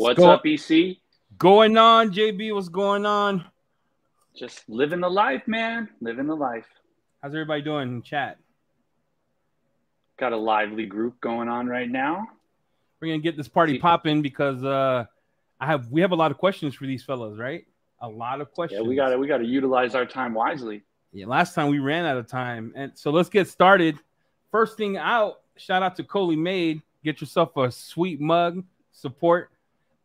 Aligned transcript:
What's 0.00 0.18
Go- 0.18 0.30
up, 0.30 0.46
EC? 0.46 0.96
Going 1.36 1.76
on, 1.76 2.10
JB? 2.10 2.54
What's 2.54 2.70
going 2.70 3.04
on? 3.04 3.44
Just 4.34 4.66
living 4.66 5.00
the 5.00 5.10
life, 5.10 5.42
man. 5.46 5.90
Living 6.00 6.26
the 6.26 6.34
life. 6.34 6.64
How's 7.22 7.34
everybody 7.34 7.60
doing 7.60 7.88
in 7.90 8.00
chat? 8.00 8.38
Got 10.18 10.32
a 10.32 10.38
lively 10.38 10.86
group 10.86 11.20
going 11.20 11.50
on 11.50 11.66
right 11.66 11.90
now. 11.90 12.26
We're 12.98 13.08
gonna 13.08 13.18
get 13.18 13.36
this 13.36 13.46
party 13.46 13.78
popping 13.78 14.22
because 14.22 14.64
uh 14.64 15.04
I 15.60 15.66
have 15.66 15.90
we 15.90 16.00
have 16.00 16.12
a 16.12 16.16
lot 16.16 16.30
of 16.30 16.38
questions 16.38 16.74
for 16.74 16.86
these 16.86 17.04
fellows, 17.04 17.38
right? 17.38 17.66
A 18.00 18.08
lot 18.08 18.40
of 18.40 18.54
questions. 18.54 18.80
Yeah, 18.82 18.88
we 18.88 18.96
gotta 18.96 19.18
we 19.18 19.26
gotta 19.26 19.44
utilize 19.44 19.94
our 19.94 20.06
time 20.06 20.32
wisely. 20.32 20.82
Yeah, 21.12 21.26
last 21.26 21.54
time 21.54 21.68
we 21.68 21.78
ran 21.78 22.06
out 22.06 22.16
of 22.16 22.26
time. 22.26 22.72
And 22.74 22.92
so 22.94 23.10
let's 23.10 23.28
get 23.28 23.48
started. 23.48 23.98
First 24.50 24.78
thing 24.78 24.96
out, 24.96 25.40
shout 25.58 25.82
out 25.82 25.94
to 25.96 26.04
Coley 26.04 26.36
Made. 26.36 26.80
Get 27.04 27.20
yourself 27.20 27.54
a 27.58 27.70
sweet 27.70 28.18
mug. 28.18 28.64
Support 28.92 29.50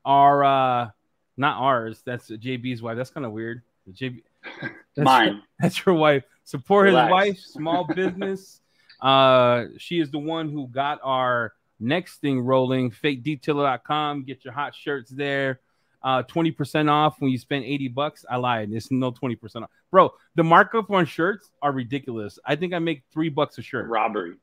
our 0.05 0.43
uh 0.43 0.89
not 1.37 1.57
ours. 1.61 2.01
That's 2.05 2.29
JB's 2.29 2.81
wife. 2.81 2.95
That's 2.97 3.09
kind 3.09 3.25
of 3.25 3.31
weird. 3.31 3.63
JB 3.91 4.21
that's 4.61 4.71
mine. 5.05 5.27
Your, 5.27 5.41
that's 5.59 5.85
your 5.85 5.95
wife. 5.95 6.23
Support 6.43 6.85
Relax. 6.85 7.05
his 7.05 7.11
wife, 7.11 7.39
small 7.39 7.83
business. 7.95 8.61
uh 9.01 9.65
she 9.77 9.99
is 9.99 10.11
the 10.11 10.19
one 10.19 10.49
who 10.49 10.67
got 10.67 10.99
our 11.03 11.53
next 11.79 12.21
thing 12.21 12.39
rolling. 12.39 12.91
Fakedetailer.com. 12.91 14.23
Get 14.23 14.45
your 14.45 14.53
hot 14.53 14.73
shirts 14.75 15.09
there. 15.11 15.59
Uh, 16.03 16.21
20% 16.21 16.87
off 16.87 17.15
when 17.19 17.31
you 17.31 17.37
spend 17.39 17.65
80 17.65 17.87
bucks. 17.87 18.25
I 18.29 18.35
lied. 18.35 18.71
It's 18.71 18.91
no 18.91 19.11
20% 19.11 19.63
off. 19.63 19.71
Bro, 19.89 20.13
the 20.35 20.43
markup 20.43 20.91
on 20.91 21.07
shirts 21.07 21.49
are 21.63 21.71
ridiculous. 21.71 22.37
I 22.45 22.55
think 22.55 22.75
I 22.75 22.79
make 22.79 23.01
three 23.11 23.29
bucks 23.29 23.57
a 23.57 23.63
shirt. 23.63 23.89
Robbery. 23.89 24.35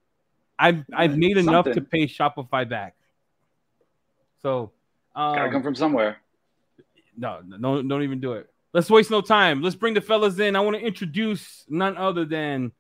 I've 0.59 0.85
I've 0.93 1.17
made 1.17 1.37
Something. 1.37 1.49
enough 1.49 1.65
to 1.67 1.81
pay 1.81 2.07
Shopify 2.09 2.69
back. 2.69 2.97
So 4.43 4.73
um, 5.15 5.37
gotta 5.37 5.51
come 5.51 5.63
from 5.63 5.75
somewhere. 5.75 6.19
No, 7.17 7.41
no, 7.45 7.83
don't 7.83 8.03
even 8.03 8.21
do 8.21 8.33
it. 8.33 8.49
Let's 8.73 8.89
waste 8.89 9.11
no 9.11 9.21
time. 9.21 9.63
Let's 9.63 9.77
bring 9.77 9.95
the 9.95 10.01
fellas 10.01 10.39
in. 10.39 10.57
I 10.57 10.61
want 10.61 10.77
to 10.77 10.83
introduce 10.83 11.65
none 11.69 11.97
other 11.99 12.25
than 12.25 12.73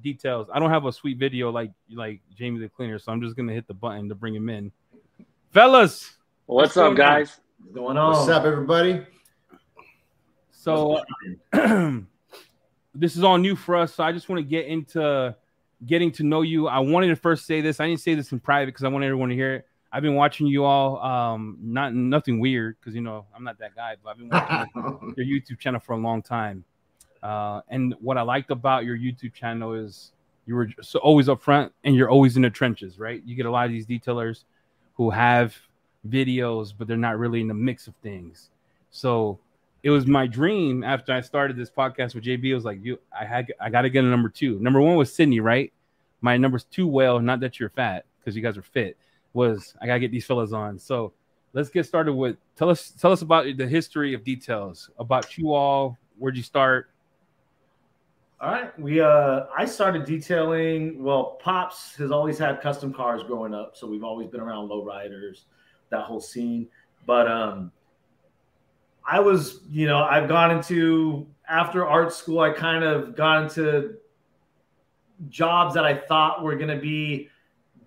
details. 0.00 0.48
I 0.52 0.60
don't 0.60 0.70
have 0.70 0.86
a 0.86 0.92
sweet 0.92 1.18
video 1.18 1.50
like 1.50 1.72
like 1.92 2.20
Jamie 2.36 2.60
the 2.60 2.68
Cleaner, 2.68 2.98
so 2.98 3.12
I'm 3.12 3.20
just 3.20 3.36
gonna 3.36 3.52
hit 3.52 3.66
the 3.66 3.74
button 3.74 4.08
to 4.08 4.14
bring 4.14 4.34
him 4.34 4.48
in. 4.48 4.70
Fellas, 5.50 6.14
what's, 6.46 6.76
what's 6.76 6.76
up, 6.76 6.96
guys? 6.96 7.40
What's 7.58 7.74
going 7.74 7.96
on? 7.96 8.12
What's 8.12 8.28
up, 8.28 8.44
everybody? 8.44 9.04
So 10.52 11.02
this 12.94 13.16
is 13.16 13.24
all 13.24 13.38
new 13.38 13.56
for 13.56 13.76
us. 13.76 13.94
So 13.94 14.04
I 14.04 14.12
just 14.12 14.28
want 14.28 14.38
to 14.38 14.44
get 14.48 14.66
into 14.66 15.34
getting 15.84 16.12
to 16.12 16.22
know 16.22 16.42
you. 16.42 16.68
I 16.68 16.78
wanted 16.78 17.08
to 17.08 17.16
first 17.16 17.46
say 17.46 17.60
this. 17.60 17.80
I 17.80 17.86
didn't 17.86 18.00
say 18.00 18.14
this 18.14 18.30
in 18.30 18.40
private 18.40 18.66
because 18.66 18.84
I 18.84 18.88
want 18.88 19.04
everyone 19.04 19.30
to 19.30 19.34
hear 19.34 19.54
it. 19.56 19.66
I've 19.92 20.02
been 20.02 20.14
watching 20.14 20.46
you 20.46 20.64
all. 20.64 20.98
Um, 21.02 21.58
not 21.60 21.94
nothing 21.94 22.38
weird 22.40 22.76
because 22.80 22.94
you 22.94 23.00
know 23.00 23.26
I'm 23.34 23.44
not 23.44 23.58
that 23.58 23.74
guy, 23.74 23.96
but 24.02 24.10
I've 24.10 24.18
been 24.18 24.28
watching 24.74 25.14
your 25.16 25.26
YouTube 25.26 25.58
channel 25.58 25.80
for 25.80 25.94
a 25.94 25.98
long 25.98 26.22
time. 26.22 26.64
Uh, 27.22 27.60
and 27.68 27.94
what 28.00 28.16
I 28.16 28.22
liked 28.22 28.50
about 28.50 28.84
your 28.84 28.96
YouTube 28.96 29.34
channel 29.34 29.74
is 29.74 30.12
you 30.46 30.54
were 30.54 30.68
so 30.80 30.98
always 31.00 31.28
up 31.28 31.42
front 31.42 31.72
and 31.84 31.94
you're 31.94 32.08
always 32.08 32.36
in 32.36 32.42
the 32.42 32.50
trenches, 32.50 32.98
right? 32.98 33.22
You 33.24 33.34
get 33.34 33.46
a 33.46 33.50
lot 33.50 33.66
of 33.66 33.72
these 33.72 33.86
detailers 33.86 34.44
who 34.94 35.10
have 35.10 35.54
videos, 36.08 36.72
but 36.76 36.88
they're 36.88 36.96
not 36.96 37.18
really 37.18 37.40
in 37.40 37.48
the 37.48 37.54
mix 37.54 37.86
of 37.86 37.94
things. 38.02 38.50
So 38.90 39.38
it 39.82 39.90
was 39.90 40.06
my 40.06 40.26
dream 40.26 40.82
after 40.82 41.12
I 41.12 41.20
started 41.20 41.56
this 41.56 41.70
podcast 41.70 42.14
with 42.14 42.24
JB. 42.24 42.44
It 42.44 42.54
was 42.54 42.64
like, 42.64 42.78
you, 42.82 42.98
I 43.18 43.24
had, 43.24 43.52
I 43.60 43.70
got 43.70 43.82
to 43.82 43.90
get 43.90 44.04
a 44.04 44.08
number 44.08 44.28
two. 44.28 44.58
Number 44.60 44.80
one 44.80 44.96
was 44.96 45.12
Sydney, 45.12 45.40
right? 45.40 45.72
My 46.20 46.36
number's 46.36 46.64
two. 46.64 46.86
Well, 46.86 47.20
not 47.20 47.40
that 47.40 47.60
you're 47.60 47.70
fat 47.70 48.04
because 48.18 48.36
you 48.36 48.42
guys 48.42 48.58
are 48.58 48.62
fit. 48.62 48.96
Was 49.32 49.74
I 49.80 49.86
gotta 49.86 50.00
get 50.00 50.10
these 50.10 50.26
fellas 50.26 50.52
on? 50.52 50.78
So 50.78 51.12
let's 51.52 51.68
get 51.70 51.86
started 51.86 52.14
with 52.14 52.36
tell 52.56 52.70
us 52.70 52.90
tell 52.90 53.12
us 53.12 53.22
about 53.22 53.46
the 53.56 53.66
history 53.66 54.14
of 54.14 54.24
details 54.24 54.90
about 54.98 55.36
you 55.38 55.52
all. 55.52 55.96
Where'd 56.18 56.36
you 56.36 56.42
start? 56.42 56.90
All 58.40 58.50
right, 58.50 58.78
we 58.78 59.00
uh, 59.00 59.44
I 59.54 59.66
started 59.66 60.06
detailing. 60.06 61.02
Well, 61.02 61.38
Pops 61.42 61.94
has 61.96 62.10
always 62.10 62.38
had 62.38 62.60
custom 62.62 62.92
cars 62.92 63.22
growing 63.22 63.52
up, 63.52 63.76
so 63.76 63.86
we've 63.86 64.04
always 64.04 64.28
been 64.28 64.40
around 64.40 64.70
lowriders, 64.70 65.42
that 65.90 66.04
whole 66.04 66.20
scene. 66.20 66.66
But 67.06 67.30
um, 67.30 67.70
I 69.06 69.20
was, 69.20 69.60
you 69.68 69.86
know, 69.86 70.04
I've 70.04 70.26
gone 70.26 70.50
into 70.52 71.26
after 71.48 71.86
art 71.86 72.14
school. 72.14 72.40
I 72.40 72.50
kind 72.50 72.82
of 72.82 73.14
got 73.14 73.42
into 73.42 73.96
jobs 75.28 75.74
that 75.74 75.84
I 75.84 75.98
thought 75.98 76.42
were 76.42 76.56
going 76.56 76.74
to 76.74 76.80
be 76.80 77.28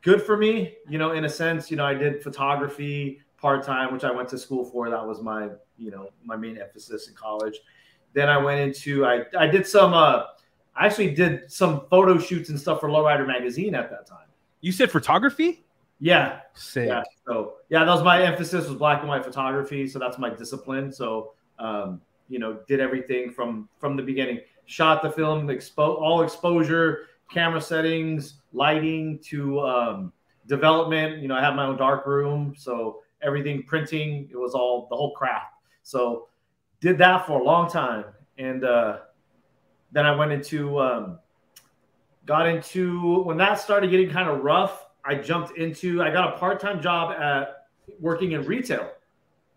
good 0.04 0.22
for 0.22 0.38
me. 0.38 0.76
You 0.88 1.00
know, 1.00 1.14
in 1.14 1.26
a 1.26 1.30
sense, 1.30 1.72
you 1.72 1.78
know, 1.78 1.86
I 1.86 1.96
did 1.96 2.22
photography 2.22 3.22
part 3.38 3.66
time, 3.66 3.92
which 3.92 4.04
I 4.04 4.12
went 4.12 4.30
to 4.30 4.38
school 4.38 4.64
for. 4.64 4.90
That 4.90 5.06
was 5.06 5.22
my, 5.22 5.50
you 5.78 5.90
know, 5.90 6.10
my 6.24 6.36
main 6.36 6.58
emphasis 6.58 7.08
in 7.08 7.16
college. 7.16 7.60
Then 8.14 8.30
I 8.30 8.38
went 8.38 8.60
into 8.60 9.06
I 9.06 9.24
I 9.38 9.48
did 9.48 9.66
some 9.66 9.94
uh 9.94 10.26
I 10.76 10.86
actually 10.86 11.14
did 11.14 11.52
some 11.52 11.88
photo 11.90 12.20
shoots 12.20 12.50
and 12.50 12.60
stuff 12.60 12.80
for 12.80 12.90
Lowrider 12.90 13.26
magazine 13.26 13.74
at 13.74 13.90
that 13.90 14.06
time. 14.06 14.28
You 14.62 14.72
said 14.72 14.92
photography? 14.92 15.66
Yeah. 16.00 16.40
Sick. 16.54 16.88
Yeah. 16.88 17.04
So 17.26 17.56
yeah, 17.70 17.86
that 17.86 17.92
was 17.92 18.04
my 18.04 18.22
emphasis 18.22 18.68
was 18.68 18.78
black 18.78 19.00
and 19.00 19.10
white 19.10 19.24
photography. 19.26 19.88
So 19.88 20.00
that's 20.00 20.20
my 20.20 20.30
discipline. 20.30 20.92
So 20.92 21.34
um, 21.60 22.02
you 22.30 22.40
know, 22.40 22.60
did 22.68 22.80
everything 22.80 23.32
from 23.32 23.68
from 23.78 23.96
the 23.96 24.04
beginning. 24.04 24.42
Shot 24.66 25.02
the 25.02 25.12
film, 25.12 25.48
expo 25.48 26.02
all 26.02 26.24
exposure, 26.24 27.08
camera 27.30 27.60
settings, 27.60 28.36
lighting 28.54 29.20
to 29.26 29.60
um, 29.62 30.14
development. 30.48 31.22
You 31.22 31.28
know, 31.28 31.36
I 31.36 31.42
have 31.42 31.56
my 31.56 31.66
own 31.66 31.78
dark 31.78 32.06
room, 32.06 32.54
so 32.58 33.00
everything 33.22 33.64
printing, 33.64 34.30
it 34.32 34.38
was 34.38 34.54
all 34.54 34.88
the 34.90 34.96
whole 34.96 35.14
craft. 35.14 35.54
So 35.84 36.28
did 36.80 36.98
that 37.00 37.26
for 37.26 37.40
a 37.40 37.44
long 37.44 37.70
time, 37.70 38.06
and 38.38 38.64
uh, 38.64 39.00
then 39.92 40.06
I 40.06 40.16
went 40.16 40.32
into 40.32 40.80
um, 40.80 41.20
got 42.26 42.48
into 42.48 43.24
when 43.24 43.38
that 43.38 43.60
started 43.60 43.92
getting 43.92 44.10
kind 44.10 44.30
of 44.30 44.44
rough. 44.44 44.86
I 45.06 45.16
jumped 45.16 45.58
into 45.58 46.02
I 46.02 46.12
got 46.12 46.34
a 46.34 46.38
part 46.38 46.60
time 46.60 46.82
job 46.82 47.12
at 47.12 47.68
working 48.00 48.34
in 48.34 48.46
retail, 48.46 48.92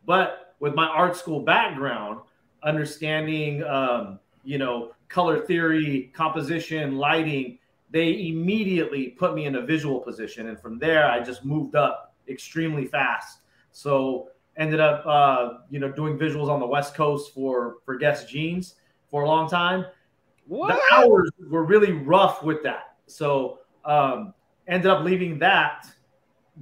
but 0.05 0.55
with 0.59 0.75
my 0.75 0.87
art 0.87 1.17
school 1.17 1.41
background, 1.41 2.21
understanding 2.63 3.63
um, 3.65 4.19
you 4.45 4.59
know 4.59 4.93
color 5.09 5.41
theory, 5.41 6.11
composition, 6.15 6.97
lighting, 6.97 7.59
they 7.91 8.29
immediately 8.29 9.09
put 9.09 9.35
me 9.35 9.47
in 9.47 9.57
a 9.57 9.63
visual 9.63 10.01
position, 10.01 10.49
and 10.49 10.61
from 10.61 10.79
there 10.79 11.09
I 11.11 11.21
just 11.21 11.45
moved 11.45 11.77
up 11.77 12.15
extremely 12.29 12.87
fast. 12.87 13.39
So 13.73 14.29
ended 14.57 14.81
up 14.81 15.05
uh, 15.07 15.59
you 15.71 15.79
know 15.79 15.91
doing 15.91 16.19
visuals 16.19 16.49
on 16.49 16.61
the 16.61 16.67
West 16.67 16.95
Coast 16.95 17.33
for 17.35 17.77
for 17.85 17.97
Guess 17.97 18.27
Jeans 18.27 18.75
for 19.09 19.23
a 19.23 19.27
long 19.27 19.49
time 19.49 19.87
what? 20.47 20.69
The 20.69 20.97
hours 20.97 21.31
were 21.49 21.65
really 21.65 21.93
rough 21.93 22.43
with 22.43 22.63
that. 22.63 22.97
So 23.07 23.61
um, 23.85 24.33
ended 24.67 24.91
up 24.91 25.05
leaving 25.05 25.39
that, 25.41 25.87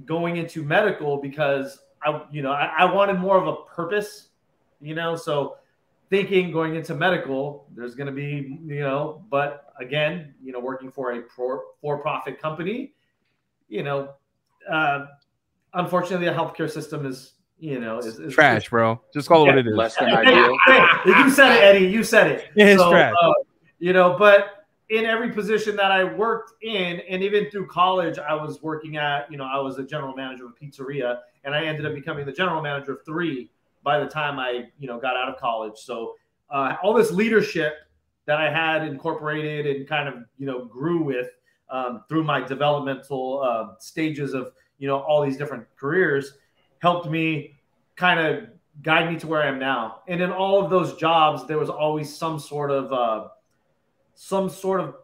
going 0.05 0.37
into 0.37 0.63
medical 0.63 1.17
because 1.17 1.79
I, 2.03 2.23
you 2.31 2.41
know, 2.41 2.51
I, 2.51 2.73
I 2.79 2.85
wanted 2.85 3.19
more 3.19 3.37
of 3.37 3.47
a 3.47 3.55
purpose, 3.73 4.29
you 4.81 4.95
know. 4.95 5.15
So 5.15 5.57
thinking 6.09 6.51
going 6.51 6.75
into 6.75 6.95
medical, 6.95 7.67
there's 7.75 7.95
going 7.95 8.07
to 8.07 8.13
be, 8.13 8.59
you 8.65 8.79
know, 8.81 9.23
but 9.29 9.64
again, 9.79 10.33
you 10.41 10.51
know, 10.51 10.59
working 10.59 10.91
for 10.91 11.11
a 11.13 11.23
for-profit 11.81 12.41
company, 12.41 12.93
you 13.67 13.83
know, 13.83 14.09
uh, 14.69 15.05
unfortunately, 15.73 16.25
the 16.25 16.33
healthcare 16.33 16.69
system 16.69 17.05
is 17.05 17.33
you 17.57 17.79
know, 17.79 17.99
is, 17.99 18.19
is 18.19 18.33
trash, 18.33 18.69
bro. 18.69 19.01
Just 19.13 19.29
call 19.29 19.43
it 19.43 19.47
what 19.47 19.57
it 19.57 19.67
is. 19.67 19.75
Less 19.75 19.95
than 19.95 20.09
ideal. 20.09 20.57
you 21.05 21.29
said 21.29 21.55
it, 21.55 21.63
Eddie. 21.63 21.85
You 21.87 22.03
said 22.03 22.31
it. 22.31 22.49
It's 22.55 22.81
so, 22.81 22.91
trash. 22.91 23.13
Uh, 23.21 23.31
you 23.79 23.93
know, 23.93 24.17
but 24.19 24.65
in 24.89 25.05
every 25.05 25.31
position 25.31 25.75
that 25.77 25.91
I 25.91 26.03
worked 26.03 26.51
in, 26.63 26.99
and 27.09 27.23
even 27.23 27.49
through 27.49 27.67
college, 27.67 28.19
I 28.19 28.33
was 28.33 28.61
working 28.61 28.97
at, 28.97 29.31
you 29.31 29.37
know, 29.37 29.45
I 29.45 29.59
was 29.59 29.79
a 29.79 29.83
general 29.83 30.13
manager 30.13 30.45
of 30.45 30.51
a 30.51 30.65
pizzeria, 30.65 31.19
and 31.43 31.55
I 31.55 31.63
ended 31.65 31.85
up 31.85 31.95
becoming 31.95 32.25
the 32.25 32.31
general 32.31 32.61
manager 32.61 32.93
of 32.93 33.05
three 33.05 33.49
by 33.83 33.99
the 33.99 34.07
time 34.07 34.37
I, 34.37 34.65
you 34.77 34.87
know, 34.87 34.99
got 34.99 35.15
out 35.15 35.29
of 35.29 35.37
college. 35.37 35.77
So 35.77 36.15
uh, 36.49 36.75
all 36.83 36.93
this 36.93 37.11
leadership 37.11 37.75
that 38.25 38.37
I 38.39 38.51
had 38.51 38.87
incorporated 38.87 39.67
and 39.67 39.87
kind 39.87 40.07
of, 40.07 40.15
you 40.37 40.45
know, 40.45 40.65
grew 40.65 41.03
with 41.03 41.29
um, 41.69 42.03
through 42.07 42.23
my 42.23 42.41
developmental 42.41 43.41
uh, 43.41 43.75
stages 43.79 44.33
of, 44.33 44.51
you 44.77 44.87
know, 44.87 44.99
all 44.99 45.23
these 45.23 45.37
different 45.37 45.65
careers 45.77 46.33
helped 46.79 47.09
me 47.09 47.59
kind 47.95 48.19
of 48.19 48.49
guide 48.81 49.11
me 49.11 49.19
to 49.19 49.27
where 49.27 49.43
I 49.43 49.47
am 49.47 49.59
now. 49.59 50.01
And 50.07 50.21
in 50.21 50.31
all 50.31 50.63
of 50.63 50.69
those 50.69 50.95
jobs, 50.95 51.47
there 51.47 51.57
was 51.57 51.69
always 51.69 52.15
some 52.15 52.39
sort 52.39 52.71
of 52.71 52.91
uh, 52.91 53.27
some 54.15 54.49
sort 54.49 54.81
of 54.81 54.95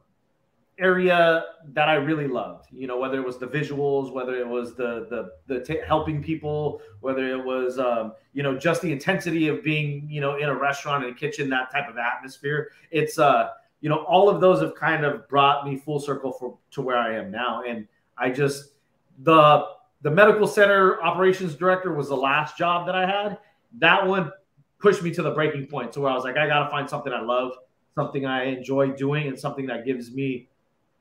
area 0.80 1.46
that 1.74 1.90
I 1.90 1.96
really 1.96 2.28
loved. 2.28 2.68
You 2.72 2.88
know, 2.88 2.98
whether 3.00 3.20
it 3.20 3.26
was 3.26 3.38
the 3.38 3.48
visuals, 3.48 4.14
whether 4.14 4.36
it 4.36 4.48
was 4.48 4.76
the 4.76 5.08
the 5.10 5.32
the 5.48 5.64
t- 5.64 5.82
helping 5.86 6.24
people, 6.24 6.82
whether 7.02 7.28
it 7.28 7.44
was 7.44 7.80
um, 7.80 8.14
you 8.34 8.44
know 8.44 8.58
just 8.58 8.82
the 8.82 8.92
intensity 8.92 9.48
of 9.48 9.64
being 9.64 10.08
you 10.10 10.22
know 10.22 10.38
in 10.38 10.50
a 10.50 10.58
restaurant 10.58 11.04
in 11.04 11.12
a 11.12 11.16
kitchen, 11.16 11.50
that 11.50 11.72
type 11.72 11.90
of 11.90 11.98
atmosphere. 11.98 12.72
It's 12.90 13.20
uh 13.20 13.50
you 13.82 13.90
know 13.90 14.04
all 14.06 14.30
of 14.30 14.42
those 14.42 14.62
have 14.62 14.76
kind 14.76 15.06
of 15.06 15.28
brought 15.28 15.66
me 15.66 15.78
full 15.78 16.00
circle 16.00 16.32
for 16.32 16.58
to 16.72 16.82
where 16.82 16.98
I 16.98 17.16
am 17.16 17.32
now, 17.32 17.64
and 17.68 17.88
I 18.18 18.30
just 18.30 18.72
the 19.20 19.66
the 20.02 20.12
medical 20.12 20.48
center 20.48 21.02
operations 21.04 21.56
director 21.56 21.94
was 21.94 22.10
the 22.10 22.18
last 22.18 22.58
job 22.58 22.86
that 22.88 22.96
I 22.96 23.06
had. 23.06 23.38
That 23.80 24.06
one 24.06 24.32
pushed 24.80 25.04
me 25.04 25.14
to 25.14 25.22
the 25.22 25.32
breaking 25.32 25.68
point 25.68 25.94
to 25.94 26.02
where 26.02 26.12
I 26.12 26.16
was 26.16 26.24
like, 26.24 26.38
I 26.38 26.48
got 26.48 26.64
to 26.64 26.70
find 26.70 26.90
something 26.90 27.14
I 27.14 27.22
love, 27.22 27.52
something 27.94 28.26
I 28.26 28.46
enjoy 28.46 28.90
doing, 28.92 29.28
and 29.28 29.40
something 29.40 29.68
that 29.68 29.86
gives 29.86 30.12
me 30.12 30.50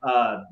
uh, 0.02 0.42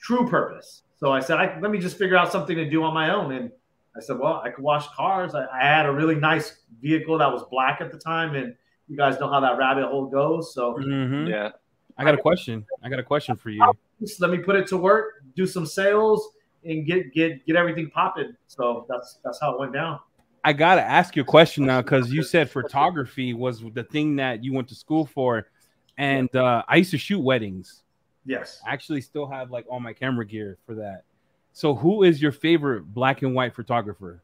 true 0.00 0.28
purpose. 0.28 0.82
So 0.96 1.12
I 1.12 1.20
said, 1.20 1.38
I, 1.38 1.58
let 1.60 1.70
me 1.70 1.78
just 1.78 1.98
figure 1.98 2.16
out 2.16 2.32
something 2.32 2.56
to 2.56 2.68
do 2.68 2.82
on 2.82 2.94
my 2.94 3.14
own. 3.14 3.32
And 3.32 3.50
I 3.96 4.00
said, 4.00 4.18
well, 4.18 4.40
I 4.44 4.50
could 4.50 4.64
wash 4.64 4.86
cars. 4.88 5.34
I, 5.34 5.46
I, 5.52 5.64
had 5.64 5.86
a 5.86 5.92
really 5.92 6.14
nice 6.14 6.58
vehicle 6.80 7.18
that 7.18 7.30
was 7.30 7.44
black 7.50 7.80
at 7.80 7.92
the 7.92 7.98
time, 7.98 8.34
and 8.34 8.54
you 8.88 8.96
guys 8.96 9.18
know 9.20 9.28
how 9.28 9.40
that 9.40 9.58
rabbit 9.58 9.84
hole 9.86 10.06
goes. 10.06 10.54
So 10.54 10.74
Mhm. 10.74 11.28
Yeah. 11.28 11.50
I 11.96 12.04
got 12.04 12.14
a 12.14 12.18
question. 12.18 12.66
I 12.82 12.88
got 12.88 12.98
a 12.98 13.04
question 13.04 13.36
for 13.36 13.50
you. 13.50 13.64
let 14.18 14.30
me 14.30 14.38
put 14.38 14.56
it 14.56 14.66
to 14.68 14.76
work, 14.76 15.22
do 15.36 15.46
some 15.46 15.64
sales, 15.64 16.28
and 16.64 16.86
get 16.86 17.12
get 17.12 17.46
get 17.46 17.56
everything 17.56 17.90
popping. 17.90 18.34
So 18.48 18.84
that's 18.88 19.18
that's 19.24 19.40
how 19.40 19.54
it 19.54 19.60
went 19.60 19.72
down. 19.72 20.00
I 20.42 20.52
gotta 20.52 20.82
ask 20.82 21.14
you 21.14 21.22
a 21.22 21.24
question 21.24 21.64
now 21.64 21.80
because 21.82 22.12
you 22.12 22.22
said 22.22 22.50
photography 22.50 23.32
was 23.32 23.62
the 23.72 23.84
thing 23.84 24.16
that 24.16 24.42
you 24.42 24.52
went 24.52 24.68
to 24.68 24.74
school 24.74 25.06
for, 25.06 25.46
and 25.96 26.34
uh, 26.34 26.64
I 26.68 26.76
used 26.76 26.90
to 26.90 26.98
shoot 26.98 27.20
weddings. 27.20 27.83
Yes. 28.26 28.60
I 28.66 28.72
actually 28.72 29.00
still 29.00 29.26
have 29.26 29.50
like 29.50 29.66
all 29.68 29.80
my 29.80 29.92
camera 29.92 30.26
gear 30.26 30.58
for 30.66 30.74
that. 30.76 31.02
So, 31.52 31.74
who 31.74 32.02
is 32.02 32.20
your 32.20 32.32
favorite 32.32 32.92
black 32.92 33.22
and 33.22 33.34
white 33.34 33.54
photographer? 33.54 34.20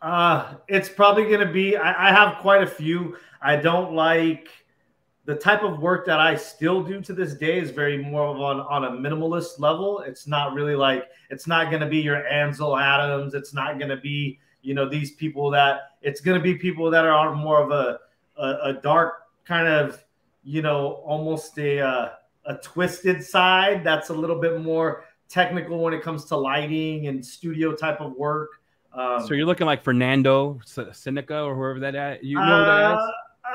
Uh, 0.00 0.54
it's 0.68 0.88
probably 0.88 1.24
going 1.24 1.46
to 1.46 1.52
be, 1.52 1.76
I, 1.76 2.08
I 2.08 2.12
have 2.12 2.38
quite 2.40 2.62
a 2.62 2.66
few. 2.66 3.16
I 3.42 3.56
don't 3.56 3.92
like 3.92 4.48
the 5.26 5.34
type 5.34 5.62
of 5.62 5.80
work 5.80 6.06
that 6.06 6.20
I 6.20 6.36
still 6.36 6.82
do 6.82 7.00
to 7.02 7.12
this 7.12 7.34
day 7.34 7.58
is 7.58 7.70
very 7.70 7.98
more 7.98 8.26
of 8.28 8.40
on, 8.40 8.60
on 8.60 8.84
a 8.84 8.90
minimalist 8.90 9.58
level. 9.58 10.00
It's 10.00 10.26
not 10.26 10.54
really 10.54 10.76
like, 10.76 11.08
it's 11.30 11.46
not 11.46 11.70
going 11.70 11.80
to 11.80 11.86
be 11.88 11.98
your 11.98 12.26
Ansel 12.28 12.76
Adams. 12.76 13.34
It's 13.34 13.54
not 13.54 13.78
going 13.78 13.90
to 13.90 13.96
be, 13.96 14.38
you 14.62 14.74
know, 14.74 14.88
these 14.88 15.12
people 15.12 15.50
that, 15.50 15.92
it's 16.02 16.20
going 16.20 16.38
to 16.38 16.42
be 16.42 16.54
people 16.54 16.90
that 16.90 17.04
are 17.04 17.12
on 17.12 17.38
more 17.38 17.62
of 17.62 17.70
a, 17.70 17.98
a, 18.38 18.70
a 18.70 18.72
dark 18.82 19.22
kind 19.44 19.66
of, 19.66 20.02
you 20.44 20.60
know, 20.60 21.02
almost 21.06 21.58
a, 21.58 21.80
uh, 21.80 22.08
a 22.46 22.54
twisted 22.56 23.24
side 23.24 23.82
that's 23.84 24.10
a 24.10 24.14
little 24.14 24.40
bit 24.40 24.60
more 24.60 25.04
technical 25.28 25.78
when 25.78 25.94
it 25.94 26.02
comes 26.02 26.24
to 26.26 26.36
lighting 26.36 27.06
and 27.06 27.24
studio 27.24 27.74
type 27.74 28.00
of 28.00 28.12
work. 28.12 28.50
Um, 28.92 29.26
So 29.26 29.34
you're 29.34 29.46
looking 29.46 29.66
like 29.66 29.82
Fernando 29.82 30.60
Seneca 30.64 31.40
or 31.42 31.54
whoever 31.54 31.80
that 31.80 31.94
at. 31.94 32.22
You 32.22 32.36
know 32.38 32.58
who 32.58 32.64
that 32.66 32.92
is? 32.94 32.98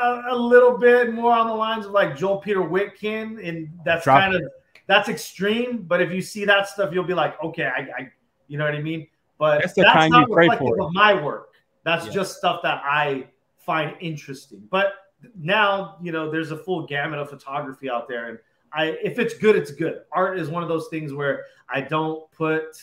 uh, 0.02 0.22
a, 0.32 0.36
a 0.36 0.36
little 0.36 0.78
bit 0.78 1.14
more 1.14 1.32
on 1.34 1.48
the 1.48 1.54
lines 1.54 1.86
of 1.86 1.92
like 1.92 2.16
Joel 2.18 2.38
Peter 2.38 2.60
Witkin, 2.62 3.48
and 3.48 3.70
that's 3.86 4.04
Drop 4.04 4.22
kind 4.22 4.36
of 4.36 4.44
that's 4.88 5.08
extreme. 5.10 5.84
But 5.84 6.02
if 6.02 6.12
you 6.12 6.22
see 6.22 6.46
that 6.46 6.68
stuff, 6.68 6.94
you'll 6.94 7.04
be 7.04 7.14
like, 7.14 7.42
okay, 7.44 7.66
I, 7.66 7.88
I 7.98 8.12
you 8.48 8.58
know 8.58 8.66
what 8.66 8.74
I 8.76 8.82
mean. 8.82 9.08
But 9.38 9.62
That's 9.62 9.74
the 9.74 9.84
kind 9.86 10.12
not 10.12 10.28
you 10.28 10.34
pray 10.34 10.50
reflective 10.50 10.76
for. 10.78 10.82
of 10.88 10.94
my 10.94 11.14
work. 11.14 11.54
That's 11.86 12.08
Yeah. 12.08 12.12
just 12.12 12.38
stuff 12.38 12.62
that 12.64 12.82
I 12.84 13.28
find 13.58 13.96
interesting. 14.02 14.62
But 14.70 14.94
now, 15.38 15.98
you 16.02 16.12
know, 16.12 16.30
there's 16.30 16.52
a 16.52 16.58
full 16.58 16.86
gamut 16.86 17.20
of 17.20 17.30
photography 17.30 17.90
out 17.90 18.08
there, 18.10 18.30
and 18.30 18.40
I 18.74 18.98
if 19.04 19.20
it's 19.20 19.34
good, 19.34 19.56
it's 19.56 19.72
good. 19.72 20.02
Art 20.12 20.40
is 20.40 20.50
one 20.50 20.64
of 20.64 20.70
those 20.70 20.88
things 20.90 21.14
where 21.14 21.46
I 21.70 21.82
don't 21.82 22.30
put, 22.32 22.82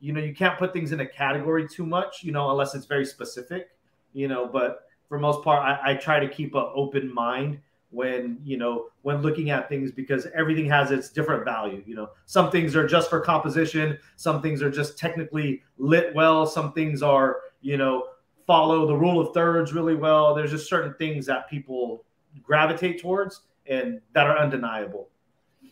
you 0.00 0.12
know, 0.12 0.20
you 0.20 0.34
can't 0.34 0.58
put 0.58 0.72
things 0.72 0.92
in 0.92 1.00
a 1.00 1.06
category 1.06 1.68
too 1.68 1.86
much, 1.86 2.22
you 2.22 2.32
know, 2.32 2.50
unless 2.50 2.74
it's 2.74 2.86
very 2.86 3.04
specific, 3.04 3.70
you 4.12 4.28
know. 4.28 4.46
But 4.46 4.88
for 5.08 5.18
most 5.18 5.42
part, 5.42 5.62
I, 5.62 5.92
I 5.92 5.94
try 5.94 6.20
to 6.20 6.28
keep 6.28 6.54
an 6.54 6.66
open 6.74 7.12
mind 7.12 7.60
when 7.90 8.38
you 8.44 8.58
know 8.58 8.86
when 9.02 9.22
looking 9.22 9.50
at 9.50 9.68
things 9.68 9.90
because 9.90 10.26
everything 10.34 10.66
has 10.66 10.90
its 10.90 11.10
different 11.10 11.44
value. 11.44 11.82
You 11.86 11.94
know, 11.94 12.10
some 12.26 12.50
things 12.50 12.76
are 12.76 12.86
just 12.86 13.10
for 13.10 13.20
composition, 13.20 13.98
some 14.16 14.42
things 14.42 14.62
are 14.62 14.70
just 14.70 14.98
technically 14.98 15.62
lit 15.78 16.14
well, 16.14 16.46
some 16.46 16.72
things 16.72 17.02
are 17.02 17.38
you 17.60 17.76
know 17.76 18.08
follow 18.46 18.86
the 18.86 18.96
rule 18.96 19.20
of 19.20 19.34
thirds 19.34 19.72
really 19.72 19.94
well. 19.94 20.34
There's 20.34 20.50
just 20.50 20.68
certain 20.68 20.94
things 20.94 21.26
that 21.26 21.48
people 21.48 22.04
gravitate 22.42 23.00
towards 23.00 23.42
and 23.66 24.00
that 24.14 24.26
are 24.26 24.38
undeniable. 24.38 25.08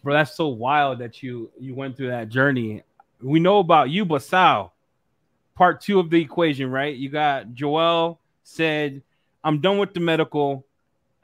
Bro, 0.06 0.14
that's 0.14 0.36
so 0.36 0.46
wild 0.46 1.00
that 1.00 1.20
you 1.20 1.50
you 1.58 1.74
went 1.74 1.96
through 1.96 2.10
that 2.10 2.28
journey. 2.28 2.84
We 3.20 3.40
know 3.40 3.58
about 3.58 3.90
you, 3.90 4.04
but 4.04 4.22
Sal, 4.22 4.72
part 5.56 5.80
two 5.80 5.98
of 5.98 6.10
the 6.10 6.20
equation, 6.20 6.70
right? 6.70 6.94
You 6.94 7.08
got 7.08 7.54
Joel 7.54 8.20
said, 8.44 9.02
"I'm 9.42 9.60
done 9.60 9.78
with 9.78 9.94
the 9.94 9.98
medical. 9.98 10.64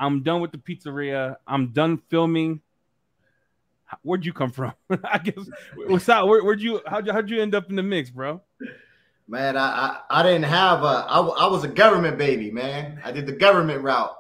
I'm 0.01 0.25
done 0.25 0.41
with 0.41 0.51
the 0.51 0.59
pizzeria. 0.59 1.37
I'm 1.47 1.69
done 1.69 2.03
filming." 2.11 2.61
Where'd 4.03 4.27
you 4.27 4.33
come 4.33 4.51
from? 4.51 4.73
I 5.05 5.19
guess. 5.19 5.49
Sal, 6.03 6.27
where, 6.27 6.43
where'd 6.43 6.61
you? 6.61 6.81
How'd 6.85 7.07
you? 7.07 7.13
How'd 7.13 7.31
you 7.31 7.41
end 7.41 7.55
up 7.55 7.71
in 7.71 7.77
the 7.77 7.85
mix, 7.85 8.11
bro? 8.11 8.41
Man, 9.29 9.57
I, 9.57 9.61
I 9.61 10.01
I 10.11 10.23
didn't 10.25 10.47
have 10.47 10.83
a 10.83 11.07
I, 11.09 11.21
I 11.21 11.47
was 11.47 11.63
a 11.63 11.69
government 11.69 12.19
baby, 12.19 12.51
man. 12.51 13.01
I 13.05 13.13
did 13.13 13.27
the 13.27 13.33
government 13.33 13.85
route. 13.85 14.17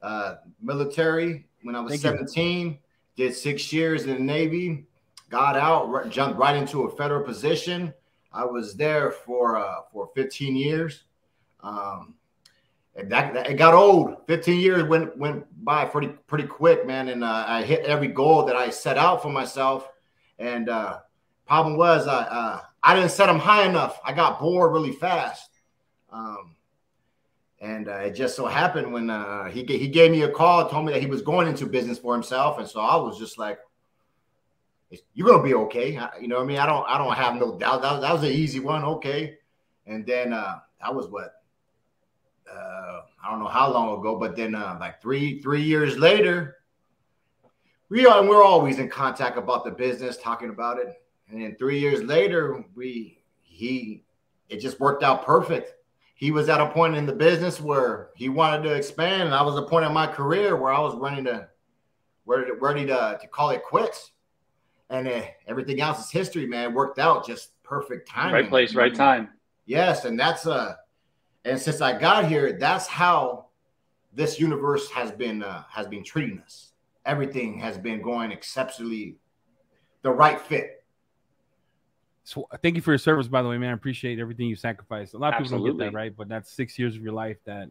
Uh, 0.00 0.36
military 0.62 1.44
when 1.64 1.76
I 1.76 1.80
was 1.80 2.00
Thank 2.00 2.04
you. 2.04 2.78
17, 3.16 3.28
did 3.28 3.34
six 3.34 3.72
years 3.72 4.04
in 4.04 4.10
the 4.10 4.18
Navy, 4.18 4.86
got 5.30 5.56
out, 5.56 5.88
r- 5.88 6.06
jumped 6.08 6.38
right 6.38 6.56
into 6.56 6.82
a 6.82 6.96
federal 6.96 7.24
position. 7.24 7.92
I 8.32 8.44
was 8.44 8.74
there 8.74 9.10
for 9.10 9.56
uh, 9.56 9.82
for 9.92 10.10
15 10.14 10.56
years. 10.56 11.04
Um, 11.62 12.14
and 12.94 13.10
that, 13.10 13.34
that- 13.34 13.50
it 13.50 13.54
got 13.54 13.74
old. 13.74 14.26
15 14.26 14.60
years 14.60 14.84
went 14.84 15.16
went 15.16 15.44
by 15.64 15.84
pretty 15.84 16.08
pretty 16.08 16.46
quick, 16.46 16.86
man. 16.86 17.08
And 17.08 17.24
uh, 17.24 17.44
I 17.46 17.62
hit 17.62 17.84
every 17.84 18.08
goal 18.08 18.44
that 18.46 18.56
I 18.56 18.70
set 18.70 18.98
out 18.98 19.22
for 19.22 19.30
myself. 19.30 19.88
And 20.38 20.68
uh, 20.68 20.98
problem 21.46 21.76
was, 21.76 22.06
I 22.06 22.22
uh, 22.24 22.60
I 22.82 22.94
didn't 22.94 23.10
set 23.10 23.26
them 23.26 23.38
high 23.38 23.66
enough. 23.66 23.98
I 24.04 24.12
got 24.12 24.38
bored 24.40 24.72
really 24.72 24.92
fast. 24.92 25.50
Um, 26.12 26.55
and 27.66 27.88
uh, 27.88 27.94
it 27.94 28.12
just 28.12 28.36
so 28.36 28.46
happened 28.46 28.92
when 28.92 29.10
uh, 29.10 29.46
he 29.46 29.64
he 29.64 29.88
gave 29.88 30.12
me 30.12 30.22
a 30.22 30.30
call, 30.30 30.68
told 30.68 30.86
me 30.86 30.92
that 30.92 31.00
he 31.00 31.08
was 31.08 31.20
going 31.20 31.48
into 31.48 31.66
business 31.66 31.98
for 31.98 32.14
himself, 32.14 32.58
and 32.58 32.68
so 32.68 32.80
I 32.80 32.94
was 32.94 33.18
just 33.18 33.38
like, 33.38 33.58
"You're 35.14 35.26
gonna 35.26 35.42
be 35.42 35.54
okay." 35.54 35.98
You 36.20 36.28
know 36.28 36.36
what 36.36 36.44
I 36.44 36.46
mean? 36.46 36.58
I 36.58 36.66
don't 36.66 36.86
I 36.88 36.96
don't 36.96 37.14
have 37.14 37.34
no 37.34 37.58
doubt. 37.58 37.82
That, 37.82 38.00
that 38.02 38.12
was 38.12 38.22
an 38.22 38.30
easy 38.30 38.60
one, 38.60 38.84
okay. 38.84 39.38
And 39.86 40.06
then 40.06 40.32
uh, 40.32 40.60
that 40.80 40.94
was 40.94 41.08
what 41.08 41.42
uh, 42.50 43.00
I 43.24 43.30
don't 43.30 43.40
know 43.40 43.48
how 43.48 43.72
long 43.72 43.98
ago, 43.98 44.16
but 44.16 44.36
then 44.36 44.54
uh, 44.54 44.76
like 44.78 45.02
three 45.02 45.40
three 45.40 45.62
years 45.62 45.98
later, 45.98 46.58
we 47.88 48.06
are 48.06 48.20
and 48.20 48.28
we're 48.28 48.44
always 48.44 48.78
in 48.78 48.88
contact 48.88 49.38
about 49.38 49.64
the 49.64 49.72
business, 49.72 50.16
talking 50.16 50.50
about 50.50 50.78
it. 50.78 51.02
And 51.28 51.42
then 51.42 51.56
three 51.56 51.80
years 51.80 52.04
later, 52.04 52.64
we 52.76 53.18
he 53.42 54.04
it 54.48 54.60
just 54.60 54.78
worked 54.78 55.02
out 55.02 55.26
perfect. 55.26 55.75
He 56.16 56.30
was 56.30 56.48
at 56.48 56.62
a 56.62 56.70
point 56.70 56.96
in 56.96 57.04
the 57.04 57.12
business 57.12 57.60
where 57.60 58.08
he 58.16 58.30
wanted 58.30 58.62
to 58.62 58.74
expand, 58.74 59.24
and 59.24 59.34
I 59.34 59.42
was 59.42 59.56
a 59.56 59.62
point 59.62 59.84
in 59.84 59.92
my 59.92 60.06
career 60.06 60.56
where 60.56 60.72
I 60.72 60.80
was 60.80 60.96
ready 60.96 61.22
to 61.24 61.48
ready 62.24 62.46
to, 62.46 62.54
ready 62.54 62.86
to, 62.86 63.18
to 63.20 63.28
call 63.28 63.50
it 63.50 63.62
quits. 63.62 64.12
And 64.88 65.06
uh, 65.06 65.22
everything 65.46 65.80
else 65.80 66.06
is 66.06 66.10
history, 66.10 66.46
man. 66.46 66.70
It 66.70 66.74
worked 66.74 66.98
out 66.98 67.26
just 67.26 67.62
perfect 67.62 68.08
timing. 68.08 68.32
Right 68.32 68.48
place, 68.48 68.74
right 68.74 68.94
time. 68.94 69.28
Yes, 69.66 70.06
and 70.06 70.18
that's 70.18 70.46
uh 70.46 70.74
and 71.44 71.60
since 71.60 71.80
I 71.80 71.96
got 71.96 72.26
here, 72.26 72.54
that's 72.58 72.86
how 72.86 73.46
this 74.14 74.40
universe 74.40 74.90
has 74.90 75.12
been 75.12 75.42
uh, 75.42 75.64
has 75.70 75.86
been 75.86 76.02
treating 76.02 76.40
us. 76.40 76.72
Everything 77.04 77.58
has 77.58 77.76
been 77.76 78.00
going 78.00 78.32
exceptionally 78.32 79.16
the 80.00 80.10
right 80.10 80.40
fit. 80.40 80.75
So 82.26 82.48
uh, 82.50 82.56
thank 82.60 82.74
you 82.74 82.82
for 82.82 82.90
your 82.90 82.98
service, 82.98 83.28
by 83.28 83.40
the 83.40 83.48
way, 83.48 83.56
man. 83.56 83.70
I 83.70 83.72
appreciate 83.72 84.18
everything 84.18 84.48
you 84.48 84.56
sacrificed. 84.56 85.14
A 85.14 85.18
lot 85.18 85.34
of 85.34 85.44
people 85.44 85.58
don't 85.58 85.78
get 85.78 85.84
that, 85.84 85.94
right? 85.94 86.14
But 86.14 86.28
that's 86.28 86.50
six 86.50 86.76
years 86.76 86.96
of 86.96 87.02
your 87.02 87.12
life 87.12 87.36
that 87.44 87.70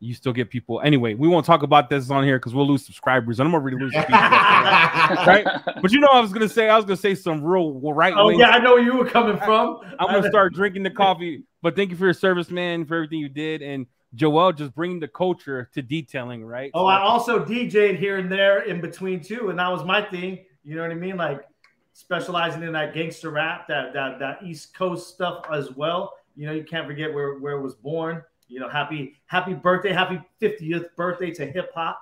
you 0.00 0.12
still 0.12 0.34
get 0.34 0.50
people. 0.50 0.82
Anyway, 0.82 1.14
we 1.14 1.26
won't 1.26 1.46
talk 1.46 1.62
about 1.62 1.88
this 1.88 2.10
on 2.10 2.22
here 2.22 2.38
because 2.38 2.54
we'll 2.54 2.68
lose 2.68 2.84
subscribers. 2.84 3.40
and 3.40 3.48
I'm 3.48 3.54
already 3.54 3.78
losing 3.78 4.02
people. 4.02 4.18
right? 4.20 5.46
But 5.80 5.92
you 5.92 6.00
know, 6.00 6.10
I 6.12 6.20
was 6.20 6.30
gonna 6.30 6.46
say, 6.46 6.68
I 6.68 6.76
was 6.76 6.84
gonna 6.84 6.98
say 6.98 7.14
some 7.14 7.42
real 7.42 7.72
right 7.72 8.12
Oh 8.14 8.28
yeah, 8.28 8.50
I 8.50 8.58
know 8.58 8.74
where 8.74 8.82
you 8.82 8.98
were 8.98 9.08
coming 9.08 9.38
from. 9.38 9.80
I'm 9.98 10.08
gonna 10.08 10.28
start 10.28 10.52
drinking 10.52 10.82
the 10.82 10.90
coffee. 10.90 11.44
But 11.62 11.74
thank 11.74 11.90
you 11.90 11.96
for 11.96 12.04
your 12.04 12.12
service, 12.12 12.50
man, 12.50 12.84
for 12.84 12.96
everything 12.96 13.20
you 13.20 13.30
did, 13.30 13.62
and 13.62 13.86
Joel 14.14 14.52
just 14.52 14.74
bringing 14.74 15.00
the 15.00 15.08
culture 15.08 15.70
to 15.72 15.80
detailing, 15.80 16.44
right? 16.44 16.70
Oh, 16.74 16.84
I 16.84 17.00
also 17.00 17.42
DJ'd 17.42 17.98
here 17.98 18.18
and 18.18 18.30
there 18.30 18.64
in 18.64 18.82
between 18.82 19.22
too, 19.22 19.48
and 19.48 19.58
that 19.58 19.68
was 19.68 19.84
my 19.84 20.02
thing. 20.02 20.44
You 20.64 20.74
know 20.74 20.82
what 20.82 20.90
I 20.90 20.94
mean? 20.94 21.16
Like 21.16 21.46
specializing 21.96 22.62
in 22.62 22.72
that 22.72 22.92
gangster 22.94 23.30
rap, 23.30 23.66
that 23.68 23.92
that 23.94 24.18
that 24.18 24.42
East 24.44 24.74
Coast 24.74 25.08
stuff 25.14 25.44
as 25.52 25.72
well. 25.72 26.12
You 26.36 26.46
know, 26.46 26.52
you 26.52 26.64
can't 26.64 26.86
forget 26.86 27.12
where 27.12 27.38
where 27.38 27.54
it 27.56 27.62
was 27.62 27.74
born. 27.74 28.22
You 28.48 28.60
know, 28.60 28.68
happy 28.68 29.14
happy 29.26 29.54
birthday, 29.54 29.92
happy 29.92 30.20
50th 30.40 30.94
birthday 30.96 31.30
to 31.32 31.46
hip 31.46 31.70
hop. 31.74 32.00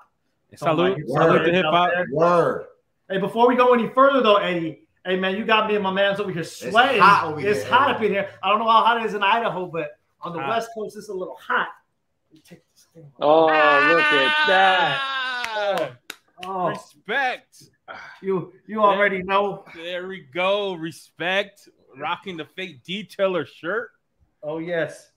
salute, 0.56 0.98
Oh, 1.10 1.14
salute 1.14 1.44
to 1.44 1.52
hip 1.52 1.64
hop. 1.66 1.90
Word. 2.10 2.66
Hey, 3.08 3.18
before 3.18 3.46
we 3.48 3.54
go 3.56 3.72
any 3.72 3.88
further 3.90 4.20
though, 4.22 4.36
Eddie. 4.36 4.80
Hey 5.06 5.16
man, 5.16 5.36
you 5.36 5.44
got 5.44 5.68
me 5.68 5.74
and 5.74 5.84
my 5.84 5.92
man's 5.92 6.18
over 6.18 6.30
here 6.32 6.42
sweating. 6.44 6.96
It's 6.96 7.00
hot 7.04 7.26
over 7.26 7.40
It's 7.40 7.62
here. 7.62 7.70
hot 7.72 7.94
up 7.94 8.02
in 8.02 8.10
here. 8.10 8.30
I 8.42 8.48
don't 8.48 8.58
know 8.58 8.64
how 8.68 8.82
hot 8.82 9.00
it 9.02 9.06
is 9.06 9.14
in 9.14 9.22
Idaho, 9.22 9.66
but 9.66 9.98
on 10.22 10.32
the 10.32 10.40
Hot. 10.40 10.48
West 10.48 10.70
Coast, 10.74 10.96
it's 10.96 11.08
a 11.10 11.12
little 11.12 11.36
hot. 11.36 11.68
Take 12.48 12.62
this 12.72 12.86
thing 12.94 13.04
off. 13.20 13.20
Oh, 13.20 13.44
look 13.92 14.02
at 14.02 14.46
that. 14.48 14.98
Ah, 15.00 15.90
Oh, 16.44 16.68
Respect. 16.68 17.64
you 18.22 18.52
you 18.66 18.82
already 18.82 19.22
know. 19.22 19.64
There 19.74 20.08
we 20.08 20.26
go. 20.32 20.74
Respect. 20.74 21.68
Rocking 21.96 22.36
the 22.36 22.44
fake 22.44 22.82
detailer 22.82 23.46
shirt. 23.46 23.90
Oh 24.42 24.58
yes, 24.58 25.12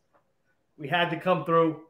we 0.77 0.87
had 0.87 1.09
to 1.09 1.19
come 1.19 1.43
through. 1.43 1.81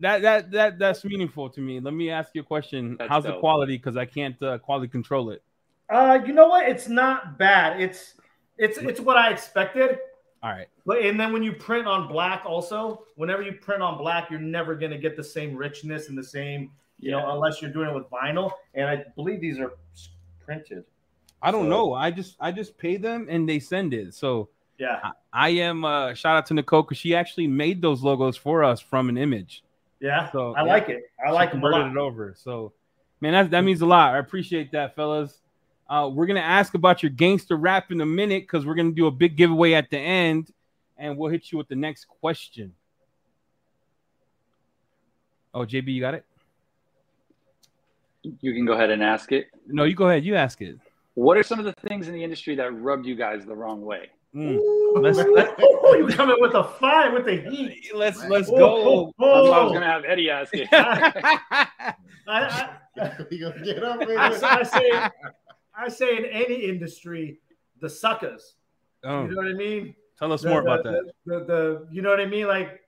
That 0.00 0.22
that 0.22 0.50
that 0.50 0.78
that's 0.78 1.04
meaningful 1.04 1.48
to 1.50 1.60
me. 1.60 1.78
Let 1.80 1.94
me 1.94 2.10
ask 2.10 2.30
you 2.34 2.40
a 2.40 2.44
question. 2.44 2.96
That's 2.98 3.08
How's 3.08 3.24
the 3.24 3.38
quality? 3.38 3.76
Because 3.76 3.96
I 3.96 4.04
can't 4.04 4.40
uh, 4.42 4.58
quality 4.58 4.88
control 4.88 5.30
it. 5.30 5.42
Uh, 5.88 6.18
you 6.26 6.32
know 6.32 6.48
what? 6.48 6.68
It's 6.68 6.88
not 6.88 7.38
bad. 7.38 7.80
It's 7.80 8.14
it's 8.58 8.78
it's 8.78 9.00
what 9.00 9.16
I 9.16 9.30
expected. 9.30 9.98
All 10.42 10.50
right. 10.50 10.66
But 10.84 11.02
and 11.02 11.18
then 11.18 11.32
when 11.32 11.42
you 11.42 11.52
print 11.52 11.86
on 11.86 12.08
black, 12.08 12.42
also, 12.44 13.04
whenever 13.16 13.42
you 13.42 13.52
print 13.52 13.82
on 13.82 13.96
black, 13.96 14.30
you're 14.30 14.40
never 14.40 14.74
gonna 14.74 14.98
get 14.98 15.16
the 15.16 15.24
same 15.24 15.56
richness 15.56 16.08
and 16.08 16.18
the 16.18 16.24
same, 16.24 16.70
you 17.04 17.10
know, 17.12 17.32
unless 17.32 17.60
you're 17.60 17.70
doing 17.70 17.88
it 17.90 17.94
with 17.94 18.08
vinyl. 18.10 18.50
And 18.74 18.86
I 18.88 19.04
believe 19.14 19.40
these 19.40 19.58
are 19.58 19.72
printed. 20.44 20.84
I 21.42 21.50
don't 21.50 21.64
So- 21.64 21.68
know. 21.68 21.94
I 21.94 22.10
just 22.10 22.36
I 22.40 22.50
just 22.52 22.76
pay 22.78 22.96
them 22.96 23.26
and 23.30 23.48
they 23.48 23.58
send 23.58 23.92
it. 23.94 24.14
So 24.14 24.48
Yeah, 24.78 25.00
I, 25.02 25.10
I 25.32 25.48
am 25.50 25.84
uh 25.84 26.14
shout 26.14 26.36
out 26.36 26.46
to 26.46 26.54
Nicole 26.54 26.82
because 26.82 26.98
she 26.98 27.14
actually 27.14 27.46
made 27.46 27.82
those 27.82 28.02
logos 28.02 28.36
for 28.36 28.64
us 28.64 28.80
from 28.80 29.08
an 29.08 29.16
image. 29.18 29.62
yeah. 30.00 30.30
So, 30.32 30.54
I 30.54 30.64
yeah. 30.64 30.72
like 30.72 30.88
it. 30.88 31.02
I 31.24 31.28
She 31.28 31.32
like 31.34 31.50
them 31.50 31.60
a 31.60 31.62
converted 31.62 31.92
lot. 31.94 32.02
it 32.02 32.06
over. 32.06 32.34
So 32.36 32.72
man, 33.20 33.32
that 33.34 33.50
that 33.50 33.60
means 33.62 33.82
a 33.82 33.86
lot. 33.86 34.14
I 34.14 34.18
appreciate 34.18 34.72
that, 34.72 34.94
fellas. 34.96 35.40
Uh, 35.88 36.10
we're 36.12 36.26
gonna 36.26 36.40
ask 36.40 36.72
about 36.74 37.02
your 37.02 37.10
gangster 37.10 37.56
rap 37.56 37.92
in 37.92 38.00
a 38.00 38.06
minute 38.06 38.44
because 38.44 38.64
we're 38.64 38.74
gonna 38.74 38.90
do 38.92 39.06
a 39.06 39.10
big 39.10 39.36
giveaway 39.36 39.74
at 39.74 39.90
the 39.90 39.98
end, 39.98 40.50
and 40.96 41.16
we'll 41.18 41.30
hit 41.30 41.52
you 41.52 41.58
with 41.58 41.68
the 41.68 41.76
next 41.76 42.06
question. 42.08 42.74
Oh, 45.52 45.60
JB, 45.66 45.92
you 45.92 46.00
got 46.00 46.14
it? 46.14 46.24
You 48.40 48.52
can 48.54 48.64
go 48.64 48.72
ahead 48.72 48.90
and 48.90 49.02
ask 49.02 49.32
it. 49.32 49.48
No, 49.66 49.84
you 49.84 49.94
go 49.94 50.08
ahead. 50.08 50.24
You 50.24 50.34
ask 50.34 50.60
it. 50.62 50.76
What 51.14 51.36
are 51.36 51.42
some 51.42 51.58
of 51.58 51.64
the 51.64 51.74
things 51.88 52.08
in 52.08 52.14
the 52.14 52.24
industry 52.24 52.54
that 52.56 52.72
rubbed 52.80 53.06
you 53.06 53.14
guys 53.14 53.44
the 53.44 53.54
wrong 53.54 53.82
way? 53.84 54.08
Mm. 54.34 54.58
Let's 54.96 55.18
let, 55.34 55.54
Oh, 55.60 55.94
you 55.96 56.08
coming 56.08 56.36
with 56.40 56.54
a 56.54 56.64
five 56.64 57.12
with 57.12 57.24
the 57.26 57.36
heat. 57.50 57.90
let's 57.94 58.24
let's 58.24 58.48
Oh, 58.50 58.56
go. 58.56 59.12
oh, 59.18 59.36
That's 59.36 59.48
why 59.50 59.58
I 59.58 59.62
was 59.62 59.70
oh. 59.70 59.74
gonna 59.74 59.86
have 59.86 60.04
Eddie 60.04 60.30
ask 60.30 60.50
it. 60.54 60.68
I, 60.72 61.98
I, 62.26 62.68
You 63.30 63.52
get 63.64 63.82
up 63.84 64.00
I. 64.02 64.40
I 64.42 64.62
say, 64.62 64.90
I 65.76 65.88
say 65.88 66.16
in 66.16 66.24
any 66.26 66.64
industry, 66.64 67.38
the 67.80 67.88
suckers. 67.90 68.54
Oh, 69.04 69.24
You 69.24 69.30
know 69.30 69.36
what 69.36 69.46
I 69.46 69.52
mean? 69.52 69.94
tell 70.18 70.32
us 70.32 70.42
the, 70.42 70.48
more 70.48 70.62
the- 70.62 70.70
about 70.70 70.84
that. 70.84 71.12
The, 71.26 71.38
the, 71.40 71.44
the 71.44 71.88
you 71.92 72.02
know 72.02 72.10
what 72.10 72.20
I 72.20 72.26
mean? 72.26 72.46
Like 72.46 72.80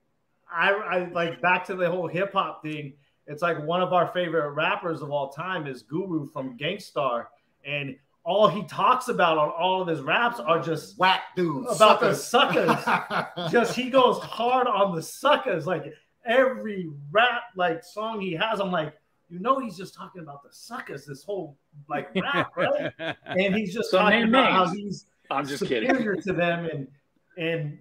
I, 0.51 0.73
I 0.73 1.09
like 1.11 1.41
back 1.43 1.65
to 1.67 1.75
the 1.77 1.91
whole 1.91 2.09
hip 2.09 2.33
hop 2.33 2.63
thing. 2.63 2.95
It's 3.27 3.43
like 3.43 3.61
one 3.63 3.83
of 3.83 3.93
our 3.93 4.09
favorite 4.09 4.51
rappers 4.51 5.03
of 5.03 5.11
all 5.11 5.31
time 5.31 5.67
is 5.67 5.83
Guru 5.83 6.27
from 6.27 6.57
Gang 6.57 6.79
Starr, 6.79 7.29
and 7.65 7.97
all 8.25 8.49
he 8.49 8.65
talks 8.65 9.09
about 9.09 9.39
on 9.39 9.51
all 9.51 9.83
of 9.83 9.89
his 9.89 10.01
raps 10.01 10.41
are 10.41 10.61
just 10.61 10.99
Whack 10.99 11.23
dudes. 11.37 11.75
About 11.77 12.01
the 12.01 12.15
suckers. 12.15 12.71
just 13.53 13.77
he 13.77 13.89
goes 13.89 14.19
hard 14.19 14.67
on 14.67 14.95
the 14.95 15.03
suckers. 15.03 15.67
Like 15.67 15.93
every 16.25 16.89
rap 17.13 17.43
like 17.55 17.85
song 17.85 18.21
he 18.21 18.33
has, 18.33 18.61
I'm 18.61 18.73
like, 18.73 18.95
you 19.29 19.39
know, 19.39 19.59
he's 19.61 19.77
just 19.77 19.95
talking 19.95 20.23
about 20.23 20.43
the 20.43 20.53
suckers. 20.53 21.07
This 21.07 21.23
whole 21.23 21.57
like 21.89 22.09
rap, 22.17 22.53
right? 22.57 22.93
And 23.25 23.55
he's 23.55 23.73
just 23.73 23.91
So 23.91 23.99
talking 23.99 24.21
name 24.21 24.29
about 24.31 24.53
how 24.53 24.69
he's 24.69 25.07
I'm 25.31 25.47
just 25.47 25.65
kidding. 25.65 25.89
superior 25.89 26.17
to 26.23 26.33
them 26.33 26.67
and 26.67 26.89
and 27.39 27.79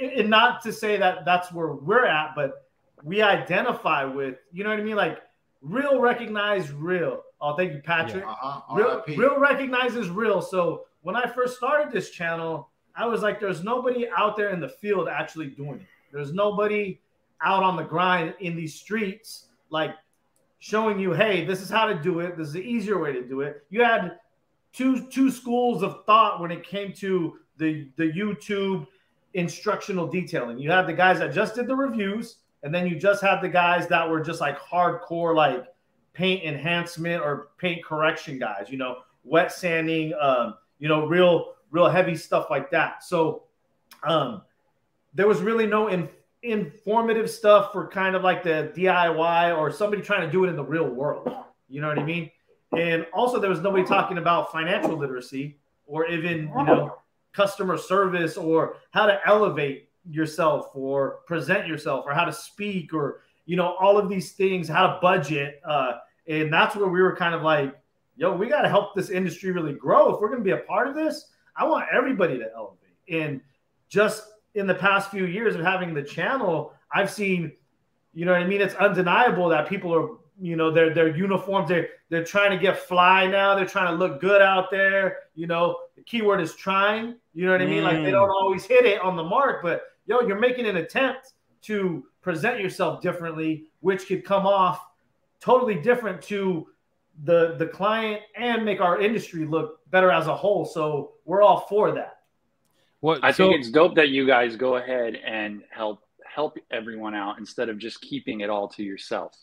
and 0.00 0.30
not 0.30 0.62
to 0.62 0.72
say 0.72 0.96
that 0.96 1.24
that's 1.24 1.52
where 1.52 1.72
we're 1.72 2.06
at 2.06 2.34
but 2.34 2.63
we 3.04 3.20
identify 3.22 4.04
with 4.04 4.38
you 4.52 4.64
know 4.64 4.70
what 4.70 4.80
i 4.80 4.82
mean? 4.82 4.96
Like 4.96 5.22
real 5.60 6.00
recognize 6.00 6.72
real. 6.72 7.22
Oh 7.40 7.54
thank 7.54 7.72
you 7.72 7.80
patrick. 7.80 8.24
Uh-huh. 8.26 8.74
real, 8.74 9.04
real 9.16 9.38
recognizes 9.38 10.08
real. 10.08 10.42
So 10.42 10.86
when 11.02 11.14
i 11.14 11.26
first 11.26 11.56
started 11.56 11.92
this 11.92 12.10
channel 12.10 12.70
i 12.96 13.06
was 13.06 13.22
like 13.22 13.38
there's 13.38 13.62
nobody 13.62 14.08
out 14.16 14.36
there 14.36 14.50
in 14.50 14.60
the 14.60 14.68
field 14.68 15.08
actually 15.08 15.48
doing 15.48 15.80
it. 15.80 15.86
There's 16.12 16.32
nobody 16.32 16.98
out 17.42 17.62
on 17.62 17.76
the 17.76 17.82
grind 17.82 18.34
in 18.40 18.56
these 18.56 18.74
streets 18.74 19.48
like 19.68 19.94
showing 20.58 20.98
you 20.98 21.12
hey 21.12 21.44
this 21.44 21.60
is 21.60 21.68
how 21.68 21.86
to 21.86 21.94
do 21.94 22.20
it. 22.20 22.36
This 22.38 22.48
is 22.48 22.54
the 22.54 22.62
easier 22.62 22.98
way 22.98 23.12
to 23.12 23.22
do 23.22 23.42
it. 23.42 23.64
You 23.68 23.84
had 23.84 24.18
two 24.72 25.08
two 25.10 25.30
schools 25.30 25.82
of 25.82 26.04
thought 26.06 26.40
when 26.40 26.50
it 26.50 26.64
came 26.64 26.92
to 26.94 27.38
the 27.58 27.88
the 27.96 28.10
youtube 28.10 28.86
instructional 29.34 30.06
detailing. 30.06 30.58
You 30.58 30.70
had 30.70 30.86
the 30.86 30.92
guys 30.92 31.18
that 31.18 31.34
just 31.34 31.54
did 31.54 31.66
the 31.66 31.76
reviews 31.76 32.36
and 32.64 32.74
then 32.74 32.86
you 32.88 32.96
just 32.96 33.22
had 33.22 33.40
the 33.40 33.48
guys 33.48 33.86
that 33.86 34.08
were 34.08 34.20
just 34.20 34.40
like 34.40 34.58
hardcore 34.58 35.36
like 35.36 35.66
paint 36.14 36.42
enhancement 36.42 37.22
or 37.22 37.50
paint 37.58 37.84
correction 37.84 38.38
guys 38.38 38.66
you 38.68 38.76
know 38.76 38.98
wet 39.22 39.52
sanding 39.52 40.12
um 40.20 40.54
you 40.78 40.88
know 40.88 41.06
real 41.06 41.54
real 41.74 41.88
heavy 41.88 42.14
stuff 42.14 42.46
like 42.50 42.70
that. 42.70 43.02
So 43.02 43.44
um 44.04 44.42
there 45.12 45.26
was 45.26 45.40
really 45.40 45.66
no 45.66 45.88
in, 45.88 46.08
informative 46.42 47.30
stuff 47.30 47.72
for 47.72 47.88
kind 47.88 48.14
of 48.14 48.22
like 48.22 48.42
the 48.42 48.72
diy 48.76 49.56
or 49.56 49.70
somebody 49.70 50.02
trying 50.02 50.22
to 50.22 50.30
do 50.30 50.44
it 50.44 50.48
in 50.48 50.56
the 50.56 50.64
real 50.64 50.88
world. 50.88 51.32
You 51.68 51.80
know 51.80 51.88
what 51.88 51.98
i 51.98 52.04
mean? 52.04 52.30
And 52.76 53.06
also 53.12 53.40
there 53.40 53.50
was 53.50 53.60
nobody 53.60 53.84
talking 53.84 54.18
about 54.18 54.52
financial 54.52 54.96
literacy 54.96 55.58
or 55.86 56.06
even 56.06 56.52
you 56.56 56.64
know 56.64 56.98
customer 57.32 57.76
service 57.76 58.36
or 58.36 58.76
how 58.92 59.06
to 59.06 59.18
elevate 59.26 59.88
yourself 60.10 60.68
or 60.74 61.20
present 61.26 61.66
yourself 61.66 62.04
or 62.06 62.12
how 62.12 62.24
to 62.24 62.32
speak 62.32 62.92
or 62.92 63.22
you 63.46 63.56
know 63.56 63.74
all 63.80 63.96
of 63.98 64.08
these 64.08 64.32
things 64.32 64.68
how 64.68 64.86
to 64.86 64.98
budget 65.00 65.60
uh, 65.66 65.92
and 66.28 66.52
that's 66.52 66.76
where 66.76 66.88
we 66.88 67.00
were 67.00 67.16
kind 67.16 67.34
of 67.34 67.42
like 67.42 67.74
yo 68.16 68.34
we 68.34 68.48
got 68.48 68.62
to 68.62 68.68
help 68.68 68.94
this 68.94 69.10
industry 69.10 69.50
really 69.50 69.72
grow. 69.72 70.14
If 70.14 70.20
we're 70.20 70.28
going 70.28 70.40
to 70.40 70.44
be 70.44 70.50
a 70.52 70.58
part 70.58 70.88
of 70.88 70.94
this 70.94 71.30
i 71.56 71.64
want 71.64 71.86
everybody 71.92 72.38
to 72.38 72.46
elevate. 72.54 72.96
And 73.08 73.40
just 73.88 74.24
in 74.54 74.66
the 74.66 74.74
past 74.74 75.10
few 75.10 75.26
years 75.26 75.54
of 75.54 75.62
having 75.62 75.94
the 75.94 76.02
channel 76.02 76.72
i've 76.92 77.10
seen 77.10 77.52
you 78.12 78.24
know 78.24 78.32
what 78.32 78.42
i 78.42 78.46
mean? 78.46 78.60
It's 78.60 78.74
undeniable 78.76 79.48
that 79.48 79.68
people 79.68 79.92
are 79.94 80.08
you 80.40 80.56
know 80.56 80.70
their 80.70 80.92
their 80.92 81.16
uniforms 81.16 81.68
they're 81.68 81.88
they're 82.10 82.24
trying 82.24 82.50
to 82.50 82.58
get 82.58 82.78
fly 82.78 83.26
now. 83.26 83.54
They're 83.54 83.66
trying 83.66 83.86
to 83.92 83.94
look 83.96 84.20
good 84.20 84.42
out 84.42 84.70
there. 84.70 85.18
You 85.34 85.46
know 85.46 85.78
the 85.96 86.02
keyword 86.02 86.40
is 86.40 86.54
trying. 86.54 87.16
You 87.34 87.46
know 87.46 87.52
what 87.52 87.62
i 87.62 87.66
mean? 87.66 87.82
Like 87.84 87.96
they 88.02 88.10
Mm. 88.10 88.12
don't 88.12 88.30
always 88.30 88.64
hit 88.64 88.84
it 88.84 89.00
on 89.00 89.16
the 89.16 89.22
mark 89.24 89.62
but 89.62 89.82
yo 90.06 90.20
you're 90.20 90.38
making 90.38 90.66
an 90.66 90.76
attempt 90.76 91.32
to 91.62 92.04
present 92.22 92.60
yourself 92.60 93.00
differently 93.00 93.64
which 93.80 94.06
could 94.06 94.24
come 94.24 94.46
off 94.46 94.86
totally 95.40 95.74
different 95.74 96.20
to 96.22 96.66
the 97.24 97.54
the 97.58 97.66
client 97.66 98.20
and 98.36 98.64
make 98.64 98.80
our 98.80 99.00
industry 99.00 99.44
look 99.44 99.80
better 99.90 100.10
as 100.10 100.26
a 100.26 100.34
whole 100.34 100.64
so 100.64 101.12
we're 101.24 101.42
all 101.42 101.60
for 101.68 101.92
that 101.92 102.18
What? 103.00 103.20
I 103.22 103.32
so, 103.32 103.48
think 103.48 103.60
it's 103.60 103.70
dope 103.70 103.94
that 103.96 104.08
you 104.08 104.26
guys 104.26 104.56
go 104.56 104.76
ahead 104.76 105.14
and 105.14 105.62
help 105.70 106.00
help 106.34 106.58
everyone 106.70 107.14
out 107.14 107.38
instead 107.38 107.68
of 107.68 107.78
just 107.78 108.00
keeping 108.00 108.40
it 108.40 108.50
all 108.50 108.68
to 108.68 108.82
yourself. 108.82 109.36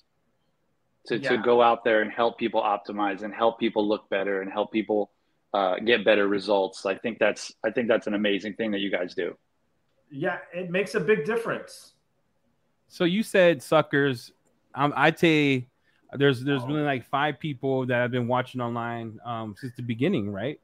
To, 1.08 1.18
to 1.18 1.38
go 1.38 1.64
out 1.64 1.84
there 1.84 2.02
and 2.02 2.12
help 2.12 2.38
people 2.38 2.62
optimize 2.62 3.24
and 3.24 3.34
help 3.34 3.60
people 3.60 3.88
look 3.88 4.08
better 4.10 4.42
and 4.42 4.52
help 4.52 4.72
people 4.72 5.10
uh, 5.52 5.78
get 5.78 6.06
better 6.06 6.28
results. 6.28 6.86
I 6.86 6.96
think 6.96 7.18
that's 7.18 7.52
I 7.66 7.72
think 7.72 7.88
that's 7.88 8.08
an 8.08 8.14
amazing 8.14 8.54
thing 8.54 8.72
that 8.72 8.82
you 8.82 8.92
guys 8.92 9.16
do. 9.16 9.36
Yeah 10.12 10.40
it 10.54 10.70
makes 10.70 10.94
a 10.96 11.00
big 11.00 11.26
difference 11.26 11.94
so 12.88 13.06
you 13.06 13.24
said 13.24 13.64
suckers. 13.64 14.34
Um, 14.76 14.92
I'd 14.98 15.18
say 15.18 15.66
there's 16.12 16.44
there's 16.44 16.62
Oh. 16.64 16.68
really 16.68 16.82
like 16.82 17.06
five 17.06 17.40
people 17.40 17.86
that 17.86 18.02
I've 18.02 18.12
been 18.12 18.28
watching 18.28 18.60
online 18.60 19.18
um, 19.24 19.56
since 19.58 19.74
the 19.78 19.82
beginning, 19.82 20.30
right? 20.30 20.60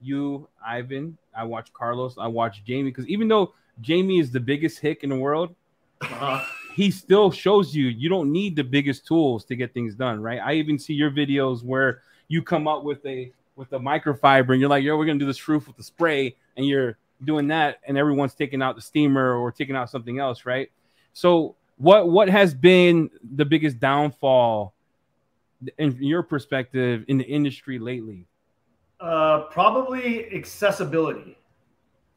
You, 0.00 0.46
Ivan, 0.64 1.18
I 1.36 1.42
watch 1.42 1.72
Carlos, 1.72 2.16
I 2.18 2.28
watch 2.28 2.62
Jamie 2.64 2.90
because 2.90 3.08
even 3.08 3.26
though 3.26 3.52
Jamie 3.80 4.20
is 4.20 4.30
the 4.30 4.38
biggest 4.38 4.78
hick 4.78 5.02
in 5.02 5.10
the 5.10 5.16
world, 5.16 5.56
uh, 6.02 6.44
he 6.76 6.92
still 6.92 7.32
shows 7.32 7.74
you 7.74 7.86
you 7.88 8.08
don't 8.08 8.30
need 8.30 8.54
the 8.54 8.62
biggest 8.64 9.04
tools 9.04 9.44
to 9.46 9.56
get 9.56 9.74
things 9.74 9.96
done, 9.96 10.22
right? 10.22 10.38
I 10.38 10.52
even 10.54 10.78
see 10.78 10.94
your 10.94 11.10
videos 11.10 11.64
where 11.64 12.02
you 12.28 12.42
come 12.42 12.68
up 12.68 12.84
with 12.84 13.04
a 13.06 13.32
with 13.56 13.72
a 13.72 13.78
microfiber 13.80 14.50
and 14.52 14.60
you're 14.60 14.70
like, 14.70 14.84
yo, 14.84 14.96
we're 14.96 15.06
gonna 15.06 15.18
do 15.18 15.26
this 15.26 15.48
roof 15.48 15.66
with 15.66 15.76
the 15.76 15.82
spray, 15.82 16.36
and 16.56 16.64
you're 16.64 16.96
doing 17.24 17.48
that, 17.48 17.80
and 17.86 17.96
everyone's 17.96 18.34
taking 18.34 18.62
out 18.62 18.76
the 18.76 18.82
steamer 18.82 19.34
or 19.34 19.52
taking 19.52 19.76
out 19.76 19.90
something 19.90 20.18
else, 20.18 20.44
right? 20.44 20.70
So 21.12 21.56
what 21.76 22.08
what 22.08 22.28
has 22.28 22.54
been 22.54 23.10
the 23.34 23.44
biggest 23.44 23.78
downfall 23.78 24.74
in 25.78 25.96
your 26.00 26.22
perspective 26.22 27.04
in 27.08 27.18
the 27.18 27.24
industry 27.24 27.78
lately? 27.78 28.26
Uh, 29.00 29.42
probably 29.50 30.32
accessibility. 30.34 31.36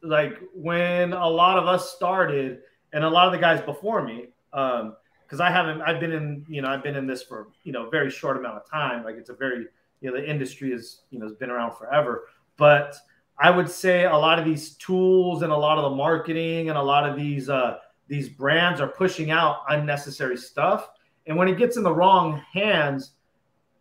Like 0.02 0.38
when 0.54 1.12
a 1.12 1.28
lot 1.28 1.58
of 1.58 1.66
us 1.66 1.92
started, 1.94 2.60
and 2.92 3.02
a 3.02 3.08
lot 3.08 3.26
of 3.26 3.32
the 3.32 3.38
guys 3.38 3.60
before 3.60 4.02
me, 4.02 4.28
um, 4.52 4.96
because 5.24 5.40
I 5.40 5.50
haven't, 5.50 5.82
I've 5.82 5.98
been 5.98 6.12
in, 6.12 6.46
you 6.48 6.62
know, 6.62 6.68
I've 6.68 6.84
been 6.84 6.94
in 6.94 7.06
this 7.06 7.22
for 7.22 7.48
you 7.64 7.72
know 7.72 7.90
very 7.90 8.10
short 8.10 8.36
amount 8.36 8.56
of 8.58 8.70
time. 8.70 9.04
Like 9.04 9.16
it's 9.16 9.30
a 9.30 9.34
very, 9.34 9.66
you 10.00 10.10
know, 10.10 10.16
the 10.16 10.28
industry 10.28 10.72
is, 10.72 11.02
you 11.10 11.18
know, 11.18 11.26
has 11.26 11.34
been 11.34 11.50
around 11.50 11.76
forever. 11.76 12.28
But 12.56 12.94
I 13.38 13.50
would 13.50 13.68
say 13.68 14.04
a 14.04 14.16
lot 14.16 14.38
of 14.38 14.44
these 14.44 14.74
tools 14.76 15.42
and 15.42 15.52
a 15.52 15.56
lot 15.56 15.78
of 15.78 15.90
the 15.90 15.96
marketing 15.96 16.68
and 16.70 16.78
a 16.78 16.82
lot 16.82 17.08
of 17.08 17.16
these 17.16 17.48
uh, 17.48 17.78
these 18.08 18.28
brands 18.28 18.80
are 18.80 18.88
pushing 18.88 19.30
out 19.30 19.62
unnecessary 19.68 20.36
stuff. 20.36 20.90
And 21.26 21.36
when 21.36 21.48
it 21.48 21.58
gets 21.58 21.76
in 21.76 21.82
the 21.82 21.92
wrong 21.92 22.40
hands, 22.52 23.12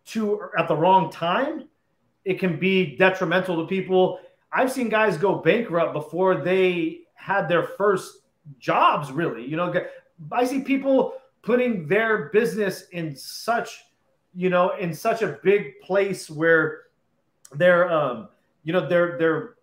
to 0.05 0.49
at 0.57 0.67
the 0.67 0.75
wrong 0.75 1.11
time, 1.11 1.67
it 2.23 2.39
can 2.39 2.59
be 2.59 2.95
detrimental 2.95 3.61
to 3.61 3.67
people. 3.67 4.19
I've 4.51 4.71
seen 4.71 4.89
guys 4.89 5.17
go 5.17 5.35
bankrupt 5.35 5.93
before 5.93 6.35
they 6.35 7.01
had 7.15 7.49
their 7.49 7.63
first 7.63 8.19
jobs 8.59 9.11
really. 9.11 9.45
You 9.45 9.57
know, 9.57 9.73
I 10.31 10.45
see 10.45 10.61
people 10.61 11.15
putting 11.41 11.87
their 11.87 12.29
business 12.29 12.85
in 12.91 13.15
such, 13.15 13.83
you 14.33 14.49
know, 14.49 14.75
in 14.77 14.93
such 14.93 15.21
a 15.21 15.39
big 15.43 15.79
place 15.81 16.29
where 16.29 16.83
they're 17.53 17.91
um, 17.91 18.29
you 18.65 18.73
know, 18.73 18.85
they're 18.85 19.17
they're 19.17 19.55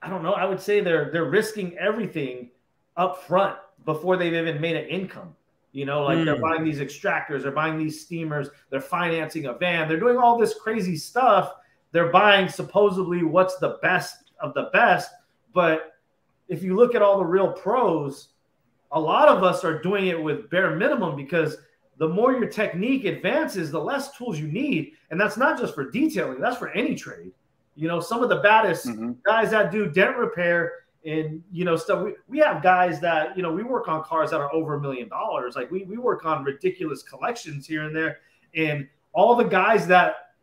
I 0.00 0.08
don't 0.08 0.22
know, 0.22 0.34
I 0.34 0.44
would 0.44 0.60
say 0.60 0.80
they're 0.80 1.10
they're 1.10 1.24
risking 1.24 1.76
everything 1.78 2.50
up 2.96 3.24
front 3.24 3.56
before 3.84 4.16
they've 4.16 4.32
even 4.32 4.60
made 4.60 4.76
an 4.76 4.86
income. 4.88 5.34
You 5.72 5.86
know, 5.86 6.04
like 6.04 6.18
mm. 6.18 6.26
they're 6.26 6.36
hmm. 6.36 6.42
buying 6.42 6.64
these 6.64 6.80
extractors, 6.80 7.42
they're 7.42 7.50
buying 7.50 7.78
these 7.78 8.02
steamers, 8.02 8.50
they're 8.68 8.80
financing 8.80 9.46
a 9.46 9.54
van, 9.54 9.88
they're 9.88 9.98
doing 9.98 10.18
all 10.18 10.38
this 10.38 10.54
crazy 10.54 10.96
stuff. 10.96 11.54
They're 11.92 12.10
buying 12.10 12.48
supposedly 12.48 13.22
what's 13.22 13.56
the 13.56 13.78
best 13.82 14.32
of 14.38 14.52
the 14.52 14.68
best. 14.74 15.10
But 15.54 15.94
if 16.48 16.62
you 16.62 16.76
look 16.76 16.94
at 16.94 17.00
all 17.00 17.18
the 17.18 17.24
real 17.24 17.52
pros, 17.52 18.28
a 18.90 19.00
lot 19.00 19.28
of 19.28 19.42
us 19.42 19.64
are 19.64 19.80
doing 19.80 20.08
it 20.08 20.22
with 20.22 20.50
bare 20.50 20.76
minimum 20.76 21.16
because 21.16 21.56
the 21.96 22.08
more 22.08 22.32
your 22.32 22.48
technique 22.48 23.04
advances, 23.06 23.70
the 23.70 23.80
less 23.80 24.16
tools 24.16 24.38
you 24.38 24.48
need. 24.48 24.92
And 25.10 25.18
that's 25.18 25.38
not 25.38 25.58
just 25.58 25.74
for 25.74 25.90
detailing, 25.90 26.40
that's 26.40 26.58
for 26.58 26.70
any 26.70 26.94
trade. 26.94 27.32
You 27.74 27.88
know, 27.88 28.00
some 28.00 28.22
of 28.22 28.28
the 28.28 28.36
baddest 28.36 28.86
mm-hmm. 28.86 29.12
guys 29.24 29.50
that 29.50 29.70
do 29.72 29.90
dent 29.90 30.16
repair 30.16 30.72
and 31.04 31.42
you 31.50 31.64
know 31.64 31.76
stuff. 31.76 32.04
We, 32.04 32.14
we 32.28 32.38
have 32.38 32.62
guys 32.62 33.00
that 33.00 33.36
you 33.36 33.42
know 33.42 33.52
we 33.52 33.62
work 33.62 33.88
on 33.88 34.04
cars 34.04 34.30
that 34.30 34.40
are 34.40 34.52
over 34.52 34.74
a 34.74 34.80
million 34.80 35.08
dollars. 35.08 35.56
Like 35.56 35.70
we 35.70 35.84
we 35.84 35.96
work 35.96 36.24
on 36.24 36.44
ridiculous 36.44 37.02
collections 37.02 37.66
here 37.66 37.84
and 37.84 37.94
there, 37.94 38.20
and 38.54 38.88
all 39.12 39.34
the 39.34 39.44
guys 39.44 39.86
that 39.88 40.34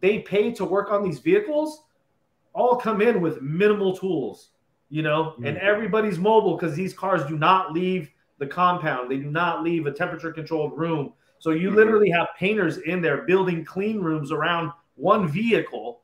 they 0.00 0.20
pay 0.20 0.52
to 0.52 0.64
work 0.64 0.90
on 0.90 1.02
these 1.02 1.18
vehicles 1.18 1.84
all 2.52 2.76
come 2.76 3.00
in 3.00 3.20
with 3.20 3.40
minimal 3.42 3.96
tools. 3.96 4.50
You 4.90 5.02
know, 5.02 5.24
mm-hmm. 5.32 5.46
and 5.46 5.58
everybody's 5.58 6.18
mobile 6.18 6.56
because 6.56 6.74
these 6.74 6.94
cars 6.94 7.24
do 7.26 7.36
not 7.36 7.72
leave 7.72 8.10
the 8.38 8.46
compound. 8.46 9.10
They 9.10 9.18
do 9.18 9.30
not 9.30 9.62
leave 9.62 9.86
a 9.86 9.92
temperature 9.92 10.32
controlled 10.32 10.76
room. 10.78 11.12
So 11.38 11.50
you 11.50 11.68
mm-hmm. 11.68 11.76
literally 11.76 12.10
have 12.10 12.28
painters 12.38 12.78
in 12.78 13.02
there 13.02 13.22
building 13.22 13.64
clean 13.64 14.00
rooms 14.00 14.32
around 14.32 14.72
one 14.96 15.28
vehicle 15.28 16.00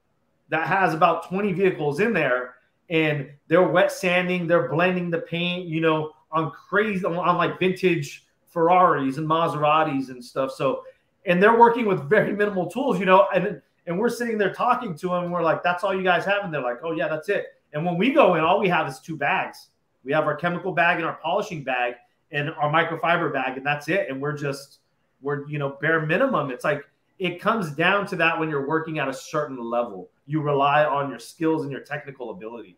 that 0.49 0.67
has 0.67 0.95
about 0.95 1.29
20 1.29 1.53
vehicles 1.53 2.01
in 2.01 2.13
there 2.13 2.55
and 2.91 3.31
they're 3.49 3.67
wet 3.67 3.91
sanding, 3.91 4.47
they're 4.47 4.69
blending 4.69 5.11
the 5.11 5.21
paint, 5.21 5.67
you 5.67 5.81
know, 5.81 6.13
on 6.33 6.51
crazy 6.51 7.05
on, 7.05 7.15
on 7.15 7.37
like 7.37 7.59
vintage 7.59 8.27
Ferraris 8.47 9.17
and 9.17 9.29
Maseratis 9.29 10.11
and 10.11 10.25
stuff. 10.25 10.53
So, 10.53 10.85
and 11.27 11.43
they're 11.43 11.59
working 11.59 11.87
with 11.87 12.09
very 12.09 12.35
minimal 12.35 12.67
tools, 12.71 12.99
you 12.99 13.07
know, 13.07 13.27
and 13.35 13.61
and 13.87 13.99
we're 13.99 14.09
sitting 14.09 14.39
there 14.39 14.53
talking 14.53 14.97
to 14.97 15.09
them. 15.09 15.25
And 15.25 15.33
we're 15.33 15.43
like, 15.43 15.63
"That's 15.63 15.85
all 15.85 15.95
you 15.95 16.03
guys 16.03 16.25
have," 16.25 16.45
and 16.45 16.53
they're 16.53 16.63
like, 16.63 16.79
"Oh 16.83 16.93
yeah, 16.93 17.09
that's 17.09 17.29
it." 17.29 17.47
And 17.73 17.85
when 17.85 17.97
we 17.97 18.13
go 18.13 18.35
in, 18.35 18.43
all 18.43 18.61
we 18.61 18.69
have 18.69 18.87
is 18.89 19.01
two 19.01 19.17
bags. 19.17 19.69
We 20.05 20.13
have 20.13 20.25
our 20.25 20.37
chemical 20.37 20.73
bag 20.73 20.99
and 20.99 21.07
our 21.07 21.19
polishing 21.23 21.65
bag 21.65 21.95
and 22.31 22.51
our 22.51 22.71
microfiber 22.71 23.33
bag, 23.33 23.57
and 23.57 23.67
that's 23.67 23.89
it. 23.89 24.09
And 24.09 24.21
we're 24.21 24.37
just 24.37 24.81
we're 25.21 25.47
you 25.49 25.59
know 25.59 25.71
bare 25.81 26.05
minimum. 26.05 26.51
It's 26.51 26.65
like 26.65 26.83
it 27.19 27.41
comes 27.41 27.73
down 27.73 28.07
to 28.09 28.17
that 28.17 28.39
when 28.39 28.51
you're 28.51 28.67
working 28.67 28.99
at 28.99 29.09
a 29.09 29.13
certain 29.13 29.59
level 29.59 30.11
you 30.27 30.41
rely 30.41 30.85
on 30.85 31.11
your 31.11 31.19
skills 31.19 31.63
and 31.63 31.73
your 31.73 31.81
technical 31.81 32.31
ability. 32.31 32.77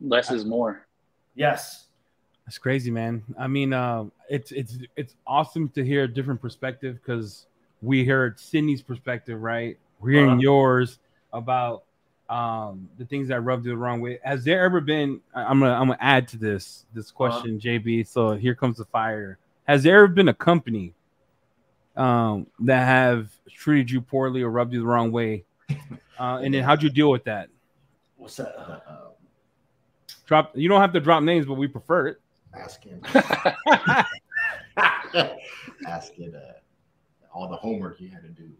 Less 0.00 0.30
is 0.30 0.44
more. 0.44 0.86
Yes. 1.34 1.86
That's 2.46 2.58
crazy, 2.58 2.90
man. 2.90 3.22
I 3.38 3.46
mean, 3.46 3.72
uh, 3.72 4.06
it's 4.30 4.52
it's 4.52 4.78
it's 4.96 5.14
awesome 5.26 5.68
to 5.70 5.84
hear 5.84 6.04
a 6.04 6.08
different 6.08 6.40
perspective 6.40 6.98
because 7.02 7.46
we 7.82 8.06
heard 8.06 8.40
Sydney's 8.40 8.80
perspective, 8.80 9.42
right? 9.42 9.76
We're 10.00 10.12
hearing 10.12 10.30
uh-huh. 10.30 10.40
yours 10.40 10.98
about 11.32 11.84
um, 12.30 12.88
the 12.96 13.04
things 13.04 13.28
that 13.28 13.40
rubbed 13.42 13.66
you 13.66 13.72
the 13.72 13.76
wrong 13.76 14.00
way. 14.00 14.18
Has 14.24 14.44
there 14.44 14.64
ever 14.64 14.80
been? 14.80 15.20
I'm 15.34 15.60
gonna 15.60 15.74
I'm 15.74 15.88
gonna 15.88 15.98
add 16.00 16.26
to 16.28 16.38
this 16.38 16.86
this 16.94 17.10
uh-huh. 17.10 17.16
question, 17.16 17.56
uh-huh. 17.56 17.68
JB. 17.68 18.06
So 18.06 18.32
here 18.32 18.54
comes 18.54 18.78
the 18.78 18.86
fire. 18.86 19.38
Has 19.64 19.82
there 19.82 19.96
ever 19.96 20.08
been 20.08 20.28
a 20.28 20.34
company 20.34 20.94
um, 21.96 22.46
that 22.60 22.86
have 22.86 23.30
treated 23.50 23.90
you 23.90 24.00
poorly 24.00 24.40
or 24.40 24.50
rubbed 24.50 24.72
you 24.72 24.80
the 24.80 24.86
wrong 24.86 25.12
way 25.12 25.44
uh, 26.18 26.40
and 26.42 26.52
then 26.52 26.64
how'd 26.64 26.82
you 26.82 26.90
deal 26.90 27.10
with 27.10 27.24
that? 27.24 27.48
What's 28.16 28.36
that? 28.36 28.54
Uh, 28.58 28.80
um, 28.88 29.12
drop. 30.26 30.56
You 30.56 30.68
don't 30.68 30.80
have 30.80 30.92
to 30.92 31.00
drop 31.00 31.22
names, 31.22 31.46
but 31.46 31.54
we 31.54 31.68
prefer 31.68 32.08
it. 32.08 32.20
Ask 32.54 32.82
him. 32.84 33.00
ask 35.86 36.12
it. 36.18 36.34
Uh, 36.34 36.52
all 37.32 37.48
the 37.48 37.56
homework 37.56 38.00
you 38.00 38.08
had 38.08 38.22
to 38.22 38.28
do. 38.28 38.50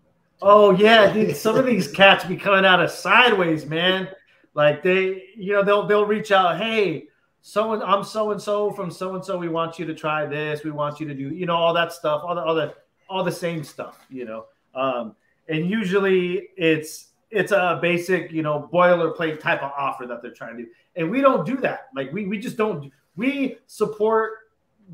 Oh 0.40 0.70
yeah, 0.70 1.12
dude, 1.12 1.36
some 1.36 1.56
of 1.56 1.66
these 1.66 1.90
cats 1.90 2.24
be 2.24 2.36
coming 2.36 2.64
out 2.64 2.80
of 2.80 2.90
sideways, 2.90 3.66
man. 3.66 4.08
Like 4.54 4.82
they, 4.82 5.24
you 5.36 5.52
know, 5.52 5.64
they'll 5.64 5.86
they'll 5.86 6.06
reach 6.06 6.30
out. 6.30 6.58
Hey, 6.58 7.08
so 7.42 7.72
and 7.72 7.82
I'm 7.82 8.04
so 8.04 8.30
and 8.30 8.40
so 8.40 8.70
from 8.70 8.90
so 8.90 9.14
and 9.16 9.24
so. 9.24 9.36
We 9.36 9.48
want 9.48 9.78
you 9.78 9.86
to 9.86 9.94
try 9.94 10.26
this. 10.26 10.62
We 10.62 10.70
want 10.70 11.00
you 11.00 11.08
to 11.08 11.14
do, 11.14 11.30
you 11.30 11.46
know, 11.46 11.56
all 11.56 11.74
that 11.74 11.92
stuff, 11.92 12.22
all 12.24 12.34
the 12.36 12.42
all 12.42 12.54
the 12.54 12.74
all 13.08 13.24
the 13.24 13.32
same 13.32 13.64
stuff, 13.64 14.04
you 14.08 14.24
know. 14.24 14.46
Um, 14.74 15.16
and 15.48 15.68
usually 15.68 16.48
it's 16.56 17.07
it's 17.30 17.52
a 17.52 17.78
basic, 17.80 18.32
you 18.32 18.42
know, 18.42 18.68
boilerplate 18.72 19.40
type 19.40 19.62
of 19.62 19.72
offer 19.76 20.06
that 20.06 20.22
they're 20.22 20.32
trying 20.32 20.56
to 20.56 20.64
do. 20.64 20.68
And 20.96 21.10
we 21.10 21.20
don't 21.20 21.46
do 21.46 21.56
that. 21.58 21.88
Like 21.94 22.12
we 22.12 22.26
we 22.26 22.38
just 22.38 22.56
don't 22.56 22.90
we 23.16 23.58
support 23.66 24.32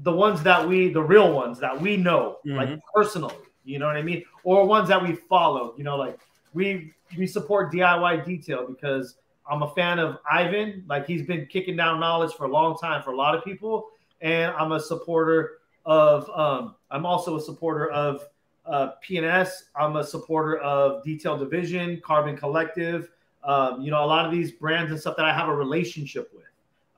the 0.03 0.13
ones 0.13 0.43
that 0.43 0.67
we 0.67 0.93
the 0.93 1.03
real 1.03 1.33
ones 1.33 1.59
that 1.61 1.81
we 1.81 1.97
know, 1.97 2.39
mm-hmm. 2.47 2.57
like 2.57 2.81
personally, 2.95 3.37
you 3.65 3.79
know 3.79 3.87
what 3.87 3.97
I 3.97 4.03
mean? 4.03 4.25
Or 4.43 4.67
ones 4.67 4.89
that 4.89 5.03
we 5.03 5.15
follow, 5.15 5.75
you 5.77 5.85
know, 5.85 5.97
like 5.97 6.19
we 6.53 6.93
we 7.17 7.27
support 7.27 7.73
DIY 7.73 8.25
detail 8.25 8.67
because 8.67 9.17
I'm 9.49 9.63
a 9.63 9.71
fan 9.75 9.99
of 9.99 10.19
Ivan. 10.31 10.85
Like 10.89 11.07
he's 11.07 11.23
been 11.23 11.47
kicking 11.47 11.77
down 11.77 12.01
knowledge 12.01 12.33
for 12.33 12.45
a 12.45 12.51
long 12.51 12.77
time 12.77 13.03
for 13.03 13.13
a 13.13 13.17
lot 13.17 13.35
of 13.35 13.45
people. 13.45 13.89
And 14.21 14.53
I'm 14.57 14.73
a 14.73 14.81
supporter 14.81 15.59
of 15.85 16.29
um, 16.31 16.77
I'm 16.91 17.05
also 17.07 17.37
a 17.37 17.41
supporter 17.41 17.91
of 17.91 18.25
uh, 18.67 18.93
PNS. 19.07 19.65
I'm 19.77 19.97
a 19.97 20.05
supporter 20.05 20.59
of 20.59 21.03
Detail 21.05 21.37
Division, 21.37 22.01
Carbon 22.05 22.37
Collective. 22.37 23.11
Um, 23.43 23.83
you 23.83 23.91
know, 23.91 24.03
a 24.03 24.07
lot 24.07 24.25
of 24.25 24.33
these 24.33 24.53
brands 24.53 24.91
and 24.91 25.01
stuff 25.01 25.17
that 25.17 25.27
I 25.27 25.35
have 25.35 25.49
a 25.49 25.55
relationship 25.55 26.31
with. 26.35 26.45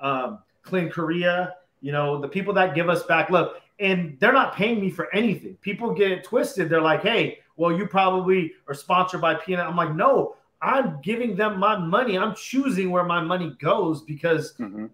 Um, 0.01 0.39
Clean 0.63 0.89
Korea, 0.89 1.55
you 1.81 1.93
know, 1.93 2.21
the 2.21 2.29
people 2.29 2.53
that 2.55 2.75
give 2.75 2.89
us 2.89 3.03
back 3.05 3.31
look, 3.31 3.61
and 3.81 4.17
they're 4.21 4.33
not 4.33 4.55
paying 4.55 4.81
me 4.81 4.91
for 4.91 5.13
anything. 5.15 5.57
People 5.61 5.93
get 5.93 6.11
it 6.11 6.25
twisted. 6.25 6.69
They're 6.69 6.81
like, 6.81 7.03
hey, 7.03 7.39
well, 7.57 7.77
you 7.77 7.87
probably 7.87 8.53
are 8.69 8.75
sponsored 8.75 9.21
by 9.21 9.35
PNS. 9.35 9.67
I'm 9.67 9.77
like, 9.77 9.95
no, 9.95 10.37
I'm 10.63 11.01
giving 11.03 11.37
them 11.37 11.59
my 11.59 11.77
money. 11.77 12.19
I'm 12.19 12.35
choosing 12.35 12.91
where 12.91 13.05
my 13.05 13.21
money 13.21 13.57
goes 13.61 14.03
because 14.03 14.55
mm-hmm 14.55 14.87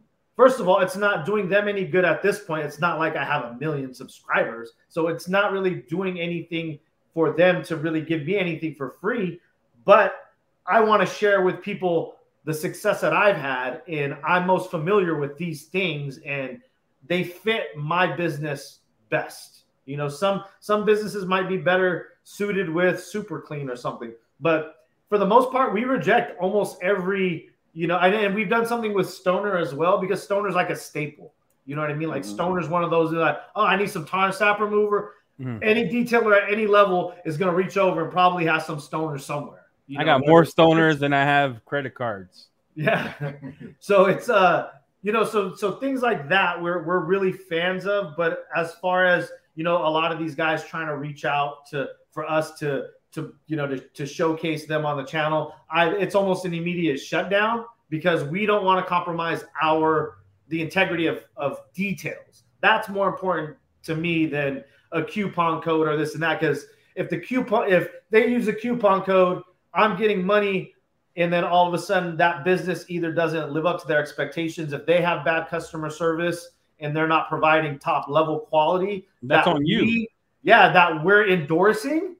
first 0.42 0.58
of 0.58 0.68
all, 0.68 0.80
it's 0.80 0.96
not 0.96 1.24
doing 1.24 1.48
them 1.48 1.68
any 1.68 1.84
good 1.84 2.04
at 2.04 2.20
this 2.20 2.40
point. 2.40 2.66
It's 2.66 2.80
not 2.80 2.98
like 2.98 3.14
I 3.14 3.24
have 3.24 3.44
a 3.44 3.54
million 3.60 3.94
subscribers. 3.94 4.72
So 4.88 5.06
it's 5.06 5.28
not 5.28 5.52
really 5.52 5.76
doing 5.88 6.18
anything 6.18 6.80
for 7.14 7.30
them 7.30 7.62
to 7.62 7.76
really 7.76 8.00
give 8.00 8.24
me 8.24 8.36
anything 8.36 8.74
for 8.74 8.96
free. 9.00 9.38
But 9.84 10.32
I 10.66 10.80
want 10.80 11.00
to 11.00 11.06
share 11.06 11.42
with 11.42 11.62
people 11.62 12.16
the 12.44 12.52
success 12.52 13.00
that 13.02 13.12
I've 13.12 13.36
had. 13.36 13.82
And 13.86 14.16
I'm 14.26 14.44
most 14.44 14.68
familiar 14.68 15.16
with 15.16 15.38
these 15.38 15.66
things 15.66 16.18
and 16.26 16.60
they 17.06 17.22
fit 17.22 17.76
my 17.76 18.12
business 18.12 18.80
best. 19.10 19.62
You 19.86 19.96
know, 19.96 20.08
some 20.08 20.42
some 20.58 20.84
businesses 20.84 21.24
might 21.24 21.48
be 21.48 21.56
better 21.56 22.14
suited 22.24 22.68
with 22.68 23.00
super 23.00 23.40
clean 23.40 23.70
or 23.70 23.76
something. 23.76 24.12
But 24.40 24.86
for 25.08 25.18
the 25.18 25.26
most 25.26 25.52
part, 25.52 25.72
we 25.72 25.84
reject 25.84 26.36
almost 26.40 26.82
every 26.82 27.50
you 27.72 27.86
know, 27.86 27.96
and, 27.98 28.34
we've 28.34 28.48
done 28.48 28.66
something 28.66 28.92
with 28.92 29.08
Stoner 29.08 29.56
as 29.56 29.74
well 29.74 29.98
because 29.98 30.22
Stoner's 30.22 30.54
like 30.54 30.70
a 30.70 30.76
staple. 30.76 31.32
You 31.64 31.76
know 31.76 31.82
what 31.82 31.90
I 31.90 31.94
mean? 31.94 32.08
Like 32.08 32.22
mm-hmm. 32.22 32.34
Stoner's 32.34 32.68
one 32.68 32.84
of 32.84 32.90
those 32.90 33.10
that, 33.12 33.18
like, 33.18 33.38
oh, 33.56 33.64
I 33.64 33.76
need 33.76 33.90
some 33.90 34.04
tar 34.04 34.32
sap 34.32 34.60
remover. 34.60 35.14
Mm-hmm. 35.40 35.62
Any 35.62 35.88
detailer 35.88 36.36
at 36.36 36.52
any 36.52 36.66
level 36.66 37.14
is 37.24 37.36
going 37.36 37.50
to 37.50 37.56
reach 37.56 37.76
over 37.76 38.02
and 38.02 38.12
probably 38.12 38.44
has 38.46 38.66
some 38.66 38.78
Stoner 38.78 39.18
somewhere. 39.18 39.66
You 39.86 39.98
know, 39.98 40.02
I 40.02 40.04
got 40.04 40.26
more 40.26 40.44
stoners 40.44 40.98
than 40.98 41.12
I 41.12 41.24
have 41.24 41.64
credit 41.64 41.94
cards. 41.94 42.48
Yeah. 42.74 43.12
so 43.78 44.06
it's 44.06 44.28
uh, 44.28 44.70
you 45.02 45.12
know, 45.12 45.24
so 45.24 45.54
so 45.54 45.72
things 45.72 46.02
like 46.02 46.28
that 46.28 46.60
we're 46.60 46.82
we're 46.84 47.00
really 47.00 47.32
fans 47.32 47.86
of. 47.86 48.16
But 48.16 48.46
as 48.54 48.74
far 48.74 49.06
as 49.06 49.30
you 49.54 49.64
know, 49.64 49.78
a 49.86 49.88
lot 49.88 50.12
of 50.12 50.18
these 50.18 50.34
guys 50.34 50.64
trying 50.64 50.86
to 50.86 50.96
reach 50.96 51.24
out 51.24 51.66
to 51.70 51.88
for 52.10 52.28
us 52.28 52.58
to 52.58 52.86
to 53.12 53.34
you 53.46 53.56
know 53.56 53.66
to, 53.66 53.78
to 53.78 54.06
showcase 54.06 54.66
them 54.66 54.86
on 54.86 54.96
the 54.96 55.04
channel. 55.04 55.54
I, 55.70 55.90
it's 55.90 56.14
almost 56.14 56.44
an 56.44 56.54
immediate 56.54 56.98
shutdown 56.98 57.64
because 57.88 58.24
we 58.24 58.46
don't 58.46 58.64
want 58.64 58.84
to 58.84 58.88
compromise 58.88 59.44
our 59.62 60.18
the 60.48 60.60
integrity 60.60 61.06
of, 61.06 61.24
of 61.36 61.60
details. 61.74 62.44
That's 62.60 62.88
more 62.88 63.08
important 63.08 63.56
to 63.84 63.96
me 63.96 64.26
than 64.26 64.64
a 64.92 65.02
coupon 65.02 65.62
code 65.62 65.88
or 65.88 65.96
this 65.96 66.14
and 66.14 66.22
that 66.22 66.40
because 66.40 66.66
if 66.94 67.08
the 67.08 67.18
coupon 67.18 67.72
if 67.72 67.88
they 68.10 68.28
use 68.28 68.46
a 68.46 68.52
coupon 68.52 69.02
code 69.02 69.42
i'm 69.72 69.96
getting 69.96 70.22
money 70.22 70.74
and 71.16 71.32
then 71.32 71.44
all 71.44 71.66
of 71.66 71.74
a 71.74 71.78
sudden 71.78 72.16
that 72.16 72.44
business 72.44 72.84
either 72.88 73.12
doesn't 73.12 73.52
live 73.52 73.66
up 73.66 73.80
to 73.80 73.86
their 73.86 74.00
expectations. 74.00 74.72
If 74.72 74.86
they 74.86 75.02
have 75.02 75.24
bad 75.24 75.48
customer 75.48 75.90
service 75.90 76.50
and 76.80 76.96
they're 76.96 77.08
not 77.08 77.28
providing 77.28 77.78
top 77.78 78.08
level 78.08 78.40
quality 78.40 79.06
that's 79.22 79.46
that 79.46 79.54
on 79.54 79.64
you. 79.64 80.06
yeah 80.42 80.72
that 80.72 81.04
we're 81.04 81.28
endorsing 81.28 82.16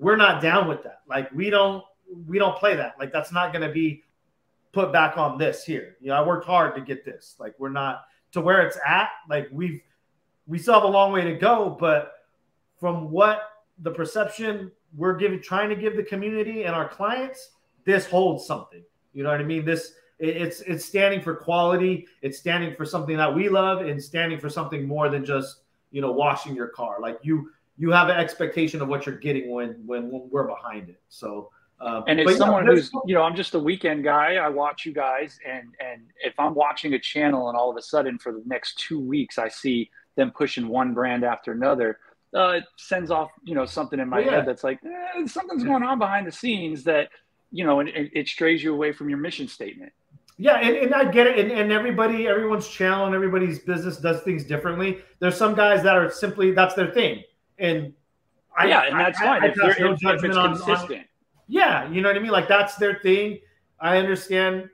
we're 0.00 0.16
not 0.16 0.42
down 0.42 0.66
with 0.66 0.82
that. 0.82 1.02
Like 1.06 1.30
we 1.32 1.50
don't 1.50 1.84
we 2.26 2.38
don't 2.38 2.56
play 2.56 2.74
that. 2.74 2.94
Like 2.98 3.12
that's 3.12 3.32
not 3.32 3.52
going 3.52 3.66
to 3.66 3.72
be 3.72 4.02
put 4.72 4.92
back 4.92 5.18
on 5.18 5.38
this 5.38 5.64
here. 5.64 5.96
You 6.00 6.08
know, 6.08 6.14
I 6.14 6.26
worked 6.26 6.46
hard 6.46 6.74
to 6.74 6.80
get 6.80 7.04
this. 7.04 7.36
Like 7.38 7.54
we're 7.58 7.68
not 7.68 8.04
to 8.32 8.40
where 8.40 8.66
it's 8.66 8.78
at. 8.86 9.10
Like 9.28 9.48
we've 9.52 9.80
we 10.46 10.58
still 10.58 10.74
have 10.74 10.84
a 10.84 10.88
long 10.88 11.12
way 11.12 11.22
to 11.24 11.34
go, 11.34 11.76
but 11.78 12.12
from 12.78 13.10
what 13.10 13.42
the 13.78 13.90
perception 13.90 14.72
we're 14.96 15.16
giving 15.16 15.40
trying 15.40 15.68
to 15.68 15.76
give 15.76 15.96
the 15.96 16.02
community 16.02 16.64
and 16.64 16.74
our 16.74 16.88
clients, 16.88 17.50
this 17.84 18.06
holds 18.06 18.46
something. 18.46 18.82
You 19.12 19.22
know 19.22 19.30
what 19.30 19.40
I 19.40 19.44
mean? 19.44 19.64
This 19.64 19.92
it's 20.18 20.60
it's 20.62 20.84
standing 20.84 21.20
for 21.20 21.34
quality, 21.34 22.06
it's 22.22 22.38
standing 22.38 22.74
for 22.74 22.84
something 22.84 23.16
that 23.16 23.32
we 23.32 23.48
love 23.48 23.82
and 23.82 24.02
standing 24.02 24.40
for 24.40 24.48
something 24.48 24.86
more 24.86 25.08
than 25.08 25.24
just, 25.24 25.62
you 25.90 26.00
know, 26.00 26.12
washing 26.12 26.56
your 26.56 26.68
car. 26.68 26.98
Like 27.00 27.18
you 27.22 27.50
you 27.80 27.90
have 27.90 28.08
an 28.08 28.16
expectation 28.16 28.80
of 28.80 28.88
what 28.88 29.06
you're 29.06 29.18
getting 29.18 29.50
when 29.50 29.82
when, 29.86 30.10
when 30.10 30.28
we're 30.30 30.46
behind 30.46 30.88
it. 30.88 31.00
So 31.08 31.50
um, 31.80 32.04
and 32.06 32.20
it's 32.20 32.36
someone 32.36 32.66
yeah, 32.66 32.72
who's, 32.72 32.90
you 33.06 33.14
know, 33.14 33.22
I'm 33.22 33.34
just 33.34 33.54
a 33.54 33.58
weekend 33.58 34.04
guy. 34.04 34.34
I 34.34 34.48
watch 34.48 34.84
you 34.84 34.92
guys, 34.92 35.38
and 35.48 35.74
and 35.80 36.02
if 36.22 36.38
I'm 36.38 36.54
watching 36.54 36.92
a 36.94 36.98
channel, 36.98 37.48
and 37.48 37.56
all 37.56 37.70
of 37.70 37.76
a 37.76 37.82
sudden 37.82 38.18
for 38.18 38.32
the 38.32 38.42
next 38.44 38.78
two 38.78 39.00
weeks, 39.00 39.38
I 39.38 39.48
see 39.48 39.90
them 40.16 40.30
pushing 40.30 40.68
one 40.68 40.92
brand 40.92 41.24
after 41.24 41.52
another, 41.52 41.98
uh, 42.34 42.50
it 42.50 42.64
sends 42.76 43.10
off, 43.10 43.30
you 43.42 43.54
know, 43.54 43.64
something 43.64 43.98
in 43.98 44.08
my 44.08 44.20
yeah. 44.20 44.30
head 44.30 44.46
that's 44.46 44.62
like 44.62 44.78
eh, 44.84 45.26
something's 45.26 45.64
going 45.64 45.82
on 45.82 45.98
behind 45.98 46.26
the 46.26 46.32
scenes 46.32 46.84
that, 46.84 47.08
you 47.50 47.64
know, 47.64 47.80
and 47.80 47.88
it, 47.88 48.10
it 48.12 48.28
strays 48.28 48.62
you 48.62 48.72
away 48.72 48.92
from 48.92 49.08
your 49.08 49.18
mission 49.18 49.48
statement. 49.48 49.92
Yeah, 50.38 50.56
and, 50.56 50.76
and 50.76 50.94
I 50.94 51.10
get 51.10 51.26
it. 51.26 51.38
And, 51.38 51.50
and 51.50 51.72
everybody, 51.72 52.26
everyone's 52.26 52.68
channel 52.68 53.06
and 53.06 53.14
everybody's 53.14 53.58
business 53.58 53.98
does 53.98 54.22
things 54.22 54.44
differently. 54.44 54.98
There's 55.18 55.36
some 55.36 55.54
guys 55.54 55.82
that 55.82 55.96
are 55.96 56.10
simply 56.10 56.52
that's 56.52 56.74
their 56.74 56.90
thing, 56.92 57.24
and 57.60 57.92
I, 58.56 58.66
yeah, 58.66 58.82
and 58.86 58.98
that's 58.98 59.20
I, 59.20 59.24
fine 59.24 59.44
I, 59.44 59.46
if, 59.48 59.56
no 59.56 59.68
if, 59.68 59.78
if 59.78 60.24
it's 60.24 60.36
on, 60.36 60.56
consistent. 60.56 61.00
On, 61.00 61.04
yeah, 61.46 61.90
you 61.90 62.00
know 62.00 62.08
what 62.08 62.16
I 62.16 62.20
mean. 62.20 62.32
Like 62.32 62.48
that's 62.48 62.76
their 62.76 62.96
thing. 62.96 63.38
I 63.80 63.98
understand. 63.98 64.68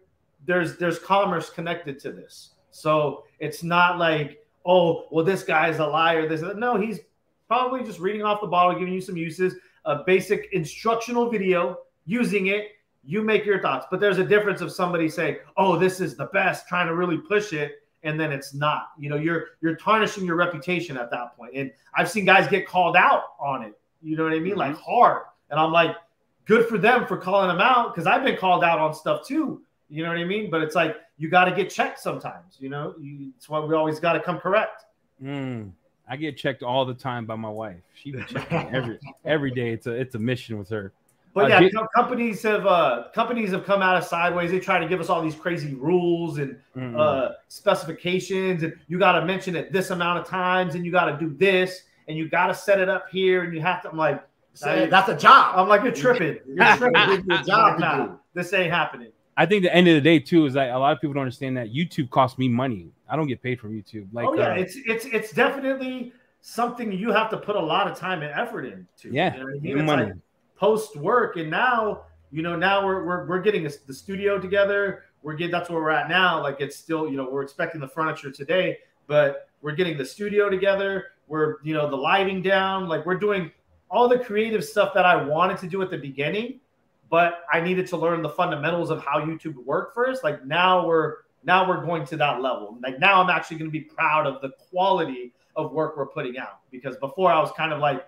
There's 0.44 0.76
there's 0.78 0.98
commerce 0.98 1.50
connected 1.50 1.98
to 2.00 2.12
this, 2.12 2.54
so 2.70 3.24
it's 3.40 3.62
not 3.62 3.98
like 3.98 4.44
oh 4.64 5.06
well 5.10 5.24
this 5.24 5.42
guy's 5.42 5.78
a 5.78 5.86
liar. 5.86 6.28
This 6.28 6.42
no, 6.56 6.76
he's 6.76 7.00
probably 7.48 7.82
just 7.82 7.98
reading 7.98 8.22
off 8.22 8.40
the 8.40 8.46
bottle, 8.46 8.78
giving 8.78 8.94
you 8.94 9.00
some 9.00 9.16
uses, 9.16 9.54
a 9.84 10.02
basic 10.04 10.48
instructional 10.52 11.28
video, 11.28 11.78
using 12.04 12.46
it. 12.46 12.68
You 13.04 13.22
make 13.22 13.44
your 13.44 13.60
thoughts, 13.60 13.86
but 13.90 14.00
there's 14.00 14.18
a 14.18 14.24
difference 14.24 14.60
of 14.60 14.72
somebody 14.72 15.08
saying, 15.08 15.36
"Oh, 15.56 15.76
this 15.76 16.00
is 16.00 16.16
the 16.16 16.26
best," 16.26 16.68
trying 16.68 16.86
to 16.86 16.94
really 16.94 17.18
push 17.18 17.52
it, 17.52 17.85
and 18.06 18.18
then 18.18 18.32
it's 18.32 18.54
not. 18.54 18.88
You 18.98 19.10
know, 19.10 19.16
you're 19.16 19.48
you're 19.60 19.76
tarnishing 19.76 20.24
your 20.24 20.36
reputation 20.36 20.96
at 20.96 21.10
that 21.10 21.36
point. 21.36 21.52
And 21.54 21.70
I've 21.94 22.10
seen 22.10 22.24
guys 22.24 22.48
get 22.48 22.66
called 22.66 22.96
out 22.96 23.22
on 23.40 23.62
it. 23.62 23.78
You 24.02 24.16
know 24.16 24.24
what 24.24 24.32
I 24.32 24.38
mean? 24.38 24.52
Mm-hmm. 24.52 24.60
Like 24.60 24.76
hard. 24.76 25.22
And 25.50 25.60
I'm 25.60 25.72
like, 25.72 25.96
good 26.44 26.66
for 26.66 26.78
them 26.78 27.06
for 27.06 27.16
calling 27.16 27.48
them 27.48 27.60
out 27.60 27.94
because 27.94 28.06
I've 28.06 28.24
been 28.24 28.36
called 28.36 28.64
out 28.64 28.78
on 28.78 28.94
stuff 28.94 29.26
too. 29.26 29.62
You 29.88 30.02
know 30.02 30.08
what 30.08 30.18
I 30.18 30.24
mean? 30.24 30.50
But 30.50 30.62
it's 30.62 30.74
like 30.74 30.96
you 31.18 31.28
got 31.28 31.44
to 31.44 31.52
get 31.52 31.70
checked 31.70 32.00
sometimes. 32.00 32.56
You 32.58 32.68
know, 32.68 32.94
you, 33.00 33.32
it's 33.36 33.48
why 33.48 33.60
we 33.60 33.74
always 33.74 34.00
got 34.00 34.14
to 34.14 34.20
come 34.20 34.38
correct. 34.38 34.84
Mm, 35.22 35.72
I 36.08 36.16
get 36.16 36.36
checked 36.36 36.62
all 36.62 36.84
the 36.84 36.94
time 36.94 37.26
by 37.26 37.36
my 37.36 37.48
wife. 37.48 37.82
She 37.94 38.12
checks 38.28 38.34
every 38.50 38.98
every 39.24 39.50
day. 39.50 39.70
It's 39.70 39.86
a 39.86 39.92
it's 39.92 40.14
a 40.14 40.18
mission 40.18 40.58
with 40.58 40.68
her. 40.70 40.92
But 41.36 41.52
uh, 41.52 41.60
yeah, 41.60 41.82
companies 41.94 42.42
have 42.44 42.64
uh, 42.64 43.08
companies 43.14 43.50
have 43.50 43.66
come 43.66 43.82
out 43.82 43.94
of 43.94 44.04
sideways. 44.04 44.50
They 44.50 44.58
try 44.58 44.78
to 44.78 44.88
give 44.88 45.00
us 45.00 45.10
all 45.10 45.20
these 45.20 45.34
crazy 45.34 45.74
rules 45.74 46.38
and 46.38 46.56
mm-hmm. 46.74 46.98
uh, 46.98 47.32
specifications, 47.48 48.62
and 48.62 48.72
you 48.88 48.98
got 48.98 49.20
to 49.20 49.26
mention 49.26 49.54
it 49.54 49.70
this 49.70 49.90
amount 49.90 50.18
of 50.18 50.26
times, 50.26 50.74
and 50.74 50.86
you 50.86 50.90
got 50.90 51.10
to 51.10 51.18
do 51.18 51.36
this, 51.36 51.82
and 52.08 52.16
you 52.16 52.26
got 52.26 52.46
to 52.46 52.54
set 52.54 52.80
it 52.80 52.88
up 52.88 53.10
here, 53.12 53.44
and 53.44 53.52
you 53.52 53.60
have 53.60 53.82
to. 53.82 53.90
I'm 53.90 53.98
like, 53.98 54.26
that's 54.58 55.10
a 55.10 55.14
job. 55.14 55.58
I'm 55.58 55.68
like, 55.68 55.82
you're 55.82 55.92
tripping. 55.92 56.38
You're 56.46 56.76
tripping. 56.78 57.24
your 57.28 57.42
job. 57.42 57.80
Nah, 57.80 58.16
this 58.32 58.54
ain't 58.54 58.72
happening. 58.72 59.12
I 59.36 59.44
think 59.44 59.62
the 59.62 59.74
end 59.74 59.88
of 59.88 59.94
the 59.94 60.00
day 60.00 60.18
too 60.18 60.46
is 60.46 60.54
that 60.54 60.70
a 60.70 60.78
lot 60.78 60.94
of 60.94 61.02
people 61.02 61.12
don't 61.12 61.24
understand 61.24 61.58
that 61.58 61.68
YouTube 61.68 62.08
costs 62.08 62.38
me 62.38 62.48
money. 62.48 62.88
I 63.10 63.16
don't 63.16 63.26
get 63.26 63.42
paid 63.42 63.60
from 63.60 63.72
YouTube. 63.72 64.08
Like, 64.10 64.24
oh 64.24 64.34
yeah, 64.36 64.52
uh, 64.52 64.54
it's 64.54 64.76
it's 64.86 65.04
it's 65.04 65.32
definitely 65.32 66.14
something 66.40 66.92
you 66.92 67.12
have 67.12 67.28
to 67.28 67.36
put 67.36 67.56
a 67.56 67.60
lot 67.60 67.90
of 67.90 67.98
time 67.98 68.22
and 68.22 68.32
effort 68.32 68.64
into. 68.64 69.14
Yeah, 69.14 69.36
you 69.36 69.42
know 69.42 69.48
I 69.48 69.74
mean? 69.74 69.84
money. 69.84 70.04
Like 70.04 70.14
post 70.56 70.96
work, 70.96 71.36
and 71.36 71.50
now 71.50 72.02
you 72.30 72.42
know 72.42 72.56
now 72.56 72.84
we're 72.84 73.04
we're, 73.04 73.26
we're 73.26 73.40
getting 73.40 73.64
the 73.64 73.94
studio 73.94 74.38
together. 74.38 75.04
We're 75.22 75.34
getting 75.34 75.52
that's 75.52 75.70
where 75.70 75.80
we're 75.80 75.90
at 75.90 76.08
now. 76.08 76.42
Like 76.42 76.60
it's 76.60 76.76
still 76.76 77.08
you 77.08 77.16
know 77.16 77.28
we're 77.30 77.42
expecting 77.42 77.80
the 77.80 77.88
furniture 77.88 78.30
today, 78.30 78.78
but 79.06 79.48
we're 79.62 79.74
getting 79.74 79.96
the 79.96 80.04
studio 80.04 80.48
together. 80.48 81.06
We're 81.28 81.56
you 81.62 81.74
know 81.74 81.88
the 81.88 81.96
lighting 81.96 82.42
down. 82.42 82.88
Like 82.88 83.06
we're 83.06 83.18
doing 83.18 83.50
all 83.90 84.08
the 84.08 84.18
creative 84.18 84.64
stuff 84.64 84.92
that 84.94 85.04
I 85.04 85.22
wanted 85.22 85.58
to 85.58 85.68
do 85.68 85.82
at 85.82 85.90
the 85.90 85.98
beginning, 85.98 86.60
but 87.08 87.44
I 87.52 87.60
needed 87.60 87.86
to 87.88 87.96
learn 87.96 88.22
the 88.22 88.28
fundamentals 88.28 88.90
of 88.90 89.04
how 89.04 89.20
YouTube 89.20 89.56
worked 89.64 89.94
first. 89.94 90.24
Like 90.24 90.44
now 90.44 90.86
we're 90.86 91.18
now 91.44 91.68
we're 91.68 91.84
going 91.84 92.04
to 92.06 92.16
that 92.16 92.42
level. 92.42 92.76
Like 92.82 92.98
now 92.98 93.22
I'm 93.22 93.30
actually 93.30 93.58
going 93.58 93.70
to 93.70 93.72
be 93.72 93.82
proud 93.82 94.26
of 94.26 94.42
the 94.42 94.50
quality 94.70 95.32
of 95.54 95.72
work 95.72 95.96
we're 95.96 96.06
putting 96.06 96.36
out 96.38 96.60
because 96.70 96.96
before 96.96 97.32
I 97.32 97.40
was 97.40 97.50
kind 97.56 97.72
of 97.72 97.80
like 97.80 98.06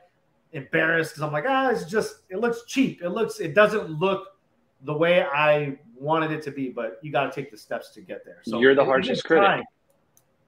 embarrassed 0.52 1.12
because 1.12 1.22
I'm 1.22 1.32
like, 1.32 1.44
ah, 1.46 1.70
it's 1.70 1.84
just 1.84 2.20
it 2.30 2.38
looks 2.38 2.64
cheap. 2.66 3.02
It 3.02 3.10
looks 3.10 3.40
it 3.40 3.54
doesn't 3.54 3.90
look 3.90 4.38
the 4.82 4.94
way 4.94 5.22
I 5.22 5.78
wanted 5.96 6.30
it 6.30 6.42
to 6.42 6.50
be, 6.50 6.68
but 6.68 6.98
you 7.02 7.10
got 7.12 7.24
to 7.24 7.40
take 7.40 7.50
the 7.50 7.56
steps 7.56 7.90
to 7.90 8.00
get 8.00 8.24
there. 8.24 8.40
So 8.42 8.60
you're 8.60 8.74
the 8.74 8.84
harshest 8.84 9.24
critic. 9.24 9.64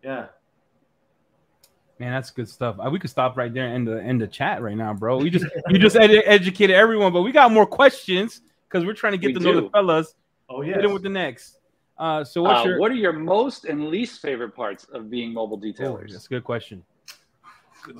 Yeah. 0.02 0.26
Man, 1.98 2.12
that's 2.12 2.30
good 2.30 2.48
stuff. 2.48 2.76
Uh, 2.78 2.88
we 2.88 2.98
could 2.98 3.10
stop 3.10 3.36
right 3.36 3.52
there 3.52 3.66
and 3.66 3.74
end 3.74 3.88
the 3.88 4.02
end 4.02 4.20
the 4.22 4.26
chat 4.26 4.62
right 4.62 4.76
now, 4.76 4.94
bro. 4.94 5.18
We 5.18 5.28
just 5.28 5.44
you 5.68 5.78
just 5.78 5.96
ed- 5.96 6.22
educated 6.24 6.74
everyone, 6.74 7.12
but 7.12 7.22
we 7.22 7.30
got 7.30 7.52
more 7.52 7.66
questions 7.66 8.40
because 8.66 8.86
we're 8.86 8.94
trying 8.94 9.12
to 9.12 9.18
get 9.18 9.28
we 9.28 9.32
to 9.34 9.40
do. 9.40 9.52
know 9.52 9.60
the 9.60 9.70
fellas. 9.70 10.14
Oh 10.48 10.62
yeah. 10.62 10.74
Hit 10.74 10.82
them 10.82 10.94
with 10.94 11.02
the 11.02 11.10
next. 11.10 11.58
Uh, 11.98 12.24
so 12.24 12.40
what's 12.40 12.64
uh, 12.64 12.68
your 12.70 12.80
what 12.80 12.90
are 12.90 12.94
your 12.94 13.12
most 13.12 13.66
and 13.66 13.88
least 13.88 14.22
favorite 14.22 14.56
parts 14.56 14.84
of 14.84 15.10
being 15.10 15.34
mobile 15.34 15.60
detailers? 15.60 16.08
Oh, 16.08 16.12
that's 16.12 16.24
a 16.24 16.30
good 16.30 16.44
question. 16.44 16.82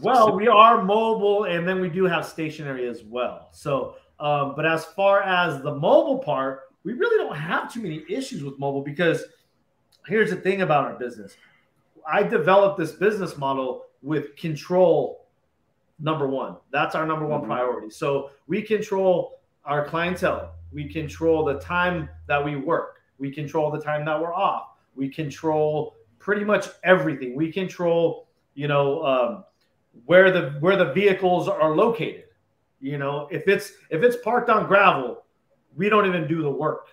Well, 0.01 0.35
we 0.35 0.49
are 0.49 0.83
mobile, 0.83 1.45
and 1.45 1.67
then 1.67 1.81
we 1.81 1.89
do 1.89 2.05
have 2.05 2.27
stationary 2.27 2.89
as 2.89 3.03
well. 3.03 3.49
So, 3.53 3.97
um, 4.19 4.55
but 4.55 4.67
as 4.67 4.85
far 4.85 5.23
as 5.23 5.63
the 5.63 5.75
mobile 5.75 6.19
part, 6.19 6.63
we 6.85 6.93
really 6.93 7.17
don't 7.17 7.37
have 7.37 7.73
too 7.73 7.81
many 7.81 8.05
issues 8.09 8.43
with 8.43 8.59
mobile 8.59 8.83
because 8.83 9.25
here's 10.07 10.31
the 10.31 10.37
thing 10.37 10.63
about 10.63 10.85
our 10.85 10.99
business. 10.99 11.37
I 12.11 12.23
developed 12.23 12.79
this 12.79 12.93
business 12.93 13.37
model 13.37 13.85
with 14.03 14.37
control 14.37 15.27
number 15.99 16.27
one. 16.27 16.57
That's 16.73 16.95
our 16.95 17.07
number 17.07 17.27
one 17.27 17.41
mm-hmm. 17.41 17.51
priority. 17.51 17.91
So 17.91 18.31
we 18.47 18.63
control 18.63 19.41
our 19.65 19.85
clientele. 19.85 20.55
We 20.73 20.89
control 20.89 21.45
the 21.45 21.59
time 21.59 22.09
that 22.27 22.43
we 22.43 22.57
work. 22.57 23.01
We 23.19 23.31
control 23.31 23.71
the 23.71 23.81
time 23.81 24.05
that 24.07 24.19
we're 24.19 24.35
off. 24.35 24.69
We 24.95 25.09
control 25.09 25.95
pretty 26.19 26.45
much 26.45 26.69
everything. 26.85 27.35
We 27.35 27.53
control, 27.53 28.29
you 28.55 28.69
know, 28.69 29.05
um, 29.05 29.45
where 30.07 30.31
the 30.31 30.51
where 30.61 30.77
the 30.77 30.93
vehicles 30.93 31.49
are 31.49 31.75
located. 31.75 32.25
You 32.81 32.99
know, 32.99 33.29
if 33.31 33.47
it's 33.47 33.73
if 33.91 34.03
it's 34.03 34.17
parked 34.17 34.49
on 34.49 34.67
gravel, 34.67 35.25
we 35.77 35.89
don't 35.89 36.07
even 36.07 36.27
do 36.27 36.43
the 36.43 36.51
work. 36.51 36.89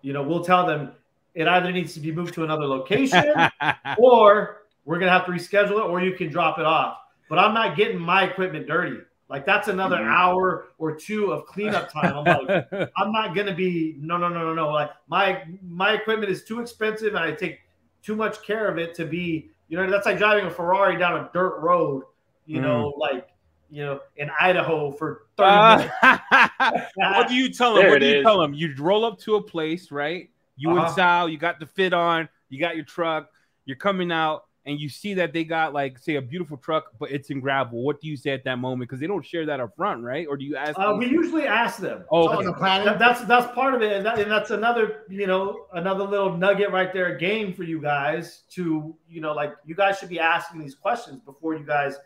You 0.00 0.12
know, 0.12 0.22
we'll 0.22 0.44
tell 0.44 0.66
them 0.66 0.92
it 1.34 1.46
either 1.46 1.72
needs 1.72 1.94
to 1.94 2.00
be 2.00 2.12
moved 2.12 2.34
to 2.34 2.44
another 2.44 2.66
location 2.66 3.24
or 3.98 4.62
we're 4.84 4.98
gonna 4.98 5.12
have 5.12 5.26
to 5.26 5.32
reschedule 5.32 5.78
it, 5.78 5.88
or 5.88 6.00
you 6.00 6.14
can 6.14 6.28
drop 6.28 6.58
it 6.58 6.66
off. 6.66 6.98
But 7.28 7.38
I'm 7.38 7.54
not 7.54 7.76
getting 7.76 7.98
my 7.98 8.24
equipment 8.24 8.66
dirty. 8.66 8.98
Like 9.28 9.46
that's 9.46 9.68
another 9.68 9.96
mm-hmm. 9.96 10.12
hour 10.12 10.68
or 10.76 10.94
two 10.94 11.32
of 11.32 11.46
cleanup 11.46 11.90
time. 11.90 12.14
I'm 12.14 12.46
like, 12.46 12.68
I'm 12.98 13.12
not 13.12 13.34
gonna 13.34 13.54
be 13.54 13.96
no, 13.98 14.18
no, 14.18 14.28
no, 14.28 14.44
no, 14.44 14.54
no. 14.54 14.68
Like 14.68 14.90
my 15.08 15.44
my 15.62 15.92
equipment 15.92 16.30
is 16.30 16.44
too 16.44 16.60
expensive, 16.60 17.14
and 17.14 17.18
I 17.18 17.32
take 17.32 17.60
too 18.02 18.16
much 18.16 18.42
care 18.42 18.68
of 18.68 18.78
it 18.78 18.94
to 18.96 19.06
be. 19.06 19.48
You 19.68 19.78
know, 19.78 19.90
that's 19.90 20.04
like 20.04 20.18
driving 20.18 20.44
a 20.44 20.50
Ferrari 20.50 20.98
down 20.98 21.18
a 21.18 21.30
dirt 21.32 21.60
road. 21.60 22.02
You 22.46 22.58
mm. 22.58 22.62
know, 22.62 22.94
like 22.96 23.28
you 23.72 23.82
know, 23.82 24.00
in 24.16 24.30
Idaho 24.38 24.92
for 24.92 25.26
30 25.38 25.50
uh, 25.50 25.76
minutes. 25.78 26.92
what 26.94 27.28
do 27.28 27.34
you 27.34 27.48
tell 27.48 27.74
them? 27.74 27.84
There 27.84 27.92
what 27.92 28.00
do 28.00 28.06
you 28.06 28.18
is. 28.18 28.22
tell 28.22 28.38
them? 28.38 28.52
You 28.52 28.74
roll 28.78 29.04
up 29.04 29.18
to 29.20 29.36
a 29.36 29.42
place, 29.42 29.90
right? 29.90 30.28
You 30.56 30.72
uh-huh. 30.72 30.84
and 30.84 30.94
Sal, 30.94 31.28
you 31.30 31.38
got 31.38 31.58
the 31.58 31.66
fit 31.66 31.94
on, 31.94 32.28
you 32.50 32.60
got 32.60 32.76
your 32.76 32.84
truck, 32.84 33.30
you're 33.64 33.78
coming 33.78 34.12
out, 34.12 34.44
and 34.66 34.78
you 34.78 34.88
see 34.88 35.14
that 35.14 35.32
they 35.32 35.44
got 35.44 35.72
like 35.72 35.98
say 35.98 36.16
a 36.16 36.22
beautiful 36.22 36.56
truck, 36.56 36.92
but 36.98 37.10
it's 37.10 37.30
in 37.30 37.40
gravel, 37.40 37.82
what 37.82 38.00
do 38.00 38.08
you 38.08 38.16
say 38.16 38.30
at 38.30 38.44
that 38.44 38.58
moment? 38.58 38.90
Because 38.90 39.00
they 39.00 39.06
don't 39.06 39.24
share 39.24 39.46
that 39.46 39.58
up 39.58 39.74
front, 39.74 40.04
right? 40.04 40.26
Or 40.28 40.36
do 40.36 40.44
you 40.44 40.54
ask? 40.54 40.78
Uh, 40.78 40.94
we 40.98 41.06
usually 41.06 41.46
ask 41.46 41.78
them. 41.78 42.04
Oh, 42.10 42.28
okay. 42.28 42.84
that, 42.84 42.98
that's 42.98 43.22
that's 43.22 43.52
part 43.54 43.74
of 43.74 43.82
it, 43.82 43.92
and, 43.92 44.06
that, 44.06 44.18
and, 44.18 44.30
that's 44.30 44.50
another 44.50 45.04
you 45.08 45.26
know 45.26 45.66
another 45.72 46.04
little 46.04 46.36
nugget 46.36 46.70
right 46.70 46.92
there, 46.92 47.16
game 47.16 47.54
for 47.54 47.64
you 47.64 47.80
guys 47.80 48.42
to 48.50 48.94
you 49.08 49.20
know 49.20 49.32
like 49.32 49.54
you 49.64 49.74
guys 49.74 49.98
should 49.98 50.10
be 50.10 50.20
asking 50.20 50.60
these 50.60 50.74
questions 50.74 51.20
before 51.20 51.54
you 51.54 51.64
guys 51.64 51.96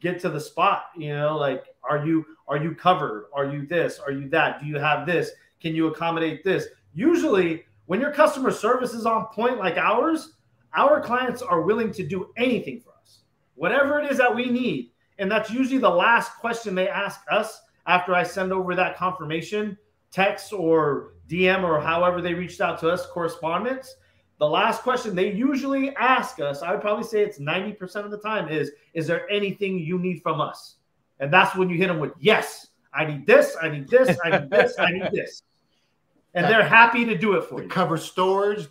get 0.00 0.20
to 0.20 0.28
the 0.28 0.40
spot. 0.40 0.86
You 0.96 1.14
know, 1.14 1.36
like 1.36 1.66
are 1.82 2.04
you 2.06 2.24
are 2.48 2.56
you 2.56 2.74
covered? 2.74 3.26
Are 3.32 3.46
you 3.46 3.66
this? 3.66 3.98
Are 3.98 4.12
you 4.12 4.28
that? 4.30 4.60
Do 4.60 4.66
you 4.66 4.78
have 4.78 5.06
this? 5.06 5.30
Can 5.60 5.74
you 5.74 5.88
accommodate 5.88 6.44
this? 6.44 6.66
Usually, 6.94 7.64
when 7.86 8.00
your 8.00 8.12
customer 8.12 8.50
service 8.50 8.94
is 8.94 9.06
on 9.06 9.26
point 9.26 9.58
like 9.58 9.76
ours 9.76 10.34
our 10.74 11.00
clients 11.00 11.42
are 11.42 11.62
willing 11.62 11.92
to 11.92 12.06
do 12.06 12.30
anything 12.36 12.80
for 12.80 12.90
us, 13.02 13.20
whatever 13.54 14.00
it 14.00 14.10
is 14.10 14.18
that 14.18 14.34
we 14.34 14.46
need. 14.46 14.90
And 15.18 15.30
that's 15.30 15.50
usually 15.50 15.78
the 15.78 15.90
last 15.90 16.36
question 16.38 16.74
they 16.74 16.88
ask 16.88 17.20
us 17.30 17.60
after 17.86 18.14
I 18.14 18.22
send 18.22 18.52
over 18.52 18.74
that 18.74 18.96
confirmation 18.96 19.76
text 20.10 20.52
or 20.52 21.14
DM 21.28 21.62
or 21.62 21.80
however 21.80 22.20
they 22.20 22.34
reached 22.34 22.60
out 22.60 22.78
to 22.80 22.88
us, 22.88 23.06
correspondence. 23.06 23.94
The 24.42 24.48
last 24.48 24.82
question 24.82 25.14
they 25.14 25.30
usually 25.32 25.94
ask 25.94 26.40
us, 26.40 26.62
I 26.62 26.72
would 26.72 26.80
probably 26.80 27.04
say 27.04 27.22
it's 27.22 27.38
90% 27.38 28.04
of 28.04 28.10
the 28.10 28.18
time, 28.18 28.48
is 28.48 28.72
Is 28.92 29.06
there 29.06 29.30
anything 29.30 29.78
you 29.78 30.00
need 30.00 30.20
from 30.20 30.40
us? 30.40 30.78
And 31.20 31.32
that's 31.32 31.54
when 31.54 31.70
you 31.70 31.76
hit 31.76 31.86
them 31.86 32.00
with, 32.00 32.10
Yes, 32.18 32.66
I 32.92 33.04
need 33.04 33.24
this, 33.24 33.56
I 33.62 33.68
need 33.68 33.86
this, 33.86 34.18
I 34.24 34.30
need 34.40 34.50
this, 34.50 34.74
I 34.80 34.90
need 34.90 35.08
this. 35.12 35.42
And 36.34 36.44
they're 36.46 36.66
happy 36.66 37.04
to 37.04 37.16
do 37.16 37.34
it 37.34 37.44
for 37.44 37.58
The 37.58 37.62
you. 37.64 37.68
cover 37.68 37.96
storage, 37.96 38.66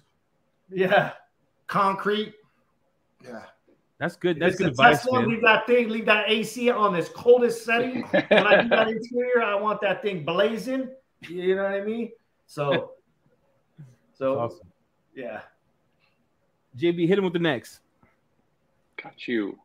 Yeah. 0.70 1.14
concrete. 1.68 2.34
Yeah. 3.24 3.44
That's 3.98 4.18
good. 4.18 4.40
That's 4.42 4.56
It's 4.56 4.58
good 4.60 4.68
a 4.68 4.72
advice, 4.72 5.04
Tesla, 5.04 5.20
man. 5.22 5.30
leave 5.30 5.42
that 5.44 5.68
thing, 5.68 5.88
leave 5.88 6.06
that 6.08 6.26
AC 6.30 6.70
on 6.70 6.92
this 6.92 7.08
coldest 7.08 7.64
setting. 7.64 8.02
when 8.12 8.46
I 8.46 8.62
do 8.64 8.68
that 8.68 8.90
interior, 8.90 9.42
I 9.42 9.56
want 9.56 9.80
that 9.82 10.02
thing 10.02 10.26
blazing. 10.26 10.90
You 11.30 11.56
know 11.56 11.64
what 11.64 11.74
I 11.76 11.82
mean? 11.82 12.12
So, 12.48 12.92
so 14.12 14.38
Awesome. 14.40 14.68
yeah. 15.16 15.42
JB, 16.78 17.08
hit 17.08 17.18
him 17.18 17.24
with 17.24 17.34
the 17.34 17.40
next. 17.40 17.80
Got 19.02 19.28
you. 19.28 19.58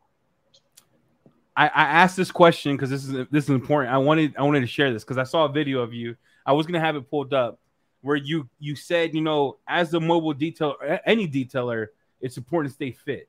I, 1.55 1.67
I 1.67 1.83
asked 1.83 2.15
this 2.15 2.31
question 2.31 2.75
because 2.75 2.89
this 2.89 3.03
is 3.03 3.27
this 3.31 3.45
is 3.45 3.49
important. 3.49 3.93
I 3.93 3.97
wanted 3.97 4.35
I 4.37 4.43
wanted 4.43 4.61
to 4.61 4.67
share 4.67 4.93
this 4.93 5.03
because 5.03 5.17
I 5.17 5.23
saw 5.23 5.45
a 5.45 5.49
video 5.49 5.81
of 5.81 5.93
you. 5.93 6.15
I 6.45 6.53
was 6.53 6.67
gonna 6.67 6.79
have 6.79 6.95
it 6.95 7.09
pulled 7.09 7.33
up 7.33 7.59
where 8.01 8.15
you 8.15 8.47
you 8.59 8.75
said 8.75 9.15
you 9.15 9.21
know 9.21 9.57
as 9.67 9.93
a 9.93 9.99
mobile 9.99 10.35
detailer 10.35 10.99
any 11.05 11.27
detailer 11.27 11.87
it's 12.21 12.37
important 12.37 12.71
to 12.71 12.75
stay 12.75 12.91
fit, 12.91 13.27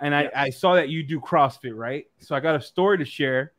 and 0.00 0.14
I, 0.14 0.30
I 0.34 0.50
saw 0.50 0.74
that 0.74 0.88
you 0.88 1.02
do 1.02 1.20
CrossFit 1.20 1.74
right. 1.74 2.06
So 2.20 2.34
I 2.34 2.40
got 2.40 2.56
a 2.56 2.60
story 2.60 2.98
to 2.98 3.04
share 3.04 3.52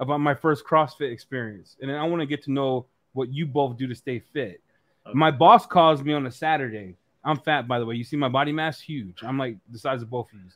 about 0.00 0.18
my 0.18 0.34
first 0.34 0.64
CrossFit 0.64 1.12
experience, 1.12 1.76
and 1.80 1.90
then 1.90 1.96
I 1.96 2.04
want 2.04 2.20
to 2.20 2.26
get 2.26 2.42
to 2.44 2.52
know 2.52 2.86
what 3.12 3.32
you 3.32 3.46
both 3.46 3.76
do 3.76 3.86
to 3.86 3.94
stay 3.94 4.20
fit. 4.20 4.62
Okay. 5.06 5.14
My 5.14 5.30
boss 5.30 5.66
calls 5.66 6.02
me 6.02 6.12
on 6.12 6.26
a 6.26 6.30
Saturday. 6.30 6.96
I'm 7.28 7.38
fat, 7.38 7.68
by 7.68 7.78
the 7.78 7.84
way. 7.84 7.94
You 7.94 8.04
see 8.04 8.16
my 8.16 8.30
body 8.30 8.52
mass 8.52 8.80
huge. 8.80 9.22
I'm 9.22 9.38
like 9.38 9.58
the 9.70 9.78
size 9.78 10.00
of 10.00 10.08
both 10.08 10.32
of 10.32 10.38
you. 10.38 10.46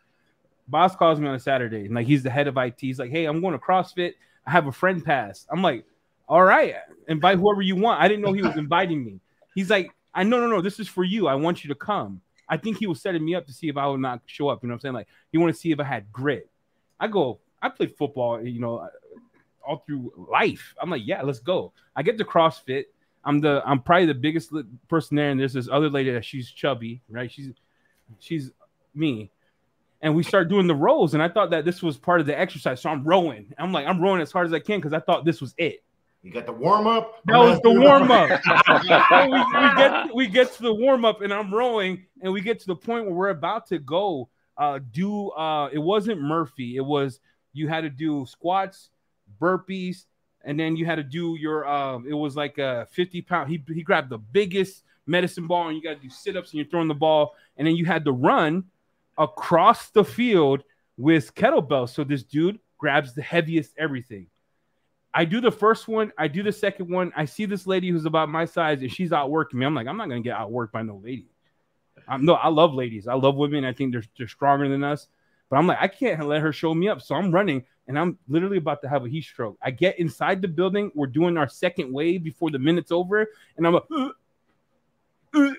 Boss 0.69 0.97
calls 0.97 1.21
me 1.21 1.29
on 1.29 1.35
a 1.35 1.39
Saturday, 1.39 1.85
and 1.85 1.95
like 1.95 2.07
he's 2.07 2.23
the 2.23 2.31
head 2.31 2.49
of 2.49 2.57
IT. 2.57 2.77
He's 2.79 2.99
like, 2.99 3.11
"Hey, 3.11 3.27
I'm 3.27 3.43
going 3.43 3.53
to 3.53 3.59
CrossFit. 3.59 4.15
I 4.47 4.51
have 4.51 4.67
a 4.67 4.73
friend 4.73 5.05
pass." 5.05 5.47
I'm 5.51 5.61
like, 5.61 5.85
"All 6.29 6.43
right, 6.43 6.77
invite 7.09 7.39
whoever 7.39 7.61
you 7.61 7.77
want." 7.77 8.01
I 8.01 8.09
didn't 8.09 8.23
know 8.23 8.33
he 8.33 8.41
was 8.41 8.57
inviting 8.57 9.05
me. 9.05 9.21
He's 9.55 9.69
like, 9.69 9.93
"I 10.15 10.23
no, 10.25 10.41
no, 10.41 10.47
no. 10.47 10.63
This 10.63 10.81
is 10.81 10.89
for 10.89 11.05
you. 11.05 11.29
I 11.29 11.35
want 11.35 11.63
you 11.63 11.69
to 11.69 11.75
come." 11.75 12.23
I 12.49 12.57
think 12.57 12.79
he 12.79 12.87
was 12.87 13.03
setting 13.03 13.23
me 13.23 13.35
up 13.35 13.47
to 13.47 13.53
see 13.53 13.69
if 13.69 13.77
I 13.77 13.87
would 13.87 14.01
not 14.01 14.23
show 14.25 14.49
up. 14.49 14.63
You 14.63 14.69
know 14.69 14.73
what 14.73 14.77
I'm 14.77 14.81
saying? 14.81 14.95
Like 14.95 15.09
he 15.31 15.39
wanted 15.39 15.53
to 15.53 15.59
see 15.59 15.73
if 15.73 15.81
I 15.81 15.85
had 15.85 16.11
grit. 16.11 16.49
I 16.99 17.09
go, 17.09 17.39
I 17.61 17.69
played 17.69 17.97
football, 17.97 18.43
you 18.43 18.61
know, 18.61 18.89
all 19.67 19.83
through 19.87 20.27
life. 20.31 20.75
I'm 20.81 20.89
like, 20.89 21.03
yeah, 21.05 21.23
let's 21.23 21.41
go. 21.41 21.73
I 21.95 22.03
get 22.03 22.17
to 22.19 22.25
CrossFit. 22.25 22.85
I'm 23.25 23.41
the 23.41 23.63
I'm 23.65 23.81
probably 23.81 24.07
the 24.07 24.15
biggest 24.15 24.53
person 24.89 25.17
there, 25.17 25.31
and 25.31 25.39
there's 25.39 25.53
this 25.53 25.69
other 25.71 25.89
lady 25.89 26.11
that 26.13 26.25
she's 26.25 26.51
chubby, 26.51 27.03
right? 27.09 27.31
She's 27.31 27.51
she's 28.19 28.51
me, 28.95 29.31
and 30.01 30.15
we 30.15 30.23
start 30.23 30.49
doing 30.49 30.67
the 30.67 30.75
rows, 30.75 31.15
and 31.15 31.23
I 31.23 31.29
thought 31.29 31.51
that 31.51 31.65
this 31.65 31.83
was 31.83 31.97
part 31.97 32.21
of 32.21 32.27
the 32.27 32.39
exercise, 32.39 32.81
so 32.81 32.91
I'm 32.91 33.05
rowing. 33.05 33.53
I'm 33.59 33.73
like 33.73 33.87
I'm 33.87 34.01
rowing 34.01 34.21
as 34.21 34.33
hard 34.33 34.47
as 34.47 34.53
I 34.53 34.59
can 34.59 34.79
because 34.79 34.93
I 34.93 35.01
thought 35.01 35.25
this 35.25 35.41
was 35.41 35.55
it. 35.57 35.85
You 36.23 36.33
got 36.33 36.47
the 36.47 36.53
warm 36.53 36.87
up. 36.87 37.21
That 37.27 37.39
was 37.39 37.61
the 37.63 37.73
warm 37.73 38.11
up. 38.11 38.41
We, 39.13 39.61
we 39.61 39.77
get 39.77 40.15
we 40.15 40.27
get 40.29 40.53
to 40.55 40.63
the 40.63 40.75
warm 40.75 41.05
up, 41.05 41.21
and 41.21 41.33
I'm 41.33 41.53
rowing, 41.53 42.07
and 42.23 42.33
we 42.33 42.41
get 42.41 42.61
to 42.61 42.67
the 42.67 42.77
point 42.77 43.07
where 43.07 43.15
we're 43.15 43.29
about 43.31 43.67
to 43.69 43.79
go 43.79 44.29
uh, 44.57 44.79
do. 44.91 45.31
Uh, 45.31 45.69
it 45.73 45.79
wasn't 45.79 46.21
Murphy. 46.21 46.77
It 46.77 46.85
was 46.85 47.21
you 47.53 47.69
had 47.69 47.83
to 47.83 47.91
do 47.91 48.25
squats, 48.27 48.91
burpees, 49.41 50.05
and 50.45 50.59
then 50.59 50.77
you 50.77 50.87
had 50.87 50.97
to 50.97 51.03
do 51.03 51.37
your. 51.39 51.67
Um, 51.67 52.07
it 52.09 52.15
was 52.15 52.37
like 52.37 52.59
a 52.59 52.87
50 52.93 53.23
pound. 53.23 53.51
He 53.51 53.63
he 53.73 53.83
grabbed 53.83 54.11
the 54.11 54.19
biggest 54.19 54.85
medicine 55.07 55.47
ball, 55.47 55.69
and 55.69 55.77
you 55.77 55.83
got 55.83 55.95
to 55.95 56.01
do 56.01 56.11
sit 56.11 56.37
ups, 56.37 56.51
and 56.51 56.59
you're 56.59 56.69
throwing 56.69 56.89
the 56.89 56.95
ball, 56.95 57.35
and 57.57 57.67
then 57.67 57.77
you 57.77 57.85
had 57.85 58.05
to 58.05 58.13
run 58.13 58.65
across 59.19 59.91
the 59.91 60.05
field 60.05 60.63
with 60.97 61.35
kettlebells. 61.35 61.91
So 61.91 62.05
this 62.05 62.23
dude 62.23 62.59
grabs 62.79 63.15
the 63.15 63.23
heaviest 63.23 63.73
everything. 63.79 64.27
I 65.15 65.25
do 65.25 65.41
the 65.41 65.53
first 65.53 65.89
one, 65.89 66.13
I 66.17 66.29
do 66.29 66.43
the 66.43 66.53
second 66.53 66.89
one. 66.89 67.13
I 67.15 67.27
see 67.27 67.45
this 67.45 67.67
lady 67.67 67.91
who's 67.91 68.07
about 68.07 68.31
my 68.31 68.47
size 68.47 68.81
and 68.81 68.91
she's 68.91 69.13
outworking 69.13 69.59
me. 69.59 69.67
I'm 69.67 69.75
like, 69.75 69.87
I'm 69.87 69.97
not 69.97 70.09
gonna 70.09 70.23
get 70.23 70.37
outworked 70.37 70.73
by 70.73 70.83
no 70.83 70.97
lady. 70.97 71.27
I'm 72.09 72.25
no, 72.25 72.35
I 72.35 72.49
love 72.49 72.73
ladies. 72.73 73.07
I 73.07 73.15
love 73.15 73.37
women. 73.37 73.65
I 73.65 73.73
think 73.73 73.93
they're 73.93 74.05
they're 74.17 74.29
stronger 74.29 74.69
than 74.69 74.83
us. 74.83 75.09
But 75.51 75.57
I'm 75.57 75.67
like, 75.67 75.79
I 75.81 75.89
can't 75.89 76.27
let 76.27 76.41
her 76.41 76.53
show 76.53 76.73
me 76.73 76.89
up. 76.89 77.03
So 77.03 77.15
I'm 77.15 77.31
running 77.31 77.65
and 77.89 77.99
I'm 77.99 78.19
literally 78.29 78.59
about 78.59 78.83
to 78.83 78.89
have 78.89 79.05
a 79.05 79.09
heat 79.09 79.25
stroke. 79.25 79.59
I 79.63 79.71
get 79.71 79.99
inside 79.99 80.43
the 80.43 80.49
building. 80.49 80.91
We're 80.95 81.07
doing 81.07 81.37
our 81.37 81.49
second 81.49 81.93
wave 81.93 82.23
before 82.23 82.51
the 82.51 82.59
minute's 82.59 82.93
over, 82.93 83.29
and 83.57 83.67
I'm 83.67 83.75
like, 83.75 83.85
"Uh, 83.91 84.11
uh," 85.35 85.55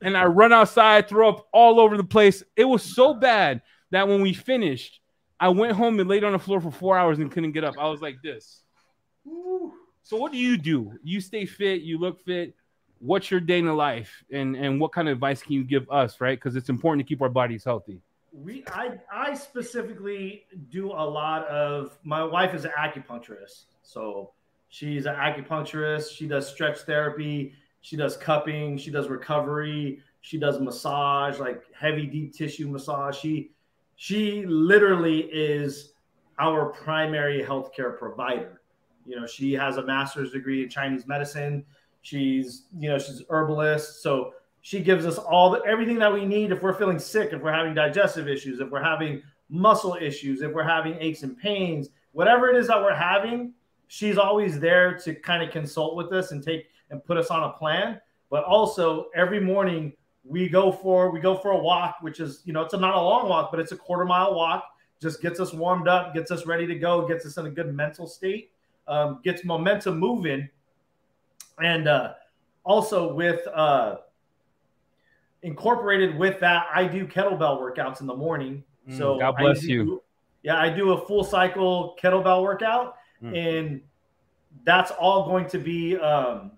and 0.00 0.16
I 0.16 0.24
run 0.26 0.52
outside, 0.52 1.08
throw 1.08 1.28
up 1.28 1.48
all 1.52 1.80
over 1.80 1.96
the 1.96 2.04
place. 2.04 2.42
It 2.56 2.64
was 2.64 2.82
so 2.82 3.14
bad 3.14 3.62
that 3.90 4.08
when 4.08 4.22
we 4.22 4.34
finished, 4.34 5.00
I 5.40 5.48
went 5.48 5.72
home 5.72 5.98
and 6.00 6.08
laid 6.08 6.24
on 6.24 6.32
the 6.32 6.38
floor 6.38 6.60
for 6.60 6.70
four 6.70 6.96
hours 6.96 7.18
and 7.18 7.30
couldn't 7.30 7.52
get 7.52 7.64
up. 7.64 7.74
I 7.78 7.88
was 7.88 8.00
like 8.00 8.16
this. 8.22 8.62
So 10.02 10.16
what 10.16 10.32
do 10.32 10.38
you 10.38 10.56
do? 10.56 10.92
You 11.02 11.20
stay 11.20 11.46
fit, 11.46 11.82
you 11.82 11.98
look 11.98 12.24
fit. 12.24 12.54
What's 13.00 13.30
your 13.30 13.40
day 13.40 13.58
in 13.58 13.66
the 13.66 13.72
life, 13.72 14.24
and 14.30 14.56
and 14.56 14.80
what 14.80 14.92
kind 14.92 15.08
of 15.08 15.12
advice 15.12 15.42
can 15.42 15.52
you 15.52 15.64
give 15.64 15.90
us, 15.90 16.20
right? 16.20 16.38
Because 16.38 16.56
it's 16.56 16.68
important 16.68 17.06
to 17.06 17.08
keep 17.08 17.20
our 17.20 17.28
bodies 17.28 17.64
healthy. 17.64 18.00
We 18.36 18.64
I 18.72 18.98
I 19.12 19.34
specifically 19.34 20.46
do 20.68 20.90
a 20.90 21.06
lot 21.08 21.46
of 21.46 21.96
my 22.02 22.24
wife 22.24 22.52
is 22.52 22.64
an 22.64 22.72
acupuncturist. 22.76 23.66
So 23.82 24.32
she's 24.68 25.06
an 25.06 25.14
acupuncturist, 25.14 26.16
she 26.16 26.26
does 26.26 26.48
stretch 26.48 26.80
therapy, 26.80 27.54
she 27.80 27.96
does 27.96 28.16
cupping, 28.16 28.76
she 28.76 28.90
does 28.90 29.08
recovery, 29.08 30.00
she 30.20 30.36
does 30.36 30.58
massage, 30.58 31.38
like 31.38 31.62
heavy 31.72 32.06
deep 32.06 32.34
tissue 32.34 32.68
massage. 32.68 33.16
She 33.16 33.52
she 33.96 34.44
literally 34.46 35.20
is 35.20 35.92
our 36.38 36.66
primary 36.66 37.42
healthcare 37.42 37.96
provider. 37.96 38.62
You 39.06 39.20
know, 39.20 39.26
she 39.26 39.52
has 39.52 39.76
a 39.76 39.84
master's 39.84 40.32
degree 40.32 40.62
in 40.62 40.68
Chinese 40.68 41.06
medicine. 41.06 41.64
She's, 42.02 42.64
you 42.78 42.88
know, 42.88 42.98
she's 42.98 43.22
herbalist. 43.30 44.02
So 44.02 44.34
she 44.64 44.80
gives 44.80 45.04
us 45.04 45.18
all 45.18 45.50
the 45.50 45.62
everything 45.64 45.98
that 45.98 46.10
we 46.10 46.24
need 46.24 46.50
if 46.50 46.62
we're 46.62 46.72
feeling 46.72 46.98
sick, 46.98 47.34
if 47.34 47.42
we're 47.42 47.52
having 47.52 47.74
digestive 47.74 48.26
issues, 48.26 48.60
if 48.60 48.70
we're 48.70 48.82
having 48.82 49.22
muscle 49.50 49.94
issues, 50.00 50.40
if 50.40 50.50
we're 50.54 50.62
having 50.62 50.96
aches 51.00 51.22
and 51.22 51.36
pains, 51.36 51.90
whatever 52.12 52.48
it 52.48 52.56
is 52.56 52.68
that 52.68 52.80
we're 52.80 52.94
having, 52.94 53.52
she's 53.88 54.16
always 54.16 54.58
there 54.58 54.98
to 55.00 55.14
kind 55.16 55.42
of 55.42 55.50
consult 55.50 55.96
with 55.96 56.10
us 56.14 56.32
and 56.32 56.42
take 56.42 56.68
and 56.88 57.04
put 57.04 57.18
us 57.18 57.26
on 57.26 57.42
a 57.42 57.50
plan. 57.50 58.00
But 58.30 58.44
also 58.44 59.08
every 59.14 59.38
morning 59.38 59.92
we 60.24 60.48
go 60.48 60.72
for 60.72 61.10
we 61.10 61.20
go 61.20 61.36
for 61.36 61.50
a 61.50 61.58
walk, 61.58 61.96
which 62.00 62.18
is 62.18 62.40
you 62.46 62.54
know 62.54 62.62
it's 62.62 62.72
a, 62.72 62.78
not 62.78 62.94
a 62.94 63.00
long 63.00 63.28
walk, 63.28 63.50
but 63.50 63.60
it's 63.60 63.72
a 63.72 63.76
quarter 63.76 64.06
mile 64.06 64.34
walk. 64.34 64.64
Just 64.98 65.20
gets 65.20 65.40
us 65.40 65.52
warmed 65.52 65.88
up, 65.88 66.14
gets 66.14 66.30
us 66.30 66.46
ready 66.46 66.66
to 66.66 66.74
go, 66.74 67.06
gets 67.06 67.26
us 67.26 67.36
in 67.36 67.44
a 67.44 67.50
good 67.50 67.74
mental 67.74 68.06
state, 68.06 68.50
um, 68.88 69.20
gets 69.22 69.44
momentum 69.44 69.98
moving, 69.98 70.48
and 71.62 71.86
uh, 71.86 72.14
also 72.64 73.12
with 73.12 73.46
uh, 73.48 73.96
incorporated 75.44 76.18
with 76.18 76.40
that, 76.40 76.66
I 76.74 76.86
do 76.86 77.06
kettlebell 77.06 77.60
workouts 77.60 78.00
in 78.00 78.06
the 78.06 78.16
morning. 78.16 78.64
Mm, 78.88 78.98
so 78.98 79.18
God 79.18 79.36
bless 79.38 79.60
do- 79.60 79.68
you. 79.68 80.02
Yeah, 80.42 80.58
I 80.60 80.68
do 80.68 80.92
a 80.92 81.06
full 81.06 81.22
cycle 81.24 81.96
kettlebell 82.02 82.42
workout, 82.42 82.96
Mm. 83.22 83.36
and 83.36 83.82
that's 84.64 84.90
all 84.90 85.26
going 85.26 85.46
to 85.48 85.58
be 85.58 85.96
um, 85.98 86.52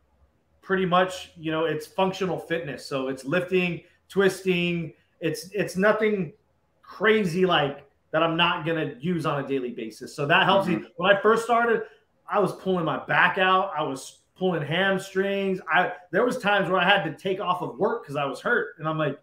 pretty 0.62 0.87
much 0.87 1.33
you 1.37 1.51
know 1.53 1.66
it's 1.66 1.87
functional 1.87 2.38
fitness. 2.38 2.85
So 2.87 3.09
it's 3.09 3.25
lifting, 3.25 3.83
twisting. 4.09 4.92
It's 5.20 5.51
it's 5.53 5.77
nothing 5.77 6.33
crazy 6.83 7.46
like 7.46 7.85
that. 8.11 8.22
I'm 8.22 8.37
not 8.37 8.66
gonna 8.66 8.94
use 8.99 9.27
on 9.27 9.44
a 9.44 9.46
daily 9.46 9.70
basis. 9.70 10.14
So 10.14 10.27
that 10.27 10.44
helps 10.44 10.66
me. 10.66 10.83
When 10.96 11.14
I 11.14 11.20
first 11.20 11.44
started, 11.44 11.83
I 12.29 12.38
was 12.40 12.53
pulling 12.57 12.85
my 12.85 13.05
back 13.07 13.38
out. 13.38 13.70
I 13.77 13.83
was 13.83 14.20
pulling 14.37 14.62
hamstrings. 14.62 15.61
I 15.70 15.92
there 16.11 16.25
was 16.25 16.38
times 16.38 16.68
where 16.68 16.81
I 16.81 16.85
had 16.85 17.05
to 17.05 17.12
take 17.12 17.40
off 17.40 17.62
of 17.62 17.79
work 17.79 18.03
because 18.03 18.16
I 18.16 18.25
was 18.25 18.40
hurt, 18.40 18.79
and 18.79 18.88
I'm 18.88 18.99
like, 18.99 19.18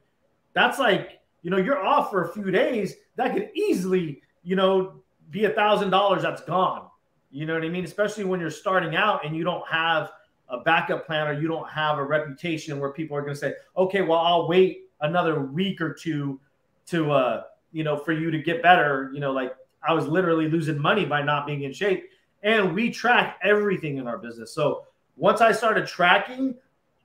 that's 0.54 0.80
like 0.80 1.21
you 1.41 1.52
know 1.52 1.58
you're 1.58 1.84
off 1.84 2.10
for 2.10 2.30
a 2.30 2.34
few 2.34 2.52
days. 2.52 2.95
That 3.15 3.34
could 3.34 3.49
easily 3.54 4.21
you 4.43 4.56
know 4.56 5.04
be 5.30 5.45
a 5.45 5.49
thousand 5.52 5.89
dollars 5.89 6.23
that's 6.23 6.43
gone. 6.43 6.88
You 7.32 7.45
know 7.45 7.54
what 7.54 7.63
I 7.63 7.69
mean? 7.69 7.84
Especially 7.84 8.23
when 8.23 8.39
you're 8.39 8.52
starting 8.52 8.95
out 8.95 9.26
and 9.26 9.36
you 9.36 9.43
don't 9.43 9.67
have 9.67 10.12
a 10.49 10.60
backup 10.60 11.08
plan 11.08 11.28
or 11.28 11.34
you 11.34 11.47
don't 11.47 11.67
have 11.67 11.97
a 11.97 12.04
reputation 12.04 12.80
where 12.80 12.91
people 12.91 13.17
are 13.17 13.21
going 13.21 13.34
to 13.34 13.39
say, 13.39 13.54
okay, 13.76 14.02
well 14.02 14.19
I'll 14.19 14.47
wait 14.47 14.89
another 15.02 15.39
week 15.41 15.82
or 15.82 15.93
two 15.93 16.39
to 16.86 17.12
uh 17.12 17.43
you 17.71 17.84
know 17.84 17.97
for 17.97 18.13
you 18.13 18.30
to 18.30 18.39
get 18.39 18.62
better. 18.62 19.12
You 19.13 19.19
know, 19.19 19.32
like 19.32 19.56
I 19.88 19.93
was 19.93 20.08
literally 20.08 20.49
losing 20.49 20.80
money 20.80 21.06
by 21.06 21.21
not 21.21 21.45
being 21.45 21.63
in 21.63 21.73
shape. 21.73 22.10
And 22.43 22.76
we 22.76 22.89
track 22.89 23.39
everything 23.41 23.97
in 23.97 24.08
our 24.08 24.17
business. 24.17 24.54
So 24.54 24.86
once 25.15 25.41
I 25.41 25.52
started 25.52 25.88
tracking 25.88 26.56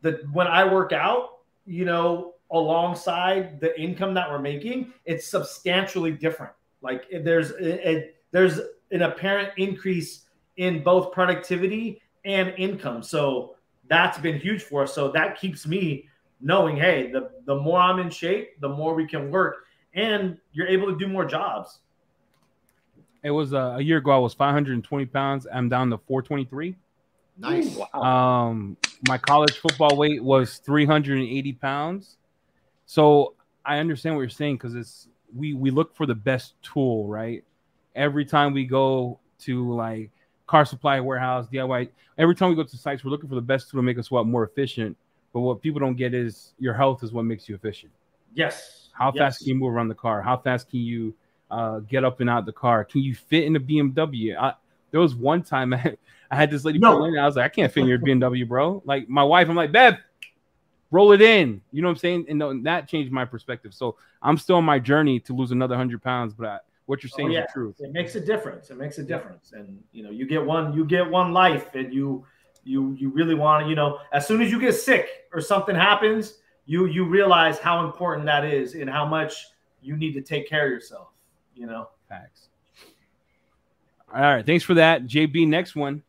the 0.03 0.23
when 0.33 0.47
I 0.47 0.65
work 0.71 0.93
out, 0.93 1.39
you 1.67 1.85
know, 1.85 2.35
alongside 2.51 3.61
the 3.61 3.79
income 3.81 4.15
that 4.15 4.31
we're 4.31 4.39
making, 4.39 4.93
it's 5.05 5.27
substantially 5.27 6.13
different. 6.13 6.53
Like 6.81 7.05
there's 7.23 7.51
a, 7.53 7.89
a- 7.89 8.11
there's 8.31 8.61
an 8.91 9.03
apparent 9.03 9.51
increase 9.57 10.27
in 10.59 10.83
both 10.83 11.13
productivity 11.13 12.01
and 12.25 12.53
income. 12.59 13.03
So 13.03 13.57
that's 13.89 14.19
been 14.19 14.39
huge 14.39 14.63
for 14.63 14.83
us. 14.83 14.95
So 14.95 15.11
that 15.13 15.41
keeps 15.41 15.67
me 15.67 16.09
knowing, 16.41 16.77
hey, 16.77 17.11
the, 17.11 17.31
the 17.47 17.55
more 17.55 17.79
I'm 17.81 17.99
in 18.01 18.11
shape, 18.11 18.61
the 18.61 18.69
more 18.69 18.95
we 18.95 19.07
can 19.07 19.31
work 19.31 19.65
and 19.95 20.37
you're 20.53 20.67
able 20.67 20.87
to 20.89 20.97
do 20.99 21.09
more 21.09 21.25
jobs. 21.25 21.79
It 23.23 23.31
was 23.31 23.53
uh, 23.55 23.77
a 23.79 23.81
year 23.81 23.97
ago. 23.99 24.11
I 24.11 24.19
was 24.19 24.35
520 24.35 25.07
pounds. 25.07 25.47
I'm 25.53 25.69
down 25.69 25.91
to 25.91 25.99
423. 25.99 26.77
Nice. 27.39 27.77
Wow. 27.77 28.03
Um, 28.03 28.77
my 29.07 29.17
college 29.17 29.59
football 29.59 29.97
weight 29.97 30.23
was 30.23 30.59
380 30.59 31.53
pounds. 31.55 32.17
So 32.87 33.35
I 33.65 33.79
understand 33.79 34.17
what 34.17 34.23
you're 34.23 34.31
saying 34.31 34.57
because 34.57 34.75
it's 34.75 35.09
we 35.35 35.55
we 35.55 35.71
look 35.71 35.95
for 35.95 36.07
the 36.07 36.15
best 36.15 36.55
tool, 36.63 37.07
right? 37.07 37.45
Every 37.95 38.25
time 38.25 38.53
we 38.53 38.65
go 38.65 39.21
to 39.41 39.73
like 39.75 40.11
car 40.47 40.65
supply 40.65 40.99
warehouse, 41.01 41.47
DIY, 41.53 41.91
every 42.17 42.35
time 42.35 42.49
we 42.49 42.57
go 42.57 42.65
to 42.65 42.77
sites, 42.77 43.05
we're 43.05 43.11
looking 43.11 43.29
for 43.29 43.35
the 43.35 43.41
best 43.41 43.71
tool 43.71 43.79
to 43.79 43.83
make 43.83 43.99
us 43.99 44.11
what 44.11 44.27
more 44.27 44.45
efficient. 44.45 44.97
But 45.33 45.41
what 45.41 45.61
people 45.61 45.79
don't 45.79 45.97
get 45.97 46.15
is 46.15 46.55
your 46.59 46.75
health 46.75 47.05
is 47.05 47.13
what 47.13 47.25
makes 47.25 47.49
you 47.49 47.55
efficient. 47.55 47.93
Yes. 48.35 48.89
How 48.93 49.13
yes. 49.15 49.19
fast 49.19 49.39
can 49.41 49.49
you 49.49 49.55
move 49.55 49.73
around 49.73 49.89
the 49.89 49.95
car? 49.95 50.23
How 50.23 50.37
fast 50.37 50.71
can 50.71 50.81
you 50.81 51.15
uh, 51.51 51.81
get 51.81 52.05
up 52.05 52.21
and 52.21 52.31
out 52.31 52.47
the 52.47 52.53
car? 52.53 52.85
Can 52.85 53.03
you 53.03 53.15
fit 53.15 53.45
in 53.45 53.55
a 53.57 53.61
BMW? 53.61 54.37
I, 54.37 54.55
there 54.91 55.01
was 55.01 55.15
one 55.15 55.43
time 55.43 55.73
I 55.75 55.77
had, 55.77 55.99
I 56.31 56.37
had 56.37 56.51
this 56.51 56.65
lady 56.65 56.79
No. 56.79 56.97
pull 56.97 57.05
in. 57.07 57.19
I 57.19 57.25
was 57.27 57.37
like, 57.37 57.45
I 57.47 57.49
can't 57.49 57.73
fit 57.73 57.81
in 57.83 57.87
your 57.87 57.99
BMW, 57.99 58.47
bro. 58.47 58.83
Like 58.85 59.09
my 59.09 59.23
wife, 59.23 59.49
I'm 59.49 59.57
like, 59.57 59.73
Bev, 59.73 59.97
roll 60.91 61.13
it 61.13 61.23
in. 61.23 61.61
You 61.73 61.83
know 61.83 61.89
what 61.89 61.93
I'm 61.93 61.99
saying? 61.99 62.27
And 62.29 62.67
that 62.67 62.89
changed 62.89 63.13
my 63.13 63.25
perspective. 63.25 63.75
So 63.75 63.97
I'm 64.23 64.37
still 64.37 64.57
on 64.57 64.65
my 64.65 64.79
journey 64.79 65.21
to 65.21 65.35
lose 65.35 65.51
another 65.53 65.77
hundred 65.77 66.03
pounds. 66.03 66.35
But 66.35 66.47
I, 66.47 66.59
what 66.87 67.03
you're 67.03 67.11
oh, 67.15 67.17
saying 67.17 67.29
Oh, 67.29 67.33
yeah. 67.33 67.41
is 67.41 67.47
the 67.47 67.53
truth. 67.53 67.77
It 67.81 67.93
makes 67.93 68.15
a 68.15 68.21
difference. 68.21 68.71
It 68.71 68.79
makes 68.79 68.99
a 68.99 69.03
difference. 69.03 69.53
And 69.53 69.83
you 69.93 70.03
know, 70.03 70.11
you 70.11 70.27
get 70.27 70.45
one, 70.45 70.73
you 70.73 70.85
get 70.85 71.09
one 71.09 71.33
life, 71.33 71.75
and 71.75 71.93
you 71.93 72.25
you 72.65 72.93
you 72.99 73.11
really 73.11 73.35
want 73.35 73.65
to, 73.65 73.69
you 73.71 73.77
know, 73.77 73.99
as 74.13 74.27
soon 74.27 74.43
as 74.43 74.51
you 74.51 74.61
get 74.61 74.75
sick 74.75 75.09
or 75.33 75.41
something 75.41 75.75
happens, 75.75 76.39
you 76.67 76.87
you 76.87 77.05
realize 77.05 77.59
how 77.59 77.85
important 77.85 78.27
that 78.27 78.45
is 78.45 78.75
and 78.75 78.89
how 78.91 79.07
much 79.07 79.47
you 79.83 79.97
need 79.97 80.13
to 80.13 80.21
take 80.23 80.49
care 80.49 80.67
of 80.67 80.73
yourself. 80.73 81.09
You 81.55 81.67
know. 81.67 81.89
Facts. 82.09 82.49
All 84.15 84.23
right, 84.23 84.45
thanks 84.45 84.65
for 84.65 84.75
that, 84.75 85.07
JB. 85.07 85.47
Next 85.49 85.77
one. 85.77 86.03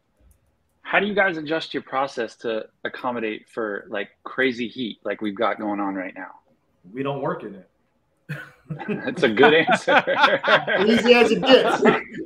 How 0.89 0.99
do 0.99 1.06
you 1.06 1.13
guys 1.13 1.38
adjust 1.38 1.71
your 1.71 1.84
process 1.84 2.36
to 2.38 2.65
accommodate 2.84 3.47
for 3.47 3.86
like 3.89 4.10
crazy 4.23 4.67
heat 4.67 4.97
like 5.04 5.21
we've 5.21 5.36
got 5.36 5.60
going 5.60 5.80
on 5.80 5.93
right 5.93 6.15
now? 6.15 6.32
We 6.91 7.04
don't 7.04 7.21
work 7.21 7.43
in 7.43 7.54
it. 7.54 7.69
That's 9.06 9.21
a 9.21 9.30
good 9.30 9.54
answer. 9.54 10.04
Easy 10.88 11.13
as 11.13 11.30
it 11.30 11.43
gets. 11.43 11.84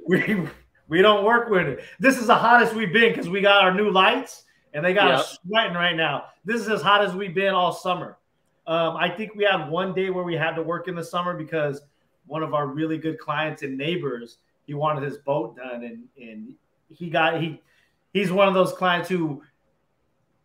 we 0.08 0.48
we 0.88 1.02
don't 1.02 1.26
work 1.26 1.50
with 1.50 1.68
it. 1.68 1.84
This 2.00 2.18
is 2.18 2.28
the 2.28 2.36
hottest 2.36 2.74
we've 2.74 2.94
been 2.94 3.12
because 3.12 3.28
we 3.28 3.42
got 3.42 3.66
our 3.66 3.74
new 3.74 3.92
lights 3.92 4.46
and 4.74 4.86
they 4.86 4.94
got 4.94 5.10
Yep. 5.10 5.20
us 5.20 5.38
sweating 5.46 5.74
right 5.74 5.98
now. 5.98 6.28
This 6.46 6.62
is 6.62 6.70
as 6.70 6.82
hot 6.82 7.04
as 7.04 7.14
we've 7.14 7.36
been 7.36 7.54
all 7.54 7.74
summer. 7.74 8.18
Um, 8.66 8.96
I 8.96 9.10
think 9.10 9.36
we 9.36 9.44
had 9.44 9.70
one 9.70 9.94
day 9.94 10.10
where 10.10 10.24
we 10.24 10.36
had 10.36 10.56
to 10.56 10.64
work 10.64 10.88
in 10.88 10.96
the 10.96 11.04
summer 11.04 11.34
because 11.34 11.82
one 12.28 12.42
of 12.42 12.54
our 12.54 12.68
really 12.68 12.98
good 12.98 13.20
clients 13.20 13.62
and 13.62 13.78
neighbors 13.78 14.38
he 14.66 14.74
wanted 14.74 15.04
his 15.04 15.18
boat 15.18 15.58
done 15.58 15.84
and 15.84 16.06
and 16.18 16.54
he 16.88 17.10
got 17.10 17.42
he 17.42 17.62
he's 18.14 18.32
one 18.32 18.48
of 18.48 18.54
those 18.54 18.72
clients 18.74 19.10
who 19.10 19.42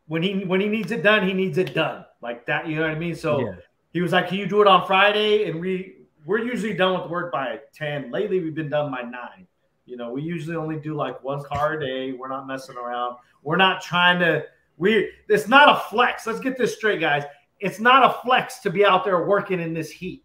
when 0.06 0.22
he 0.22 0.44
when 0.44 0.60
he 0.60 0.68
needs 0.68 0.90
it 0.90 1.02
done 1.02 1.26
he 1.26 1.32
needs 1.34 1.58
it 1.58 1.74
done 1.74 2.04
like 2.22 2.46
that 2.46 2.66
you 2.66 2.76
know 2.76 2.82
what 2.82 2.90
I 2.90 2.98
mean 2.98 3.14
so 3.14 3.40
Yeah. 3.40 3.54
he 3.92 4.00
was 4.00 4.12
like, 4.12 4.28
"Can 4.28 4.38
you 4.38 4.46
do 4.46 4.60
it 4.60 4.66
on 4.66 4.86
Friday?" 4.86 5.48
And 5.48 5.60
we 5.60 5.96
we're 6.26 6.38
usually 6.44 6.74
done 6.74 7.00
with 7.00 7.10
work 7.10 7.32
by 7.32 7.60
ten. 7.72 8.10
Lately, 8.10 8.40
we've 8.40 8.54
been 8.54 8.68
done 8.68 8.90
by 8.90 9.02
nine. 9.02 9.46
You 9.86 9.96
know, 9.96 10.12
we 10.12 10.20
usually 10.22 10.56
only 10.56 10.78
do 10.78 10.94
like 10.94 11.22
one 11.24 11.42
car 11.44 11.74
a 11.74 11.80
day. 11.80 12.12
We're 12.12 12.28
not 12.28 12.46
messing 12.46 12.76
around. 12.76 13.16
We're 13.42 13.56
not 13.56 13.80
trying 13.80 14.18
to. 14.20 14.44
We 14.76 15.10
it's 15.28 15.48
not 15.48 15.68
a 15.74 15.80
flex. 15.88 16.26
Let's 16.26 16.40
get 16.40 16.58
this 16.58 16.74
straight, 16.76 17.00
guys. 17.00 17.24
It's 17.60 17.80
not 17.80 18.04
a 18.04 18.20
flex 18.26 18.58
to 18.60 18.70
be 18.70 18.84
out 18.84 19.04
there 19.04 19.24
working 19.26 19.60
in 19.60 19.72
this 19.72 19.90
heat 19.90 20.24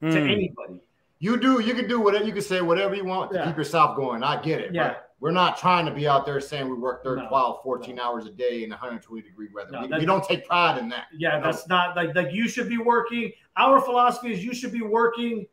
to 0.00 0.06
Mm. 0.08 0.30
anybody. 0.30 0.80
You 1.20 1.36
do, 1.36 1.60
you 1.60 1.72
can 1.74 1.86
do 1.88 2.00
whatever 2.00 2.24
you 2.24 2.32
can 2.32 2.42
say 2.42 2.60
whatever 2.60 2.94
you 2.96 3.04
want 3.04 3.32
to 3.32 3.44
keep 3.44 3.56
yourself 3.56 3.96
going. 3.96 4.22
I 4.24 4.42
get 4.42 4.60
it. 4.60 4.74
Yeah. 4.74 4.88
But 4.88 5.11
we're 5.22 5.30
not 5.30 5.56
trying 5.56 5.86
to 5.86 5.92
be 5.94 6.08
out 6.08 6.26
there 6.26 6.40
saying 6.40 6.68
we 6.68 6.74
work 6.74 7.04
30, 7.04 7.22
No. 7.22 7.28
12, 7.28 7.62
14 7.62 8.00
hours 8.00 8.26
a 8.26 8.30
day 8.30 8.64
in 8.64 8.70
120 8.70 9.22
degree 9.22 9.46
weather. 9.54 9.70
No, 9.70 9.82
we, 9.82 9.98
we 10.00 10.04
don't 10.04 10.24
take 10.24 10.44
pride 10.48 10.78
in 10.78 10.88
that. 10.88 11.04
Yeah, 11.16 11.38
No. 11.38 11.44
that's 11.44 11.68
not 11.68 11.94
like 11.94 12.12
like 12.16 12.32
you 12.32 12.48
should 12.48 12.68
be 12.68 12.78
working. 12.78 13.30
Our 13.56 13.80
philosophy 13.80 14.32
is 14.32 14.44
you 14.44 14.52
should 14.52 14.72
be 14.72 14.82
working 14.82 15.46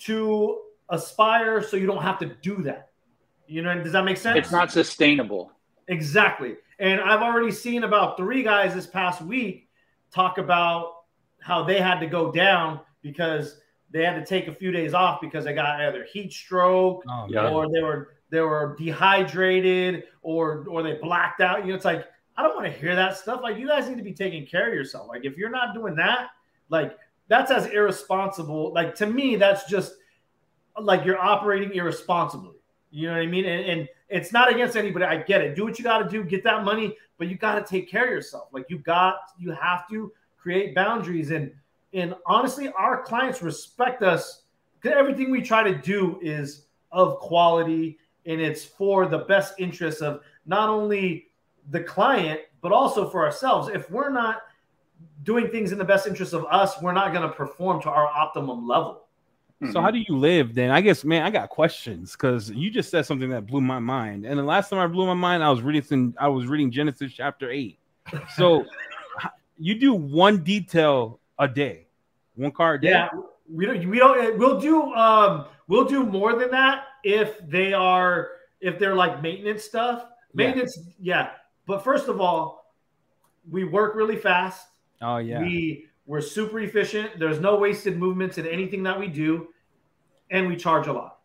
to 0.00 0.60
aspire 0.90 1.62
so 1.62 1.78
you 1.78 1.86
don't 1.86 2.02
have 2.02 2.18
to 2.18 2.26
do 2.42 2.62
that. 2.64 2.90
You 3.46 3.62
know, 3.62 3.82
does 3.82 3.92
that 3.92 4.04
make 4.04 4.18
sense? 4.18 4.36
it's 4.38 4.52
not 4.52 4.70
sustainable. 4.70 5.52
Exactly. 5.88 6.56
And 6.78 7.00
I've 7.00 7.22
already 7.22 7.52
seen 7.52 7.84
about 7.84 8.18
three 8.18 8.42
guys 8.42 8.74
this 8.74 8.86
past 8.86 9.22
week 9.22 9.68
talk 10.10 10.36
about 10.36 11.04
how 11.40 11.62
they 11.64 11.80
had 11.80 12.00
to 12.00 12.06
go 12.06 12.30
down 12.30 12.80
because 13.00 13.60
they 13.90 14.04
had 14.04 14.14
to 14.14 14.24
take 14.26 14.48
a 14.48 14.54
few 14.54 14.72
days 14.72 14.92
off 14.92 15.20
because 15.22 15.44
they 15.44 15.54
got 15.54 15.80
either 15.80 16.04
heat 16.04 16.32
stroke 16.32 17.02
Oh, 17.08 17.26
Yeah. 17.30 17.48
or 17.48 17.70
they 17.72 17.80
were 17.82 18.16
they 18.32 18.40
were 18.40 18.74
dehydrated 18.78 20.04
or 20.22 20.64
or 20.68 20.82
they 20.82 20.94
blacked 20.94 21.42
out. 21.42 21.60
You 21.60 21.68
know, 21.68 21.76
it's 21.76 21.84
like 21.84 22.06
I 22.36 22.42
don't 22.42 22.56
want 22.56 22.66
to 22.66 22.72
hear 22.72 22.96
that 22.96 23.16
stuff. 23.16 23.40
Like 23.42 23.58
you 23.58 23.68
guys 23.68 23.88
need 23.88 23.98
to 23.98 24.02
be 24.02 24.14
taking 24.14 24.46
care 24.46 24.68
of 24.68 24.74
yourself. 24.74 25.06
Like 25.06 25.26
if 25.26 25.36
you're 25.36 25.50
not 25.50 25.74
doing 25.74 25.94
that, 25.96 26.28
like 26.70 26.96
that's 27.28 27.50
as 27.50 27.66
irresponsible. 27.66 28.72
Like 28.72 28.94
to 28.96 29.06
me, 29.06 29.36
that's 29.36 29.66
just 29.66 29.96
like 30.80 31.04
you're 31.04 31.20
operating 31.20 31.74
irresponsibly. 31.74 32.56
You 32.90 33.08
know 33.08 33.14
what 33.14 33.22
I 33.22 33.26
mean? 33.26 33.44
And, 33.44 33.64
and 33.66 33.88
it's 34.08 34.32
not 34.32 34.50
against 34.50 34.76
anybody. 34.76 35.04
I 35.04 35.18
get 35.18 35.42
it. 35.42 35.54
Do 35.54 35.64
what 35.64 35.78
you 35.78 35.84
got 35.84 35.98
to 35.98 36.08
do. 36.08 36.24
Get 36.24 36.42
that 36.44 36.64
money, 36.64 36.96
but 37.18 37.28
you 37.28 37.36
got 37.36 37.54
to 37.54 37.70
take 37.70 37.88
care 37.88 38.04
of 38.04 38.10
yourself. 38.10 38.48
Like 38.50 38.64
you 38.70 38.78
got, 38.78 39.16
you 39.38 39.52
have 39.52 39.86
to 39.90 40.10
create 40.38 40.74
boundaries. 40.74 41.30
And 41.32 41.52
and 41.92 42.14
honestly, 42.24 42.70
our 42.78 43.02
clients 43.02 43.42
respect 43.42 44.02
us 44.02 44.44
because 44.80 44.96
everything 44.96 45.30
we 45.30 45.42
try 45.42 45.62
to 45.62 45.76
do 45.76 46.18
is 46.22 46.64
of 46.92 47.18
quality 47.18 47.98
and 48.26 48.40
it's 48.40 48.64
for 48.64 49.06
the 49.06 49.18
best 49.18 49.54
interests 49.58 50.00
of 50.00 50.20
not 50.46 50.68
only 50.68 51.28
the 51.70 51.80
client 51.80 52.40
but 52.62 52.72
also 52.72 53.10
for 53.10 53.24
ourselves. 53.24 53.68
If 53.68 53.90
we're 53.90 54.10
not 54.10 54.42
doing 55.24 55.48
things 55.48 55.72
in 55.72 55.78
the 55.78 55.84
best 55.84 56.06
interest 56.06 56.32
of 56.32 56.46
us, 56.46 56.80
we're 56.80 56.92
not 56.92 57.12
going 57.12 57.28
to 57.28 57.34
perform 57.34 57.82
to 57.82 57.90
our 57.90 58.06
optimum 58.06 58.66
level. 58.66 59.00
So 59.70 59.80
how 59.80 59.92
do 59.92 59.98
you 59.98 60.16
live 60.16 60.54
then? 60.54 60.70
I 60.70 60.80
guess, 60.80 61.04
man, 61.04 61.22
I 61.22 61.30
got 61.30 61.48
questions 61.48 62.12
because 62.12 62.50
you 62.50 62.68
just 62.68 62.90
said 62.90 63.06
something 63.06 63.30
that 63.30 63.46
blew 63.46 63.60
my 63.60 63.78
mind. 63.78 64.24
And 64.24 64.36
the 64.36 64.42
last 64.42 64.70
time 64.70 64.80
I 64.80 64.88
blew 64.88 65.06
my 65.06 65.14
mind, 65.14 65.44
I 65.44 65.50
was 65.50 65.62
reading 65.62 66.14
I 66.18 66.26
was 66.26 66.46
reading 66.46 66.72
Genesis 66.72 67.12
chapter 67.12 67.48
eight. 67.48 67.78
So 68.34 68.64
you 69.58 69.78
do 69.78 69.94
one 69.94 70.42
detail 70.42 71.20
a 71.38 71.46
day, 71.46 71.86
one 72.34 72.50
car 72.50 72.74
a 72.74 72.80
day. 72.80 72.90
Yeah, 72.90 73.08
we 73.48 73.66
don't. 73.66 73.88
We 73.88 73.98
don't. 74.00 74.36
We'll 74.36 74.60
do. 74.60 74.92
Um, 74.94 75.44
we'll 75.68 75.84
do 75.84 76.04
more 76.06 76.36
than 76.36 76.50
that 76.50 76.86
if 77.02 77.38
they 77.48 77.72
are 77.72 78.30
if 78.60 78.78
they're 78.78 78.94
like 78.94 79.22
maintenance 79.22 79.64
stuff. 79.64 80.06
Maintenance, 80.34 80.78
yeah. 81.00 81.30
But 81.66 81.84
first 81.84 82.08
of 82.08 82.20
all, 82.20 82.72
we 83.50 83.64
work 83.64 83.94
really 83.94 84.16
fast. 84.16 84.68
Oh 85.00 85.18
yeah. 85.18 85.40
We 85.40 85.86
we're 86.06 86.20
super 86.20 86.60
efficient. 86.60 87.18
There's 87.18 87.40
no 87.40 87.56
wasted 87.56 87.98
movements 87.98 88.38
in 88.38 88.46
anything 88.46 88.82
that 88.84 88.98
we 88.98 89.08
do, 89.08 89.48
and 90.30 90.46
we 90.46 90.56
charge 90.56 90.86
a 90.86 90.92
lot. 90.92 91.18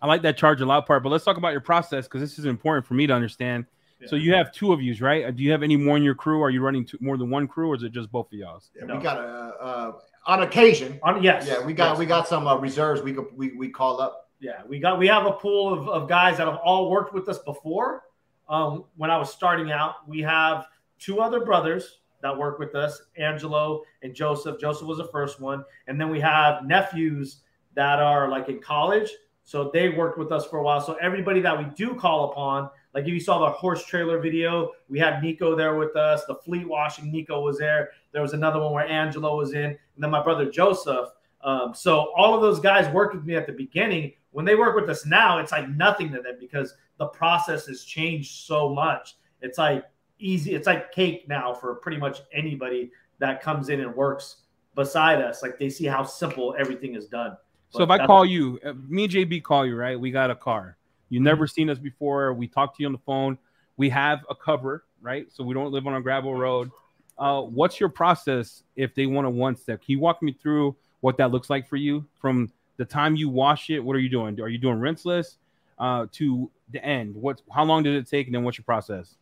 I 0.00 0.06
like 0.06 0.22
that 0.22 0.36
charge 0.36 0.60
a 0.60 0.66
lot 0.66 0.86
part, 0.86 1.02
but 1.02 1.08
let's 1.08 1.24
talk 1.24 1.36
about 1.36 1.52
your 1.52 1.60
process 1.60 2.06
because 2.06 2.20
this 2.20 2.38
is 2.38 2.44
important 2.44 2.86
for 2.86 2.94
me 2.94 3.06
to 3.06 3.12
understand. 3.12 3.66
So 4.04 4.14
you 4.14 4.34
have 4.34 4.52
two 4.52 4.72
of 4.72 4.82
yous, 4.82 5.00
right? 5.00 5.34
Do 5.34 5.42
you 5.42 5.50
have 5.52 5.62
any 5.62 5.76
more 5.76 5.96
in 5.96 6.02
your 6.02 6.14
crew? 6.14 6.42
Are 6.42 6.50
you 6.50 6.60
running 6.60 6.84
two, 6.84 6.98
more 7.00 7.16
than 7.16 7.30
one 7.30 7.48
crew, 7.48 7.70
or 7.70 7.76
is 7.76 7.82
it 7.82 7.92
just 7.92 8.12
both 8.12 8.26
of 8.26 8.38
y'all's? 8.38 8.70
Yeah, 8.76 8.84
No. 8.84 8.96
We 8.96 9.02
got 9.02 9.16
a 9.16 9.22
uh, 9.22 9.92
on 10.26 10.42
occasion. 10.42 11.00
On, 11.02 11.22
yes. 11.22 11.46
Yeah, 11.48 11.64
we 11.64 11.72
got 11.72 11.92
yes. 11.92 11.98
we 11.98 12.06
got 12.06 12.28
some 12.28 12.46
uh, 12.46 12.56
reserves. 12.56 13.00
We 13.00 13.14
could 13.14 13.26
we 13.34 13.52
we 13.56 13.70
call 13.70 14.00
up. 14.00 14.25
Yeah, 14.40 14.62
we 14.68 14.78
got 14.78 14.98
we 14.98 15.06
have 15.06 15.26
a 15.26 15.32
pool 15.32 15.72
of, 15.72 15.88
of 15.88 16.08
guys 16.08 16.36
that 16.36 16.46
have 16.46 16.58
all 16.64 16.90
worked 16.90 17.14
with 17.14 17.28
us 17.28 17.38
before. 17.38 18.04
Um, 18.48 18.84
when 18.96 19.10
I 19.10 19.16
was 19.16 19.32
starting 19.32 19.72
out, 19.72 20.08
we 20.08 20.20
have 20.20 20.66
two 20.98 21.20
other 21.20 21.44
brothers 21.44 21.98
that 22.22 22.36
work 22.36 22.58
with 22.58 22.74
us, 22.74 23.00
Angelo 23.16 23.82
and 24.02 24.14
Joseph. 24.14 24.60
Joseph 24.60 24.86
was 24.86 24.98
the 24.98 25.08
first 25.08 25.40
one, 25.40 25.64
and 25.86 26.00
then 26.00 26.10
we 26.10 26.20
have 26.20 26.64
nephews 26.64 27.40
that 27.74 27.98
are 27.98 28.28
like 28.28 28.48
in 28.48 28.60
college, 28.60 29.10
so 29.44 29.70
they 29.72 29.90
worked 29.90 30.18
with 30.18 30.32
us 30.32 30.46
for 30.46 30.58
a 30.58 30.62
while. 30.62 30.80
So 30.80 30.94
everybody 30.94 31.40
that 31.40 31.56
we 31.56 31.64
do 31.74 31.94
call 31.94 32.30
upon, 32.30 32.70
like 32.94 33.04
if 33.04 33.10
you 33.10 33.20
saw 33.20 33.38
the 33.38 33.50
horse 33.52 33.84
trailer 33.84 34.18
video, 34.18 34.72
we 34.88 34.98
had 34.98 35.22
Nico 35.22 35.54
there 35.54 35.76
with 35.76 35.94
us. 35.96 36.24
The 36.26 36.34
fleet 36.34 36.66
washing, 36.66 37.12
Nico 37.12 37.40
was 37.40 37.58
there. 37.58 37.90
There 38.12 38.22
was 38.22 38.32
another 38.32 38.60
one 38.60 38.72
where 38.72 38.86
Angelo 38.86 39.36
was 39.36 39.52
in, 39.52 39.64
and 39.64 39.78
then 39.98 40.10
my 40.10 40.22
brother 40.22 40.50
Joseph. 40.50 41.08
Um, 41.42 41.74
so 41.74 42.12
all 42.16 42.34
of 42.34 42.40
those 42.40 42.58
guys 42.58 42.92
worked 42.92 43.14
with 43.14 43.24
me 43.24 43.36
at 43.36 43.46
the 43.46 43.52
beginning. 43.52 44.12
When 44.36 44.44
they 44.44 44.54
work 44.54 44.76
with 44.76 44.90
us 44.90 45.06
now, 45.06 45.38
it's 45.38 45.50
like 45.50 45.66
nothing 45.70 46.12
to 46.12 46.20
them 46.20 46.36
because 46.38 46.74
the 46.98 47.06
process 47.06 47.64
has 47.68 47.84
changed 47.84 48.44
so 48.44 48.68
much. 48.68 49.16
It's 49.40 49.56
like 49.56 49.86
easy. 50.18 50.54
It's 50.54 50.66
like 50.66 50.92
cake 50.92 51.26
now 51.26 51.54
for 51.54 51.74
pretty 51.76 51.96
much 51.96 52.20
anybody 52.34 52.90
that 53.18 53.40
comes 53.40 53.70
in 53.70 53.80
and 53.80 53.96
works 53.96 54.42
beside 54.74 55.22
us. 55.22 55.42
Like 55.42 55.58
they 55.58 55.70
see 55.70 55.86
how 55.86 56.04
simple 56.04 56.54
everything 56.58 56.96
is 56.96 57.06
done. 57.06 57.34
So 57.70 57.82
if 57.82 57.88
I 57.88 58.04
call 58.04 58.26
you, 58.26 58.60
uh, 58.62 58.74
me 58.86 59.04
and 59.04 59.12
JB 59.14 59.42
call 59.42 59.64
you, 59.64 59.74
right? 59.74 59.98
We 59.98 60.10
got 60.10 60.30
a 60.30 60.36
car. 60.36 60.76
You 61.08 61.18
Mm-hmm. 61.18 61.24
never 61.24 61.46
seen 61.46 61.70
us 61.70 61.78
before. 61.78 62.34
We 62.34 62.46
talked 62.46 62.76
to 62.76 62.82
you 62.82 62.88
on 62.88 62.92
the 62.92 62.98
phone. 63.06 63.38
We 63.78 63.88
have 63.88 64.18
a 64.28 64.34
cover, 64.34 64.84
right? 65.00 65.32
So 65.32 65.44
we 65.44 65.54
don't 65.54 65.72
live 65.72 65.86
on 65.86 65.94
a 65.94 66.02
gravel 66.02 66.34
road. 66.34 66.70
Uh, 67.16 67.40
what's 67.40 67.80
your 67.80 67.88
process 67.88 68.64
if 68.76 68.94
they 68.94 69.06
want 69.06 69.26
a 69.26 69.30
one 69.30 69.56
step? 69.56 69.80
Can 69.80 69.92
you 69.92 69.98
walk 69.98 70.22
me 70.22 70.34
through 70.34 70.76
what 71.00 71.16
that 71.16 71.30
looks 71.30 71.48
like 71.48 71.66
for 71.66 71.76
you 71.76 72.04
from 72.20 72.52
the 72.76 72.84
time 72.84 73.16
you 73.16 73.28
wash 73.28 73.70
it? 73.70 73.80
What 73.80 73.96
are 73.96 74.00
you 74.00 74.08
doing? 74.08 74.40
Are 74.40 74.48
you 74.48 74.58
doing 74.58 74.78
rinseless 74.78 75.36
uh, 75.78 76.06
to 76.12 76.50
the 76.70 76.84
end? 76.84 77.14
What? 77.14 77.42
How 77.52 77.64
long 77.64 77.82
did 77.82 77.94
it 77.94 78.08
take? 78.08 78.26
And 78.26 78.34
then 78.34 78.44
what's 78.44 78.58
your 78.58 78.64
process? 78.64 79.16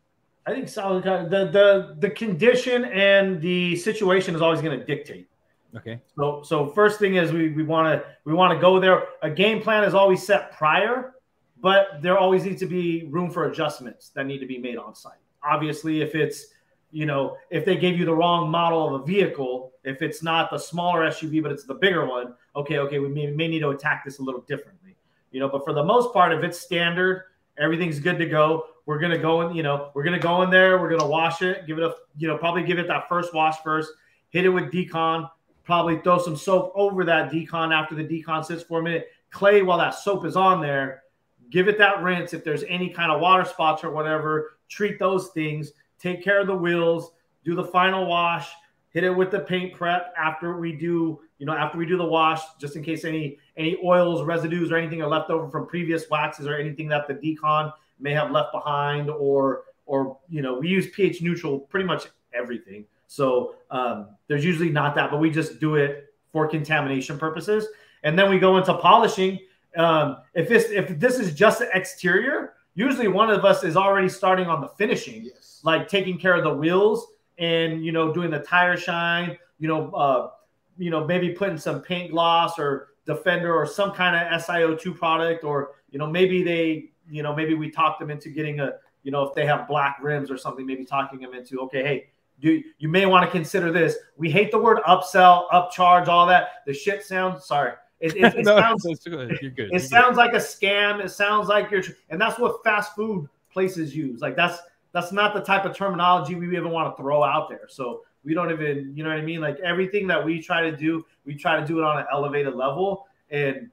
I 0.46 0.52
think 0.52 0.68
solid 0.68 1.05
the 1.05 1.48
the 1.50 1.96
the 1.98 2.11
condition 2.11 2.84
and 2.86 3.40
the 3.40 3.76
situation 3.76 4.34
is 4.34 4.42
always 4.42 4.61
going 4.61 4.78
to 4.78 4.84
dictate. 4.84 5.28
Okay. 5.76 6.00
So 6.16 6.42
so 6.44 6.68
first 6.68 6.98
thing 6.98 7.16
is 7.16 7.32
we 7.32 7.50
we 7.50 7.62
want 7.62 8.00
to 8.00 8.09
we 8.24 8.34
want 8.34 8.52
to 8.52 8.61
go 8.61 8.78
there. 8.78 9.05
A 9.22 9.30
game 9.30 9.62
plan 9.62 9.84
is 9.84 9.94
always 9.94 10.24
set 10.24 10.52
prior, 10.52 11.14
but 11.61 12.02
there 12.02 12.18
always 12.18 12.44
needs 12.44 12.61
to 12.61 12.66
be 12.66 13.07
room 13.11 13.30
for 13.30 13.50
adjustments 13.50 14.11
that 14.11 14.26
need 14.26 14.38
to 14.38 14.46
be 14.46 14.59
made 14.59 14.76
on 14.76 14.94
site. 14.94 15.18
Obviously, 15.42 16.02
if 16.02 16.14
it's 16.14 16.46
you 16.92 17.07
know 17.07 17.36
if 17.50 17.64
they 17.64 17.76
gave 17.76 17.98
you 17.98 18.05
the 18.05 18.14
wrong 18.14 18.50
model 18.50 18.94
of 18.94 19.02
a 19.02 19.05
vehicle, 19.05 19.72
if 19.82 20.02
it's 20.02 20.22
not 20.22 20.50
the 20.50 20.59
smaller 20.59 21.09
SUV 21.09 21.42
but 21.42 21.50
it's 21.50 21.64
the 21.64 21.74
bigger 21.74 22.07
one, 22.07 22.34
okay, 22.57 22.78
okay, 22.78 22.98
we 22.98 23.09
may, 23.09 23.26
may 23.28 23.48
need 23.48 23.61
to 23.61 23.70
attack 23.70 24.05
this 24.05 24.18
a 24.18 24.22
little 24.22 24.42
differently. 24.42 24.96
You 25.30 25.40
know, 25.40 25.48
but 25.48 25.64
for 25.64 25.72
the 25.72 25.82
most 25.82 26.12
part, 26.12 26.32
if 26.32 26.44
it's 26.44 26.61
standard, 26.61 27.24
everything's 27.59 27.98
good 27.98 28.18
to 28.18 28.26
go 28.26 28.66
we're 28.86 28.98
gonna 28.98 29.18
go 29.18 29.42
in, 29.42 29.57
you 29.57 29.62
know, 29.62 29.90
we're 29.94 30.02
gonna 30.02 30.18
go 30.18 30.42
in 30.42 30.50
there. 30.50 30.78
We're 30.78 30.90
gonna 30.90 31.09
wash 31.09 31.42
it, 31.42 31.66
give 31.66 31.78
it 31.78 31.84
a, 31.84 31.94
you 32.16 32.28
know, 32.28 32.36
probably 32.36 32.64
give 32.64 32.78
it 32.78 32.86
that 32.88 33.09
first 33.09 33.32
wash 33.32 33.57
first. 33.62 33.92
Hit 34.28 34.44
it 34.44 34.50
with 34.50 34.70
decon. 34.72 35.28
Probably 35.62 35.98
throw 36.00 36.18
some 36.18 36.36
soap 36.36 36.72
over 36.74 37.05
that 37.05 37.32
decon 37.32 37.72
after 37.72 37.94
the 37.94 38.05
decon 38.05 38.44
sits 38.44 38.62
for 38.62 38.80
a 38.80 38.82
minute. 38.82 39.09
Clay 39.30 39.62
while 39.62 39.78
that 39.78 39.94
soap 39.94 40.26
is 40.26 40.36
on 40.36 40.61
there. 40.61 41.05
Give 41.50 41.68
it 41.68 41.78
that 41.78 42.02
rinse. 42.02 42.34
If 42.34 42.44
there's 42.44 42.64
any 42.64 42.90
kind 42.90 43.11
of 43.11 43.20
water 43.20 43.44
spots 43.44 43.82
or 43.82 43.90
whatever, 43.90 44.59
treat 44.68 44.98
those 44.98 45.28
things. 45.28 45.72
Take 45.98 46.22
care 46.22 46.40
of 46.40 46.46
the 46.46 46.57
wheels. 46.57 47.12
Do 47.44 47.55
the 47.55 47.64
final 47.64 48.07
wash. 48.07 48.50
Hit 48.90 49.05
it 49.05 49.11
with 49.11 49.30
the 49.30 49.40
paint 49.40 49.72
prep 49.72 50.12
after 50.18 50.59
we 50.59 50.72
do, 50.72 51.20
you 51.39 51.47
know, 51.47 51.53
after 51.53 51.78
we 51.78 51.87
do 51.87 51.97
the 51.97 52.05
wash, 52.05 52.41
just 52.61 52.76
in 52.76 52.82
case 52.82 53.05
any 53.05 53.39
any 53.57 53.76
oils, 53.85 54.22
residues, 54.22 54.70
or 54.70 54.76
anything 54.76 55.03
are 55.03 55.09
left 55.09 55.30
over 55.30 55.49
from 55.49 55.66
previous 55.66 56.09
waxes 56.11 56.47
or 56.47 56.57
anything 56.57 56.89
that 56.89 57.07
the 57.09 57.14
decon 57.14 57.72
may 57.99 58.12
have 58.12 58.30
left 58.30 58.53
behind 58.53 59.11
or 59.11 59.64
or 59.87 60.18
you 60.28 60.43
know 60.43 60.59
we 60.59 60.68
use 60.68 60.89
pH 60.91 61.22
neutral 61.22 61.61
pretty 61.61 61.87
much 61.87 62.07
everything. 62.32 62.85
So 63.07 63.55
um, 63.70 64.09
there's 64.28 64.45
usually 64.45 64.70
not 64.70 64.95
that, 64.97 65.11
but 65.11 65.18
we 65.18 65.30
just 65.30 65.61
do 65.61 65.76
it 65.76 66.14
for 66.32 66.49
contamination 66.49 67.18
purposes. 67.18 67.66
And 68.03 68.18
then 68.18 68.28
we 68.28 68.39
go 68.39 68.57
into 68.59 68.74
polishing. 68.74 69.39
Um, 69.76 70.18
if 70.35 70.49
this 70.49 70.70
if 70.70 70.99
this 70.99 71.18
is 71.18 71.35
just 71.35 71.59
the 71.61 71.68
exterior, 71.74 72.55
usually 72.74 73.09
one 73.09 73.30
of 73.30 73.45
us 73.45 73.64
is 73.64 73.76
already 73.76 74.09
starting 74.09 74.47
on 74.47 74.61
the 74.61 74.68
finishing, 74.68 75.24
yes. 75.24 75.61
like 75.64 75.89
taking 75.89 76.18
care 76.18 76.35
of 76.35 76.45
the 76.45 76.53
wheels 76.53 77.07
and 77.39 77.85
you 77.85 77.93
know 77.93 78.12
doing 78.12 78.30
the 78.30 78.41
tire 78.41 78.76
shine. 78.76 79.37
You 79.59 79.68
know, 79.68 79.91
uh, 79.93 80.30
you 80.79 80.91
know 80.91 81.05
maybe 81.05 81.31
putting 81.31 81.59
some 81.59 81.81
paint 81.81 82.11
gloss 82.11 82.59
or 82.59 82.89
defender 83.07 83.55
or 83.55 83.66
some 83.66 83.93
kind 83.93 84.16
of 84.16 84.43
SiO2 84.43 84.97
product, 84.97 85.45
or 85.45 85.72
you 85.91 85.99
know 85.99 86.07
maybe 86.07 86.43
they 86.43 86.91
you 87.09 87.22
know, 87.22 87.35
maybe 87.35 87.55
we 87.55 87.70
talk 87.70 87.99
them 87.99 88.11
into 88.11 88.31
getting 88.31 88.61
a, 88.61 88.72
you 89.03 89.11
know, 89.11 89.22
if 89.22 89.35
they 89.35 89.47
have 89.47 89.68
black 89.68 89.99
rims 90.03 90.31
or 90.31 90.37
something, 90.37 90.64
maybe 90.64 90.85
talking 90.85 91.20
them 91.20 91.35
into, 91.35 91.61
okay, 91.61 91.83
hey, 91.83 92.07
do 92.41 92.62
you 92.79 92.89
may 92.89 93.07
want 93.07 93.25
to 93.25 93.31
consider 93.31 93.70
this. 93.70 93.97
We 94.16 94.31
hate 94.31 94.51
the 94.51 94.59
word 94.59 94.79
upsell, 94.89 95.49
upcharge, 95.51 96.09
all 96.09 96.27
that. 96.27 96.49
The 96.66 96.75
shit 96.75 97.05
sounds 97.05 97.45
sorry. 97.45 97.75
It, 98.01 98.16
it, 98.16 98.35
it 98.39 98.45
no, 98.45 98.59
sounds 98.59 98.85
good. 99.05 99.39
You're 99.41 99.51
good. 99.51 99.66
It 99.66 99.72
You're 99.72 99.81
sounds 99.81 100.16
good. 100.16 100.16
like 100.16 100.33
a 100.33 100.39
scam. 100.39 101.05
It 101.05 101.11
sounds 101.11 101.49
like 101.49 101.70
you're, 101.70 101.83
and 102.11 102.20
that's 102.20 102.39
what 102.39 102.64
fast 102.64 102.97
food 102.97 103.29
places 103.53 103.95
use. 103.95 104.20
Like 104.20 104.35
that's 104.35 104.59
that's 104.93 105.12
not 105.12 105.33
the 105.33 105.41
type 105.41 105.64
of 105.64 105.77
terminology 105.77 106.35
we 106.35 106.47
even 106.49 106.70
want 106.70 106.95
to 106.95 107.01
throw 107.01 107.22
out 107.22 107.49
there. 107.49 107.68
So 107.68 108.03
we 108.25 108.35
don't 108.35 108.51
even, 108.51 108.93
you 108.97 109.03
know 109.05 109.11
what 109.11 109.18
I 109.18 109.22
mean? 109.22 109.41
Like 109.41 109.59
everything 109.61 110.07
that 110.09 110.25
we 110.25 110.41
try 110.41 110.62
to 110.62 110.77
do, 110.77 111.05
we 111.25 111.35
try 111.35 111.61
to 111.61 111.66
do 111.66 111.79
it 111.79 111.85
on 111.85 111.99
an 111.99 112.07
elevated 112.12 112.55
level. 112.55 113.07
And 113.31 113.70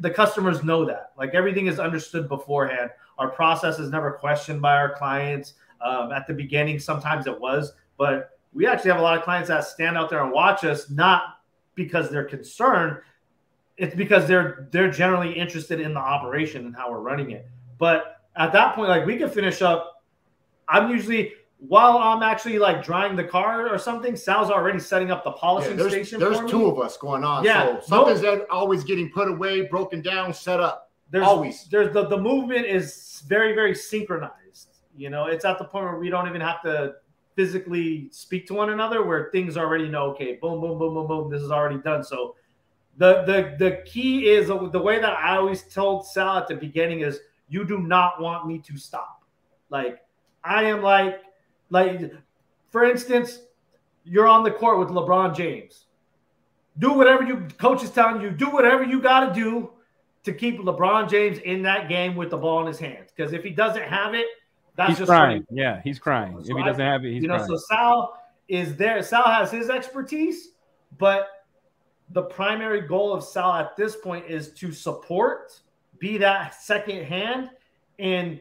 the 0.00 0.10
customers 0.10 0.62
know 0.62 0.84
that. 0.84 1.12
Like 1.16 1.34
everything 1.34 1.66
is 1.66 1.78
understood 1.78 2.28
beforehand. 2.28 2.90
Our 3.18 3.28
process 3.28 3.78
is 3.78 3.90
never 3.90 4.12
questioned 4.12 4.60
by 4.60 4.76
our 4.76 4.94
clients. 4.94 5.54
Um, 5.80 6.12
at 6.12 6.26
the 6.26 6.32
beginning, 6.32 6.78
sometimes 6.78 7.26
it 7.26 7.38
was, 7.38 7.74
but 7.98 8.38
we 8.54 8.66
actually 8.66 8.90
have 8.92 9.00
a 9.00 9.02
lot 9.02 9.18
of 9.18 9.24
clients 9.24 9.48
that 9.48 9.64
stand 9.64 9.98
out 9.98 10.08
there 10.08 10.22
and 10.22 10.32
watch 10.32 10.64
us, 10.64 10.88
not 10.88 11.40
because 11.74 12.08
they're 12.08 12.24
concerned. 12.24 12.98
It's 13.76 13.94
because 13.94 14.26
they're 14.26 14.68
they're 14.70 14.90
generally 14.90 15.32
interested 15.32 15.80
in 15.80 15.92
the 15.92 16.00
operation 16.00 16.64
and 16.64 16.74
how 16.74 16.90
we're 16.90 17.00
running 17.00 17.32
it. 17.32 17.46
But 17.76 18.22
at 18.36 18.52
that 18.52 18.74
point, 18.74 18.88
like 18.88 19.04
we 19.04 19.18
can 19.18 19.28
finish 19.28 19.60
up. 19.60 20.02
I'm 20.68 20.90
usually 20.90 21.34
while 21.68 21.98
I'm 21.98 22.22
actually 22.22 22.58
like 22.58 22.84
drying 22.84 23.16
the 23.16 23.24
car 23.24 23.68
or 23.68 23.78
something, 23.78 24.16
Sal's 24.16 24.50
already 24.50 24.78
setting 24.78 25.10
up 25.10 25.24
the 25.24 25.32
polishing 25.32 25.72
yeah, 25.72 25.76
there's, 25.76 25.92
station. 25.92 26.20
There's 26.20 26.38
two 26.50 26.58
me. 26.58 26.70
of 26.70 26.78
us 26.78 26.96
going 26.96 27.24
on. 27.24 27.44
Yeah, 27.44 27.80
so 27.80 27.86
something's 27.86 28.20
that 28.22 28.46
always 28.50 28.84
getting 28.84 29.10
put 29.10 29.28
away, 29.28 29.62
broken 29.62 30.02
down, 30.02 30.34
set 30.34 30.60
up. 30.60 30.90
There's 31.10 31.24
always 31.24 31.64
there's 31.70 31.92
the, 31.92 32.06
the 32.06 32.18
movement 32.18 32.66
is 32.66 33.22
very, 33.26 33.54
very 33.54 33.74
synchronized. 33.74 34.78
You 34.96 35.10
know, 35.10 35.26
it's 35.26 35.44
at 35.44 35.58
the 35.58 35.64
point 35.64 35.84
where 35.86 35.98
we 35.98 36.10
don't 36.10 36.28
even 36.28 36.40
have 36.40 36.62
to 36.62 36.94
physically 37.34 38.08
speak 38.10 38.46
to 38.46 38.54
one 38.54 38.70
another 38.70 39.04
where 39.04 39.30
things 39.32 39.56
already 39.56 39.88
know, 39.88 40.04
okay, 40.10 40.38
boom, 40.40 40.60
boom, 40.60 40.78
boom, 40.78 40.94
boom, 40.94 41.06
boom, 41.06 41.30
this 41.30 41.42
is 41.42 41.50
already 41.50 41.78
done. 41.78 42.04
So 42.04 42.36
the 42.96 43.22
the 43.24 43.56
the 43.58 43.82
key 43.84 44.28
is 44.28 44.50
uh, 44.50 44.68
the 44.68 44.80
way 44.80 45.00
that 45.00 45.12
I 45.12 45.36
always 45.36 45.62
told 45.62 46.06
Sal 46.06 46.38
at 46.38 46.48
the 46.48 46.54
beginning 46.54 47.00
is 47.00 47.20
you 47.48 47.64
do 47.64 47.78
not 47.78 48.20
want 48.20 48.46
me 48.46 48.58
to 48.58 48.76
stop. 48.76 49.22
Like 49.70 50.00
I 50.44 50.64
am 50.64 50.82
like 50.82 51.20
like, 51.70 52.12
for 52.70 52.84
instance, 52.84 53.40
you're 54.04 54.26
on 54.26 54.44
the 54.44 54.50
court 54.50 54.78
with 54.78 54.88
LeBron 54.88 55.36
James. 55.36 55.86
Do 56.78 56.92
whatever 56.92 57.22
you 57.22 57.46
coach 57.58 57.82
is 57.82 57.90
telling 57.90 58.20
you. 58.20 58.30
Do 58.30 58.50
whatever 58.50 58.82
you 58.82 59.00
got 59.00 59.28
to 59.28 59.34
do 59.34 59.70
to 60.24 60.32
keep 60.32 60.58
LeBron 60.58 61.08
James 61.08 61.38
in 61.38 61.62
that 61.62 61.88
game 61.88 62.16
with 62.16 62.30
the 62.30 62.36
ball 62.36 62.60
in 62.60 62.66
his 62.66 62.78
hands. 62.78 63.10
Because 63.14 63.32
if 63.32 63.44
he 63.44 63.50
doesn't 63.50 63.84
have 63.84 64.14
it, 64.14 64.26
that's 64.76 64.90
he's 64.90 64.98
just 64.98 65.08
crying. 65.08 65.46
Yeah, 65.50 65.80
he's 65.84 65.98
crying. 65.98 66.32
So 66.42 66.50
if 66.50 66.56
he 66.56 66.64
doesn't 66.64 66.84
have 66.84 67.04
it, 67.04 67.12
he's 67.12 67.22
you 67.22 67.28
know. 67.28 67.36
Crying. 67.36 67.48
So 67.48 67.56
Sal 67.56 68.22
is 68.48 68.76
there. 68.76 69.02
Sal 69.02 69.24
has 69.24 69.50
his 69.50 69.70
expertise, 69.70 70.48
but 70.98 71.28
the 72.10 72.22
primary 72.22 72.80
goal 72.80 73.12
of 73.12 73.22
Sal 73.22 73.54
at 73.54 73.76
this 73.76 73.96
point 73.96 74.26
is 74.28 74.50
to 74.54 74.72
support, 74.72 75.60
be 75.98 76.18
that 76.18 76.60
second 76.60 77.04
hand, 77.04 77.50
and 77.98 78.40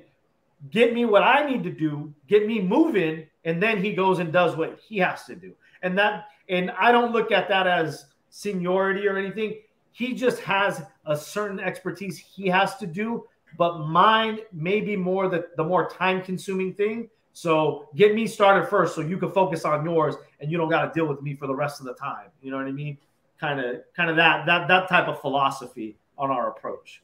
get 0.72 0.94
me 0.94 1.06
what 1.06 1.24
I 1.24 1.46
need 1.46 1.64
to 1.64 1.72
do, 1.72 2.14
get 2.28 2.48
me 2.48 2.62
moving, 2.62 3.28
and 3.46 3.62
then 3.62 3.84
he 3.84 3.94
goes 3.94 4.20
and 4.20 4.32
does 4.32 4.56
what 4.56 4.80
he 4.80 4.98
has 5.00 5.26
to 5.26 5.36
do. 5.36 5.54
And 5.82 5.98
that, 5.98 6.28
and 6.50 6.72
I 6.72 6.92
don't 6.92 7.12
look 7.12 7.32
at 7.32 7.50
that 7.50 7.68
as 7.68 8.06
seniority 8.30 9.08
or 9.08 9.18
anything. 9.18 9.60
He 9.92 10.14
just 10.14 10.40
has 10.42 10.84
a 11.06 11.16
certain 11.16 11.60
expertise 11.60 12.18
he 12.18 12.48
has 12.48 12.78
to 12.78 12.88
do, 12.88 13.26
but 13.58 13.80
mine 13.80 14.40
may 14.52 14.82
be 14.82 14.96
more 14.96 15.28
the, 15.28 15.48
the 15.58 15.64
more 15.64 15.90
time 15.90 16.22
consuming 16.22 16.74
thing. 16.74 17.10
So 17.34 17.90
get 17.96 18.16
me 18.16 18.28
started 18.28 18.68
first 18.70 18.96
so 18.96 19.02
you 19.02 19.18
can 19.18 19.32
focus 19.32 19.66
on 19.66 19.84
yours 19.84 20.16
and 20.40 20.52
you 20.52 20.58
don't 20.58 20.70
got 20.70 20.86
to 20.86 20.92
deal 21.00 21.08
with 21.08 21.22
me 21.22 21.36
for 21.36 21.48
the 21.48 21.56
rest 21.56 21.80
of 21.80 21.86
the 21.86 21.94
time. 21.94 22.30
You 22.42 22.52
know 22.52 22.58
what 22.58 22.68
I 22.68 22.72
mean? 22.72 22.98
Kind 23.40 23.60
of 23.60 23.82
kind 23.96 24.10
of 24.10 24.16
that 24.16 24.46
that 24.46 24.68
that 24.68 24.88
type 24.88 25.08
of 25.08 25.20
philosophy 25.20 25.98
on 26.18 26.30
our 26.30 26.50
approach. 26.50 27.02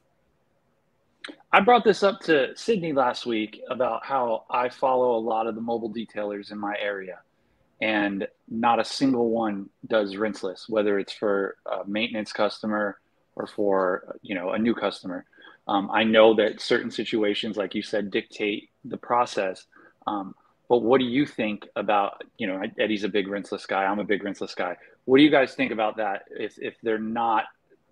I 1.52 1.62
brought 1.62 1.84
this 1.84 2.04
up 2.04 2.20
to 2.22 2.56
Sydney 2.56 2.94
last 2.94 3.26
week 3.26 3.62
about 3.70 4.06
how 4.06 4.46
I 4.50 4.70
follow 4.70 5.18
a 5.18 5.20
lot 5.20 5.48
of 5.48 5.56
the 5.56 5.62
mobile 5.62 5.92
detailers 5.92 6.52
in 6.52 6.60
my 6.60 6.76
area, 6.80 7.20
and 7.82 8.28
not 8.48 8.80
a 8.80 8.86
single 8.86 9.30
one 9.30 9.70
does 9.88 10.16
rinseless, 10.16 10.70
whether 10.70 11.00
it's 11.00 11.14
for 11.14 11.58
a 11.66 11.88
maintenance 11.88 12.32
customer 12.32 13.00
or 13.36 13.48
for 13.48 14.18
you 14.22 14.36
know 14.36 14.52
a 14.52 14.60
new 14.60 14.76
customer. 14.76 15.26
Um, 15.68 15.90
I 15.92 16.04
know 16.04 16.36
that 16.36 16.62
certain 16.62 16.92
situations, 16.92 17.58
like 17.58 17.76
you 17.76 17.82
said, 17.82 18.12
dictate 18.12 18.70
the 18.86 18.98
process. 18.98 19.66
Um, 20.08 20.34
but 20.68 20.80
what 20.80 21.00
do 21.00 21.06
you 21.06 21.26
think 21.26 21.68
about 21.76 22.24
you 22.38 22.48
know 22.48 22.62
Eddie's 22.80 23.04
a 23.04 23.10
big 23.10 23.28
rinseless 23.28 23.68
guy. 23.68 23.86
I'm 23.86 24.00
a 24.00 24.04
big 24.04 24.24
rinseless 24.24 24.56
guy. 24.56 24.78
What 25.06 25.18
do 25.18 25.24
you 25.24 25.32
guys 25.32 25.56
think 25.56 25.72
about 25.72 25.98
that? 25.98 26.26
If 26.30 26.60
if 26.60 26.76
they're 26.84 27.00
not 27.00 27.46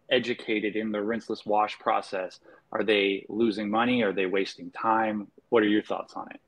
educated 0.10 0.76
in 0.76 0.92
the 0.92 1.00
rinseless 1.00 1.46
wash 1.46 1.78
process, 1.80 2.40
are 2.72 2.84
they 2.84 3.26
losing 3.30 3.70
money? 3.70 4.04
Are 4.04 4.14
they 4.14 4.26
wasting 4.26 4.72
time? 4.72 5.28
What 5.50 5.64
are 5.64 5.68
your 5.68 5.82
thoughts 5.82 6.14
on 6.16 6.30
it? 6.32 6.40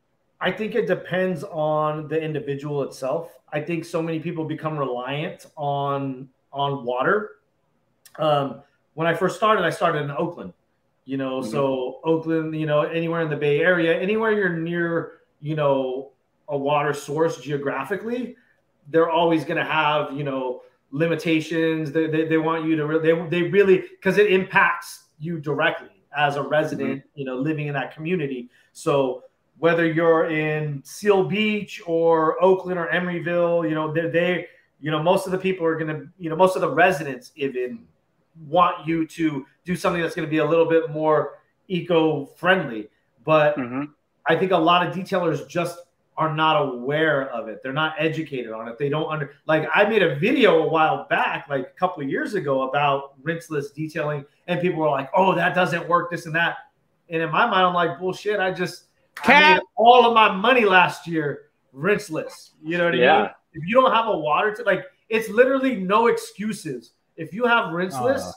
I 0.41 0.51
think 0.51 0.76
it 0.76 0.88
depends 0.88 1.43
on 1.43 2.07
the 2.07 2.22
individual 2.22 2.84
itself. 2.84 3.38
I 3.51 3.62
think 3.62 3.84
so 3.84 4.01
many 4.01 4.20
people 4.20 4.45
become 4.45 4.78
reliant 4.78 5.45
on 5.57 6.30
on 6.51 6.84
water. 6.86 7.32
Um, 8.18 8.62
when 8.93 9.07
I 9.07 9.14
first 9.14 9.36
started, 9.36 9.64
I 9.64 9.70
started 9.70 10.03
in 10.03 10.12
Oakland. 10.12 10.53
You 11.05 11.18
know, 11.18 11.41
mm-hmm. 11.41 11.51
so 11.51 11.99
Oakland, 12.03 12.55
you 12.55 12.66
know, 12.66 12.82
anywhere 12.82 13.22
in 13.22 13.30
the 13.30 13.36
Bay 13.36 13.62
Area, 13.62 13.99
anywhere 13.99 14.32
you're 14.32 14.49
near, 14.49 15.14
you 15.41 15.55
know, 15.55 16.12
a 16.47 16.57
water 16.57 16.93
source 16.93 17.39
geographically, 17.41 18.36
they're 18.89 19.10
always 19.10 19.43
going 19.43 19.57
to 19.57 19.66
have, 19.66 20.14
you 20.14 20.24
know, 20.24 20.62
limitations. 20.91 21.91
They, 21.91 22.07
they, 22.07 22.25
they 22.25 22.37
want 22.37 22.65
you 22.65 22.75
to, 22.75 22.85
re- 22.85 22.99
they, 22.99 23.27
they 23.29 23.43
really, 23.49 23.83
because 23.91 24.17
it 24.17 24.31
impacts 24.31 25.05
you 25.19 25.39
directly 25.39 26.03
as 26.17 26.35
a 26.35 26.41
resident, 26.41 26.99
mm-hmm. 26.99 27.19
you 27.19 27.25
know, 27.25 27.35
living 27.35 27.67
in 27.67 27.73
that 27.73 27.93
community. 27.93 28.49
So 28.73 29.23
whether 29.59 29.85
you're 29.85 30.29
in 30.29 30.81
Seal 30.83 31.23
Beach 31.23 31.81
or 31.85 32.41
Oakland 32.43 32.79
or 32.79 32.87
Emeryville, 32.87 33.67
you 33.67 33.75
know, 33.75 33.93
they, 33.93 34.09
they 34.09 34.47
you 34.79 34.89
know, 34.89 35.03
most 35.03 35.25
of 35.25 35.33
the 35.33 35.37
people 35.37 35.65
are 35.65 35.77
going 35.77 35.93
to, 35.93 36.07
you 36.17 36.29
know, 36.29 36.35
most 36.35 36.55
of 36.55 36.61
the 36.61 36.69
residents 36.69 37.33
even 37.35 37.85
want 38.47 38.87
you 38.87 39.05
to 39.05 39.45
do 39.65 39.75
something 39.75 40.01
that's 40.01 40.15
going 40.15 40.25
to 40.25 40.31
be 40.31 40.37
a 40.37 40.45
little 40.45 40.65
bit 40.65 40.89
more 40.89 41.39
eco-friendly. 41.67 42.87
But 43.25 43.57
mm-hmm. 43.57 43.83
I 44.25 44.37
think 44.37 44.53
a 44.53 44.57
lot 44.57 44.87
of 44.87 44.95
detailers 44.95 45.45
just 45.47 45.79
are 46.20 46.36
not 46.36 46.61
aware 46.61 47.30
of 47.30 47.47
it. 47.47 47.63
They're 47.63 47.72
not 47.72 47.95
educated 47.97 48.51
on 48.51 48.67
it. 48.67 48.78
They 48.78 48.89
don't 48.89 49.09
under 49.09 49.32
like 49.47 49.67
I 49.74 49.88
made 49.88 50.03
a 50.03 50.15
video 50.15 50.63
a 50.63 50.67
while 50.67 51.07
back, 51.09 51.47
like 51.49 51.61
a 51.61 51.80
couple 51.80 52.03
of 52.03 52.09
years 52.09 52.34
ago, 52.34 52.70
about 52.70 53.20
rinseless 53.24 53.74
detailing, 53.74 54.26
and 54.47 54.59
people 54.59 54.82
were 54.82 54.89
like, 54.89 55.09
"Oh, 55.15 55.34
that 55.34 55.55
doesn't 55.55 55.88
work," 55.88 56.11
this 56.11 56.26
and 56.26 56.36
that. 56.36 56.57
And 57.07 57.22
in 57.22 57.32
my 57.32 57.47
mind, 57.47 57.65
I'm 57.65 57.74
like, 57.74 57.97
"Bullshit!" 57.99 58.41
I 58.41 58.51
just 58.51 58.88
I 59.24 59.53
made 59.53 59.61
all 59.78 60.05
of 60.05 60.13
my 60.13 60.30
money 60.30 60.65
last 60.65 61.07
year 61.07 61.51
rinseless. 61.74 62.51
You 62.61 62.78
know 62.78 62.86
what 62.86 62.95
I 62.95 63.22
mean? 63.22 63.30
If 63.53 63.65
you 63.65 63.74
don't 63.74 63.93
have 63.93 64.07
a 64.07 64.17
water 64.17 64.53
to 64.55 64.63
like, 64.63 64.84
it's 65.07 65.30
literally 65.30 65.78
no 65.78 66.07
excuses. 66.07 66.91
If 67.15 67.34
you 67.34 67.45
have 67.45 67.67
rinseless, 67.67 68.28
uh. 68.28 68.32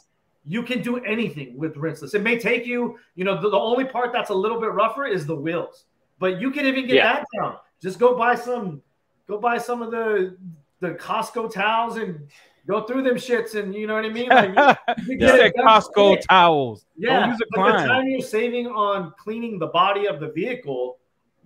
you 0.47 0.63
can 0.63 0.83
do 0.83 0.99
anything 0.99 1.59
with 1.59 1.75
rinseless. 1.75 2.15
It 2.15 2.23
may 2.23 2.39
take 2.39 2.65
you, 2.65 2.99
you 3.17 3.25
know, 3.25 3.41
the, 3.43 3.51
the, 3.51 3.59
only 3.59 3.85
part 3.85 4.13
that's 4.13 4.31
a 4.31 4.35
little 4.35 4.61
bit 4.61 4.73
rougher 4.73 5.05
is 5.05 5.27
the 5.27 5.37
wheels, 5.37 5.85
but 6.21 6.41
you 6.41 6.53
can 6.53 6.65
even 6.65 6.87
get 6.87 6.97
yeah. 6.97 7.13
that 7.15 7.27
down. 7.37 7.57
Just 7.83 7.99
go 7.99 8.17
buy 8.17 8.35
some, 8.35 8.83
go 9.27 9.39
buy 9.39 9.59
some 9.59 9.83
of 9.83 9.91
the 9.91 10.37
the 10.81 10.91
Costco 10.91 11.53
towels 11.53 11.97
and 11.97 12.29
go 12.67 12.83
through 12.83 13.03
them 13.03 13.17
shits, 13.17 13.55
and 13.55 13.75
you 13.75 13.87
know 13.87 13.95
what 13.95 14.05
I 14.05 14.09
mean. 14.09 14.29
Like, 14.29 14.51
you 15.07 15.17
yeah. 15.19 15.49
Costco 15.51 16.21
towels. 16.29 16.87
Yeah, 16.97 17.29
use 17.29 17.41
a 17.41 17.45
but 17.51 17.81
the 17.81 17.87
time 17.87 18.07
you're 18.07 18.21
saving 18.21 18.67
on 18.67 19.13
cleaning 19.19 19.59
the 19.59 19.69
body 19.69 20.07
of 20.07 20.21
the 20.21 20.31
vehicle, 20.31 20.99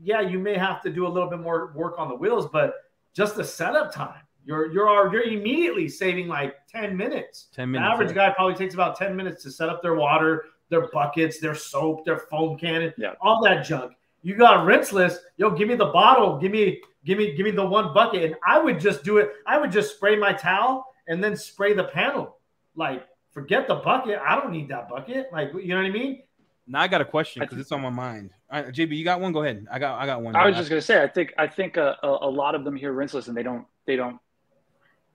yeah, 0.02 0.20
you 0.20 0.38
may 0.38 0.56
have 0.56 0.82
to 0.82 0.90
do 0.90 1.06
a 1.06 1.08
little 1.08 1.28
bit 1.28 1.40
more 1.40 1.72
work 1.74 1.98
on 1.98 2.08
the 2.08 2.14
wheels, 2.14 2.48
but 2.52 2.74
just 3.14 3.36
the 3.36 3.44
setup 3.44 3.92
time, 3.92 4.20
you're 4.44 4.70
you're 4.72 5.12
you're 5.12 5.22
immediately 5.22 5.88
saving 5.88 6.28
like 6.28 6.54
ten 6.68 6.96
minutes. 6.96 7.48
Ten 7.54 7.70
minutes. 7.70 7.88
The 7.88 7.92
average 7.92 8.08
yeah. 8.10 8.28
guy 8.28 8.34
probably 8.34 8.54
takes 8.54 8.74
about 8.74 8.96
ten 8.96 9.16
minutes 9.16 9.42
to 9.44 9.50
set 9.50 9.68
up 9.68 9.82
their 9.82 9.94
water, 9.94 10.44
their 10.68 10.88
buckets, 10.88 11.40
their 11.40 11.54
soap, 11.54 12.04
their 12.04 12.18
foam 12.18 12.58
cannon, 12.58 12.92
yeah. 12.98 13.12
all 13.20 13.42
that 13.42 13.64
junk. 13.64 13.92
You 14.26 14.34
got 14.34 14.66
rinseless. 14.66 15.18
Yo, 15.36 15.50
give 15.50 15.68
me 15.68 15.76
the 15.76 15.84
bottle. 15.84 16.36
Give 16.36 16.50
me, 16.50 16.80
give 17.04 17.16
me, 17.16 17.36
give 17.36 17.44
me 17.44 17.52
the 17.52 17.64
one 17.64 17.94
bucket. 17.94 18.24
And 18.24 18.34
I 18.44 18.58
would 18.58 18.80
just 18.80 19.04
do 19.04 19.18
it. 19.18 19.30
I 19.46 19.56
would 19.56 19.70
just 19.70 19.94
spray 19.94 20.16
my 20.16 20.32
towel 20.32 20.84
and 21.06 21.22
then 21.22 21.36
spray 21.36 21.74
the 21.74 21.84
panel. 21.84 22.36
Like, 22.74 23.06
forget 23.30 23.68
the 23.68 23.76
bucket. 23.76 24.18
I 24.18 24.34
don't 24.34 24.50
need 24.50 24.66
that 24.70 24.88
bucket. 24.88 25.28
Like, 25.32 25.52
you 25.54 25.68
know 25.68 25.76
what 25.76 25.86
I 25.86 25.90
mean? 25.90 26.24
Now 26.66 26.80
I 26.80 26.88
got 26.88 27.00
a 27.00 27.04
question 27.04 27.40
because 27.40 27.56
it's 27.56 27.70
on 27.70 27.80
my 27.80 27.88
mind. 27.88 28.32
All 28.50 28.64
right, 28.64 28.74
JB, 28.74 28.96
you 28.96 29.04
got 29.04 29.20
one? 29.20 29.30
Go 29.30 29.44
ahead. 29.44 29.64
I 29.70 29.78
got, 29.78 29.96
I 29.96 30.06
got 30.06 30.20
one. 30.20 30.34
I 30.34 30.44
was 30.44 30.56
just 30.56 30.70
gonna 30.70 30.82
say, 30.82 31.00
I 31.00 31.06
think, 31.06 31.32
I 31.38 31.46
think 31.46 31.76
a, 31.76 31.96
a, 32.02 32.08
a 32.08 32.28
lot 32.28 32.56
of 32.56 32.64
them 32.64 32.74
hear 32.74 32.92
rinseless 32.92 33.28
and 33.28 33.36
they 33.36 33.44
don't, 33.44 33.64
they 33.86 33.94
don't, 33.94 34.18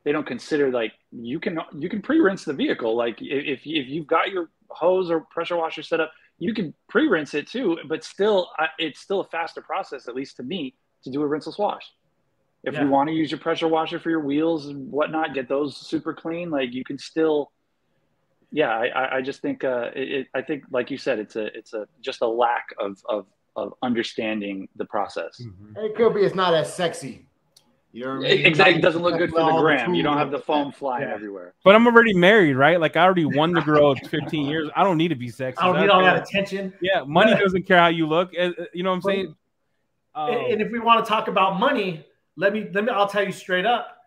they 0.05 0.13
don't 0.13 0.25
consider 0.25 0.71
like 0.71 0.93
you 1.11 1.37
can, 1.41 1.59
you 1.77 1.89
can 1.89 2.01
pre-rinse 2.01 2.45
the 2.45 2.53
vehicle. 2.53 2.95
Like 2.95 3.17
if 3.21 3.59
if 3.65 3.89
you've 3.89 4.07
got 4.07 4.31
your 4.31 4.49
hose 4.69 5.11
or 5.11 5.19
pressure 5.19 5.57
washer 5.57 5.83
set 5.83 5.99
up, 5.99 6.13
you 6.41 6.55
can 6.55 6.73
pre-rinse 6.89 7.35
it 7.35 7.47
too, 7.47 7.77
but 7.87 8.03
still, 8.03 8.49
it's 8.79 8.99
still 8.99 9.19
a 9.19 9.25
faster 9.25 9.61
process, 9.61 10.07
at 10.07 10.15
least 10.15 10.37
to 10.37 10.43
me, 10.43 10.73
to 11.03 11.11
do 11.11 11.21
a 11.21 11.27
rinseless 11.27 11.59
wash. 11.59 11.85
If 12.63 12.73
yeah. 12.73 12.83
you 12.83 12.89
want 12.89 13.09
to 13.09 13.13
use 13.13 13.29
your 13.29 13.39
pressure 13.39 13.67
washer 13.67 13.99
for 13.99 14.09
your 14.09 14.21
wheels 14.21 14.65
and 14.65 14.91
whatnot, 14.91 15.35
get 15.35 15.47
those 15.47 15.77
super 15.77 16.15
clean. 16.15 16.49
Like 16.49 16.73
you 16.73 16.83
can 16.83 16.97
still, 16.97 17.51
yeah. 18.51 18.71
I, 18.71 19.17
I 19.17 19.21
just 19.21 19.39
think, 19.43 19.63
uh, 19.63 19.91
it, 19.95 20.27
I 20.33 20.41
think, 20.41 20.63
like 20.71 20.89
you 20.89 20.97
said, 20.97 21.19
it's 21.19 21.35
a, 21.35 21.45
it's 21.55 21.73
a 21.73 21.87
just 22.01 22.21
a 22.21 22.27
lack 22.27 22.65
of 22.79 22.97
of 23.07 23.27
of 23.55 23.73
understanding 23.83 24.67
the 24.75 24.85
process. 24.85 25.39
Mm-hmm. 25.41 25.85
It 25.85 25.95
could 25.95 26.15
be 26.15 26.21
it's 26.21 26.35
not 26.35 26.55
as 26.55 26.73
sexy. 26.73 27.27
You 27.93 28.05
know 28.05 28.11
I 28.11 28.19
mean? 28.19 28.45
Exactly. 28.45 28.75
It 28.75 28.81
doesn't 28.81 29.01
look 29.01 29.17
good 29.17 29.31
for 29.31 29.39
the 29.39 29.59
gram. 29.59 29.93
You 29.93 30.03
don't 30.03 30.17
have 30.17 30.31
the 30.31 30.39
foam 30.39 30.71
flying 30.71 31.07
yeah. 31.07 31.13
everywhere. 31.13 31.53
But 31.63 31.75
I'm 31.75 31.85
already 31.85 32.13
married, 32.13 32.55
right? 32.55 32.79
Like 32.79 32.95
I 32.95 33.03
already 33.03 33.25
won 33.25 33.51
the 33.51 33.61
girl 33.61 33.95
15 33.95 34.45
years. 34.45 34.69
I 34.75 34.83
don't 34.83 34.97
need 34.97 35.09
to 35.09 35.15
be 35.15 35.29
sexy. 35.29 35.61
I 35.61 35.67
don't 35.67 35.81
need 35.81 35.89
all 35.89 36.01
that 36.01 36.27
attention. 36.27 36.73
Yeah, 36.81 37.03
money 37.05 37.35
doesn't 37.35 37.63
care 37.63 37.79
how 37.79 37.87
you 37.87 38.07
look. 38.07 38.31
Eh, 38.35 38.51
eh, 38.57 38.63
you 38.73 38.83
know 38.83 38.91
what 38.91 38.97
I'm 38.97 39.01
saying? 39.01 39.35
Um, 40.15 40.29
and 40.29 40.61
if 40.61 40.71
we 40.71 40.79
want 40.79 41.03
to 41.03 41.09
talk 41.09 41.27
about 41.27 41.59
money, 41.59 42.05
let 42.35 42.53
me 42.53 42.69
let 42.73 42.85
me. 42.85 42.91
I'll 42.91 43.07
tell 43.07 43.25
you 43.25 43.31
straight 43.31 43.65
up. 43.65 43.97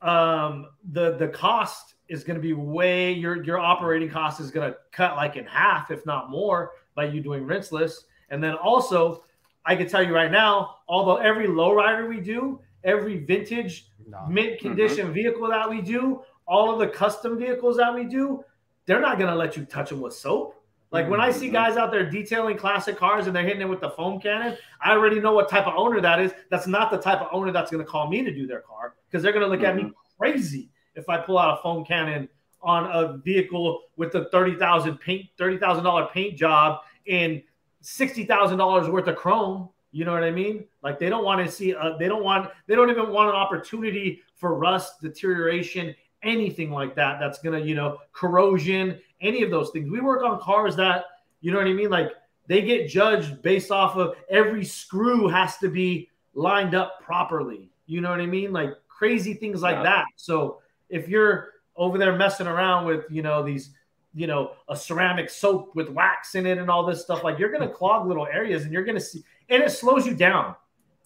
Um, 0.00 0.68
the 0.90 1.16
the 1.16 1.28
cost 1.28 1.94
is 2.08 2.24
going 2.24 2.36
to 2.36 2.42
be 2.42 2.52
way 2.52 3.12
your 3.12 3.42
your 3.44 3.58
operating 3.58 4.08
cost 4.08 4.40
is 4.40 4.50
going 4.50 4.70
to 4.70 4.76
cut 4.90 5.16
like 5.16 5.36
in 5.36 5.44
half, 5.44 5.90
if 5.90 6.04
not 6.06 6.30
more, 6.30 6.72
by 6.94 7.04
you 7.04 7.20
doing 7.20 7.44
rinseless. 7.44 8.04
And 8.30 8.42
then 8.42 8.54
also, 8.54 9.24
I 9.64 9.76
can 9.76 9.86
tell 9.88 10.02
you 10.02 10.14
right 10.14 10.30
now, 10.30 10.76
although 10.88 11.16
every 11.16 11.46
lowrider 11.46 12.08
we 12.08 12.20
do 12.20 12.60
every 12.84 13.18
vintage 13.24 13.90
no. 14.06 14.26
mint 14.26 14.54
mm-hmm. 14.54 14.68
condition 14.68 15.06
mm-hmm. 15.06 15.14
vehicle 15.14 15.48
that 15.48 15.68
we 15.68 15.80
do, 15.80 16.22
all 16.46 16.72
of 16.72 16.78
the 16.78 16.88
custom 16.88 17.38
vehicles 17.38 17.76
that 17.76 17.94
we 17.94 18.04
do, 18.04 18.44
they're 18.86 19.00
not 19.00 19.18
going 19.18 19.30
to 19.30 19.36
let 19.36 19.56
you 19.56 19.64
touch 19.64 19.90
them 19.90 20.00
with 20.00 20.14
soap. 20.14 20.58
Like 20.90 21.08
when 21.08 21.22
I 21.22 21.30
see 21.30 21.46
mm-hmm. 21.46 21.54
guys 21.54 21.76
out 21.78 21.90
there 21.90 22.08
detailing 22.08 22.58
classic 22.58 22.98
cars 22.98 23.26
and 23.26 23.34
they're 23.34 23.44
hitting 23.44 23.62
it 23.62 23.68
with 23.68 23.80
the 23.80 23.90
foam 23.90 24.20
cannon, 24.20 24.58
I 24.82 24.92
already 24.92 25.20
know 25.20 25.32
what 25.32 25.48
type 25.48 25.66
of 25.66 25.72
owner 25.74 26.02
that 26.02 26.20
is. 26.20 26.32
That's 26.50 26.66
not 26.66 26.90
the 26.90 26.98
type 26.98 27.20
of 27.22 27.28
owner 27.32 27.50
that's 27.50 27.70
going 27.70 27.82
to 27.82 27.90
call 27.90 28.08
me 28.08 28.22
to 28.22 28.32
do 28.32 28.46
their 28.46 28.60
car 28.60 28.94
because 29.08 29.22
they're 29.22 29.32
going 29.32 29.44
to 29.44 29.48
look 29.48 29.60
mm-hmm. 29.60 29.70
at 29.70 29.76
me 29.76 29.82
mm-hmm. 29.84 30.18
crazy 30.18 30.68
if 30.94 31.08
I 31.08 31.16
pull 31.18 31.38
out 31.38 31.58
a 31.58 31.62
foam 31.62 31.84
cannon 31.84 32.28
on 32.60 32.84
a 32.92 33.16
vehicle 33.18 33.82
with 33.96 34.14
a 34.14 34.26
thirty 34.26 34.54
thousand 34.54 34.98
paint, 34.98 35.26
thirty 35.38 35.56
thousand 35.56 35.84
dollar 35.84 36.08
paint 36.12 36.36
job 36.36 36.80
and 37.08 37.42
sixty 37.80 38.24
thousand 38.24 38.58
dollars 38.58 38.88
worth 38.88 39.08
of 39.08 39.16
chrome. 39.16 39.70
You 39.92 40.06
know 40.06 40.12
what 40.12 40.24
I 40.24 40.30
mean? 40.30 40.64
Like 40.82 40.98
they 40.98 41.08
don't 41.08 41.24
want 41.24 41.44
to 41.44 41.52
see, 41.52 41.74
uh, 41.74 41.96
they 41.98 42.08
don't 42.08 42.24
want, 42.24 42.50
they 42.66 42.74
don't 42.74 42.90
even 42.90 43.10
want 43.10 43.28
an 43.28 43.36
opportunity 43.36 44.22
for 44.34 44.54
rust, 44.54 45.00
deterioration, 45.02 45.94
anything 46.22 46.70
like 46.70 46.94
that. 46.96 47.20
That's 47.20 47.38
gonna, 47.38 47.60
you 47.60 47.74
know, 47.74 47.98
corrosion, 48.12 48.98
any 49.20 49.42
of 49.42 49.50
those 49.50 49.70
things. 49.70 49.90
We 49.90 50.00
work 50.00 50.22
on 50.22 50.40
cars 50.40 50.74
that, 50.76 51.04
you 51.42 51.52
know 51.52 51.58
what 51.58 51.66
I 51.66 51.74
mean? 51.74 51.90
Like 51.90 52.12
they 52.46 52.62
get 52.62 52.88
judged 52.88 53.42
based 53.42 53.70
off 53.70 53.96
of 53.96 54.16
every 54.30 54.64
screw 54.64 55.28
has 55.28 55.58
to 55.58 55.68
be 55.68 56.08
lined 56.34 56.74
up 56.74 57.00
properly. 57.02 57.70
You 57.86 58.00
know 58.00 58.10
what 58.10 58.20
I 58.20 58.26
mean? 58.26 58.52
Like 58.52 58.70
crazy 58.88 59.34
things 59.34 59.60
like 59.60 59.76
yeah. 59.76 59.82
that. 59.82 60.04
So 60.16 60.60
if 60.88 61.08
you're 61.08 61.50
over 61.76 61.98
there 61.98 62.16
messing 62.16 62.46
around 62.46 62.86
with, 62.86 63.04
you 63.10 63.22
know, 63.22 63.42
these 63.42 63.70
you 64.14 64.26
know, 64.26 64.52
a 64.68 64.76
ceramic 64.76 65.30
soap 65.30 65.74
with 65.74 65.88
wax 65.88 66.34
in 66.34 66.46
it 66.46 66.58
and 66.58 66.70
all 66.70 66.84
this 66.84 67.02
stuff. 67.02 67.24
Like 67.24 67.38
you're 67.38 67.50
going 67.50 67.66
to 67.66 67.74
clog 67.74 68.06
little 68.06 68.26
areas 68.26 68.64
and 68.64 68.72
you're 68.72 68.84
going 68.84 68.98
to 68.98 69.00
see, 69.00 69.24
and 69.48 69.62
it 69.62 69.70
slows 69.70 70.06
you 70.06 70.14
down. 70.14 70.54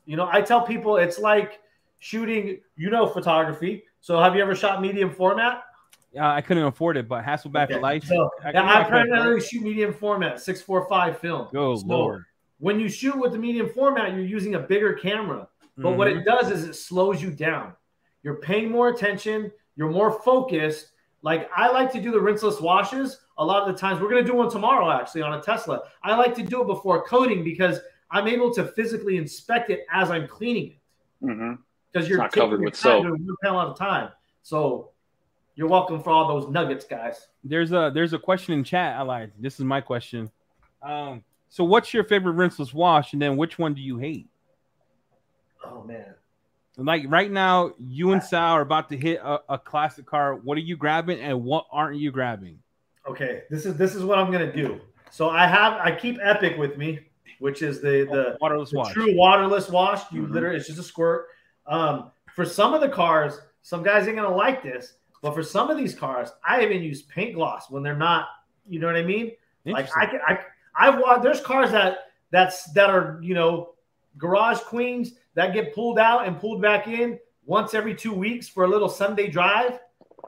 You 0.04 0.16
know, 0.16 0.28
I 0.30 0.40
tell 0.40 0.62
people 0.62 0.96
it's 0.96 1.18
like 1.18 1.60
shooting, 1.98 2.60
you 2.76 2.90
know, 2.90 3.06
photography. 3.06 3.84
So 4.00 4.18
have 4.18 4.34
you 4.36 4.42
ever 4.42 4.54
shot 4.54 4.80
medium 4.80 5.10
format? 5.10 5.64
Yeah, 6.12 6.32
I 6.32 6.40
couldn't 6.40 6.64
afford 6.64 6.96
it, 6.96 7.08
but 7.08 7.24
Hasselblad 7.24 7.64
okay. 7.64 7.78
life. 7.78 8.04
So, 8.04 8.30
I, 8.44 8.52
yeah, 8.52 8.80
I 8.80 8.84
primarily 8.84 9.40
shoot 9.40 9.62
medium 9.62 9.92
format, 9.92 10.40
six 10.40 10.62
four 10.62 10.88
five 10.88 11.18
film. 11.18 11.48
Go 11.52 11.76
so 11.76 11.86
Lord. 11.86 12.24
When 12.58 12.80
you 12.80 12.88
shoot 12.88 13.18
with 13.18 13.32
the 13.32 13.38
medium 13.38 13.68
format, 13.68 14.12
you're 14.12 14.24
using 14.24 14.54
a 14.54 14.60
bigger 14.60 14.94
camera. 14.94 15.48
But 15.76 15.88
mm-hmm. 15.88 15.98
what 15.98 16.08
it 16.08 16.18
mm-hmm. 16.18 16.24
does 16.24 16.50
is 16.50 16.64
it 16.64 16.74
slows 16.74 17.20
you 17.20 17.30
down. 17.30 17.74
You're 18.22 18.36
paying 18.36 18.70
more 18.70 18.88
attention. 18.88 19.52
You're 19.76 19.90
more 19.90 20.10
focused. 20.22 20.92
Like 21.20 21.50
I 21.54 21.70
like 21.70 21.92
to 21.92 22.00
do 22.00 22.10
the 22.10 22.18
rinseless 22.18 22.62
washes 22.62 23.20
a 23.36 23.44
lot 23.44 23.68
of 23.68 23.74
the 23.74 23.78
times. 23.78 24.00
We're 24.00 24.08
going 24.08 24.24
to 24.24 24.30
do 24.30 24.36
one 24.36 24.50
tomorrow 24.50 24.90
actually 24.90 25.22
on 25.22 25.34
a 25.34 25.42
Tesla. 25.42 25.82
I 26.02 26.16
like 26.16 26.34
to 26.36 26.42
do 26.42 26.62
it 26.62 26.66
before 26.66 27.04
coating 27.04 27.44
because 27.44 27.80
I'm 28.10 28.28
able 28.28 28.52
to 28.54 28.64
physically 28.64 29.16
inspect 29.16 29.70
it 29.70 29.86
as 29.92 30.10
I'm 30.10 30.28
cleaning 30.28 30.72
it. 30.72 30.78
Because 31.20 31.36
mm-hmm. 31.38 32.02
you're 32.04 32.18
not 32.18 32.32
covered 32.32 32.60
with 32.60 32.76
soap. 32.76 33.04
One 33.04 33.36
panel 33.42 33.60
at 33.60 33.68
a 33.68 33.74
time. 33.74 34.10
So 34.42 34.90
you're 35.54 35.68
welcome 35.68 36.02
for 36.02 36.10
all 36.10 36.28
those 36.28 36.50
nuggets, 36.50 36.84
guys. 36.84 37.28
There's 37.42 37.72
a 37.72 37.90
there's 37.92 38.12
a 38.12 38.18
question 38.18 38.54
in 38.54 38.62
chat. 38.62 38.96
I 38.96 39.02
like 39.02 39.30
this 39.38 39.54
is 39.54 39.64
my 39.64 39.80
question. 39.80 40.30
Um, 40.82 41.24
so 41.48 41.64
what's 41.64 41.92
your 41.94 42.04
favorite 42.04 42.34
rinseless 42.34 42.74
wash, 42.74 43.12
and 43.12 43.22
then 43.22 43.36
which 43.36 43.58
one 43.58 43.74
do 43.74 43.80
you 43.80 43.98
hate? 43.98 44.28
Oh 45.64 45.82
man. 45.82 46.14
Like 46.76 47.04
right 47.08 47.30
now, 47.30 47.72
you 47.78 48.12
and 48.12 48.22
Sal 48.22 48.52
are 48.52 48.60
about 48.60 48.90
to 48.90 48.96
hit 48.98 49.18
a, 49.24 49.40
a 49.48 49.58
classic 49.58 50.04
car. 50.04 50.34
What 50.34 50.58
are 50.58 50.60
you 50.60 50.76
grabbing, 50.76 51.18
and 51.20 51.42
what 51.42 51.66
aren't 51.72 51.98
you 51.98 52.10
grabbing? 52.10 52.58
Okay, 53.08 53.44
this 53.48 53.64
is 53.64 53.76
this 53.76 53.94
is 53.94 54.04
what 54.04 54.18
I'm 54.18 54.30
gonna 54.30 54.52
do. 54.52 54.80
So 55.10 55.30
I 55.30 55.46
have 55.46 55.72
I 55.74 55.90
keep 55.90 56.18
Epic 56.20 56.58
with 56.58 56.76
me 56.76 57.00
which 57.38 57.62
is 57.62 57.80
the 57.80 58.06
the, 58.10 58.36
waterless 58.40 58.70
the 58.70 58.78
wash. 58.78 58.92
true 58.92 59.16
waterless 59.16 59.68
wash. 59.68 60.00
You 60.12 60.22
mm-hmm. 60.22 60.32
literally 60.32 60.56
it's 60.56 60.66
just 60.66 60.78
a 60.78 60.82
squirt. 60.82 61.26
Um, 61.66 62.10
for 62.34 62.44
some 62.44 62.74
of 62.74 62.80
the 62.80 62.88
cars, 62.88 63.40
some 63.62 63.82
guys 63.82 64.06
ain't 64.06 64.16
gonna 64.16 64.34
like 64.34 64.62
this, 64.62 64.94
but 65.22 65.34
for 65.34 65.42
some 65.42 65.70
of 65.70 65.76
these 65.76 65.94
cars, 65.94 66.30
I 66.46 66.62
even 66.62 66.82
use 66.82 67.02
paint 67.02 67.34
gloss 67.34 67.70
when 67.70 67.82
they're 67.82 67.96
not. 67.96 68.26
You 68.68 68.80
know 68.80 68.86
what 68.86 68.96
I 68.96 69.02
mean? 69.02 69.32
Like 69.64 69.88
I 69.96 70.06
can 70.06 70.20
I 70.26 70.38
I've 70.76 71.00
watched. 71.00 71.22
there's 71.22 71.40
cars 71.40 71.70
that 71.72 71.98
that's 72.30 72.64
that 72.72 72.90
are 72.90 73.18
you 73.22 73.34
know 73.34 73.74
garage 74.18 74.58
queens 74.60 75.12
that 75.34 75.52
get 75.52 75.74
pulled 75.74 75.98
out 75.98 76.26
and 76.26 76.38
pulled 76.38 76.62
back 76.62 76.86
in 76.88 77.18
once 77.44 77.74
every 77.74 77.94
two 77.94 78.12
weeks 78.12 78.48
for 78.48 78.64
a 78.64 78.68
little 78.68 78.88
Sunday 78.88 79.28
drive. 79.28 79.78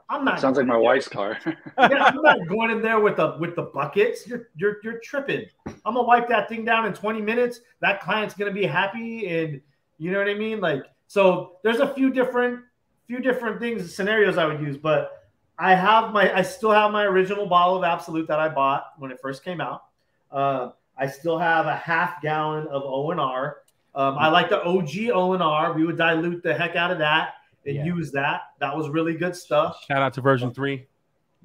I'm 0.09 0.25
not. 0.25 0.39
Sounds 0.39 0.57
like 0.57 0.65
my 0.65 0.77
wife's 0.77 1.07
car. 1.07 1.37
yeah, 1.45 1.55
I'm 1.77 2.21
not 2.21 2.47
going 2.49 2.71
in 2.71 2.81
there 2.81 2.99
with 2.99 3.17
the 3.17 3.37
with 3.39 3.55
the 3.55 3.63
buckets. 3.63 4.27
You're 4.27 4.49
you're 4.55 4.77
you're 4.83 4.99
tripping. 4.99 5.45
I'm 5.67 5.93
gonna 5.93 6.03
wipe 6.03 6.27
that 6.29 6.49
thing 6.49 6.65
down 6.65 6.87
in 6.87 6.93
20 6.93 7.21
minutes. 7.21 7.61
That 7.81 8.01
client's 8.01 8.33
gonna 8.33 8.51
be 8.51 8.65
happy, 8.65 9.27
and 9.27 9.61
you 9.99 10.11
know 10.11 10.17
what 10.17 10.27
I 10.27 10.33
mean. 10.33 10.59
Like 10.59 10.83
so, 11.07 11.57
there's 11.63 11.79
a 11.79 11.93
few 11.93 12.09
different 12.09 12.61
few 13.05 13.19
different 13.19 13.59
things 13.59 13.93
scenarios 13.93 14.37
I 14.37 14.45
would 14.45 14.59
use, 14.59 14.77
but 14.77 15.29
I 15.59 15.75
have 15.75 16.11
my 16.11 16.35
I 16.35 16.41
still 16.41 16.71
have 16.71 16.91
my 16.91 17.03
original 17.03 17.45
bottle 17.45 17.77
of 17.77 17.83
Absolute 17.83 18.27
that 18.29 18.39
I 18.39 18.49
bought 18.49 18.85
when 18.97 19.11
it 19.11 19.19
first 19.21 19.43
came 19.43 19.61
out. 19.61 19.83
Uh, 20.31 20.71
I 20.97 21.05
still 21.05 21.37
have 21.37 21.67
a 21.67 21.75
half 21.75 22.19
gallon 22.21 22.67
of 22.67 22.81
ONR. 22.81 23.53
Um, 23.93 24.17
I 24.17 24.29
like 24.29 24.49
the 24.49 24.61
OG 24.63 24.89
ONR. 24.89 25.75
We 25.75 25.85
would 25.85 25.97
dilute 25.97 26.41
the 26.41 26.53
heck 26.53 26.75
out 26.75 26.91
of 26.91 26.97
that 26.97 27.33
and 27.65 27.75
Yeah. 27.75 27.83
use 27.85 28.11
that. 28.13 28.41
That 28.59 28.75
was 28.75 28.89
really 28.89 29.13
good 29.15 29.35
stuff. 29.35 29.83
Shout 29.87 30.01
out 30.01 30.13
to 30.13 30.21
version 30.21 30.53
three. 30.53 30.87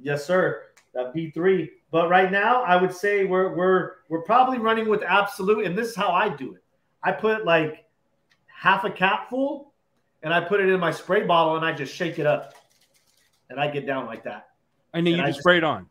Yes, 0.01 0.25
sir. 0.25 0.63
That 0.95 1.13
B3. 1.15 1.71
But 1.91 2.09
right 2.09 2.31
now, 2.31 2.63
I 2.63 2.77
would 2.77 2.93
say 2.93 3.25
we're 3.25 3.55
we're 3.55 3.93
we're 4.09 4.23
probably 4.23 4.59
running 4.59 4.89
with 4.89 5.03
absolute, 5.03 5.67
and 5.67 5.77
this 5.77 5.89
is 5.89 5.97
how 5.97 6.11
I 6.11 6.29
do 6.29 6.55
it. 6.55 6.63
I 7.03 7.13
put 7.13 7.45
like 7.45 7.85
half 8.47 8.85
a 8.85 8.91
cap 8.91 9.29
full, 9.29 9.73
and 10.23 10.33
I 10.33 10.41
put 10.41 10.61
it 10.61 10.69
in 10.69 10.81
my 10.81 10.91
spray 10.91 11.25
bottle, 11.25 11.57
and 11.57 11.65
I 11.65 11.73
just 11.73 11.95
shake 11.95 12.19
it 12.19 12.27
up, 12.27 12.55
and 13.51 13.61
I 13.61 13.69
get 13.69 13.87
down 13.87 14.07
like 14.07 14.23
that. 14.25 14.49
And 14.95 15.07
then 15.07 15.15
And 15.15 15.19
you 15.19 15.25
I 15.25 15.27
just 15.27 15.37
just- 15.39 15.45
spray 15.45 15.57
it 15.59 15.65
on. 15.65 15.89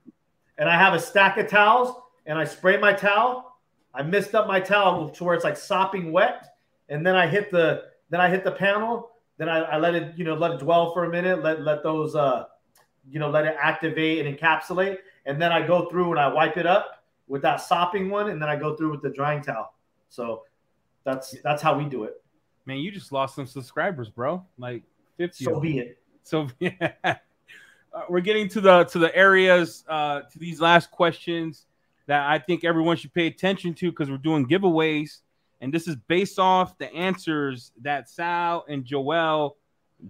And 0.57 0.69
I 0.69 0.77
have 0.77 0.93
a 0.93 0.99
stack 0.99 1.37
of 1.37 1.47
towels, 1.47 1.95
and 2.25 2.37
I 2.37 2.43
spray 2.45 2.77
my 2.77 2.93
towel. 2.93 3.57
I 3.93 4.03
mist 4.03 4.33
up 4.35 4.47
my 4.47 4.59
towel 4.59 5.09
to 5.09 5.23
where 5.23 5.35
it's 5.35 5.43
like 5.43 5.57
sopping 5.57 6.11
wet, 6.11 6.55
and 6.89 7.05
then 7.05 7.15
I 7.15 7.27
hit 7.27 7.51
the 7.51 7.85
then 8.09 8.21
I 8.21 8.29
hit 8.29 8.43
the 8.43 8.51
panel. 8.51 9.11
Then 9.37 9.49
I, 9.49 9.59
I 9.59 9.77
let 9.77 9.95
it 9.95 10.17
you 10.17 10.23
know 10.23 10.35
let 10.35 10.51
it 10.51 10.59
dwell 10.59 10.93
for 10.93 11.05
a 11.05 11.09
minute. 11.09 11.43
Let 11.43 11.61
let 11.61 11.83
those 11.83 12.15
uh 12.15 12.45
you 13.09 13.19
know 13.19 13.29
let 13.29 13.45
it 13.45 13.55
activate 13.59 14.25
and 14.25 14.37
encapsulate, 14.37 14.97
and 15.25 15.41
then 15.41 15.51
I 15.51 15.65
go 15.65 15.89
through 15.89 16.11
and 16.11 16.19
I 16.19 16.27
wipe 16.27 16.57
it 16.57 16.65
up 16.65 17.03
with 17.27 17.41
that 17.41 17.61
sopping 17.61 18.09
one, 18.09 18.29
and 18.29 18.41
then 18.41 18.49
I 18.49 18.55
go 18.55 18.75
through 18.75 18.91
with 18.91 19.01
the 19.01 19.09
drying 19.09 19.41
towel. 19.41 19.73
So 20.09 20.43
that's 21.03 21.35
that's 21.43 21.61
how 21.61 21.77
we 21.77 21.85
do 21.85 22.03
it. 22.03 22.21
Man, 22.65 22.77
you 22.77 22.91
just 22.91 23.11
lost 23.11 23.35
some 23.35 23.45
subscribers, 23.45 24.09
bro. 24.09 24.45
Like 24.57 24.83
50. 25.17 25.43
So 25.43 25.59
be 25.59 25.79
it. 25.79 25.97
So 26.23 26.47
yeah, 26.59 26.91
uh, 27.03 27.15
we're 28.09 28.21
getting 28.21 28.47
to 28.49 28.61
the 28.61 28.83
to 28.85 28.99
the 28.99 29.15
areas 29.15 29.83
uh, 29.87 30.21
to 30.21 30.39
these 30.39 30.61
last 30.61 30.91
questions 30.91 31.65
that 32.05 32.29
I 32.29 32.39
think 32.39 32.63
everyone 32.63 32.97
should 32.97 33.13
pay 33.13 33.27
attention 33.27 33.73
to 33.75 33.89
because 33.89 34.09
we're 34.09 34.17
doing 34.17 34.47
giveaways, 34.47 35.21
and 35.63 35.73
this 35.73 35.87
is 35.87 35.95
based 35.95 36.39
off 36.39 36.77
the 36.77 36.93
answers 36.93 37.71
that 37.81 38.09
Sal 38.09 38.65
and 38.67 38.83
Joel 38.83 39.55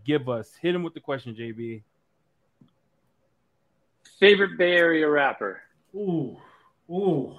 give 0.03 0.27
us. 0.27 0.51
Hit 0.59 0.73
him 0.73 0.81
with 0.81 0.95
the 0.95 0.99
question, 0.99 1.35
JB. 1.35 1.83
Favorite 4.19 4.57
Bay 4.57 4.71
Area 4.71 5.07
rapper? 5.07 5.61
Ooh, 5.93 6.37
ooh. 6.89 7.37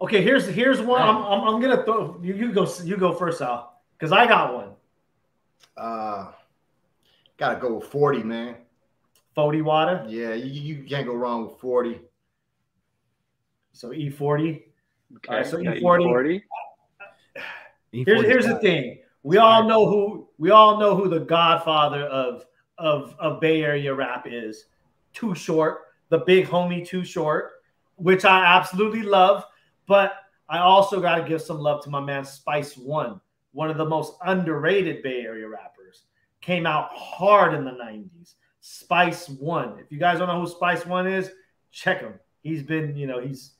Okay, 0.00 0.22
here's 0.22 0.46
here's 0.46 0.80
one. 0.80 1.02
I'm, 1.02 1.16
I'm, 1.16 1.40
I'm 1.54 1.60
gonna 1.60 1.82
throw 1.82 2.20
you. 2.22 2.34
You 2.34 2.52
go. 2.52 2.72
You 2.84 2.96
go 2.96 3.12
first, 3.12 3.38
Sal, 3.38 3.80
because 3.98 4.12
I 4.12 4.28
got 4.28 4.54
one. 4.54 4.68
Uh, 5.76 6.30
gotta 7.36 7.58
go 7.58 7.74
with 7.74 7.88
40, 7.88 8.22
man. 8.22 8.54
Fody 9.36 9.62
water. 9.62 10.04
Yeah, 10.08 10.34
you, 10.34 10.76
you 10.76 10.84
can't 10.84 11.04
go 11.04 11.14
wrong 11.14 11.48
with 11.48 11.58
40. 11.58 12.00
So 13.72 13.88
E40. 13.88 14.62
Okay, 15.16 15.28
All 15.28 15.36
right, 15.36 15.46
so 15.46 15.58
yeah, 15.58 15.74
E40. 15.74 16.42
Here's 17.92 18.22
here's 18.22 18.46
the 18.46 18.58
thing. 18.58 18.98
We 19.22 19.38
all 19.38 19.64
know 19.64 19.88
who 19.88 20.28
we 20.38 20.50
all 20.50 20.78
know 20.78 20.96
who 20.96 21.08
the 21.08 21.20
godfather 21.20 22.02
of 22.04 22.44
of 22.78 23.14
of 23.18 23.40
Bay 23.40 23.62
Area 23.62 23.94
rap 23.94 24.26
is. 24.28 24.66
Too 25.12 25.34
short, 25.34 25.78
the 26.08 26.18
big 26.18 26.46
homie 26.46 26.86
Too 26.86 27.04
Short, 27.04 27.52
which 27.96 28.24
I 28.24 28.44
absolutely 28.44 29.02
love. 29.02 29.44
But 29.86 30.14
I 30.48 30.58
also 30.58 31.00
got 31.00 31.16
to 31.16 31.24
give 31.24 31.42
some 31.42 31.58
love 31.58 31.82
to 31.84 31.90
my 31.90 32.00
man 32.00 32.24
Spice 32.24 32.76
One, 32.76 33.20
one 33.52 33.70
of 33.70 33.78
the 33.78 33.84
most 33.84 34.14
underrated 34.24 35.02
Bay 35.02 35.22
Area 35.22 35.48
rappers. 35.48 36.02
Came 36.40 36.66
out 36.66 36.90
hard 36.92 37.54
in 37.54 37.64
the 37.64 37.72
'90s. 37.72 38.34
Spice 38.60 39.28
One. 39.28 39.78
If 39.78 39.90
you 39.90 39.98
guys 39.98 40.18
don't 40.18 40.28
know 40.28 40.40
who 40.40 40.48
Spice 40.48 40.84
One 40.86 41.06
is, 41.06 41.30
check 41.72 42.00
him. 42.00 42.14
He's 42.42 42.62
been, 42.62 42.96
you 42.96 43.06
know, 43.06 43.20
he's 43.20 43.52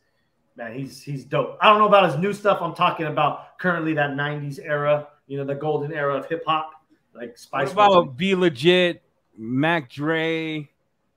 man, 0.56 0.78
he's 0.78 1.02
he's 1.02 1.24
dope. 1.24 1.58
I 1.60 1.68
don't 1.68 1.78
know 1.78 1.86
about 1.88 2.10
his 2.10 2.18
new 2.20 2.32
stuff. 2.32 2.58
I'm 2.60 2.74
talking 2.74 3.06
about 3.06 3.58
currently 3.58 3.94
that 3.94 4.10
'90s 4.10 4.58
era, 4.62 5.08
you 5.26 5.38
know, 5.38 5.44
the 5.44 5.54
golden 5.54 5.92
era 5.92 6.16
of 6.16 6.26
hip 6.26 6.42
hop, 6.46 6.70
like 7.14 7.36
Spice. 7.38 7.74
What 7.74 7.90
One. 7.90 7.98
about 8.04 8.16
B-Legit, 8.16 9.02
Mac 9.36 9.90
Dre? 9.90 10.68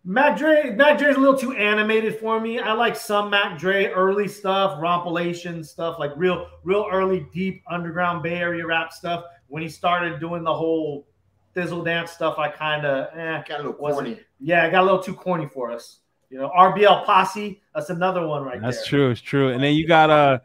Mac 0.06 0.38
Dre, 0.38 0.74
Mac 0.76 0.98
Dre's 0.98 1.18
a 1.18 1.20
little 1.20 1.38
too 1.38 1.52
animated 1.52 2.18
for 2.20 2.40
me. 2.40 2.58
I 2.60 2.72
like 2.72 2.96
some 2.96 3.30
Mac 3.30 3.60
Dre 3.60 3.88
early 3.88 4.28
stuff, 4.30 4.80
Rompalation 4.80 5.64
stuff, 5.64 6.00
like 6.00 6.12
real, 6.16 6.48
real 6.64 6.88
early, 6.90 7.28
deep 7.34 7.62
underground 7.70 8.24
Bay 8.24 8.36
Area 8.38 8.66
rap 8.66 8.94
stuff. 8.94 9.26
When 9.48 9.62
he 9.62 9.68
started 9.68 10.20
doing 10.22 10.44
the 10.44 10.54
whole 10.54 11.06
thizzle 11.56 11.84
dance 11.84 12.12
stuff, 12.12 12.40
I 12.40 12.48
kind 12.50 12.86
of, 12.86 13.10
eh, 13.18 13.44
Got 13.48 13.60
a 13.60 13.64
little 13.64 13.74
corny. 13.74 14.22
yeah, 14.40 14.66
it 14.66 14.72
got 14.72 14.84
a 14.84 14.86
little 14.86 15.04
too 15.04 15.14
corny 15.16 15.48
for 15.48 15.70
us. 15.70 16.00
You 16.30 16.38
know, 16.38 16.50
RBL 16.50 17.06
Posse, 17.06 17.62
that's 17.74 17.90
another 17.90 18.26
one 18.26 18.44
right 18.44 18.62
That's 18.62 18.78
there. 18.78 18.82
That's 18.82 18.88
true. 18.88 19.10
It's 19.12 19.22
true. 19.22 19.50
And 19.50 19.64
then 19.64 19.74
you 19.74 19.88
got 19.88 20.10
uh 20.10 20.40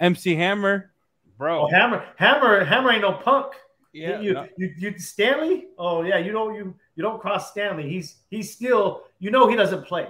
MC 0.00 0.34
Hammer, 0.34 0.90
bro. 1.36 1.62
Oh, 1.62 1.68
Hammer, 1.68 2.04
Hammer, 2.16 2.64
Hammer 2.64 2.90
ain't 2.90 3.02
no 3.02 3.12
punk. 3.12 3.54
yeah, 3.92 4.20
you, 4.20 4.34
no. 4.34 4.48
you, 4.56 4.74
you, 4.78 4.98
Stanley. 4.98 5.68
Oh 5.78 6.02
yeah, 6.02 6.18
you 6.18 6.32
don't 6.32 6.54
you 6.54 6.74
you 6.96 7.02
don't 7.02 7.20
cross 7.20 7.50
Stanley. 7.50 7.88
He's 7.88 8.16
he's 8.30 8.52
still 8.52 9.04
you 9.20 9.30
know 9.30 9.48
he 9.48 9.56
doesn't 9.56 9.86
play. 9.86 10.08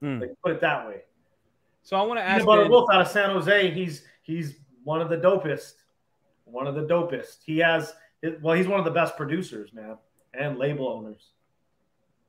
Hmm. 0.00 0.20
Like, 0.20 0.30
put 0.42 0.52
it 0.52 0.60
that 0.60 0.86
way. 0.86 1.02
So 1.82 1.96
I 1.96 2.02
want 2.02 2.18
to 2.18 2.24
ask 2.24 2.40
Peanut 2.40 2.46
Butter 2.46 2.64
you, 2.64 2.70
Wolf 2.70 2.90
out 2.92 3.00
of 3.00 3.08
San 3.08 3.30
Jose. 3.30 3.70
He's 3.70 4.02
he's 4.22 4.56
one 4.84 5.00
of 5.00 5.08
the 5.08 5.16
dopest. 5.16 5.74
One 6.44 6.66
of 6.66 6.74
the 6.74 6.82
dopest. 6.82 7.38
He 7.44 7.58
has 7.58 7.94
well, 8.42 8.56
he's 8.56 8.66
one 8.66 8.78
of 8.78 8.84
the 8.84 8.90
best 8.90 9.16
producers, 9.16 9.72
man, 9.72 9.96
and 10.34 10.58
label 10.58 10.88
owners. 10.88 11.30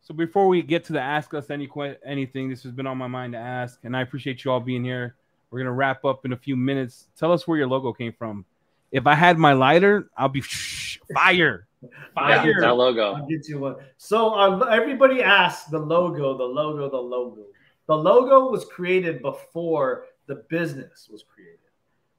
So 0.01 0.13
before 0.13 0.47
we 0.47 0.61
get 0.61 0.83
to 0.85 0.93
the 0.93 0.99
ask 1.01 1.33
us 1.33 1.49
any 1.49 1.67
que- 1.67 1.97
anything, 2.05 2.49
this 2.49 2.63
has 2.63 2.71
been 2.71 2.87
on 2.87 2.97
my 2.97 3.07
mind 3.07 3.33
to 3.33 3.39
ask, 3.39 3.79
and 3.83 3.95
I 3.95 4.01
appreciate 4.01 4.43
you 4.43 4.51
all 4.51 4.59
being 4.59 4.83
here. 4.83 5.15
We're 5.51 5.59
gonna 5.59 5.71
wrap 5.73 6.03
up 6.05 6.25
in 6.25 6.33
a 6.33 6.37
few 6.37 6.55
minutes. 6.55 7.07
Tell 7.17 7.31
us 7.31 7.47
where 7.47 7.57
your 7.57 7.67
logo 7.67 7.93
came 7.93 8.13
from. 8.13 8.45
If 8.91 9.05
I 9.07 9.13
had 9.15 9.37
my 9.37 9.53
lighter, 9.53 10.09
I'll 10.17 10.27
be 10.29 10.41
fire, 11.13 11.67
Yeah, 11.83 11.89
fire. 12.15 12.61
that 12.61 12.75
logo. 12.75 13.13
I'll 13.13 13.27
get 13.27 13.47
you 13.47 13.59
one. 13.59 13.75
So 13.97 14.33
uh, 14.33 14.59
everybody 14.65 15.21
asks 15.21 15.69
the 15.69 15.79
logo, 15.79 16.37
the 16.37 16.43
logo, 16.43 16.89
the 16.89 16.97
logo. 16.97 17.45
The 17.87 17.95
logo 17.95 18.49
was 18.49 18.65
created 18.65 19.21
before 19.21 20.05
the 20.27 20.35
business 20.49 21.09
was 21.11 21.23
created. 21.23 21.59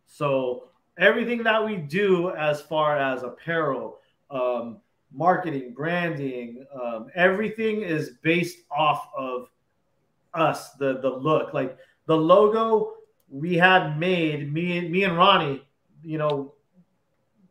So 0.06 0.68
everything 0.98 1.42
that 1.44 1.64
we 1.64 1.76
do 1.76 2.30
as 2.30 2.60
far 2.60 2.98
as 2.98 3.22
apparel, 3.22 3.98
um, 4.30 4.78
marketing, 5.14 5.74
branding, 5.74 6.64
um, 6.74 7.08
everything 7.14 7.82
is 7.82 8.12
based 8.22 8.58
off 8.70 9.08
of 9.16 9.48
us. 10.34 10.72
The 10.72 11.00
the 11.00 11.10
look, 11.10 11.52
like 11.54 11.76
the 12.06 12.16
logo 12.16 12.94
we 13.32 13.54
had 13.54 13.98
made. 13.98 14.52
Me 14.52 14.78
and 14.78 14.90
me 14.90 15.04
and 15.04 15.16
Ronnie, 15.16 15.62
you 16.04 16.18
know, 16.18 16.54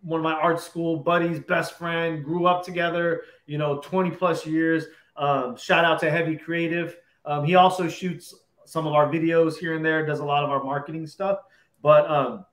one 0.02 0.20
of 0.20 0.24
my 0.24 0.34
art 0.34 0.62
school 0.62 0.98
buddies, 0.98 1.40
best 1.40 1.78
friend, 1.78 2.24
grew 2.24 2.46
up 2.46 2.64
together, 2.64 3.22
you 3.48 3.58
know, 3.58 3.80
20 3.80 4.12
plus 4.12 4.46
years. 4.46 4.86
Um, 5.18 5.58
shout 5.58 5.84
out 5.84 6.00
to 6.00 6.10
Heavy 6.10 6.36
Creative. 6.36 6.96
Um, 7.26 7.44
he 7.46 7.56
also 7.56 7.88
shoots 7.88 8.34
some 8.66 8.88
of 8.88 8.94
our 8.94 9.08
videos 9.08 9.58
here 9.58 9.76
and 9.76 9.84
there, 9.84 10.06
does 10.06 10.20
a 10.20 10.26
lot 10.26 10.44
of 10.44 10.50
our 10.50 10.64
marketing 10.64 11.06
stuff. 11.08 11.40
But 11.82 12.10
um, 12.10 12.46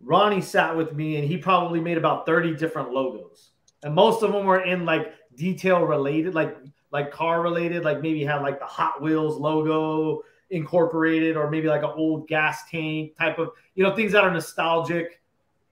Ronnie 0.00 0.40
sat 0.40 0.76
with 0.76 0.94
me 0.94 1.16
and 1.16 1.28
he 1.28 1.36
probably 1.36 1.80
made 1.80 1.98
about 1.98 2.26
30 2.26 2.56
different 2.56 2.90
logos. 2.90 3.50
And 3.82 3.94
most 3.94 4.22
of 4.22 4.32
them 4.32 4.44
were 4.44 4.62
in 4.62 4.84
like 4.84 5.12
detail 5.36 5.82
related, 5.82 6.34
like 6.34 6.56
like 6.90 7.10
car 7.12 7.42
related, 7.42 7.84
like 7.84 8.00
maybe 8.00 8.24
had 8.24 8.42
like 8.42 8.58
the 8.58 8.66
Hot 8.66 9.00
Wheels 9.00 9.36
logo 9.36 10.22
incorporated, 10.50 11.36
or 11.36 11.50
maybe 11.50 11.68
like 11.68 11.82
an 11.82 11.92
old 11.94 12.26
gas 12.26 12.68
tank 12.70 13.16
type 13.16 13.38
of, 13.38 13.50
you 13.74 13.84
know, 13.84 13.94
things 13.94 14.12
that 14.12 14.24
are 14.24 14.30
nostalgic 14.30 15.20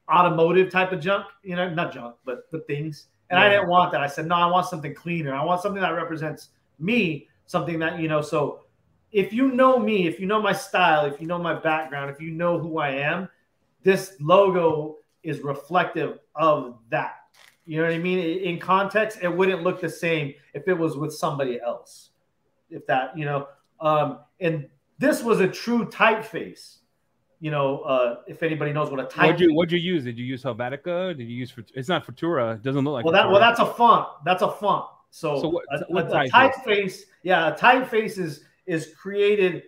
automotive 0.09 0.70
type 0.70 0.92
of 0.92 1.00
junk, 1.00 1.26
you 1.42 1.57
know, 1.57 1.68
not 1.68 1.92
junk, 1.92 2.14
but 2.24 2.50
but 2.50 2.66
things. 2.66 3.09
And 3.30 3.40
I 3.40 3.48
didn't 3.48 3.68
want 3.68 3.90
that. 3.90 4.00
I 4.00 4.07
said, 4.07 4.26
no, 4.26 4.36
I 4.36 4.46
want 4.46 4.66
something 4.66 4.94
cleaner. 4.94 5.34
I 5.34 5.44
want 5.44 5.61
something 5.61 5.82
that 5.82 5.90
represents 5.90 6.50
me, 6.78 7.26
something 7.46 7.78
that, 7.80 7.98
you 7.98 8.07
know, 8.07 8.22
so 8.22 8.61
if 9.11 9.32
you 9.32 9.50
know 9.50 9.78
me, 9.78 10.07
if 10.07 10.20
you 10.20 10.26
know 10.26 10.40
my 10.40 10.52
style, 10.52 11.07
if 11.07 11.20
you 11.20 11.26
know 11.26 11.38
my 11.38 11.54
background, 11.54 12.11
if 12.11 12.20
you 12.20 12.30
know 12.30 12.59
who 12.59 12.78
I 12.78 12.90
am, 12.90 13.28
this 13.82 14.14
logo 14.20 14.98
is 15.22 15.40
reflective 15.40 16.18
of 16.34 16.78
that. 16.90 17.16
You 17.67 17.79
know 17.79 17.85
what 17.89 17.95
I 17.95 17.99
mean? 17.99 18.19
In 18.41 18.59
context, 18.61 19.19
it 19.23 19.29
wouldn't 19.29 19.62
look 19.62 19.81
the 19.81 19.89
same 19.89 20.35
if 20.55 20.69
it 20.69 20.75
was 20.75 20.97
with 20.97 21.12
somebody 21.12 21.61
else. 21.61 22.11
If 22.71 22.87
that, 22.87 23.17
you 23.19 23.25
know, 23.25 23.49
um, 23.81 24.21
and 24.41 24.69
this 24.99 25.23
was 25.23 25.41
a 25.41 25.49
true 25.49 25.85
typeface. 25.87 26.79
You 27.41 27.51
know, 27.51 27.81
uh, 27.81 28.17
if 28.27 28.43
anybody 28.43 28.73
knows 28.73 28.91
what 28.91 28.99
a 29.01 29.05
type. 29.05 29.27
What'd 29.27 29.41
you 29.41 29.53
What'd 29.55 29.73
you 29.73 29.79
use? 29.79 30.05
Did 30.05 30.17
you 30.19 30.25
use 30.25 30.43
Helvetica? 30.43 31.17
Did 31.17 31.25
you 31.29 31.37
use? 31.37 31.53
It's 31.75 31.89
not 31.89 32.07
Futura. 32.07 32.55
It 32.55 32.62
doesn't 32.62 32.83
look 32.85 32.93
like. 32.95 33.05
well, 33.05 33.12
that 33.12 33.27
Futura. 33.27 33.31
well, 33.33 33.41
that's 33.41 33.61
a 33.61 33.67
font. 33.67 34.09
That's 34.25 34.43
a 34.43 34.51
font. 34.51 34.87
So, 35.11 35.41
So 35.43 35.49
what- 35.49 35.64
a, 35.73 35.85
what 35.89 36.05
a- 36.07 36.21
a 36.21 36.25
typeface? 36.29 36.31
typeface, 36.31 37.01
yeah, 37.25 37.49
a 37.49 37.57
typeface 37.59 38.19
is 38.19 38.45
is 38.67 38.95
created 38.97 39.64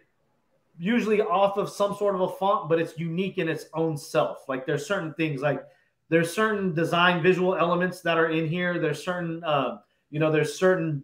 usually 0.79 1.21
off 1.21 1.57
of 1.59 1.69
some 1.69 1.95
sort 1.95 2.15
of 2.15 2.21
a 2.23 2.29
font, 2.29 2.69
but 2.69 2.81
it's 2.81 2.97
unique 2.99 3.39
in 3.39 3.49
its 3.49 3.67
own 3.75 3.97
self. 3.97 4.49
Like 4.49 4.65
there's 4.67 4.87
certain 4.87 5.13
things 5.15 5.41
like 5.43 5.63
there's 6.09 6.33
certain 6.33 6.75
design 6.75 7.23
visual 7.23 7.57
elements 7.57 8.01
that 8.01 8.17
are 8.17 8.31
in 8.31 8.49
here. 8.49 8.79
There's 8.79 9.05
certain 9.05 9.43
uh, 9.45 9.79
you 10.11 10.21
know, 10.21 10.31
there's 10.31 10.59
certain 10.59 11.03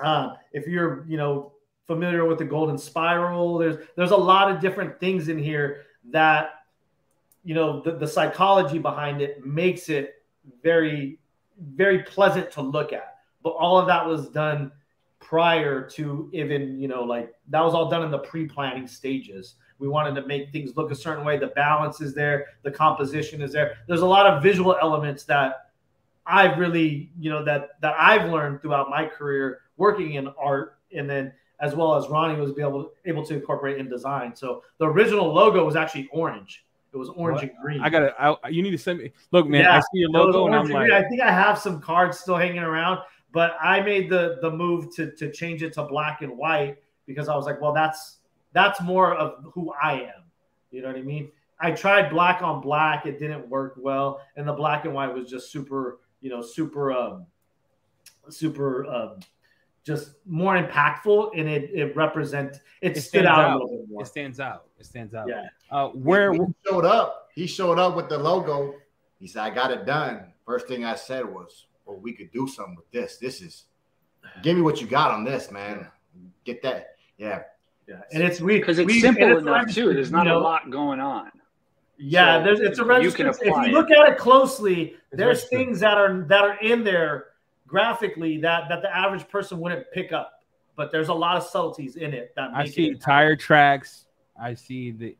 uh, 0.00 0.34
if 0.52 0.66
you're 0.66 1.04
you 1.08 1.16
know 1.16 1.52
familiar 1.86 2.24
with 2.24 2.38
the 2.38 2.44
golden 2.44 2.78
spiral, 2.78 3.58
there's 3.58 3.76
there's 3.96 4.10
a 4.10 4.16
lot 4.16 4.50
of 4.50 4.60
different 4.60 4.98
things 5.00 5.28
in 5.28 5.38
here 5.38 5.82
that 6.10 6.64
you 7.44 7.54
know 7.54 7.80
the, 7.80 7.92
the 7.92 8.06
psychology 8.06 8.78
behind 8.78 9.20
it 9.20 9.44
makes 9.44 9.88
it 9.88 10.22
very 10.62 11.18
very 11.74 12.02
pleasant 12.02 12.50
to 12.50 12.60
look 12.60 12.92
at 12.92 13.18
but 13.42 13.50
all 13.50 13.78
of 13.78 13.86
that 13.86 14.04
was 14.04 14.28
done 14.30 14.72
prior 15.20 15.88
to 15.88 16.28
even 16.32 16.80
you 16.80 16.88
know 16.88 17.02
like 17.02 17.32
that 17.48 17.60
was 17.60 17.74
all 17.74 17.88
done 17.88 18.02
in 18.02 18.10
the 18.10 18.18
pre-planning 18.18 18.88
stages 18.88 19.54
we 19.84 19.90
wanted 19.90 20.14
to 20.18 20.26
make 20.26 20.50
things 20.50 20.74
look 20.78 20.90
a 20.90 20.94
certain 20.94 21.26
way 21.26 21.36
the 21.36 21.48
balance 21.48 22.00
is 22.00 22.14
there 22.14 22.46
the 22.62 22.70
composition 22.70 23.42
is 23.42 23.52
there 23.52 23.76
there's 23.86 24.00
a 24.00 24.06
lot 24.06 24.26
of 24.26 24.42
visual 24.42 24.76
elements 24.80 25.24
that 25.24 25.70
i've 26.26 26.58
really 26.58 27.10
you 27.20 27.28
know 27.28 27.44
that 27.44 27.78
that 27.82 27.94
i've 27.98 28.30
learned 28.30 28.62
throughout 28.62 28.88
my 28.88 29.04
career 29.04 29.60
working 29.76 30.14
in 30.14 30.28
art 30.38 30.78
and 30.96 31.08
then 31.08 31.30
as 31.60 31.74
well 31.74 31.94
as 31.94 32.08
ronnie 32.08 32.40
was 32.40 32.58
able, 32.58 32.92
able 33.04 33.24
to 33.24 33.34
incorporate 33.34 33.76
in 33.76 33.86
design 33.86 34.34
so 34.34 34.62
the 34.78 34.86
original 34.86 35.30
logo 35.30 35.62
was 35.64 35.76
actually 35.76 36.08
orange 36.12 36.64
it 36.94 36.96
was 36.96 37.10
orange 37.10 37.42
What? 37.42 37.50
and 37.50 37.58
green 37.60 37.80
I 37.82 37.90
gotta. 37.90 38.14
I, 38.18 38.48
you 38.48 38.62
need 38.62 38.70
to 38.70 38.78
send 38.78 39.00
me. 39.00 39.10
Look, 39.32 39.48
man. 39.48 39.66
I 39.66 39.80
see 39.80 39.86
your 39.94 40.10
logo, 40.10 40.46
and 40.46 40.54
I'm 40.54 40.68
like. 40.68 40.92
I 40.92 41.02
think 41.08 41.20
I 41.20 41.32
have 41.32 41.58
some 41.58 41.80
cards 41.80 42.20
still 42.20 42.36
hanging 42.36 42.62
around, 42.62 43.00
but 43.32 43.56
I 43.60 43.80
made 43.80 44.08
the 44.08 44.38
the 44.40 44.50
move 44.52 44.94
to 44.94 45.10
to 45.10 45.32
change 45.32 45.64
it 45.64 45.72
to 45.72 45.82
black 45.82 46.22
and 46.22 46.38
white 46.38 46.76
because 47.04 47.28
I 47.28 47.34
was 47.34 47.46
like, 47.46 47.60
well, 47.60 47.72
that's 47.72 48.18
that's 48.54 48.80
more 48.80 49.14
of 49.14 49.44
who 49.52 49.72
I 49.82 50.00
am. 50.02 50.22
You 50.70 50.80
know 50.80 50.88
what 50.88 50.96
I 50.96 51.02
mean? 51.02 51.30
I 51.60 51.70
tried 51.72 52.08
black 52.10 52.42
on 52.42 52.60
black, 52.62 53.04
it 53.06 53.18
didn't 53.18 53.48
work 53.48 53.74
well, 53.76 54.20
and 54.36 54.48
the 54.48 54.52
black 54.52 54.86
and 54.86 54.94
white 54.94 55.12
was 55.12 55.28
just 55.30 55.52
super, 55.52 56.00
you 56.20 56.30
know, 56.30 56.40
super, 56.42 56.92
um, 56.92 57.26
super, 58.28 58.86
um, 58.86 59.20
just 59.84 60.12
more 60.26 60.56
impactful, 60.56 61.30
and 61.38 61.48
it 61.48 61.70
it 61.72 61.94
represent 61.94 62.56
it, 62.80 62.96
It 62.96 63.00
stood 63.00 63.20
stands 63.20 63.28
out, 63.28 63.38
out. 63.38 63.50
a 63.60 63.64
little 63.64 63.78
bit 63.78 63.88
more. 63.90 64.02
it 64.02 64.06
stands 64.06 64.40
out. 64.40 64.64
It 64.78 64.86
stands 64.86 65.14
out. 65.14 65.28
Yeah. 65.28 65.46
Uh, 65.70 65.88
where? 65.90 66.32
he 66.32 66.40
showed 66.66 66.84
up. 66.86 67.28
He 67.34 67.46
showed 67.46 67.78
up 67.78 67.94
with 67.94 68.08
the 68.08 68.18
logo. 68.18 68.74
He 69.20 69.26
said, 69.28 69.42
"I 69.42 69.50
got 69.50 69.70
it 69.70 69.84
done." 69.84 70.32
First 70.46 70.68
thing 70.68 70.84
I 70.84 70.94
said 70.94 71.24
was, 71.24 71.66
"Well, 71.84 71.98
we 71.98 72.12
could 72.12 72.32
do 72.32 72.48
something 72.48 72.76
with 72.76 72.90
this. 72.92 73.18
This 73.18 73.40
is, 73.42 73.64
give 74.42 74.56
me 74.56 74.62
what 74.62 74.80
you 74.80 74.86
got 74.86 75.10
on 75.12 75.22
this, 75.24 75.50
man. 75.50 75.86
Get 76.44 76.62
that, 76.62 76.96
yeah." 77.18 77.42
Yeah, 77.86 78.00
and 78.12 78.22
it's 78.22 78.40
we 78.40 78.58
because 78.58 78.78
it's 78.78 78.86
we- 78.86 79.00
simple 79.00 79.32
it's 79.32 79.42
enough 79.42 79.44
too. 79.44 79.88
registered, 79.88 79.96
There's 79.96 80.10
you 80.10 80.16
not 80.16 80.24
know, 80.26 80.38
a 80.38 80.40
lot 80.40 80.70
going 80.70 81.00
on. 81.00 81.30
Yeah, 81.98 82.38
So 82.38 82.44
there's 82.44 82.60
it's 82.60 82.78
a 82.78 82.82
you 82.82 82.88
register. 82.88 83.16
can 83.18 83.26
If 83.28 83.36
apply 83.42 83.66
you 83.66 83.70
it. 83.70 83.74
look 83.74 83.90
at 83.90 84.08
it 84.08 84.18
closely, 84.18 84.82
It's 84.82 84.96
there's 85.12 85.28
registered. 85.42 85.50
things 85.58 85.80
that 85.80 85.96
are 85.98 86.22
that 86.28 86.44
are 86.44 86.58
in 86.60 86.82
there 86.84 87.26
graphically 87.66 88.38
that 88.40 88.68
that 88.68 88.82
the 88.82 88.94
average 88.94 89.28
person 89.28 89.58
wouldn't 89.60 89.86
pick 89.92 90.12
up. 90.12 90.32
But 90.76 90.90
there's 90.90 91.08
a 91.08 91.14
lot 91.14 91.36
of 91.36 91.44
subtleties 91.44 91.96
in 91.96 92.12
it 92.12 92.32
that 92.36 92.50
I 92.54 92.66
see 92.66 92.90
it. 92.90 93.00
tire 93.00 93.36
tracks. 93.36 94.06
I 94.40 94.54
see 94.54 94.90
the. 94.90 95.16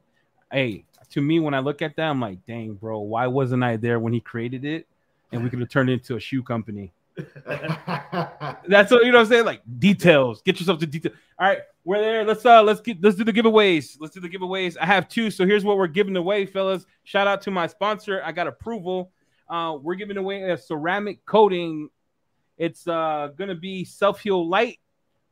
Hey, 0.50 0.84
to 1.10 1.20
me, 1.20 1.38
when 1.38 1.54
I 1.54 1.60
look 1.60 1.80
at 1.82 1.94
that, 1.96 2.08
I'm 2.08 2.20
like, 2.20 2.44
dang, 2.46 2.74
bro, 2.74 2.98
why 3.00 3.26
wasn't 3.28 3.62
I 3.62 3.76
there 3.76 4.00
when 4.00 4.12
he 4.12 4.20
created 4.20 4.64
it? 4.64 4.86
And 5.32 5.42
we 5.44 5.50
could 5.50 5.60
have 5.60 5.68
turned 5.68 5.90
it 5.90 5.94
into 5.94 6.16
a 6.16 6.20
shoe 6.20 6.42
company. 6.42 6.92
That's 7.46 8.90
what 8.90 9.04
you 9.04 9.12
know. 9.12 9.18
what 9.18 9.20
I'm 9.20 9.26
saying 9.26 9.44
like 9.44 9.62
details. 9.78 10.42
Get 10.42 10.58
yourself 10.58 10.80
to 10.80 10.86
detail. 10.86 11.12
All 11.38 11.46
right, 11.46 11.58
we're 11.84 12.00
there. 12.00 12.24
Let's 12.24 12.44
uh, 12.44 12.62
let's 12.62 12.80
get 12.80 13.02
let's 13.02 13.16
do 13.16 13.24
the 13.24 13.32
giveaways. 13.32 13.96
Let's 14.00 14.14
do 14.14 14.20
the 14.20 14.28
giveaways. 14.28 14.76
I 14.80 14.86
have 14.86 15.08
two. 15.08 15.30
So 15.30 15.46
here's 15.46 15.64
what 15.64 15.76
we're 15.76 15.86
giving 15.86 16.16
away, 16.16 16.44
fellas. 16.44 16.86
Shout 17.04 17.28
out 17.28 17.42
to 17.42 17.52
my 17.52 17.68
sponsor. 17.68 18.20
I 18.24 18.32
got 18.32 18.48
approval. 18.48 19.12
Uh, 19.48 19.78
we're 19.80 19.94
giving 19.94 20.16
away 20.16 20.50
a 20.50 20.58
ceramic 20.58 21.24
coating. 21.24 21.88
It's 22.58 22.86
uh 22.88 23.28
gonna 23.36 23.54
be 23.54 23.84
self 23.84 24.20
heal 24.20 24.48
light 24.48 24.78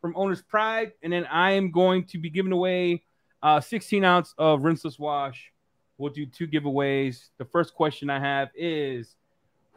from 0.00 0.14
Owner's 0.16 0.42
Pride, 0.42 0.92
and 1.02 1.12
then 1.12 1.24
I 1.26 1.52
am 1.52 1.72
going 1.72 2.04
to 2.06 2.18
be 2.18 2.30
giving 2.30 2.52
away 2.52 3.02
uh 3.42 3.60
16 3.60 4.04
ounce 4.04 4.34
of 4.38 4.60
rinseless 4.60 5.00
wash. 5.00 5.52
We'll 5.98 6.12
do 6.12 6.26
two 6.26 6.46
giveaways. 6.46 7.28
The 7.38 7.44
first 7.44 7.74
question 7.74 8.08
I 8.08 8.20
have 8.20 8.50
is, 8.54 9.16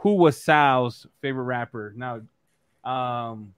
who 0.05 0.13
was 0.13 0.39
Sal's 0.39 1.07
favorite 1.19 1.45
rapper? 1.45 1.91
Now, 1.97 2.21
um, 2.83 3.55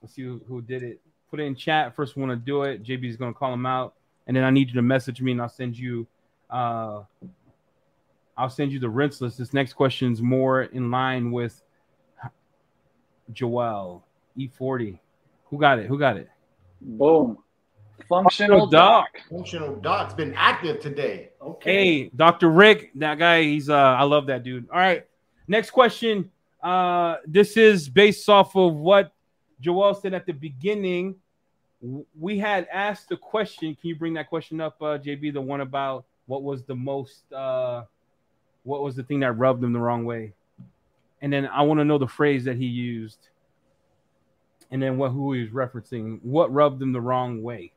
let's 0.00 0.14
see 0.14 0.22
who, 0.22 0.40
who 0.46 0.62
did 0.62 0.84
it. 0.84 1.00
Put 1.32 1.40
it 1.40 1.46
in 1.46 1.56
chat. 1.56 1.96
First 1.96 2.16
one 2.16 2.28
to 2.28 2.36
do 2.36 2.62
it. 2.62 2.84
JB 2.84 3.08
is 3.08 3.16
gonna 3.16 3.34
call 3.34 3.52
him 3.52 3.66
out, 3.66 3.94
and 4.28 4.36
then 4.36 4.44
I 4.44 4.50
need 4.50 4.68
you 4.68 4.74
to 4.74 4.82
message 4.82 5.20
me, 5.20 5.32
and 5.32 5.42
I'll 5.42 5.48
send 5.48 5.76
you. 5.76 6.06
Uh, 6.48 7.02
I'll 8.36 8.50
send 8.50 8.70
you 8.70 8.78
the 8.78 8.86
rinseless. 8.86 9.36
This 9.36 9.52
next 9.52 9.72
question 9.72 10.12
is 10.12 10.22
more 10.22 10.62
in 10.62 10.92
line 10.92 11.32
with 11.32 11.60
Joel 13.32 14.06
E40. 14.38 14.96
Who 15.46 15.58
got 15.58 15.80
it? 15.80 15.86
Who 15.86 15.98
got 15.98 16.18
it? 16.18 16.28
Boom. 16.80 17.36
Functional 18.08 18.66
doc. 18.66 19.08
doc. 19.12 19.22
Functional 19.30 19.76
Doc's 19.76 20.14
been 20.14 20.34
active 20.34 20.80
today. 20.80 21.30
Okay. 21.40 21.72
Hey, 22.04 22.10
Dr. 22.14 22.50
Rick, 22.50 22.90
that 22.96 23.18
guy, 23.18 23.42
he's 23.42 23.68
uh 23.68 23.74
I 23.74 24.02
love 24.04 24.26
that 24.26 24.42
dude. 24.42 24.68
All 24.70 24.78
right. 24.78 25.06
Next 25.48 25.70
question. 25.70 26.30
Uh 26.62 27.16
this 27.26 27.56
is 27.56 27.88
based 27.88 28.28
off 28.28 28.56
of 28.56 28.74
what 28.74 29.12
Joel 29.60 29.94
said 29.94 30.14
at 30.14 30.26
the 30.26 30.32
beginning. 30.32 31.16
We 32.18 32.38
had 32.38 32.68
asked 32.72 33.08
the 33.08 33.16
question. 33.16 33.74
Can 33.74 33.88
you 33.88 33.96
bring 33.96 34.14
that 34.14 34.28
question 34.28 34.60
up, 34.60 34.76
uh 34.80 34.98
JB? 34.98 35.32
The 35.32 35.40
one 35.40 35.60
about 35.60 36.04
what 36.26 36.42
was 36.42 36.64
the 36.64 36.74
most 36.74 37.32
uh 37.32 37.84
what 38.62 38.82
was 38.82 38.96
the 38.96 39.02
thing 39.02 39.20
that 39.20 39.32
rubbed 39.32 39.64
him 39.64 39.72
the 39.72 39.78
wrong 39.78 40.04
way? 40.04 40.32
And 41.22 41.32
then 41.32 41.46
I 41.46 41.62
want 41.62 41.80
to 41.80 41.84
know 41.84 41.98
the 41.98 42.06
phrase 42.08 42.44
that 42.44 42.56
he 42.56 42.66
used. 42.66 43.28
And 44.70 44.82
then 44.82 44.98
what 44.98 45.10
who 45.10 45.32
he 45.32 45.42
was 45.42 45.50
referencing. 45.50 46.20
What 46.22 46.52
rubbed 46.52 46.80
him 46.80 46.92
the 46.92 47.00
wrong 47.00 47.42
way? 47.42 47.72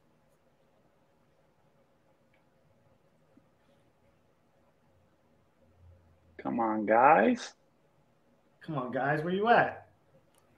Come 6.44 6.60
on, 6.60 6.86
guys. 6.86 7.54
Come 8.62 8.78
on, 8.78 8.92
guys, 8.92 9.24
where 9.24 9.34
you 9.34 9.48
at? 9.48 9.88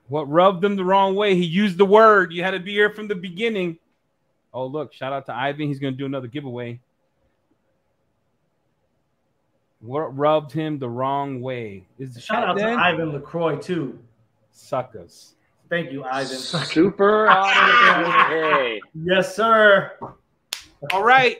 What 0.08 0.28
rubbed 0.28 0.64
him 0.64 0.76
the 0.76 0.84
wrong 0.84 1.14
way? 1.14 1.36
He 1.36 1.44
used 1.44 1.78
the 1.78 1.86
word. 1.86 2.32
You 2.32 2.42
had 2.42 2.50
to 2.50 2.60
be 2.60 2.72
here 2.72 2.90
from 2.90 3.08
the 3.08 3.14
beginning. 3.14 3.78
Oh, 4.52 4.66
look, 4.66 4.92
shout 4.92 5.12
out 5.12 5.26
to 5.26 5.34
Ivan. 5.34 5.68
He's 5.68 5.78
going 5.78 5.94
to 5.94 5.98
do 5.98 6.06
another 6.06 6.28
giveaway. 6.28 6.80
What 9.80 10.16
rubbed 10.16 10.52
him 10.52 10.78
the 10.78 10.88
wrong 10.88 11.40
way? 11.40 11.86
Is 11.98 12.14
the 12.14 12.20
Shout 12.20 12.42
out 12.42 12.58
to? 12.58 12.64
Ivan 12.64 13.12
Lacroix 13.12 13.56
too. 13.56 13.98
Suckers. 14.50 15.34
Thank 15.68 15.92
you, 15.92 16.04
Ivan. 16.04 16.36
Super 16.36 17.28
hey. 18.28 18.80
Yes, 18.94 19.36
sir. 19.36 19.92
All 20.92 21.04
right. 21.04 21.38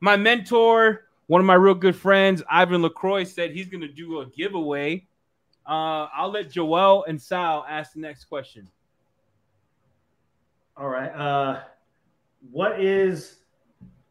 My 0.00 0.16
mentor, 0.16 1.06
one 1.30 1.40
of 1.40 1.46
my 1.46 1.54
real 1.54 1.76
good 1.76 1.94
friends, 1.94 2.42
Ivan 2.50 2.82
LaCroix, 2.82 3.22
said 3.22 3.52
he's 3.52 3.68
going 3.68 3.82
to 3.82 3.86
do 3.86 4.18
a 4.18 4.26
giveaway. 4.26 5.06
Uh, 5.64 6.08
I'll 6.12 6.32
let 6.32 6.50
Joel 6.50 7.04
and 7.04 7.22
Sal 7.22 7.64
ask 7.68 7.92
the 7.92 8.00
next 8.00 8.24
question. 8.24 8.68
All 10.76 10.88
right. 10.88 11.10
Uh, 11.10 11.60
what 12.50 12.80
is 12.80 13.36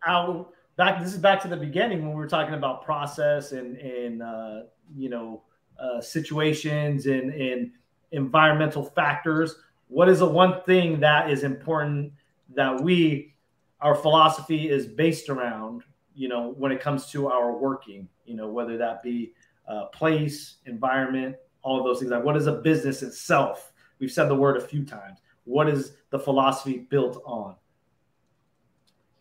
our 0.08 0.48
back? 0.78 1.04
This 1.04 1.12
is 1.12 1.20
back 1.20 1.42
to 1.42 1.50
the 1.50 1.58
beginning 1.58 2.06
when 2.06 2.12
we 2.12 2.16
were 2.16 2.26
talking 2.26 2.54
about 2.54 2.86
process 2.86 3.52
and 3.52 3.76
and 3.76 4.24
uh, 4.24 4.62
you 4.96 5.10
know 5.10 5.42
uh, 5.78 6.00
situations 6.00 7.06
and 7.08 7.34
and 7.34 7.72
environmental 8.14 8.86
factors. 8.86 9.56
What 9.90 10.08
is 10.08 10.20
the 10.20 10.30
one 10.30 10.62
thing 10.64 11.02
that 11.02 11.30
is 11.30 11.44
important 11.44 12.14
that 12.56 12.80
we 12.80 13.36
our 13.82 13.96
philosophy 13.96 14.70
is 14.70 14.86
based 14.86 15.28
around? 15.28 15.84
You 16.20 16.28
know, 16.28 16.54
when 16.58 16.74
it 16.74 16.82
comes 16.82 17.06
to 17.12 17.30
our 17.30 17.56
working, 17.56 18.10
you 18.26 18.36
know, 18.36 18.50
whether 18.50 18.78
that 18.78 19.02
be 19.02 19.32
uh, 19.70 19.86
place, 19.86 20.58
environment, 20.66 21.38
all 21.62 21.80
of 21.80 21.86
those 21.86 22.00
things. 22.00 22.12
Like, 22.12 22.26
what 22.26 22.36
is 22.36 22.46
a 22.46 22.52
business 22.52 23.02
itself? 23.04 23.72
We've 24.00 24.12
said 24.12 24.28
the 24.28 24.36
word 24.36 24.58
a 24.58 24.60
few 24.60 24.84
times. 24.84 25.20
What 25.46 25.70
is 25.70 25.94
the 26.10 26.20
philosophy 26.20 26.80
built 26.90 27.24
on? 27.26 27.56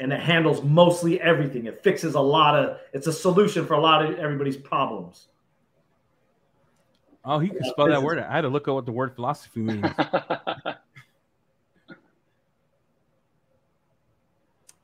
And 0.00 0.12
it 0.12 0.18
handles 0.18 0.60
mostly 0.64 1.20
everything. 1.20 1.66
It 1.66 1.84
fixes 1.84 2.16
a 2.16 2.20
lot 2.20 2.56
of. 2.56 2.78
It's 2.92 3.06
a 3.06 3.12
solution 3.12 3.64
for 3.64 3.74
a 3.74 3.80
lot 3.80 4.04
of 4.04 4.18
everybody's 4.18 4.56
problems. 4.56 5.28
Oh, 7.24 7.38
he 7.38 7.48
can 7.48 7.58
Yeah, 7.62 7.70
spell 7.70 7.88
that 7.88 8.02
word. 8.02 8.18
I 8.18 8.32
had 8.32 8.40
to 8.40 8.48
look 8.48 8.66
at 8.66 8.74
what 8.74 8.86
the 8.86 8.92
word 8.92 9.14
philosophy 9.14 9.60
means. 9.60 9.84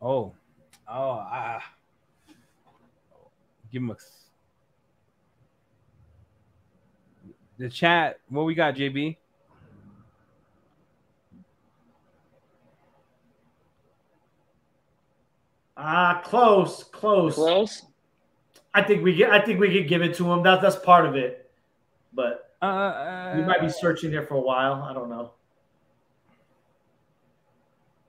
Oh, 0.04 0.34
oh, 0.86 1.24
ah 1.32 1.64
give 3.74 3.82
him 3.82 3.90
a. 3.90 3.96
The 7.58 7.68
chat. 7.68 8.18
What 8.28 8.44
we 8.44 8.54
got, 8.54 8.74
JB? 8.74 9.16
Ah, 15.76 16.18
uh, 16.18 16.22
close, 16.22 16.84
close, 16.84 17.34
close. 17.34 17.82
I 18.72 18.82
think 18.82 19.02
we 19.02 19.14
get. 19.14 19.30
I 19.30 19.44
think 19.44 19.60
we 19.60 19.72
could 19.72 19.88
give 19.88 20.02
it 20.02 20.14
to 20.16 20.32
him. 20.32 20.42
That's 20.42 20.62
that's 20.62 20.76
part 20.76 21.04
of 21.04 21.16
it, 21.16 21.50
but 22.12 22.54
uh, 22.62 23.34
we 23.36 23.42
might 23.42 23.60
be 23.60 23.66
uh, 23.66 23.70
searching 23.70 24.10
here 24.10 24.22
for 24.22 24.34
a 24.34 24.40
while. 24.40 24.74
I 24.88 24.92
don't 24.92 25.10
know. 25.10 25.32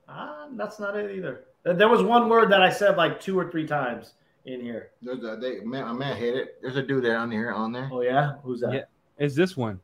Ah, 0.08 0.44
uh, 0.44 0.48
that's 0.52 0.78
not 0.78 0.96
it 0.96 1.16
either. 1.16 1.44
There 1.64 1.88
was 1.88 2.04
one 2.04 2.28
word 2.28 2.50
that 2.52 2.62
I 2.62 2.70
said 2.70 2.96
like 2.96 3.20
two 3.20 3.36
or 3.36 3.50
three 3.50 3.66
times 3.66 4.14
in 4.46 4.60
here. 4.60 4.90
There's 5.02 5.22
a 5.24 5.36
they, 5.40 5.60
man, 5.60 5.88
a 5.88 5.94
man 5.94 6.16
hit 6.16 6.34
it. 6.34 6.62
There's 6.62 6.76
a 6.76 6.82
dude 6.82 7.04
there 7.04 7.18
on 7.18 7.30
here 7.30 7.52
on 7.52 7.72
there. 7.72 7.90
Oh 7.92 8.00
yeah, 8.00 8.34
who's 8.42 8.60
that? 8.60 8.72
Yeah. 8.72 8.84
Is 9.18 9.34
this 9.34 9.56
one? 9.56 9.80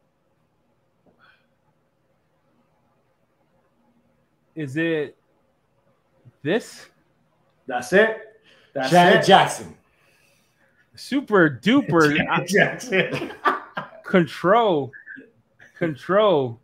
Is 4.55 4.77
it 4.77 5.17
this? 6.43 6.87
That's 7.67 7.93
it. 7.93 8.19
That's 8.75 8.91
Janet 8.91 9.25
it. 9.25 9.27
Jackson. 9.27 9.77
Super 10.95 11.59
duper 11.63 12.17
Janet 12.17 12.49
Jackson. 12.49 13.33
control. 14.05 14.93
Control. 15.77 16.61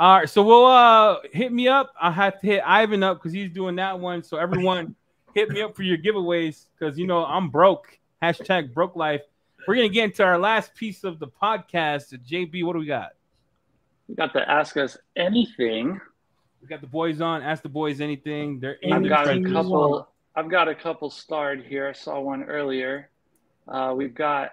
All 0.00 0.18
right, 0.18 0.28
so 0.28 0.42
we'll 0.42 0.66
uh 0.66 1.16
hit 1.32 1.52
me 1.52 1.68
up. 1.68 1.92
I 2.00 2.10
have 2.10 2.40
to 2.40 2.46
hit 2.46 2.62
Ivan 2.64 3.02
up 3.02 3.18
because 3.18 3.32
he's 3.32 3.50
doing 3.50 3.76
that 3.76 3.98
one. 3.98 4.22
So 4.22 4.36
everyone 4.36 4.94
hit 5.38 5.50
me 5.50 5.62
up 5.62 5.76
for 5.76 5.84
your 5.84 5.98
giveaways 5.98 6.66
because 6.78 6.98
you 6.98 7.06
know 7.06 7.24
I'm 7.24 7.48
broke. 7.48 7.98
Hashtag 8.22 8.74
broke 8.74 8.96
life. 8.96 9.22
We're 9.66 9.76
gonna 9.76 9.88
get 9.88 10.04
into 10.04 10.24
our 10.24 10.38
last 10.38 10.74
piece 10.74 11.04
of 11.04 11.18
the 11.18 11.28
podcast. 11.28 12.12
JB, 12.26 12.64
what 12.64 12.72
do 12.72 12.80
we 12.80 12.86
got? 12.86 13.10
We 14.08 14.14
got 14.14 14.32
to 14.32 14.50
ask 14.50 14.76
us 14.76 14.96
anything. 15.16 16.00
We 16.60 16.68
got 16.68 16.80
the 16.80 16.86
boys 16.86 17.20
on. 17.20 17.42
Ask 17.42 17.62
the 17.62 17.68
boys 17.68 18.00
anything. 18.00 18.58
They're 18.58 18.78
I've 18.90 19.08
got 19.08 19.28
a 19.28 19.40
couple. 19.42 20.08
I've 20.34 20.50
got 20.50 20.68
a 20.68 20.74
couple 20.74 21.10
starred 21.10 21.64
here. 21.64 21.88
I 21.88 21.92
saw 21.92 22.20
one 22.20 22.44
earlier. 22.44 23.10
Uh, 23.66 23.92
we've 23.96 24.14
got 24.14 24.52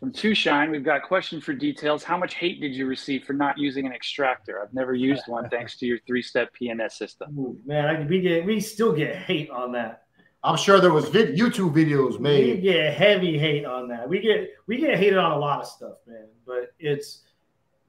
from 0.00 0.12
Two 0.12 0.34
Shine. 0.34 0.70
We've 0.70 0.84
got 0.84 1.02
question 1.02 1.40
for 1.40 1.52
details. 1.52 2.02
How 2.02 2.16
much 2.16 2.34
hate 2.34 2.60
did 2.60 2.74
you 2.74 2.86
receive 2.86 3.24
for 3.24 3.34
not 3.34 3.58
using 3.58 3.86
an 3.86 3.92
extractor? 3.92 4.60
I've 4.60 4.72
never 4.74 4.94
used 4.94 5.22
one 5.26 5.48
thanks 5.50 5.76
to 5.78 5.86
your 5.86 5.98
three-step 6.06 6.50
PNS 6.60 6.92
system. 6.92 7.38
Ooh, 7.38 7.58
man, 7.66 7.84
I, 7.84 8.06
we 8.06 8.20
get 8.20 8.44
we 8.44 8.60
still 8.60 8.92
get 8.92 9.14
hate 9.14 9.50
on 9.50 9.72
that. 9.72 9.99
I'm 10.42 10.56
sure 10.56 10.80
there 10.80 10.92
was 10.92 11.08
vid- 11.08 11.36
YouTube 11.36 11.74
videos 11.74 12.18
made. 12.18 12.56
We 12.56 12.60
get 12.62 12.94
heavy 12.94 13.38
hate 13.38 13.64
on 13.64 13.88
that. 13.88 14.08
We 14.08 14.20
get 14.20 14.50
we 14.66 14.78
get 14.78 14.98
hated 14.98 15.18
on 15.18 15.32
a 15.32 15.38
lot 15.38 15.60
of 15.60 15.66
stuff, 15.66 15.98
man. 16.06 16.28
But 16.46 16.72
it's 16.78 17.24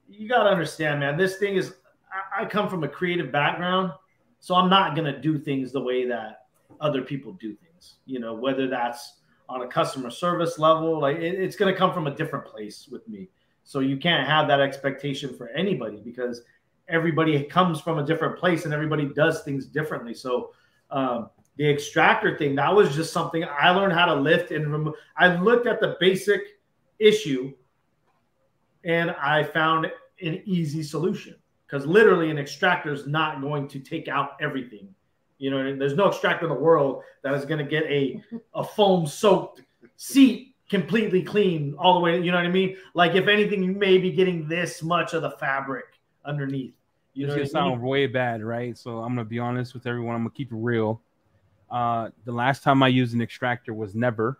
you 0.08 0.28
got 0.28 0.44
to 0.44 0.50
understand, 0.50 1.00
man. 1.00 1.16
This 1.16 1.36
thing 1.36 1.56
is. 1.56 1.74
I, 2.12 2.42
I 2.42 2.44
come 2.44 2.68
from 2.68 2.84
a 2.84 2.88
creative 2.88 3.32
background, 3.32 3.92
so 4.38 4.54
I'm 4.54 4.68
not 4.68 4.94
gonna 4.94 5.18
do 5.18 5.38
things 5.38 5.72
the 5.72 5.80
way 5.80 6.06
that 6.06 6.46
other 6.80 7.00
people 7.00 7.32
do 7.32 7.54
things. 7.54 7.94
You 8.04 8.20
know, 8.20 8.34
whether 8.34 8.68
that's 8.68 9.20
on 9.48 9.62
a 9.62 9.66
customer 9.66 10.10
service 10.10 10.58
level, 10.58 11.00
like 11.00 11.16
it, 11.16 11.40
it's 11.40 11.56
gonna 11.56 11.74
come 11.74 11.94
from 11.94 12.06
a 12.06 12.14
different 12.14 12.44
place 12.44 12.86
with 12.90 13.08
me. 13.08 13.30
So 13.64 13.80
you 13.80 13.96
can't 13.96 14.28
have 14.28 14.46
that 14.48 14.60
expectation 14.60 15.34
for 15.36 15.48
anybody 15.50 16.02
because 16.04 16.42
everybody 16.88 17.42
comes 17.44 17.80
from 17.80 17.98
a 17.98 18.04
different 18.04 18.38
place 18.38 18.64
and 18.64 18.74
everybody 18.74 19.06
does 19.14 19.42
things 19.42 19.66
differently. 19.66 20.14
So 20.14 20.52
um, 20.90 21.30
the 21.56 21.68
extractor 21.68 22.36
thing 22.38 22.54
that 22.56 22.74
was 22.74 22.94
just 22.94 23.12
something 23.12 23.44
I 23.44 23.70
learned 23.70 23.92
how 23.92 24.06
to 24.06 24.14
lift 24.14 24.50
and 24.50 24.72
remove. 24.72 24.94
I 25.16 25.36
looked 25.36 25.66
at 25.66 25.80
the 25.80 25.96
basic 26.00 26.40
issue 26.98 27.52
and 28.84 29.10
I 29.12 29.44
found 29.44 29.86
an 30.20 30.42
easy 30.44 30.82
solution 30.82 31.36
because 31.66 31.86
literally 31.86 32.30
an 32.30 32.38
extractor 32.38 32.92
is 32.92 33.06
not 33.06 33.40
going 33.40 33.68
to 33.68 33.80
take 33.80 34.08
out 34.08 34.36
everything. 34.40 34.94
You 35.38 35.50
know, 35.50 35.76
there's 35.76 35.94
no 35.94 36.08
extractor 36.08 36.46
in 36.46 36.52
the 36.52 36.58
world 36.60 37.02
that 37.22 37.34
is 37.34 37.44
going 37.44 37.58
to 37.58 37.68
get 37.68 37.84
a 37.84 38.22
a 38.54 38.64
foam 38.64 39.06
soaked 39.06 39.62
seat 39.96 40.54
completely 40.70 41.22
clean 41.22 41.74
all 41.78 41.94
the 41.94 42.00
way. 42.00 42.20
You 42.20 42.30
know 42.30 42.38
what 42.38 42.46
I 42.46 42.50
mean? 42.50 42.76
Like 42.94 43.14
if 43.14 43.28
anything, 43.28 43.62
you 43.62 43.72
may 43.72 43.98
be 43.98 44.10
getting 44.10 44.48
this 44.48 44.82
much 44.82 45.12
of 45.12 45.22
the 45.22 45.32
fabric 45.32 45.84
underneath. 46.24 46.74
You 47.14 47.26
know, 47.26 47.34
This 47.34 47.52
what 47.52 47.52
gonna 47.52 47.66
I 47.66 47.68
mean? 47.68 47.78
sound 47.78 47.88
way 47.88 48.06
bad, 48.06 48.42
right? 48.42 48.76
So 48.78 49.00
I'm 49.00 49.10
gonna 49.14 49.24
be 49.24 49.38
honest 49.38 49.74
with 49.74 49.86
everyone. 49.86 50.14
I'm 50.14 50.22
gonna 50.22 50.30
keep 50.30 50.50
it 50.50 50.56
real. 50.56 51.02
Uh, 51.72 52.10
the 52.26 52.32
last 52.32 52.62
time 52.62 52.82
I 52.82 52.88
used 52.88 53.14
an 53.14 53.22
extractor 53.22 53.72
was 53.72 53.94
never, 53.94 54.38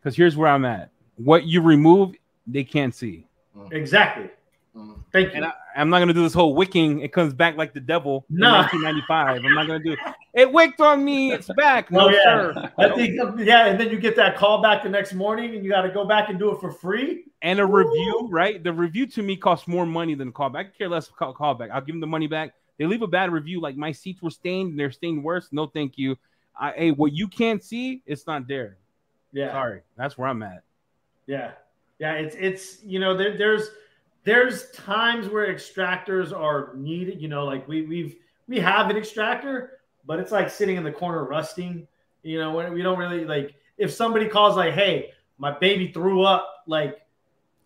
because 0.00 0.16
here's 0.16 0.36
where 0.36 0.48
I'm 0.50 0.64
at. 0.64 0.90
What 1.16 1.44
you 1.44 1.62
remove, 1.62 2.14
they 2.46 2.64
can't 2.64 2.94
see, 2.94 3.26
exactly. 3.70 4.28
Mm. 4.76 4.98
Thank 5.10 5.28
you. 5.30 5.36
and 5.36 5.44
I, 5.46 5.52
I'm 5.74 5.88
not 5.88 6.00
gonna 6.00 6.12
do 6.12 6.22
this 6.22 6.34
whole 6.34 6.54
wicking. 6.54 7.00
It 7.00 7.10
comes 7.12 7.32
back 7.32 7.56
like 7.56 7.72
the 7.72 7.80
devil 7.80 8.26
No. 8.28 8.48
in 8.48 8.52
1995. 8.82 9.44
I'm 9.44 9.54
not 9.54 9.66
gonna 9.66 9.82
do. 9.82 9.92
It 9.92 9.98
It 10.34 10.52
wicked 10.52 10.78
on 10.82 11.02
me. 11.02 11.32
It's 11.32 11.48
back. 11.56 11.90
No 11.90 12.08
Oh, 12.08 12.10
yeah. 12.10 12.18
sir. 12.24 12.72
I 12.76 12.94
think, 12.94 13.16
yeah, 13.38 13.66
and 13.68 13.80
then 13.80 13.88
you 13.88 13.98
get 13.98 14.16
that 14.16 14.36
call 14.36 14.60
back 14.60 14.82
the 14.82 14.90
next 14.90 15.14
morning, 15.14 15.54
and 15.54 15.64
you 15.64 15.70
got 15.70 15.82
to 15.82 15.88
go 15.90 16.04
back 16.04 16.28
and 16.28 16.38
do 16.38 16.52
it 16.52 16.60
for 16.60 16.70
free. 16.70 17.24
and 17.40 17.58
a 17.60 17.64
review, 17.64 18.28
right? 18.30 18.62
The 18.62 18.72
review 18.72 19.06
to 19.06 19.22
me 19.22 19.36
costs 19.36 19.66
more 19.66 19.86
money 19.86 20.14
than 20.14 20.30
callback. 20.32 20.56
I 20.56 20.64
could 20.64 20.76
care 20.76 20.88
less 20.90 21.08
call, 21.08 21.32
callback. 21.34 21.70
I'll 21.70 21.80
give 21.80 21.94
them 21.94 22.00
the 22.00 22.06
money 22.06 22.26
back. 22.26 22.52
They 22.78 22.84
leave 22.84 23.00
a 23.00 23.06
bad 23.06 23.32
review, 23.32 23.62
like 23.62 23.76
my 23.78 23.92
seats 23.92 24.20
were 24.20 24.30
stained 24.30 24.72
and 24.72 24.78
they're 24.80 24.90
stained 24.92 25.24
worse. 25.24 25.48
No, 25.52 25.66
thank 25.68 25.96
you. 25.96 26.16
I, 26.58 26.72
hey, 26.72 26.90
what 26.90 27.12
you 27.12 27.28
can't 27.28 27.62
see, 27.62 28.02
it's 28.06 28.26
not 28.26 28.48
there. 28.48 28.78
Yeah, 29.32 29.52
Sorry, 29.52 29.82
that's 29.96 30.16
where 30.16 30.28
I'm 30.28 30.42
at. 30.42 30.62
yeah, 31.26 31.52
yeah. 31.98 32.12
It's 32.14 32.36
it's 32.38 32.82
you 32.84 32.98
know 32.98 33.16
there, 33.16 33.36
there's 33.36 33.68
there's 34.24 34.70
times 34.70 35.28
where 35.28 35.52
extractors 35.52 36.32
are 36.36 36.72
needed. 36.74 37.20
You 37.20 37.28
know, 37.28 37.44
like 37.44 37.68
we 37.68 37.82
we've 37.82 38.16
we 38.48 38.58
have 38.60 38.88
an 38.88 38.96
extractor, 38.96 39.80
but 40.06 40.18
it's 40.18 40.32
like 40.32 40.48
sitting 40.48 40.76
in 40.76 40.84
the 40.84 40.92
corner 40.92 41.24
rusting. 41.24 41.86
You 42.22 42.38
know, 42.40 42.54
when 42.54 42.72
we 42.72 42.82
don't 42.82 42.98
really 42.98 43.24
like 43.24 43.54
if 43.76 43.92
somebody 43.92 44.28
calls 44.28 44.56
like, 44.56 44.72
"Hey, 44.72 45.12
my 45.38 45.56
baby 45.58 45.92
threw 45.92 46.22
up," 46.22 46.64
like 46.66 46.98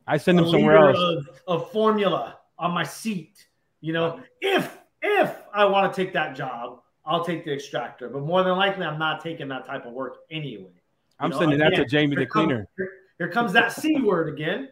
I 0.06 0.16
send 0.16 0.38
them 0.38 0.46
a 0.46 0.50
somewhere 0.50 0.90
else. 0.90 0.98
Of, 0.98 1.42
of 1.46 1.70
formula 1.70 2.38
on 2.58 2.72
my 2.72 2.84
seat. 2.84 3.46
You 3.80 3.92
know, 3.92 4.20
if 4.40 4.76
if 5.02 5.34
I 5.54 5.64
want 5.66 5.92
to 5.92 6.04
take 6.04 6.12
that 6.14 6.34
job, 6.34 6.80
I'll 7.10 7.24
take 7.24 7.44
the 7.44 7.52
extractor. 7.52 8.08
But 8.08 8.22
more 8.22 8.44
than 8.44 8.56
likely, 8.56 8.86
I'm 8.86 8.98
not 8.98 9.20
taking 9.20 9.48
that 9.48 9.66
type 9.66 9.84
of 9.84 9.92
work 9.92 10.18
anyway. 10.30 10.70
I'm 11.18 11.30
know, 11.30 11.38
sending 11.40 11.58
that 11.58 11.74
to 11.74 11.84
Jamie 11.84 12.14
the 12.14 12.24
cleaner. 12.24 12.68
here, 12.76 12.90
here 13.18 13.28
comes 13.28 13.52
that 13.52 13.72
c 13.72 14.00
word 14.00 14.28
again. 14.28 14.68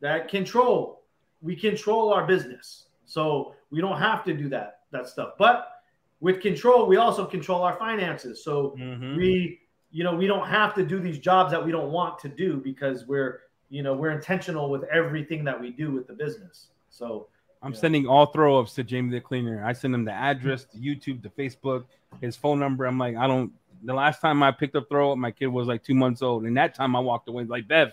That 0.00 0.28
control. 0.28 1.02
We 1.42 1.56
control 1.56 2.12
our 2.12 2.26
business, 2.26 2.86
so 3.04 3.54
we 3.70 3.80
don't 3.80 3.98
have 3.98 4.24
to 4.24 4.32
do 4.32 4.48
that 4.50 4.80
that 4.92 5.08
stuff. 5.08 5.34
But 5.36 5.82
with 6.20 6.40
control, 6.40 6.86
we 6.86 6.96
also 6.96 7.26
control 7.26 7.62
our 7.62 7.76
finances. 7.76 8.44
So 8.44 8.76
Mhm. 8.78 9.16
we 9.16 9.60
you 9.90 10.04
know 10.04 10.14
we 10.14 10.28
don't 10.28 10.46
have 10.46 10.74
to 10.74 10.84
do 10.84 11.00
these 11.00 11.18
jobs 11.18 11.50
that 11.50 11.64
we 11.64 11.72
don't 11.72 11.90
want 11.90 12.18
to 12.20 12.28
do 12.28 12.58
because 12.58 13.06
we're 13.06 13.40
you 13.68 13.82
know 13.82 13.94
we're 13.94 14.10
intentional 14.10 14.70
with 14.70 14.84
everything 14.84 15.42
that 15.44 15.60
we 15.60 15.70
do 15.70 15.90
with 15.90 16.06
the 16.06 16.12
business 16.12 16.68
so 16.90 17.26
I'm 17.62 17.72
Yeah. 17.72 17.78
sending 17.78 18.06
all 18.06 18.26
throw 18.26 18.58
ups 18.58 18.74
to 18.74 18.84
Jamie 18.84 19.10
the 19.10 19.20
cleaner. 19.20 19.64
I 19.64 19.72
send 19.74 19.94
him 19.94 20.04
the 20.04 20.12
address, 20.12 20.64
the 20.64 20.78
YouTube, 20.78 21.20
the 21.22 21.28
Facebook, 21.30 21.84
his 22.20 22.36
phone 22.36 22.58
number. 22.58 22.86
I'm 22.86 22.98
like, 22.98 23.16
I 23.16 23.26
don't. 23.26 23.52
The 23.82 23.94
last 23.94 24.20
time 24.20 24.42
I 24.42 24.50
picked 24.50 24.76
up 24.76 24.88
throw 24.88 25.12
up, 25.12 25.18
my 25.18 25.30
kid 25.30 25.46
was 25.48 25.66
like 25.68 25.82
two 25.82 25.94
months 25.94 26.22
old, 26.22 26.44
and 26.44 26.56
that 26.56 26.74
time 26.74 26.94
I 26.96 27.00
walked 27.00 27.28
away 27.28 27.44
like 27.44 27.66
Bev. 27.68 27.92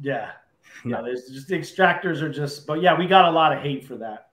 yeah 0.00 0.30
Yeah. 0.84 0.96
yeah 0.96 1.02
there's 1.02 1.26
just 1.28 1.48
the 1.48 1.56
extractors 1.58 2.22
are 2.22 2.28
just 2.32 2.66
but 2.66 2.80
yeah 2.82 2.96
we 2.96 3.06
got 3.06 3.24
a 3.24 3.30
lot 3.30 3.52
of 3.52 3.60
hate 3.62 3.84
for 3.84 3.96
that 3.96 4.30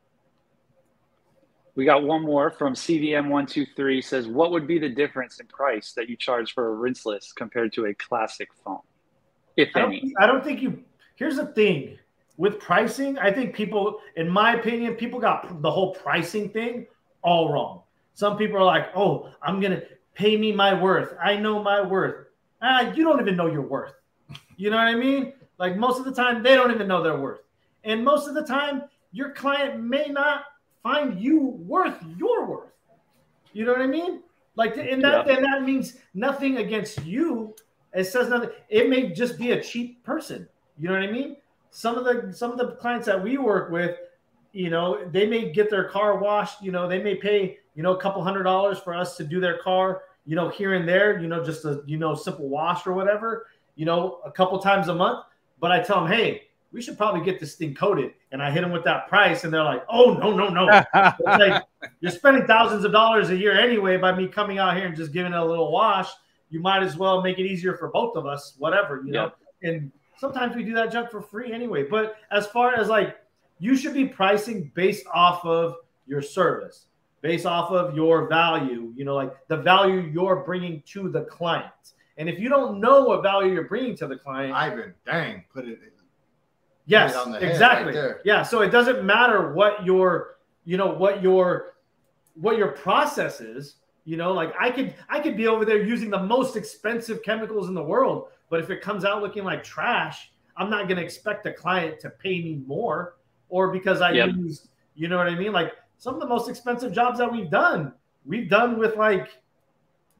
We 1.76 1.84
got 1.86 2.04
one 2.04 2.22
more 2.24 2.50
from 2.52 2.74
CVM123 2.74 4.02
says, 4.04 4.28
What 4.28 4.52
would 4.52 4.66
be 4.66 4.80
the 4.80 4.88
difference 4.90 5.40
in 5.42 5.48
price 5.48 5.92
that 5.94 6.08
you 6.10 6.16
charge 6.16 6.54
for 6.54 6.72
a 6.74 6.76
rinseless 6.78 7.34
compared 7.36 7.74
to 7.74 7.86
a 7.88 7.94
classic 7.96 8.48
foam, 8.64 8.80
if 9.58 9.76
I 9.76 9.82
any? 9.84 10.00
think- 10.02 10.14
I 10.20 10.26
don't 10.28 10.44
think 10.44 10.62
you 10.62 10.84
here's 11.16 11.36
the 11.38 11.48
thing 11.48 11.98
with 12.38 12.60
pricing 12.60 13.18
i 13.20 13.32
think 13.32 13.56
people 13.56 14.00
in 14.16 14.30
my 14.30 14.56
opinion 14.56 14.96
people 14.96 15.20
got 15.20 15.62
the 15.62 15.72
whole 15.72 15.94
pricing 15.94 16.50
thing 16.50 16.86
all 17.22 17.52
wrong 17.52 17.82
some 18.14 18.38
people 18.38 18.58
are 18.58 18.64
like 18.66 18.88
oh 18.96 19.30
i'm 19.42 19.60
gonna 19.60 19.82
pay 20.14 20.38
me 20.38 20.52
my 20.52 20.74
worth 20.74 21.16
i 21.22 21.36
know 21.36 21.62
my 21.62 21.82
worth 21.82 22.28
ah, 22.62 22.92
you 22.94 23.04
don't 23.04 23.20
even 23.22 23.36
know 23.36 23.48
your 23.48 23.62
worth 23.62 23.94
you 24.58 24.70
know 24.70 24.78
what 24.78 24.88
i 24.88 24.96
mean 24.96 25.34
like 25.58 25.78
most 25.78 26.00
of 26.00 26.06
the 26.06 26.14
time 26.14 26.44
they 26.44 26.56
don't 26.56 26.72
even 26.72 26.88
know 26.88 27.02
their 27.02 27.20
worth 27.20 27.42
and 27.84 28.04
most 28.04 28.28
of 28.28 28.34
the 28.34 28.44
time 28.44 28.84
your 29.12 29.32
client 29.32 29.82
may 29.82 30.08
not 30.08 30.44
find 30.84 31.20
you 31.20 31.40
worth 31.66 31.98
your 32.18 32.46
worth 32.46 32.72
you 33.54 33.66
know 33.66 33.72
what 33.72 33.82
i 33.82 33.88
mean 33.88 34.22
like 34.56 34.78
and 34.78 35.02
that 35.04 35.26
Yeah. 35.26 35.36
and 35.36 35.46
that 35.46 35.64
means 35.64 35.98
nothing 36.14 36.58
against 36.58 37.04
you 37.06 37.56
it 37.96 38.04
says 38.04 38.28
nothing. 38.30 38.50
It 38.68 38.90
may 38.90 39.12
just 39.14 39.38
be 39.38 39.52
a 39.54 39.64
cheap 39.64 40.04
person. 40.04 40.50
You 40.78 40.90
know 40.90 40.96
what 40.96 41.04
I 41.04 41.12
mean? 41.12 41.38
Some 41.76 41.97
of 41.97 42.05
the 42.05 42.32
some 42.32 42.51
of 42.51 42.57
the 42.57 42.78
clients 42.78 43.05
that 43.05 43.21
we 43.21 43.38
work 43.38 43.69
with, 43.69 43.97
you 44.53 44.69
know, 44.69 45.05
they 45.11 45.28
may 45.28 45.51
get 45.51 45.69
their 45.69 45.89
car 45.89 46.17
washed. 46.17 46.61
You 46.61 46.71
know, 46.71 46.88
they 46.88 47.03
may 47.03 47.15
pay 47.15 47.57
you 47.76 47.84
know 47.84 47.93
a 47.97 47.99
couple 47.99 48.23
hundred 48.23 48.43
dollars 48.43 48.80
for 48.80 48.95
us 48.95 49.17
to 49.17 49.26
do 49.26 49.41
their 49.41 49.57
car. 49.57 50.03
You 50.26 50.38
know, 50.38 50.47
here 50.47 50.76
and 50.76 50.88
there. 50.88 51.19
You 51.19 51.28
know, 51.28 51.43
just 51.43 51.65
a 51.65 51.84
you 51.86 51.97
know 51.97 52.15
simple 52.15 52.47
wash 52.47 52.88
or 52.88 52.93
whatever. 52.93 53.47
You 53.76 53.84
know, 53.84 54.21
a 54.23 54.32
couple 54.32 54.57
times 54.59 54.88
a 54.88 54.95
month. 54.95 55.26
But 55.59 55.73
I 55.73 55.82
tell 55.82 56.01
them, 56.01 56.13
hey, 56.13 56.43
we 56.71 56.82
should 56.82 56.97
probably 56.97 57.26
get 57.26 57.41
this 57.41 57.55
thing 57.55 57.76
coated. 57.76 58.13
And 58.32 58.41
I 58.41 58.51
hit 58.51 58.61
them 58.61 58.71
with 58.71 58.86
that 58.86 59.09
price, 59.09 59.43
and 59.43 59.53
they're 59.53 59.61
like, 59.61 59.84
oh 59.89 60.13
no 60.13 60.32
no 60.32 60.47
no. 60.47 60.69
It's 60.93 61.19
like 61.26 61.61
you're 61.99 62.11
spending 62.11 62.47
thousands 62.47 62.86
of 62.86 62.93
dollars 62.93 63.32
a 63.32 63.36
year 63.36 63.59
anyway 63.59 63.97
by 63.97 64.15
me 64.15 64.30
coming 64.30 64.59
out 64.59 64.78
here 64.78 64.86
and 64.88 64.95
just 64.95 65.11
giving 65.11 65.34
it 65.34 65.38
a 65.38 65.43
little 65.43 65.73
wash. 65.73 66.07
you 66.49 66.61
might 66.61 66.84
as 66.84 66.95
well 66.95 67.21
make 67.21 67.38
it 67.38 67.45
easier 67.45 67.76
for 67.76 67.89
both 67.89 68.15
of 68.15 68.26
us, 68.26 68.55
whatever, 68.59 69.03
you 69.05 69.11
know. 69.11 69.32
And 69.61 69.91
sometimes 70.18 70.55
we 70.55 70.63
do 70.63 70.74
that 70.74 70.91
junk 70.91 71.11
for 71.11 71.22
free 71.22 71.51
anyway. 71.51 71.84
But 71.84 72.18
as 72.32 72.47
far 72.47 72.76
as 72.76 72.88
like 72.88 73.18
you 73.59 73.76
should 73.76 73.93
be 73.93 74.05
pricing 74.05 74.72
based 74.76 75.05
off 75.13 75.45
of 75.45 75.76
your 76.07 76.22
service, 76.22 76.88
based 77.22 77.45
off 77.45 77.72
of 77.72 77.95
your 77.95 78.28
value, 78.28 78.93
you 78.95 79.05
know, 79.05 79.16
like 79.16 79.34
the 79.47 79.57
value 79.57 79.99
you're 80.13 80.38
bringing 80.38 80.84
to 80.88 81.09
the 81.09 81.22
client. 81.22 81.72
And 82.18 82.30
if 82.30 82.39
you 82.39 82.49
don't 82.49 82.80
know 82.80 83.03
what 83.03 83.24
value 83.24 83.53
you're 83.53 83.68
bringing 83.68 83.95
to 83.97 84.07
the 84.07 84.16
client, 84.16 84.53
Ivan, 84.53 84.93
dang, 85.05 85.43
put 85.53 85.68
it. 85.68 85.80
yes, 86.86 87.16
exactly. 87.39 87.97
right 87.97 88.16
yeah, 88.24 88.41
so 88.41 88.61
it 88.61 88.70
doesn't 88.70 89.03
matter 89.03 89.53
what 89.53 89.86
your, 89.86 90.38
you 90.63 90.78
know, 90.78 90.88
what 90.88 91.22
your 91.22 91.76
what 92.36 92.57
your 92.57 92.70
process 92.70 93.41
is. 93.41 93.78
You 94.05 94.18
know, 94.18 94.32
like 94.34 94.53
I 94.59 94.70
could 94.70 94.93
I 95.09 95.20
could 95.20 95.36
be 95.36 95.47
over 95.47 95.66
there 95.66 95.82
using 95.82 96.09
the 96.09 96.22
most 96.22 96.55
expensive 96.55 97.24
chemicals 97.24 97.68
in 97.68 97.74
the 97.74 97.84
world, 97.84 98.28
but 98.50 98.60
if 98.60 98.70
it 98.70 98.82
comes 98.82 99.06
out 99.06 99.22
looking 99.22 99.43
like 99.43 99.64
trash, 99.64 100.32
I'm 100.58 100.70
not 100.70 100.88
going 100.88 100.98
to 100.98 101.04
expect 101.04 101.43
the 101.43 101.52
client 101.52 102.00
to 102.02 102.10
pay 102.10 102.41
me 102.41 102.62
more 102.66 103.16
or 103.50 103.72
because 103.72 104.02
I 104.02 104.12
Yep. 104.12 104.30
use, 104.38 104.68
you 104.96 105.08
know 105.08 105.18
what 105.18 105.28
I 105.28 105.36
mean? 105.36 105.52
Like 105.52 105.74
some 105.98 106.14
of 106.14 106.20
the 106.20 106.28
most 106.28 106.50
expensive 106.50 106.93
jobs 106.93 107.20
that 107.20 107.32
we've 107.32 107.50
done, 107.50 107.93
we've 108.26 108.50
done 108.50 108.78
with 108.78 108.96
like, 108.96 109.30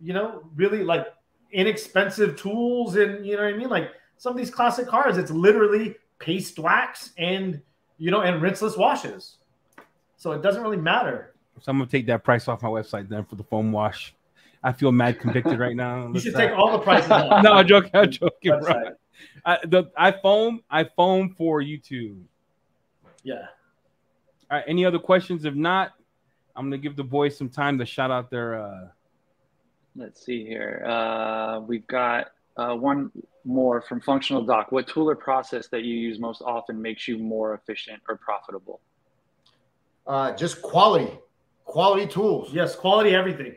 you 0.01 0.13
know, 0.13 0.43
really 0.55 0.84
like 0.84 1.07
inexpensive 1.51 2.36
tools 2.36 2.95
and 2.97 3.26
you 3.26 3.38
know 3.38 3.43
what 3.43 3.53
I 3.53 3.57
mean? 3.57 3.69
Like 3.69 3.91
some 4.17 4.32
of 4.32 4.38
these 4.38 4.51
classic 4.51 4.88
cars, 4.88 5.17
it's 5.17 5.32
literally 5.32 5.95
paste 6.19 6.59
wax 6.59 7.11
and 7.17 7.61
you 7.97 8.11
know 8.11 8.21
and 8.21 8.41
rinseless 8.41 8.78
washes. 8.78 9.38
So 10.17 10.32
it 10.32 10.41
doesn't 10.41 10.61
really 10.61 10.78
matter. 10.78 11.36
So 11.61 11.71
I'm 11.71 11.78
gonna 11.78 11.89
take 11.89 12.05
that 12.07 12.23
price 12.23 12.47
off 12.47 12.61
my 12.61 12.69
website 12.69 13.07
then 13.09 13.26
for 13.26 13.36
the 13.36 13.43
foam 13.43 13.71
wash. 13.71 14.13
I 14.66 14.74
feel 14.74 14.91
mad 14.91 15.20
convicted 15.20 15.59
right 15.59 15.76
now. 15.76 16.07
You 16.13 16.20
should 16.20 16.34
take 16.34 16.51
all 16.51 16.72
the 16.72 16.80
prices 16.80 17.11
off. 17.11 17.43
no, 17.43 17.53
I'm 17.53 17.68
joking. 17.68 17.91
I'm 17.93 18.09
joking, 18.09 18.59
bro. 18.59 18.95
I, 19.45 19.59
the, 19.63 19.91
I 19.95 20.11
foam. 20.11 20.61
I 20.72 20.86
foam 20.86 21.36
for 21.38 21.61
YouTube. 21.61 22.20
Yeah. 23.24 23.45
All 24.49 24.57
right. 24.57 24.63
Any 24.68 24.84
other 24.84 24.97
questions? 24.97 25.45
If 25.45 25.53
not, 25.53 25.93
I'm 26.55 26.66
gonna 26.66 26.80
give 26.80 26.95
the 26.95 27.03
boys 27.03 27.38
some 27.38 27.47
time 27.49 27.78
to 27.78 27.86
shout 27.86 28.09
out 28.09 28.32
their. 28.32 28.59
uh 28.59 28.88
Let's 29.95 30.26
see 30.26 30.43
here. 30.45 30.84
Uh, 30.86 31.59
we've 31.61 31.86
got 31.88 32.32
uh, 32.57 32.74
one 32.76 33.11
more 33.45 33.82
from 33.82 34.01
Functional 34.01 34.43
Doc. 34.43 34.72
What 34.72 34.88
tool 34.88 35.09
or 35.09 35.16
process 35.16 35.68
that 35.68 35.84
you 35.84 35.95
use 35.95 36.20
most 36.20 36.41
often 36.41 36.82
makes 36.82 37.07
you 37.07 37.18
more 37.20 37.53
efficient 37.53 38.01
or 38.09 38.18
profitable? 38.18 38.82
Uh, 40.07 40.34
just 40.34 40.61
quality, 40.61 41.11
quality 41.63 42.07
tools. 42.07 42.51
Yes, 42.51 42.76
quality 42.76 43.16
everything. 43.16 43.55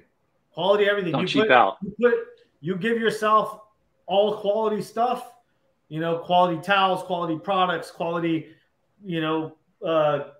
Quality 0.52 0.84
everything. 0.84 1.12
Don't 1.12 1.22
you 1.22 1.28
cheap 1.28 1.42
put, 1.42 1.50
out. 1.50 1.76
You 1.82 1.94
put 2.00 2.14
you 2.60 2.76
give 2.76 2.98
yourself 2.98 3.60
all 4.06 4.38
quality 4.38 4.82
stuff, 4.82 5.32
you 5.88 6.00
know, 6.00 6.18
quality 6.18 6.60
towels, 6.60 7.02
quality 7.04 7.38
products, 7.38 7.90
quality, 7.90 8.48
you 9.04 9.20
know, 9.20 9.56
uh 9.86 10.30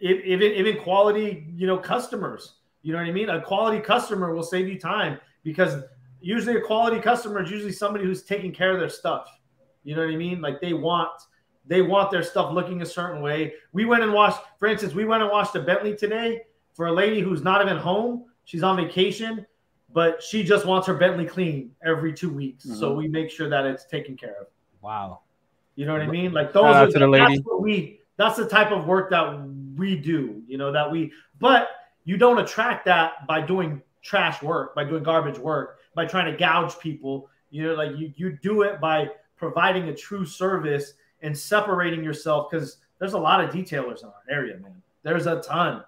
if- 0.00 0.24
even 0.24 0.52
even 0.52 0.78
quality, 0.82 1.46
you 1.54 1.66
know, 1.66 1.78
customers. 1.78 2.54
You 2.82 2.92
know 2.92 2.98
what 2.98 3.06
I 3.06 3.12
mean? 3.12 3.28
A 3.30 3.40
quality 3.40 3.80
customer 3.80 4.34
will 4.34 4.42
save 4.42 4.68
you 4.68 4.78
time 4.78 5.18
because 5.44 5.84
usually 6.20 6.56
a 6.56 6.60
quality 6.60 7.00
customer 7.00 7.42
is 7.42 7.50
usually 7.50 7.72
somebody 7.72 8.04
who's 8.04 8.22
taking 8.22 8.52
care 8.52 8.72
of 8.72 8.80
their 8.80 8.88
stuff. 8.88 9.28
You 9.84 9.94
know 9.96 10.04
what 10.04 10.12
I 10.12 10.16
mean? 10.16 10.40
Like 10.40 10.60
they 10.60 10.72
want 10.72 11.10
they 11.66 11.82
want 11.82 12.10
their 12.10 12.22
stuff 12.22 12.52
looking 12.52 12.82
a 12.82 12.86
certain 12.86 13.22
way. 13.22 13.54
We 13.72 13.84
went 13.84 14.02
and 14.02 14.12
washed, 14.12 14.40
for 14.58 14.66
instance, 14.66 14.94
we 14.94 15.04
went 15.04 15.22
and 15.22 15.30
washed 15.30 15.54
a 15.54 15.60
Bentley 15.60 15.96
today 15.96 16.42
for 16.74 16.86
a 16.86 16.92
lady 16.92 17.20
who's 17.20 17.42
not 17.42 17.62
even 17.62 17.76
home. 17.76 18.24
She's 18.44 18.62
on 18.64 18.76
vacation, 18.76 19.46
but 19.92 20.22
she 20.22 20.42
just 20.42 20.64
wants 20.66 20.86
her 20.86 20.94
Bentley 20.94 21.26
clean 21.26 21.70
every 21.84 22.12
two 22.12 22.30
weeks. 22.30 22.64
So 22.64 22.92
Mhm. 22.92 22.96
we 22.96 23.08
make 23.08 23.30
sure 23.30 23.48
that 23.48 23.66
it's 23.66 23.84
taken 23.84 24.16
care 24.16 24.36
of. 24.40 24.46
Wow. 24.80 25.20
You 25.74 25.86
know 25.86 25.92
what 25.92 26.02
I 26.02 26.06
mean? 26.06 26.32
Like 26.32 26.52
those 26.52 26.64
are 26.74 26.90
the 26.90 27.06
lady. 27.06 27.36
that's 27.36 27.46
what 27.46 27.60
we 27.60 28.00
that's 28.16 28.36
the 28.36 28.46
type 28.48 28.70
of 28.72 28.86
work 28.86 29.10
that 29.10 29.42
we 29.76 29.96
do, 29.96 30.42
you 30.46 30.58
know, 30.58 30.70
that 30.72 30.90
we 30.90 31.12
but 31.38 31.68
you 32.04 32.16
don't 32.16 32.38
attract 32.38 32.84
that 32.86 33.26
by 33.26 33.40
doing 33.40 33.80
trash 34.02 34.42
work, 34.42 34.74
by 34.74 34.84
doing 34.84 35.02
garbage 35.02 35.38
work, 35.38 35.78
by 35.94 36.04
trying 36.04 36.30
to 36.30 36.36
gouge 36.36 36.78
people. 36.78 37.28
You 37.50 37.68
know, 37.68 37.74
like 37.74 37.96
you 37.96 38.12
you 38.16 38.32
do 38.42 38.62
it 38.62 38.80
by 38.80 39.10
providing 39.36 39.88
a 39.88 39.94
true 39.94 40.24
service 40.24 40.94
and 41.22 41.36
separating 41.36 42.02
yourself 42.04 42.50
because 42.50 42.78
there's 42.98 43.14
a 43.14 43.18
lot 43.18 43.42
of 43.42 43.50
detailers 43.50 44.02
in 44.02 44.08
our 44.08 44.22
area, 44.28 44.56
man. 44.58 44.82
There's 45.02 45.26
a 45.26 45.40
ton. 45.40 45.84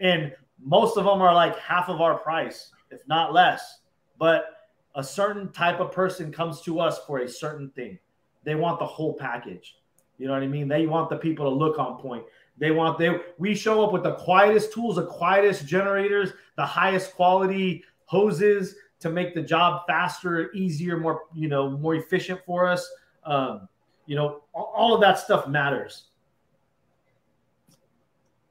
And 0.00 0.34
most 0.60 0.96
of 0.96 1.04
them 1.04 1.20
are 1.22 1.34
like 1.34 1.56
half 1.58 1.88
of 1.88 2.00
our 2.00 2.16
price, 2.18 2.72
if 2.90 3.06
not 3.06 3.32
less. 3.32 3.80
But 4.18 4.58
a 4.94 5.04
certain 5.04 5.50
type 5.52 5.80
of 5.80 5.92
person 5.92 6.32
comes 6.32 6.60
to 6.62 6.80
us 6.80 6.98
for 7.06 7.18
a 7.18 7.28
certain 7.28 7.70
thing. 7.70 7.98
They 8.44 8.54
want 8.54 8.78
the 8.78 8.86
whole 8.86 9.14
package. 9.14 9.76
You 10.18 10.26
know 10.26 10.32
what 10.32 10.42
I 10.42 10.48
mean? 10.48 10.68
They 10.68 10.86
want 10.86 11.10
the 11.10 11.16
people 11.16 11.48
to 11.48 11.54
look 11.54 11.78
on 11.78 11.98
point. 11.98 12.24
They 12.58 12.72
want 12.72 12.98
they 12.98 13.20
we 13.38 13.54
show 13.54 13.84
up 13.84 13.92
with 13.92 14.02
the 14.02 14.14
quietest 14.14 14.72
tools, 14.72 14.96
the 14.96 15.06
quietest 15.06 15.66
generators, 15.66 16.32
the 16.56 16.66
highest 16.66 17.14
quality 17.14 17.84
hoses 18.06 18.74
to 19.00 19.10
make 19.10 19.34
the 19.34 19.42
job 19.42 19.82
faster, 19.86 20.52
easier, 20.52 20.98
more 20.98 21.22
you 21.34 21.48
know, 21.48 21.70
more 21.70 21.94
efficient 21.94 22.40
for 22.44 22.66
us. 22.66 22.90
Um, 23.24 23.68
you 24.06 24.16
know, 24.16 24.42
all, 24.54 24.94
of 24.94 25.00
that 25.02 25.18
stuff 25.18 25.46
matters. 25.46 26.04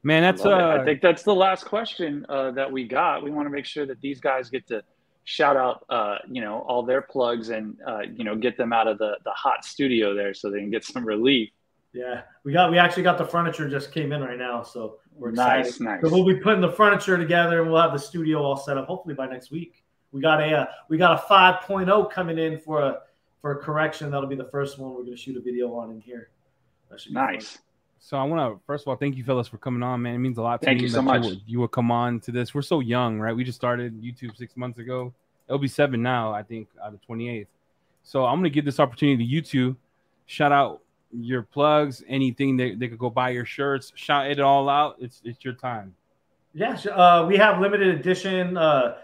Man, 0.08 0.24
that's 0.24 0.46
Love 0.46 0.58
it. 0.58 0.64
uh 0.64 0.82
I 0.82 0.86
think 0.86 1.02
that's 1.02 1.24
the 1.24 1.36
last 1.36 1.66
question 1.66 2.26
uh, 2.30 2.52
that 2.52 2.72
we 2.72 2.88
got. 2.88 3.26
We 3.26 3.30
want 3.30 3.46
to 3.46 3.50
make 3.50 3.66
sure 3.66 3.86
that 3.86 4.00
these 4.00 4.22
guys 4.22 4.50
get 4.50 4.66
to 4.68 4.82
shout 5.26 5.58
out, 5.58 5.84
uh, 5.90 6.20
you 6.32 6.40
know, 6.40 6.60
all 6.60 6.82
their 6.82 7.02
plugs 7.02 7.50
and 7.50 7.76
uh, 7.86 8.04
you 8.16 8.24
know 8.24 8.34
get 8.34 8.56
them 8.56 8.72
out 8.72 8.88
of 8.88 9.00
the 9.00 9.18
the 9.26 9.32
hot 9.32 9.66
studio 9.66 10.16
there 10.16 10.34
so 10.34 10.50
they 10.50 10.60
can 10.60 10.72
get 10.72 10.86
some 10.86 11.04
relief. 11.04 11.50
Yeah, 11.92 12.22
we 12.46 12.54
got 12.54 12.72
we 12.72 12.78
actually 12.78 13.04
got 13.04 13.18
the 13.18 13.26
furniture 13.26 13.70
just 13.70 13.92
came 13.92 14.14
in 14.14 14.22
right 14.22 14.38
now, 14.38 14.64
so 14.64 15.00
we're 15.14 15.32
excited. 15.32 15.66
Nice, 15.66 15.80
nice. 15.82 16.02
So 16.02 16.10
we'll 16.10 16.26
be 16.26 16.40
putting 16.40 16.62
the 16.62 16.72
furniture 16.72 17.18
together 17.18 17.62
and 17.62 17.70
we'll 17.70 17.82
have 17.82 17.92
the 17.92 18.00
studio 18.00 18.42
all 18.42 18.56
set 18.56 18.78
up 18.78 18.88
hopefully 18.88 19.14
by 19.14 19.28
next 19.28 19.52
week. 19.52 19.84
We 20.14 20.22
got 20.22 20.40
a 20.40 20.60
uh, 20.60 20.66
we 20.88 20.98
got 20.98 21.20
a 21.20 21.22
5.0 21.28 22.10
coming 22.14 22.38
in 22.38 22.60
for 22.62 22.80
a 22.80 23.00
for 23.42 23.52
a 23.52 23.62
correction. 23.62 24.10
That'll 24.10 24.30
be 24.30 24.38
the 24.38 24.52
first 24.52 24.80
one 24.80 24.92
we're 24.92 25.04
going 25.04 25.18
to 25.18 25.22
shoot 25.22 25.36
a 25.36 25.42
video 25.42 25.76
on 25.76 25.92
in 25.92 26.00
here. 26.00 26.30
That 26.90 27.02
should 27.02 27.12
be 27.12 27.16
fun. 27.16 27.60
Nice. 27.98 28.10
So 28.10 28.18
I 28.18 28.24
want 28.24 28.56
to 28.56 28.66
first 28.66 28.84
of 28.84 28.88
all 28.90 28.96
thank 28.96 29.16
you, 29.16 29.24
fellas, 29.24 29.48
for 29.48 29.58
coming 29.58 29.84
on. 29.84 30.02
Man, 30.02 30.16
it 30.16 30.20
means 30.20 30.38
a 30.38 30.42
lot 30.42 30.62
to 30.62 30.66
Thank 30.66 30.80
me 30.80 30.84
you 30.84 30.90
so 30.90 30.98
that 30.98 31.04
much. 31.04 31.26
would, 31.26 31.42
you 31.46 31.60
would 31.62 31.72
come 31.72 31.92
on 31.92 32.20
to 32.22 32.32
this. 32.32 32.54
We're 32.54 32.62
so 32.62 32.80
young, 32.80 33.20
right? 33.20 33.36
We 33.36 33.44
just 33.44 33.58
started 33.58 34.02
YouTube 34.02 34.38
six 34.38 34.56
months 34.56 34.80
ago. 34.80 35.14
It'll 35.48 35.60
be 35.60 35.68
seven 35.68 36.02
now, 36.02 36.34
I 36.34 36.44
think, 36.44 36.68
out 36.84 36.94
of 36.94 37.02
twenty 37.06 37.30
eighth. 37.30 37.50
So 38.04 38.26
I'm 38.26 38.38
gonna 38.38 38.50
give 38.50 38.66
this 38.66 38.80
opportunity 38.80 39.18
to 39.18 39.24
you 39.24 39.42
two. 39.42 39.76
Shout 40.26 40.52
out 40.52 40.82
your 41.12 41.44
plugs, 41.44 42.04
anything 42.08 42.58
that 42.58 42.80
they 42.80 42.88
could 42.88 43.00
go 43.00 43.10
buy 43.10 43.30
your 43.30 43.46
shirts. 43.46 43.92
Shout 43.96 44.30
it 44.30 44.40
all 44.40 44.70
out. 44.70 44.98
It's 45.00 45.22
it's 45.24 45.44
your 45.44 45.54
time. 45.54 45.96
Yeah, 46.54 46.74
uh, 46.92 47.26
we 47.28 47.38
have 47.38 47.60
limited 47.62 47.88
edition 48.00 48.58
uh, 48.58 48.98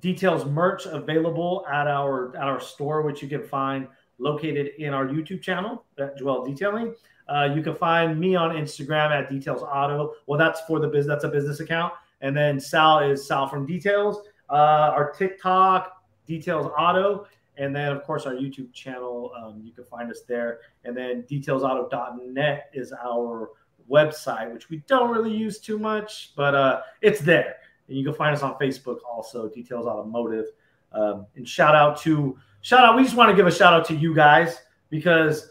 details 0.00 0.44
merch 0.44 0.86
available 0.86 1.64
at 1.70 1.86
our 1.86 2.36
at 2.36 2.44
our 2.44 2.60
store, 2.60 3.02
which 3.02 3.22
you 3.22 3.28
can 3.28 3.42
find 3.42 3.88
located 4.18 4.72
in 4.78 4.92
our 4.92 5.06
YouTube 5.06 5.42
channel 5.42 5.84
at 5.98 6.18
Joel 6.18 6.44
Detailing. 6.44 6.94
Uh, 7.30 7.48
you 7.54 7.62
can 7.62 7.74
find 7.74 8.18
me 8.18 8.34
on 8.34 8.56
Instagram 8.56 9.10
at 9.10 9.30
Details 9.30 9.62
Auto. 9.62 10.14
Well, 10.26 10.38
that's 10.38 10.60
for 10.62 10.80
the 10.80 10.88
business. 10.88 11.06
That's 11.06 11.24
a 11.24 11.28
business 11.28 11.60
account, 11.60 11.94
and 12.20 12.36
then 12.36 12.58
Sal 12.58 12.98
is 13.00 13.26
Sal 13.26 13.48
from 13.48 13.66
Details. 13.66 14.26
Uh, 14.48 14.92
our 14.92 15.12
TikTok 15.12 16.02
Details 16.26 16.70
Auto, 16.76 17.26
and 17.56 17.74
then 17.74 17.92
of 17.92 18.02
course 18.02 18.26
our 18.26 18.32
YouTube 18.32 18.72
channel. 18.72 19.32
Um, 19.40 19.60
you 19.62 19.72
can 19.72 19.84
find 19.84 20.10
us 20.10 20.22
there, 20.26 20.58
and 20.84 20.96
then 20.96 21.22
DetailsAuto.net 21.30 22.70
is 22.74 22.92
our 22.92 23.50
website, 23.88 24.52
which 24.52 24.68
we 24.68 24.78
don't 24.86 25.10
really 25.10 25.32
use 25.32 25.58
too 25.58 25.78
much, 25.78 26.32
but 26.36 26.54
uh, 26.54 26.80
it's 27.00 27.20
there. 27.20 27.56
And 27.88 27.96
you 27.96 28.04
can 28.04 28.14
find 28.14 28.34
us 28.34 28.42
on 28.42 28.54
Facebook 28.54 28.98
also, 29.08 29.48
Details 29.48 29.86
Automotive. 29.86 30.46
Um, 30.92 31.26
and 31.36 31.48
shout 31.48 31.76
out 31.76 32.00
to 32.02 32.36
shout 32.62 32.84
out. 32.84 32.96
We 32.96 33.04
just 33.04 33.14
want 33.14 33.30
to 33.30 33.36
give 33.36 33.46
a 33.46 33.52
shout 33.52 33.72
out 33.72 33.84
to 33.86 33.94
you 33.94 34.14
guys 34.14 34.62
because 34.88 35.50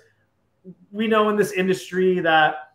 we 0.91 1.07
know 1.07 1.29
in 1.29 1.35
this 1.35 1.51
industry 1.51 2.19
that 2.19 2.73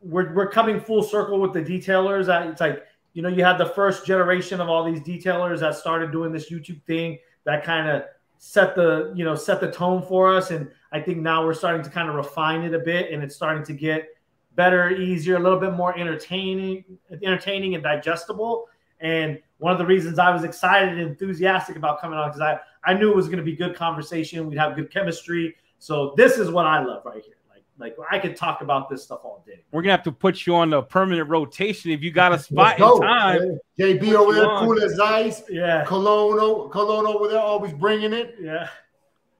we're 0.00 0.32
we're 0.34 0.50
coming 0.50 0.80
full 0.80 1.02
circle 1.02 1.40
with 1.40 1.52
the 1.52 1.62
detailers. 1.62 2.26
That 2.26 2.46
it's 2.46 2.60
like 2.60 2.84
you 3.14 3.22
know 3.22 3.28
you 3.28 3.44
had 3.44 3.58
the 3.58 3.66
first 3.66 4.06
generation 4.06 4.60
of 4.60 4.68
all 4.68 4.84
these 4.84 5.00
detailers 5.00 5.60
that 5.60 5.74
started 5.74 6.12
doing 6.12 6.32
this 6.32 6.50
YouTube 6.50 6.82
thing 6.84 7.18
that 7.44 7.64
kind 7.64 7.88
of 7.88 8.04
set 8.38 8.74
the 8.74 9.12
you 9.14 9.24
know 9.24 9.34
set 9.34 9.60
the 9.60 9.70
tone 9.70 10.02
for 10.02 10.34
us, 10.34 10.50
and 10.50 10.70
I 10.92 11.00
think 11.00 11.18
now 11.18 11.44
we're 11.44 11.54
starting 11.54 11.82
to 11.82 11.90
kind 11.90 12.08
of 12.08 12.14
refine 12.14 12.62
it 12.62 12.74
a 12.74 12.78
bit, 12.78 13.12
and 13.12 13.22
it's 13.22 13.34
starting 13.34 13.64
to 13.64 13.72
get 13.72 14.08
better, 14.54 14.90
easier, 14.90 15.36
a 15.36 15.38
little 15.38 15.60
bit 15.60 15.74
more 15.74 15.96
entertaining, 15.96 16.84
entertaining 17.22 17.74
and 17.74 17.82
digestible. 17.82 18.66
And 19.00 19.38
one 19.58 19.72
of 19.72 19.78
the 19.78 19.86
reasons 19.86 20.18
I 20.18 20.30
was 20.30 20.42
excited 20.42 20.98
and 20.98 21.00
enthusiastic 21.00 21.76
about 21.76 22.00
coming 22.00 22.18
on 22.18 22.28
because 22.28 22.40
I, 22.40 22.58
I 22.84 22.94
knew 22.94 23.08
it 23.08 23.14
was 23.14 23.26
going 23.26 23.38
to 23.38 23.44
be 23.44 23.54
good 23.54 23.76
conversation. 23.76 24.48
We'd 24.48 24.58
have 24.58 24.74
good 24.74 24.90
chemistry. 24.90 25.54
So 25.78 26.14
this 26.16 26.38
is 26.38 26.50
what 26.50 26.66
I 26.66 26.82
love 26.82 27.02
right 27.04 27.22
here. 27.24 27.34
Like 27.80 27.96
like 27.96 27.96
I 28.10 28.18
could 28.18 28.36
talk 28.36 28.60
about 28.62 28.88
this 28.90 29.04
stuff 29.04 29.20
all 29.22 29.44
day. 29.46 29.62
We're 29.70 29.82
gonna 29.82 29.92
have 29.92 30.02
to 30.04 30.12
put 30.12 30.46
you 30.46 30.54
on 30.56 30.72
a 30.72 30.82
permanent 30.82 31.28
rotation 31.28 31.90
if 31.92 32.02
you 32.02 32.10
got 32.10 32.32
a 32.32 32.38
spot 32.38 32.78
Let's 32.78 32.80
in 32.80 32.86
go. 32.86 32.98
time. 33.00 33.58
JB 33.78 34.14
over 34.14 34.34
there, 34.34 34.46
cool 34.58 34.82
as 34.82 34.98
ice. 34.98 35.42
Yeah, 35.48 35.84
Cologne, 35.84 36.38
o- 36.40 36.68
Cologne 36.68 37.06
over 37.06 37.28
there, 37.28 37.38
always 37.40 37.72
bringing 37.72 38.12
it. 38.12 38.34
yeah, 38.40 38.68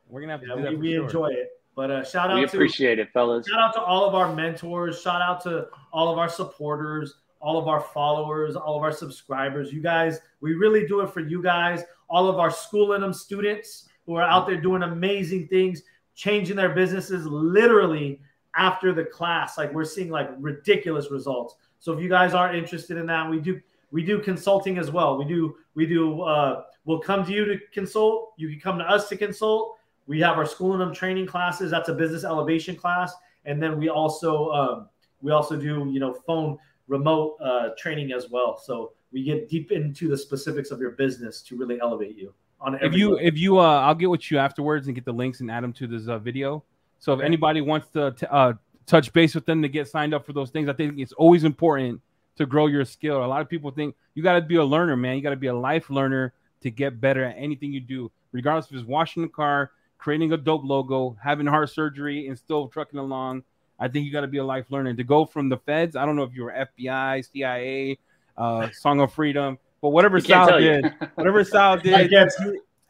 We're 0.09 0.20
gonna 0.20 0.32
have 0.34 0.43
to 0.43 0.47
yeah. 0.49 0.55
do 0.57 0.62
that 0.62 0.70
We, 0.70 0.76
for 0.76 0.80
we 0.82 0.93
sure. 0.95 1.05
enjoy 1.05 1.26
it. 1.28 1.49
But 1.74 1.91
uh, 1.91 2.05
shout 2.05 2.32
we 2.34 2.43
out 2.43 2.51
to 2.51 2.57
appreciate 2.57 2.99
it, 2.99 3.11
fellas. 3.12 3.47
shout 3.49 3.61
out 3.61 3.72
to 3.74 3.80
all 3.80 4.05
of 4.09 4.14
our 4.14 4.32
mentors. 4.34 5.01
Shout 5.01 5.20
out 5.22 5.41
to 5.43 5.68
all 5.93 6.09
of 6.12 6.18
our 6.18 6.28
supporters, 6.28 7.14
all 7.41 7.57
of 7.59 7.66
our 7.68 7.80
followers, 7.80 8.55
all 8.57 8.76
of 8.76 8.82
our 8.82 8.91
subscribers. 8.93 9.72
You 9.72 9.80
guys, 9.80 10.18
we 10.41 10.55
really 10.55 10.86
do 10.86 11.01
it 11.01 11.11
for 11.12 11.20
you 11.20 11.43
guys. 11.43 11.82
All 12.11 12.28
of 12.28 12.39
our 12.39 12.51
school 12.51 12.95
in 12.95 13.01
them 13.01 13.12
students 13.12 13.89
who 14.07 14.14
are 14.16 14.22
out 14.24 14.47
there 14.47 14.61
doing 14.61 14.82
amazing 14.82 15.47
things, 15.49 15.82
changing 16.19 16.57
their 16.57 16.71
businesses 16.71 17.25
literally 17.27 18.21
after 18.57 18.93
the 18.93 19.05
class. 19.05 19.57
Like 19.57 19.73
we're 19.73 19.85
seeing 19.85 20.11
like 20.11 20.29
ridiculous 20.39 21.12
results. 21.12 21.55
So 21.79 21.93
if 21.93 22.01
you 22.03 22.09
guys 22.09 22.35
are 22.35 22.53
interested 22.53 22.97
in 22.97 23.07
that, 23.07 23.31
we 23.31 23.39
do 23.39 23.61
we 23.93 24.05
do 24.05 24.19
consulting 24.19 24.79
as 24.79 24.91
well. 24.91 25.16
We 25.16 25.25
do 25.25 25.55
we 25.77 25.87
do 25.87 26.23
uh 26.23 26.64
we'll 26.85 26.99
come 26.99 27.25
to 27.25 27.33
you 27.33 27.45
to 27.45 27.59
consult. 27.73 28.33
You 28.37 28.51
can 28.51 28.59
come 28.59 28.79
to 28.79 28.85
us 28.85 29.09
to 29.11 29.16
consult. 29.16 29.77
We 30.09 30.21
have 30.21 30.37
our 30.37 30.45
school 30.45 30.73
and 30.73 30.81
them 30.81 30.93
training 30.93 31.27
classes. 31.27 31.71
That's 31.71 31.89
a 31.89 31.95
business 31.95 32.25
elevation 32.25 32.75
class, 32.75 33.14
and 33.45 33.62
then 33.62 33.79
we 33.79 33.89
also 33.89 34.51
um, 34.51 34.89
we 35.23 35.31
also 35.31 35.57
do 35.57 35.89
you 35.89 36.01
know 36.01 36.12
phone 36.27 36.59
remote 36.89 37.37
uh, 37.41 37.69
training 37.79 38.12
as 38.12 38.29
well. 38.29 38.59
So 38.59 38.93
we 39.12 39.23
get 39.23 39.49
deep 39.49 39.71
into 39.71 40.09
the 40.09 40.19
specifics 40.19 40.73
of 40.73 40.81
your 40.81 40.93
business 40.93 41.43
to 41.43 41.57
really 41.57 41.81
elevate 41.81 42.16
you 42.16 42.35
on 42.61 42.75
If 42.83 42.95
you 42.95 43.11
level. 43.11 43.27
if 43.27 43.37
you 43.39 43.59
uh, 43.59 43.81
I'll 43.81 43.95
get 43.95 44.11
with 44.11 44.31
you 44.31 44.39
afterwards 44.39 44.87
and 44.87 44.95
get 44.95 45.05
the 45.05 45.13
links 45.13 45.41
and 45.41 45.51
add 45.51 45.63
them 45.65 45.73
to 45.75 45.87
this 45.87 46.09
uh, 46.09 46.19
video. 46.19 46.65
So 46.99 47.13
if 47.13 47.21
anybody 47.21 47.61
wants 47.61 47.89
to 47.91 48.13
t- 48.13 48.27
uh, 48.29 48.55
touch 48.87 49.13
base 49.13 49.35
with 49.35 49.47
them 49.47 49.63
to 49.63 49.69
get 49.69 49.87
signed 49.89 50.15
up 50.15 50.27
for 50.27 50.33
those 50.33 50.51
things, 50.51 50.69
I 50.69 50.73
think 50.73 50.99
it's 50.99 51.13
always 51.13 51.45
important 51.45 52.01
to 52.37 52.47
grow 52.47 52.67
your 52.67 52.85
skill. 52.85 53.25
A 53.25 53.27
lot 53.27 53.41
of 53.41 53.49
people 53.49 53.71
think 53.71 53.95
you 54.15 54.23
got 54.23 54.35
to 54.35 54.41
be 54.41 54.57
a 54.57 54.65
learner, 54.65 54.97
man. 54.97 55.17
You 55.17 55.23
got 55.23 55.31
to 55.31 55.37
be 55.37 55.47
a 55.47 55.55
life 55.55 55.91
learner 55.91 56.33
to 56.63 56.71
get 56.71 57.01
better 57.01 57.25
at 57.25 57.37
anything 57.39 57.73
you 57.73 57.81
do, 57.81 58.11
regardless 58.33 58.67
if 58.67 58.77
it's 58.77 58.85
washing 58.87 59.23
the 59.23 59.29
car, 59.29 59.71
creating 59.99 60.33
a 60.33 60.37
dope 60.37 60.65
logo, 60.65 61.17
having 61.23 61.47
heart 61.47 61.71
surgery, 61.71 62.27
and 62.27 62.37
still 62.37 62.67
trucking 62.69 62.99
along. 62.99 63.45
I 63.79 63.87
think 63.87 64.05
you 64.07 64.13
got 64.13 64.23
to 64.23 64.27
be 64.27 64.39
a 64.39 64.45
life 64.45 64.67
learner 64.71 64.93
to 64.95 65.05
go 65.05 65.25
from 65.25 65.49
the 65.49 65.59
feds. 65.59 65.95
I 65.95 66.05
don't 66.05 66.17
know 66.17 66.25
if 66.25 66.35
you 66.35 66.43
were 66.45 66.67
FBI, 66.79 67.31
CIA, 67.31 67.99
uh, 68.37 68.69
Song 68.73 69.01
of 69.01 69.13
Freedom, 69.13 69.57
but 69.81 69.91
whatever 69.91 70.16
We 70.16 70.22
Sal 70.22 70.59
did, 70.59 70.93
whatever 71.14 71.45
Sal 71.45 71.79
did 71.79 72.11
guess 72.11 72.37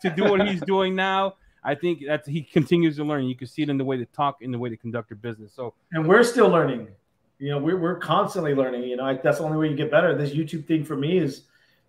to 0.03 0.11
do 0.11 0.25
what 0.25 0.47
he's 0.47 0.61
doing 0.61 0.95
now, 0.95 1.35
I 1.65 1.75
think 1.75 2.05
that 2.07 2.27
he 2.27 2.43
continues 2.43 2.97
to 2.97 3.05
learn. 3.05 3.25
You 3.25 3.35
can 3.35 3.47
see 3.47 3.63
it 3.63 3.69
in 3.69 3.79
the 3.79 3.85
way 3.85 3.97
they 3.99 4.07
talk, 4.07 4.39
in 4.41 4.53
the 4.53 4.59
way 4.59 4.71
they 4.71 4.77
conduct 4.77 5.09
their 5.09 5.17
business. 5.17 5.53
So 5.53 5.75
and 5.93 6.09
we're 6.09 6.23
still 6.23 6.49
learning. 6.49 6.89
You 7.39 7.51
know, 7.51 7.59
we're, 7.59 7.77
we're 7.77 7.99
constantly 7.99 8.55
learning. 8.55 8.85
You 8.85 8.97
know, 8.97 9.05
like 9.05 9.23
that's 9.23 9.39
the 9.39 9.45
only 9.45 9.59
way 9.59 9.69
you 9.69 9.77
get 9.77 9.91
better. 9.91 10.17
This 10.17 10.31
YouTube 10.31 10.67
thing 10.67 10.85
for 10.85 10.97
me 10.97 11.19
is, 11.19 11.43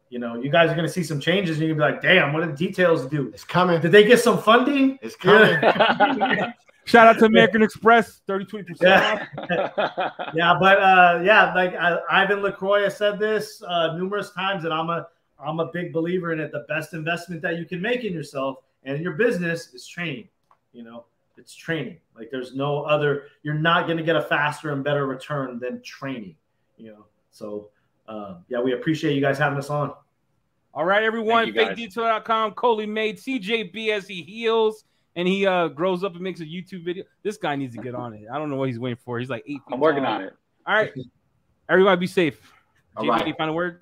you 0.10 0.20
know, 0.20 0.36
you 0.36 0.50
guys 0.50 0.70
are 0.70 0.76
going 0.76 0.88
to 0.88 0.92
see 0.92 1.04
some 1.04 1.20
changes 1.20 1.58
and 1.58 1.68
you're 1.68 1.76
going 1.76 1.94
to 1.94 2.02
be 2.02 2.08
like, 2.08 2.16
damn, 2.16 2.34
what 2.34 2.46
did 2.46 2.56
details 2.56 3.06
do? 3.06 3.30
It's 3.34 3.44
coming. 3.44 3.80
Did 3.80 3.92
they 3.92 4.04
get 4.04 4.20
some 4.20 4.42
funding? 4.42 5.00
It's 5.02 5.16
coming. 5.16 5.60
Yeah. 6.94 7.00
shout 7.00 7.08
out 7.08 7.20
to 7.20 7.26
American 7.34 7.62
Express, 7.62 8.22
30 8.28 8.46
20 8.46 8.64
percent 8.66 9.30
Yeah. 9.50 10.10
yeah, 10.34 10.58
but 10.60 10.82
uh, 10.82 11.22
yeah, 11.24 11.54
like 11.54 11.76
I, 11.76 12.00
Ivan 12.10 12.42
Lacroix 12.42 12.84
has 12.84 12.98
said 12.98 13.20
this 13.20 13.62
uh, 13.68 13.96
numerous 13.98 14.32
times, 14.32 14.66
and 14.66 14.74
I'm 14.74 14.90
a 14.90 15.08
I'm 15.40 15.60
a 15.60 15.72
big 15.72 15.94
believer 15.94 16.34
in 16.34 16.40
it. 16.40 16.52
The 16.52 16.66
best 16.68 16.94
investment 16.94 17.42
that 17.44 17.58
you 17.58 17.66
can 17.66 17.82
make 17.82 18.04
in 18.04 18.14
yourself 18.14 18.58
and 18.84 18.98
in 18.98 19.02
your 19.02 19.14
business 19.14 19.74
is 19.74 19.88
training. 19.88 20.28
You 20.74 20.84
know, 20.84 21.06
it's 21.38 21.56
training. 21.56 21.98
Like 22.16 22.30
there's 22.32 22.56
no 22.56 22.84
other. 22.84 23.24
You're 23.44 23.54
not 23.54 23.86
going 23.86 23.98
to 23.98 24.04
get 24.04 24.16
a 24.16 24.22
faster 24.22 24.72
and 24.72 24.84
better 24.84 25.08
return 25.08 25.60
than 25.60 25.82
training. 25.82 26.36
You 26.78 26.92
know, 26.92 27.06
so 27.32 27.70
um, 28.08 28.44
yeah, 28.50 28.60
we 28.60 28.74
appreciate 28.74 29.14
you 29.16 29.22
guys 29.22 29.38
having 29.38 29.58
us 29.58 29.70
on. 29.70 29.94
All 30.74 30.86
right, 30.86 31.04
everyone. 31.04 31.54
Thank 31.54 31.78
you. 31.80 31.88
FakeDetail.com. 31.88 32.54
Coleymade 32.54 33.16
CJB 33.22 33.90
as 33.90 34.08
he 34.08 34.22
heals 34.22 34.86
and 35.16 35.28
he 35.28 35.46
uh, 35.46 35.68
grows 35.70 36.04
up 36.04 36.14
and 36.14 36.22
makes 36.22 36.40
a 36.40 36.46
YouTube 36.46 36.86
video. 36.86 37.04
This 37.24 37.38
guy 37.38 37.56
needs 37.56 37.76
to 37.76 37.82
get 37.82 37.96
on 37.96 38.14
it. 38.14 38.24
I 38.32 38.38
don't 38.38 38.50
know 38.50 38.56
what 38.56 38.70
he's 38.70 38.80
waiting 38.80 39.00
for. 39.04 39.20
He's 39.20 39.30
like 39.30 39.44
eight. 39.48 39.60
I'm 39.72 39.80
working 39.80 40.06
on 40.06 40.22
it. 40.22 40.34
All 40.66 40.76
right, 40.76 40.92
everybody, 41.68 42.00
be 42.00 42.08
safe. 42.08 42.54
All 42.96 43.06
JB, 43.06 43.10
right. 43.10 43.22
any 43.22 43.34
final 43.34 43.56
word? 43.56 43.78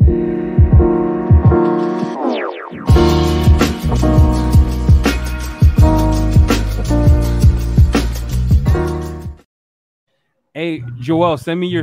Hey, 10.54 10.84
Joel, 11.00 11.38
send 11.38 11.60
me 11.60 11.68
your 11.68 11.76